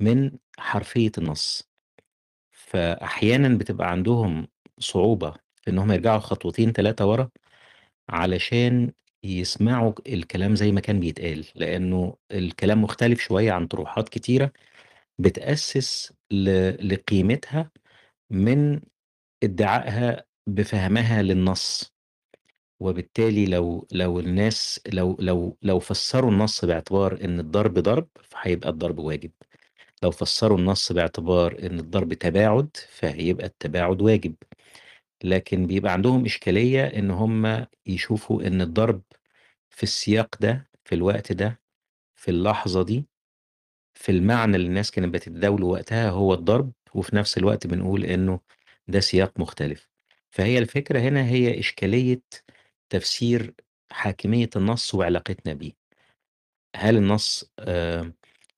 [0.00, 1.68] من حرفية النص.
[2.52, 4.48] فأحيانًا بتبقى عندهم
[4.78, 7.30] صعوبة في إن هم يرجعوا خطوتين 3 ورا،
[8.10, 8.92] علشان
[9.24, 14.52] يسمعوا الكلام زي ما كان بيتقال، لإنه الكلام مختلف شوية عن طروحات كتيرة
[15.18, 16.12] بتأسِّس
[16.82, 17.70] لقيمتها
[18.30, 18.80] من
[19.44, 21.94] ادعائها بفهمها للنص.
[22.80, 28.98] وبالتالي لو لو الناس لو لو لو فسّروا النص باعتبار إن الضرب ضرب، فهيبقى الضرب
[28.98, 29.32] واجب.
[30.02, 34.34] لو فسّروا النص باعتبار إن الضرب تباعد، فهيبقى التباعد واجب.
[35.24, 39.02] لكن بيبقى عندهم إشكالية إن هم يشوفوا إن الضرب
[39.70, 41.60] في السياق ده، في الوقت ده،
[42.16, 43.06] في اللحظة دي،
[43.94, 48.40] في المعنى اللي الناس كانت بتتداوله وقتها هو الضرب، وفي نفس الوقت بنقول إنه
[48.88, 49.88] ده سياق مختلف.
[50.30, 52.22] فهي الفكرة هنا هي إشكالية
[52.90, 53.54] تفسير
[53.90, 55.72] حاكمية النص وعلاقتنا بيه.
[56.76, 58.12] هل النص آآ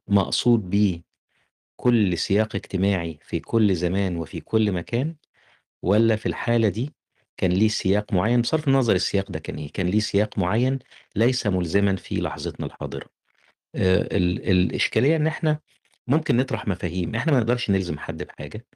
[0.08, 1.02] مقصود بيه
[1.76, 5.16] كل سياق اجتماعي في كل زمان وفي كل مكان،
[5.82, 6.92] والّا في الحالة دي
[7.36, 10.78] كان ليه سياق معيّن بصرف النظر السياق ده كان إيه، كان ليه سياق معيّن
[11.16, 13.06] ليس ملزمًا في لحظتنا الحاضرة.
[13.76, 15.58] ال الإشكالية إن إحنا
[16.08, 18.66] ممكن نطرح مفاهيم، إحنا ما نقدرش نلزم حد بحاجة،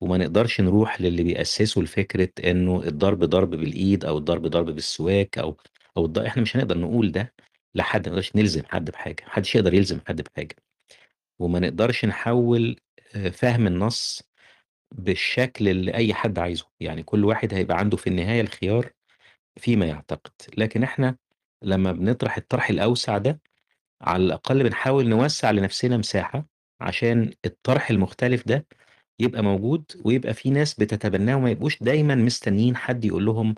[0.00, 5.56] وما نقدرش نروح للي بيأسسوا لفكرة إنه الضرب ضرب بالإيد أو الضرب ضرب بالسواك أو
[5.96, 7.34] أو الض إحنا مش هنقدر نقول ده
[7.74, 10.56] لحد، ما نقدرش نلزم حد بحاجة، ما حدش يقدر يلزم حد بحاجة.
[11.38, 12.76] وما نقدرش نحوّل
[13.32, 14.22] فهم النص
[14.92, 18.90] بالشكل اللي أي حد عايزه، يعني كل واحد هيبقى عنده في النهاية الخيار
[19.58, 21.16] فيما يعتقد، لكن إحنا
[21.62, 23.40] لمّا بنطرح الطرح الأوسع ده،
[24.02, 26.46] على الأقل بنحاول نوسّع لنفسنا مساحة،
[26.80, 28.66] عشان الطرح المختلف ده
[29.20, 33.54] يبقى موجود، ويبقى في ناس بتتبناه وما يبقوش دايمًا مستنيين حد يقول لهم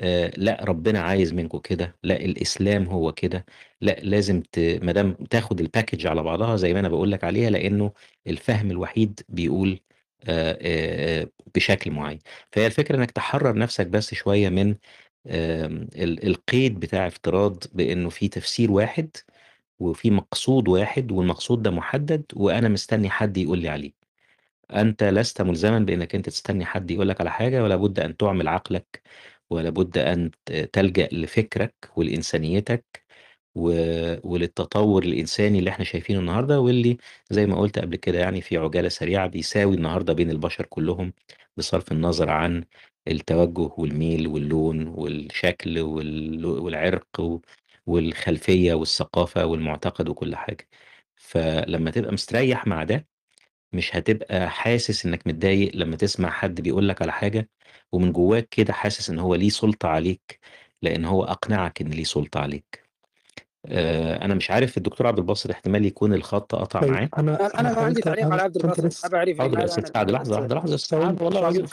[0.00, 3.46] آآ لأ ربنا عايز منكم كده، لأ الإسلام هو كده،
[3.80, 7.50] لأ لازم ت ما دام تاخد الpackage على بعضها زي ما أنا باقول لك عليها،
[7.50, 7.92] لإنه
[8.26, 9.80] الفهم الوحيد بيقول
[10.28, 12.18] آآ آآ بشكل معيّن.
[12.52, 14.74] فهي الفكرة إنك تحرّر نفسك بس شوية من
[16.24, 19.16] القيد بتاع افتراض بإنه في تفسير واحد،
[19.80, 23.92] وفي مقصود واحد، والمقصود ده محدد، وأنا مستني حد يقول لي عليه.
[24.72, 28.48] أنت لست ملزمًا بإنك أنت تستني حد يقول لك على حاجة، ولا بد أن تعمل
[28.48, 29.02] عقلك،
[29.50, 30.30] ولا بد أن
[30.72, 33.01] تلجأ لفكرك ولإنسانيتك،
[33.54, 33.70] و
[34.24, 36.96] وللتطوّر الإنساني اللي إحنا شايفينه النهارده، واللي
[37.30, 41.12] زي ما قُلت قبل كده يعني في عجالة سريعة بيساوي النهارده بين البشر كلّهم،
[41.56, 42.64] بصرف النظر عن
[43.08, 47.38] التوجه والميل واللون والشكل وال والعرق و
[47.86, 50.68] والخلفية والثقافة والمعتقد وكل حاجة.
[51.16, 53.06] فلمّا تبقى مستريّح مع ده،
[53.72, 57.48] مش هتبقى حاسس إنك متضايق لمّا تسمع حد بيقول لك على حاجة،
[57.92, 60.40] ومن جواك كده حاسس إن هو ليه سُلطة عليك،
[60.82, 62.81] لإن هو أقنعك إن ليه سُلطة عليك.
[63.66, 67.08] آآ أنا مش عارف الدكتور عبد الباسط احتمال يكون الخط قطع طيب معاه.
[67.18, 70.10] أنا أنا أنا ما عندي تعليق على عبد الباسط، أبى أعرف حاضر يا أنا سعد
[70.10, 70.76] لحظة يا أستاذ.
[70.76, 71.66] سعد والله العظيم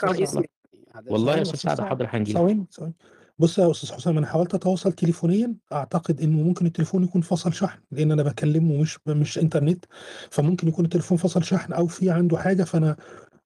[1.06, 2.38] والله يا أستاذ سعد حاضر هنيجي لك.
[2.38, 2.92] ثواني، ثواني.
[3.38, 7.78] بُص يا أستاذ حسام أنا حاولت أتواصل تليفونيًا، أعتقد إنه ممكن التليفون يكون فصل شحن،
[7.92, 9.84] لإن أنا باكلمه مش مش إنترنت،
[10.30, 12.96] فممكن يكون التليفون فصل شحن أو في عنده حاجة، فأنا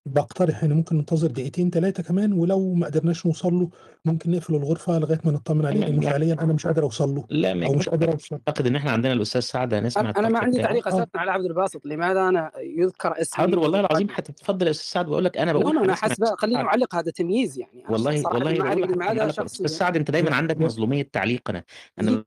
[0.06, 3.70] باقترح إن ممكن ننتظر دقيقتين 3 كمان، ولو ما قدرناش نوصل له
[4.04, 7.54] ممكن نقفل الغرفة لغاية ما نطمن عليه، يعني فعليًا أنا مش قادر أوصل له، لا
[7.54, 8.36] ما أو مش قادر أوصل.
[8.48, 10.68] أعتقد إن إحنا عندنا الأستاذ سعد أنا هنسمع أنا ما الطرح عندي بتاعه.
[10.68, 10.88] تعليق آه.
[10.88, 14.86] أساسًا على عبد الباسط، لماذا أنا يذكر اسمي حاضر والله العظيم هت اتفضل يا أستاذ
[14.92, 16.68] سعد باقول لك أنا لا، باقول لا، حسب الأستاذ خلّيني سعد.
[16.68, 20.34] أعلّق هذا تمييز يعني، أنا والله صراحةً والله ما لماذا أستاذ شخصيًا سعد أنت دايمًا
[20.36, 21.64] عندك مظلومية تعليق أنا
[22.00, 22.24] ي أنا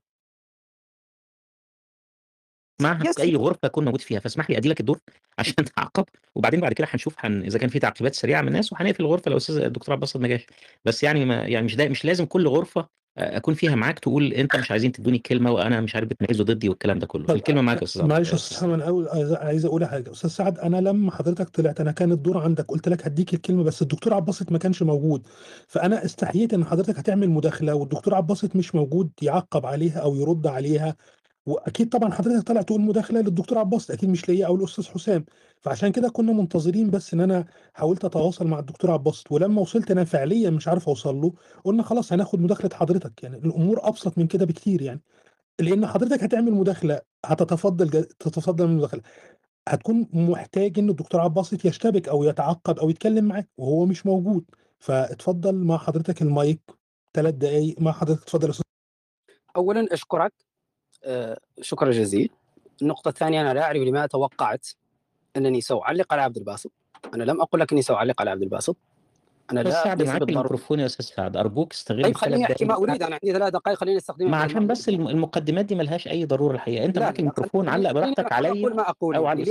[2.80, 4.98] يس في أي غرفة أكون موجود فيها، فاسمح لي أدّي لك الدور
[5.38, 9.02] عشان تعقّب، وبعدين بعد كده هنشوف هن إذا كان في تعقيبات سريعة من الناس، وهنقفل
[9.02, 10.46] الغرفة لو الأستاذ الدكتور عبد الباسط ما جاش.
[10.84, 12.80] بس يعني ما يعني مش دا مش لازم كل غرفة
[13.18, 16.68] أ أكون فيها معاك تقول أنت مش عايزين تدّوني الكلمة، وأنا مش عارف بتميّزوا ضدي
[16.68, 17.26] والكلام ده كله.
[17.26, 20.30] طب الكلمة معاك يا أستاذ معلش يا أستاذ أستاذ أول عايز عايز أقول حاجة، أستاذ
[20.30, 24.14] سعد أنا لمّا حضرتك طلعت أنا كان الدور عندك، قُلت لك هادّيك الكلمة بس الدكتور
[24.14, 25.26] عبد الباسط ما كانش موجود،
[25.68, 30.46] فأنا استحييت إن حضرتك هتعمل مداخلة والدكتور عبد الباسط مش موجود يعقّب عليها أو يرُد
[30.46, 30.96] عليها،
[31.48, 35.24] وأكيد طبعا حضرتك طالع تقول مداخله للدكتور عباس أكيد مش ليا أو الأستاذ حسام.
[35.60, 37.44] فعشان كده كنا منتظرين بس إن أنا
[37.74, 39.24] حاولت أتواصل مع الدكتور عباس.
[39.30, 41.32] ولما وصلت أنا فعليا مش عارف أوصل له
[41.64, 43.22] قلنا خلاص هناخد مداخلة حضرتك.
[43.22, 45.00] يعني الأمور أبسط من كده بكتير يعني.
[45.60, 49.02] لأن حضرتك هتعمل مداخلة هتتفضل تتفضل من المداخلة.
[49.68, 54.44] هتكون محتاج إن الدكتور عباس يشتبك أو يتعقب أو يتكلم معاك وهو مش موجود.
[54.78, 56.60] فاتفضل مع حضرتك المايك
[57.14, 58.62] ثلاث دقائق مع حضرتك اتفضل يا أستاذ.
[59.56, 60.47] اولا أشكرك.
[61.60, 62.28] شكرا جزيلا.
[62.82, 64.66] النقطة الثانية أنا لا أعرف لماذا توقعت
[65.36, 66.70] أنني سأعلق على عبد الباسط.
[67.14, 68.76] أنا لم أقل لك أني سأعلق على عبد الباسط.
[69.50, 71.36] أستاذ لا سعد بالضروره الميكروفون يا أستاذ سعد.
[71.36, 74.44] أرجوك استغل طيب خليني أحكي ما أريد أنا عندي ثلاث دقائق خليني أستخدمها ما في
[74.44, 76.08] عشان بس الم- المقدمات دي ملهاش
[76.54, 76.84] الحقيقة.
[76.84, 79.42] أنت لا معاك لا الميكروفون علق براحتك أقول عليا أقول ما أقول أو على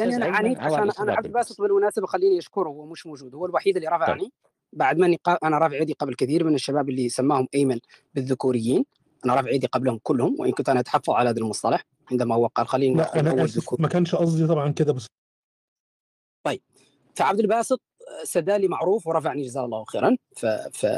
[0.56, 3.36] أو على عشان أنا عبد الباسط بالمناسبة خليني أشكره هو مش موجود.
[3.36, 4.02] هو الوحيد اللي طيب.
[4.02, 4.32] رفعني
[4.74, 7.80] بعد ما أنا رافع يدي قبل كثير من الشباب اللي سماهم إيمن
[8.16, 8.86] بالذكوريين.
[9.26, 12.68] أنا رافع يدي قبلهم كلهم وإن كنت أنا أتحفظ على هذا المصطلح عندما هو قال
[12.68, 15.06] خليني لا أنا آسف ما كانش قصدي طبعا كده بس
[16.46, 16.62] طيب
[17.16, 17.82] فعبد الباسط
[18.24, 20.18] سدالي معروف ورفعني جزاه الله خيرا.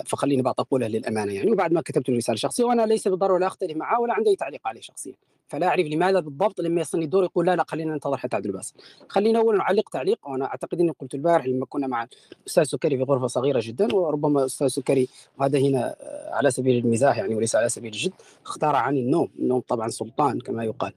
[0.05, 3.47] فخليني بعد اقولها للأمانة يعني وبعد ما كتبت له رساله شخصيه وأنا ليس بالضرورة لا
[3.47, 5.13] أختلف معه ولا عندي تعليق عليه شخصيا.
[5.47, 8.75] فلا أعرف لماذا بالضبط لما يصلني الدور يقول لا لا خلينا ننتظر حتى عبد الباسط
[9.07, 12.07] خلينا اولا نعلق تعليق وأنا أعتقد إني قلت البارح لما كنا مع
[12.41, 15.07] الأستاذ سكري في غرفة صغيرة جدا وربما الأستاذ سكري
[15.37, 15.95] وهذا هنا
[16.31, 18.13] على سبيل المزاح يعني وليس على سبيل الجد
[18.45, 19.29] اختار عن النوم.
[19.39, 20.93] النوم طبعا سلطان كما يقال.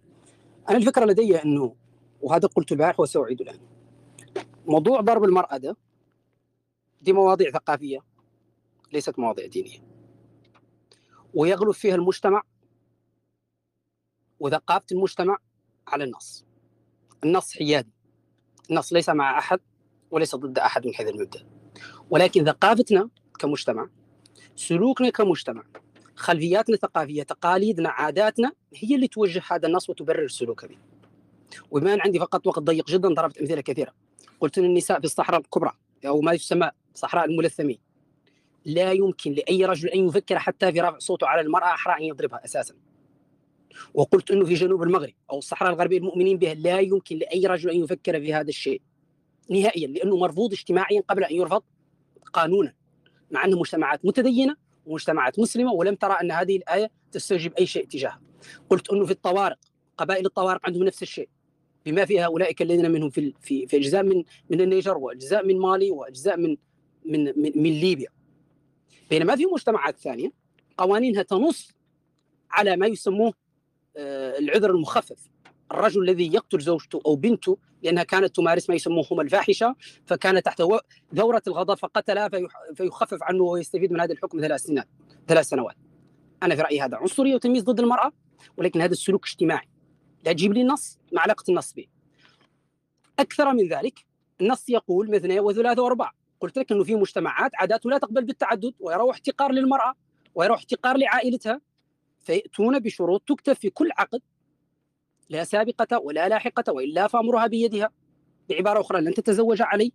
[0.68, 1.74] أنا الفكرة لدي أنه
[2.22, 3.58] وهذا قلت البارح وسأعيد الآن
[4.66, 5.76] موضوع ضرب المرأة ده
[7.02, 7.98] دي مواضيع ثقافية
[8.92, 9.78] ليست مواضيع دينية.
[11.34, 12.42] ويغلب فيها المجتمع
[14.40, 15.36] وثقافة المجتمع
[15.88, 16.44] على النص.
[17.24, 17.92] النص حيادي.
[18.70, 19.60] النص ليس مع أحد
[20.10, 21.46] وليس ضد أحد من حيث المبدأ.
[22.10, 23.08] ولكن ثقافتنا
[23.38, 23.88] كمجتمع
[24.56, 25.62] سلوكنا كمجتمع
[26.16, 30.78] خلفياتنا الثقافيه تقاليدنا عاداتنا هي اللي توجه هذا النص وتبرر السلوك به.
[31.70, 33.92] وبما أن عندي فقط وقت ضيق جدا ضربت أمثلة كثيرة.
[34.40, 35.72] قلت إن النساء في الصحراء الكبرى
[36.06, 37.78] أو ما يسمى صحراء الملثمين.
[38.64, 42.44] لا يمكن لأي رجل أن يفكر حتى في رفع صوته على المرأة أحرى أن يضربها
[42.44, 42.74] أساسا.
[43.94, 47.76] وقلت إنه في جنوب المغرب أو الصحراء الغربية المؤمنين بها لا يمكن لأي رجل أن
[47.84, 48.82] يفكر في هذا الشيء.
[49.50, 51.62] نهائيا لأنه مرفوض اجتماعيا قبل أن يرفض
[52.32, 52.74] قانونا
[53.30, 54.56] مع انها مجتمعات متدينة
[54.86, 58.20] ومجتمعات مسلمة ولم ترى أن هذه الآية تستوجب أي شيء تجاهها
[58.70, 59.58] قلت إنه في الطوارق
[59.96, 61.28] قبائل الطوارق عندهم نفس الشيء.
[61.86, 65.90] بما فيها أولئك الذين منهم في في في أجزاء من من النيجر وأجزاء من مالي
[65.90, 66.56] وأجزاء من
[67.04, 68.08] من من, من ليبيا.
[69.10, 70.32] بينما في مجتمعات ثانية
[70.78, 71.72] قوانينها تنص
[72.50, 73.32] على ما يسموه
[73.96, 75.32] آه، العذر المخفف.
[75.72, 80.62] الرجل الذي يقتل زوجته أو بنته لأنها كانت تمارس ما يسموه هم الفاحشة فكان تحت
[81.16, 82.30] ثوره الغضب فقتلها
[82.74, 84.88] فيخفف عنه ويستفيد من هذا الحكم ثلاث سنوات
[85.28, 85.76] ثلاث سنوات.
[86.42, 88.12] أنا في رأيي هذا عنصريه وتمييز ضد المرأة
[88.56, 89.68] ولكن هذا السلوك اجتماعي.
[90.24, 91.86] لا تجيب لي النص مع علاقة النص به
[93.18, 94.04] أكثر من ذلك
[94.40, 96.12] النص يقول مثنى وثلاثة وأربعة.
[96.42, 99.94] قلت لك إنه في مجتمعات عادات لا تقبل بالتعدد ويروا احتقار للمرأة
[100.34, 101.60] ويروا احتقار لعائلتها.
[102.20, 104.20] فيأتون بشروط تكتب في كل عقد
[105.30, 107.90] لا سابقة ولا لاحقة وإلا فأمرها بيدها.
[108.48, 109.92] بعبارة أخرى لن تتزوج علي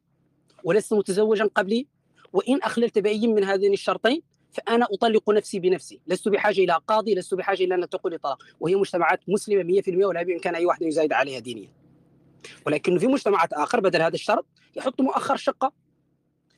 [0.63, 1.87] ولست متزوجا قبلي.
[2.33, 7.33] وإن أخللت بأي من هذين الشرطين فأنا أطلق نفسي بنفسي، لست بحاجة إلى قاضي، لست
[7.33, 11.13] بحاجة إلى أن تقول لي طلاق، وهي مجتمعات مسلمة 100% ولا بإمكان أي واحد يزايد
[11.13, 11.69] عليها دينيا.
[12.65, 14.45] ولكن في مجتمعات آخر بدل هذا الشرط
[14.75, 15.86] يحط مؤخر شقة.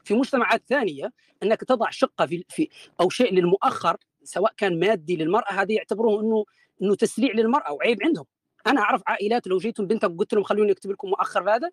[0.10, 1.14] في مجتمعات ثانية
[1.44, 2.70] أنك تضع شقة في في
[3.02, 6.46] أو شيء للمؤخر سواء كان مادي للمرأة هذه يعتبروه إنه
[6.82, 8.26] إنه تسليع للمرأة وعيب عندهم.
[8.68, 11.70] أنا أعرف عائلات لو جيتم بنتك وقلت لهم خلوني أكتب لكم مؤخر هذا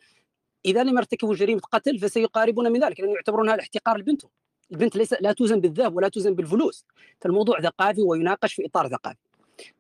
[0.65, 4.31] إذا لم يرتكبوا جريمة قتل فسيقاربون من ذلك لأنه يعتبرون هذا احتقار لبنتهم.
[4.73, 6.85] البنت ليس لا توزن بالذهب ولا توزن بالفلوس
[7.21, 9.19] فالموضوع ثقافي ويناقش في إطار ثقافي.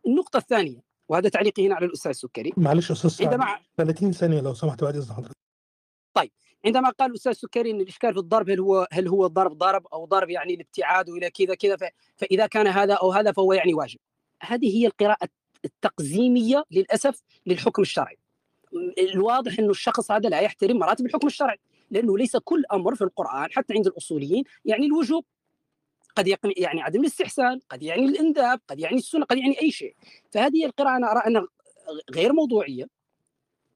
[0.06, 4.54] النقطة الثانية وهذا تعليقي هنا على الأستاذ السكري معلش أستاذ سعد عندما 30 ثانية لو
[4.54, 5.36] سمحت بعد إذن حضرتك
[6.14, 6.30] طيب
[6.66, 10.04] عندما قال الاستاذ السكري إن الإشكال في الضرب هل هو هل هو ضرب ضرب أو
[10.04, 13.98] ضرب يعني الابتعاد وإلى كذا كذا فإذا كان هذا أو هذا فهو يعني واجب.
[14.42, 15.28] هذه هي القراءة
[15.64, 18.18] التقزيمية للأسف للحكم الشرعي.
[18.98, 21.58] الواضح إنه الشخص هذا لا يحترم مراتب الحكم الشرعي
[21.90, 25.24] لأنه ليس كل أمر في القرآن حتى عند الأصوليين يعني الوجوب
[26.16, 29.94] قد يعني عدم الاستحسان قد يعني الانداب قد يعني السنة قد يعني أي شيء
[30.30, 31.46] فهذه القراءة أنا أرى أنها
[32.10, 32.88] غير موضوعية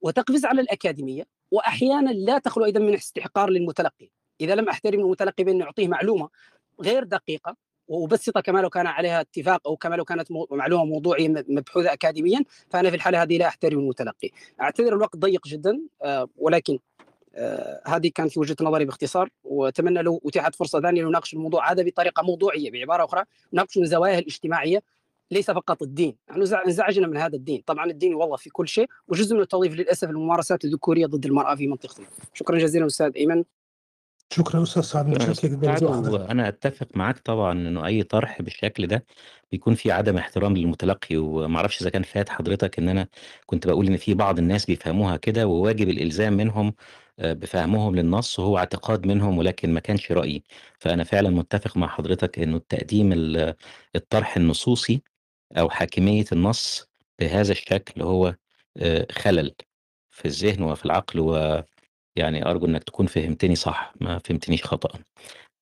[0.01, 4.09] وتقفز على الأكاديمية وأحيانا لا تخلو أيضا من استحقار للمتلقي.
[4.41, 6.29] إذا لم أحترم المتلقي بأن اعطيه معلومة
[6.81, 7.55] غير دقيقة
[7.87, 12.89] وابسطها كما لو كان عليها اتفاق أو كما لو كانت معلومة موضوعية مبحوثة اكاديميا فأنا
[12.89, 14.29] في الحالة هذه لا أحترم المتلقي.
[14.61, 16.79] أعتذر الوقت ضيق جدا آه، ولكن
[17.35, 22.23] آه، هذه كانت وجهة نظري باختصار وأتمنى لو أتيحت فرصة ثانية لنناقش الموضوع هذا بطريقة
[22.23, 23.23] موضوعية بعبارة أخرى
[23.53, 24.81] نناقش من زواياه الاجتماعية
[25.31, 26.15] ليس فقط الدين.
[26.29, 27.63] يعني انزعجنا من هذا الدين.
[27.65, 31.67] طبعا الدين والله في كل شيء وجزء منه تضيف للأسف الممارسات الذكورية ضد المرأة في
[31.67, 32.05] منطقتنا.
[32.33, 33.43] شكرا جزيلا أستاذ إيمن.
[34.33, 35.09] شكرا أستاذ سعد
[36.13, 39.05] وأنا أتفق معاك طبعا إنه أي طرح بالشكل ده
[39.51, 43.07] بيكون في عدم احترام للمتلقي وما أعرفش إذا كان فات حضرتك إن أنا
[43.45, 46.73] كنت بقول إن في بعض الناس بيفهموها كده وواجب الإلزام منهم
[47.19, 50.43] آه، بفهمهم للنص وهو اعتقاد منهم ولكن ما كانش رأيي.
[50.79, 53.55] فأنا فعلا متفق مع حضرتك إنه التقديم ال-
[53.95, 55.01] الطرح النصوصي
[55.57, 56.87] أو حاكمية النص
[57.19, 58.35] بهذا الشكل هو
[58.77, 59.55] آه، خلل
[60.11, 64.99] في الذهن وفي العقل ويعني أرجو إنك تكون فهمتني صح ما فهمتنيش خطأ.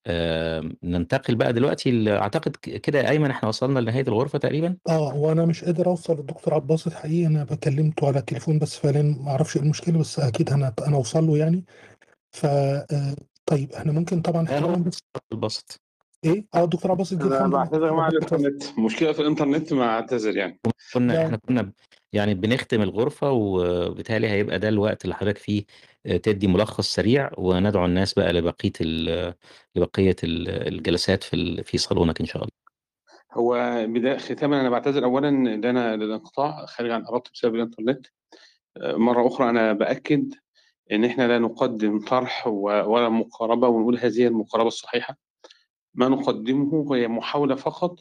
[0.08, 4.78] آه، ننتقل بقى دلوقتي ل- ك- كده يا أيمن إحنا وصلنا لنهاية الغرفة تقريبا.
[4.90, 9.32] آه وأنا مش قادر أوصل للدكتور عباس الحقيقة أنا بكلمته على التليفون بس فعلا ما
[9.32, 11.66] أعرفش إيه المشكلة بس أكيد أنا أنا أوصل له يعني.
[12.32, 15.00] ف آه، طيب إحنا ممكن طبعا هو احتراما بس
[15.32, 15.82] البسط
[16.26, 20.60] إيه؟ آه الدكتور عباس ادي أنا بعتذر مع الانترنت مشكلة في الإنترنت مع اعتذر يعني.
[20.94, 21.26] كنا لا.
[21.26, 21.72] إحنا كنا
[22.14, 25.64] يعني بنختم الغرفة وبالتالي هيبقى ده الوقت اللي حضرتك فيه
[26.06, 29.34] آه، تدي ملخص سريع وندعو الناس بقى لبقية ال-
[29.76, 32.52] لبقية ال- الجلسات في في صالونك إن شاء الله.
[33.34, 35.04] هو بداية ختاما أنا بعتذر.
[35.04, 38.08] اولا إن أنا للانقطاع خارج عن إرادتي بسبب الإنترنت
[38.78, 40.34] آه، مرة أخرى أنا بأكد
[40.92, 45.18] إن إحنا لا نقدم طرح ولا مقاربة ونقول هذه المقاربة الصحيحة.
[46.00, 48.00] ما نقدمه هي محاولة فقط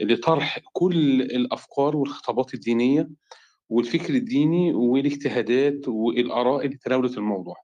[0.00, 3.10] لطرح كل الأفكار والخطابات الدينية
[3.68, 7.56] والفكر الديني والاجتهادات والآراء اللي تناولت الموضوع.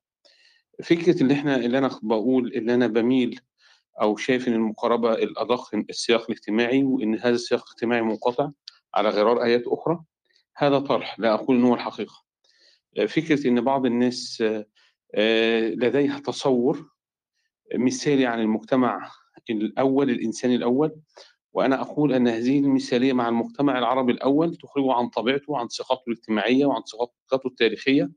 [0.84, 3.40] فكرة اللي إحنا اللي أنا بقول اللي أنا بميل
[4.02, 8.50] أو شايف إن المقاربة الأدق السياق الاجتماعي وإن هذا السياق الاجتماعي منقطع
[8.94, 10.04] على غرار آيات أخرى
[10.56, 11.18] هذا طرح.
[11.18, 12.14] لا أقول إن هو الحقيقة.
[13.08, 14.44] فكرة إن بعض الناس
[15.14, 16.90] آه، لديها تصور
[17.74, 19.10] مثالي عن المجتمع
[19.50, 20.92] الأول الانساني الأول.
[21.52, 26.66] وأنا أقول أن هذه المثالية مع المجتمع العربي الأول تخرجه عن طبيعته وعن ثقافته الاجتماعية
[26.66, 28.10] وعن ثقافته التاريخية.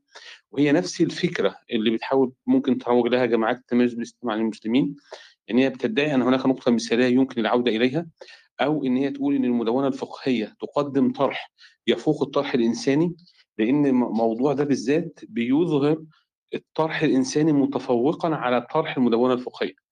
[0.52, 4.96] وهي نفس الفكرة اللي بتحاول ممكن تروج لها جماعات التميز بالاسلام عن المسلمين
[5.50, 8.06] إن هي بتدعي أن هناك نقطة مثالية يمكن العودة إليها
[8.60, 11.52] أو إن هي تقول إن المدونة الفقهية تقدم طرح
[11.86, 13.14] يفوق الطرح الإنساني
[13.58, 16.02] لأن الموضوع ده بالذات بيظهر
[16.54, 19.89] الطرح الإنساني متفوقا على طرح المدونة الفقهية.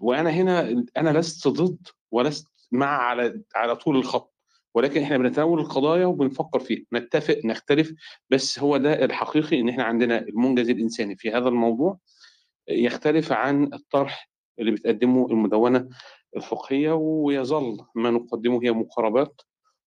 [0.00, 4.34] وأنا هنا أنا لست ضد ولست مع على على طول الخط
[4.74, 7.92] ولكن إحنا بنتناول القضايا وبنفكر فيها نتفق نختلف
[8.30, 11.98] بس هو ده الحقيقي إن إحنا عندنا المنجز الإنساني في هذا الموضوع
[12.68, 15.88] يختلف عن الطرح اللي بتقدمه المدونة
[16.36, 19.42] الفقهية ويظل ما نقدمه هي مقاربات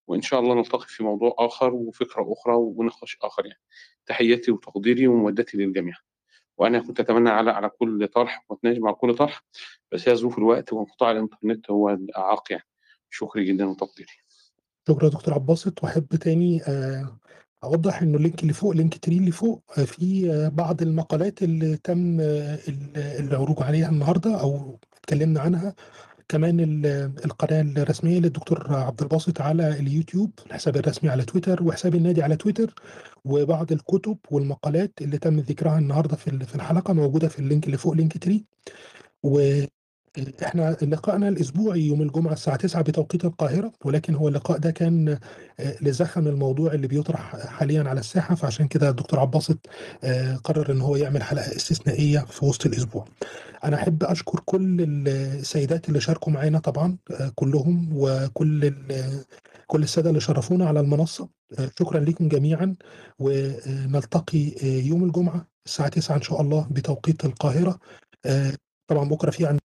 [0.09, 3.61] وإن شاء الله نلتقي في موضوع آخر وفكرة أخرى ونقاش آخر يعني.
[4.07, 5.95] تحياتي وتقديري ومودتي للجميع.
[6.59, 9.43] وأنا كنت أتمنى على على كل طرح وأتناقش مع كل طرح
[9.93, 12.65] بس هي ظروف الوقت وانقطاع الإنترنت هو الأعاق يعني.
[13.11, 14.09] شكري جدا وتقديري
[14.89, 17.19] شكرا دكتور عباسط وأحب تاني آه،
[17.65, 21.77] أوضح إنه ال link اللي فوق Linktree اللي فوق آه، في آه، بعض المقالات اللي
[21.77, 25.75] تم ال- العروض عليها النهارده أو اتكلمنا عنها
[26.29, 26.87] كمان ال-
[27.25, 32.75] القناة الرسمية للدكتور عبد الباسط على اليوتيوب الحساب الرسمي على تويتر وحساب النادي على تويتر
[33.25, 37.67] وبعض الكتب والمقالات اللي تم ذكرها النهارده في ال- في الحلقة موجودة في ال link
[37.67, 38.45] اللي فوق Linktree.
[40.19, 45.19] وإحنا لقائنا الاسبوعي يوم الجمعة الساعة 9 بتوقيت القاهرة ولكن هو اللقاء ده كان
[45.61, 49.59] آه، لزخم الموضوع اللي بيطرح حاليا على الساحة فعشان كده الدكتور عباسط
[50.05, 53.05] آه، قرر إن هو يعمل حلقة استثنائية في وسط الأسبوع.
[53.65, 58.75] أنا أحب أشكر كل السيدات اللي شاركوا معانا طبعا آه، كلهم وكل
[59.67, 61.29] كل السادة اللي شرفونا على المنصة
[61.79, 62.75] شكرا لكم جميعا
[63.19, 67.79] ونلتقي يوم الجمعة الساعة 9 إن شاء الله بتوقيت القاهرة
[68.91, 69.61] طبعا بكرة في عندنا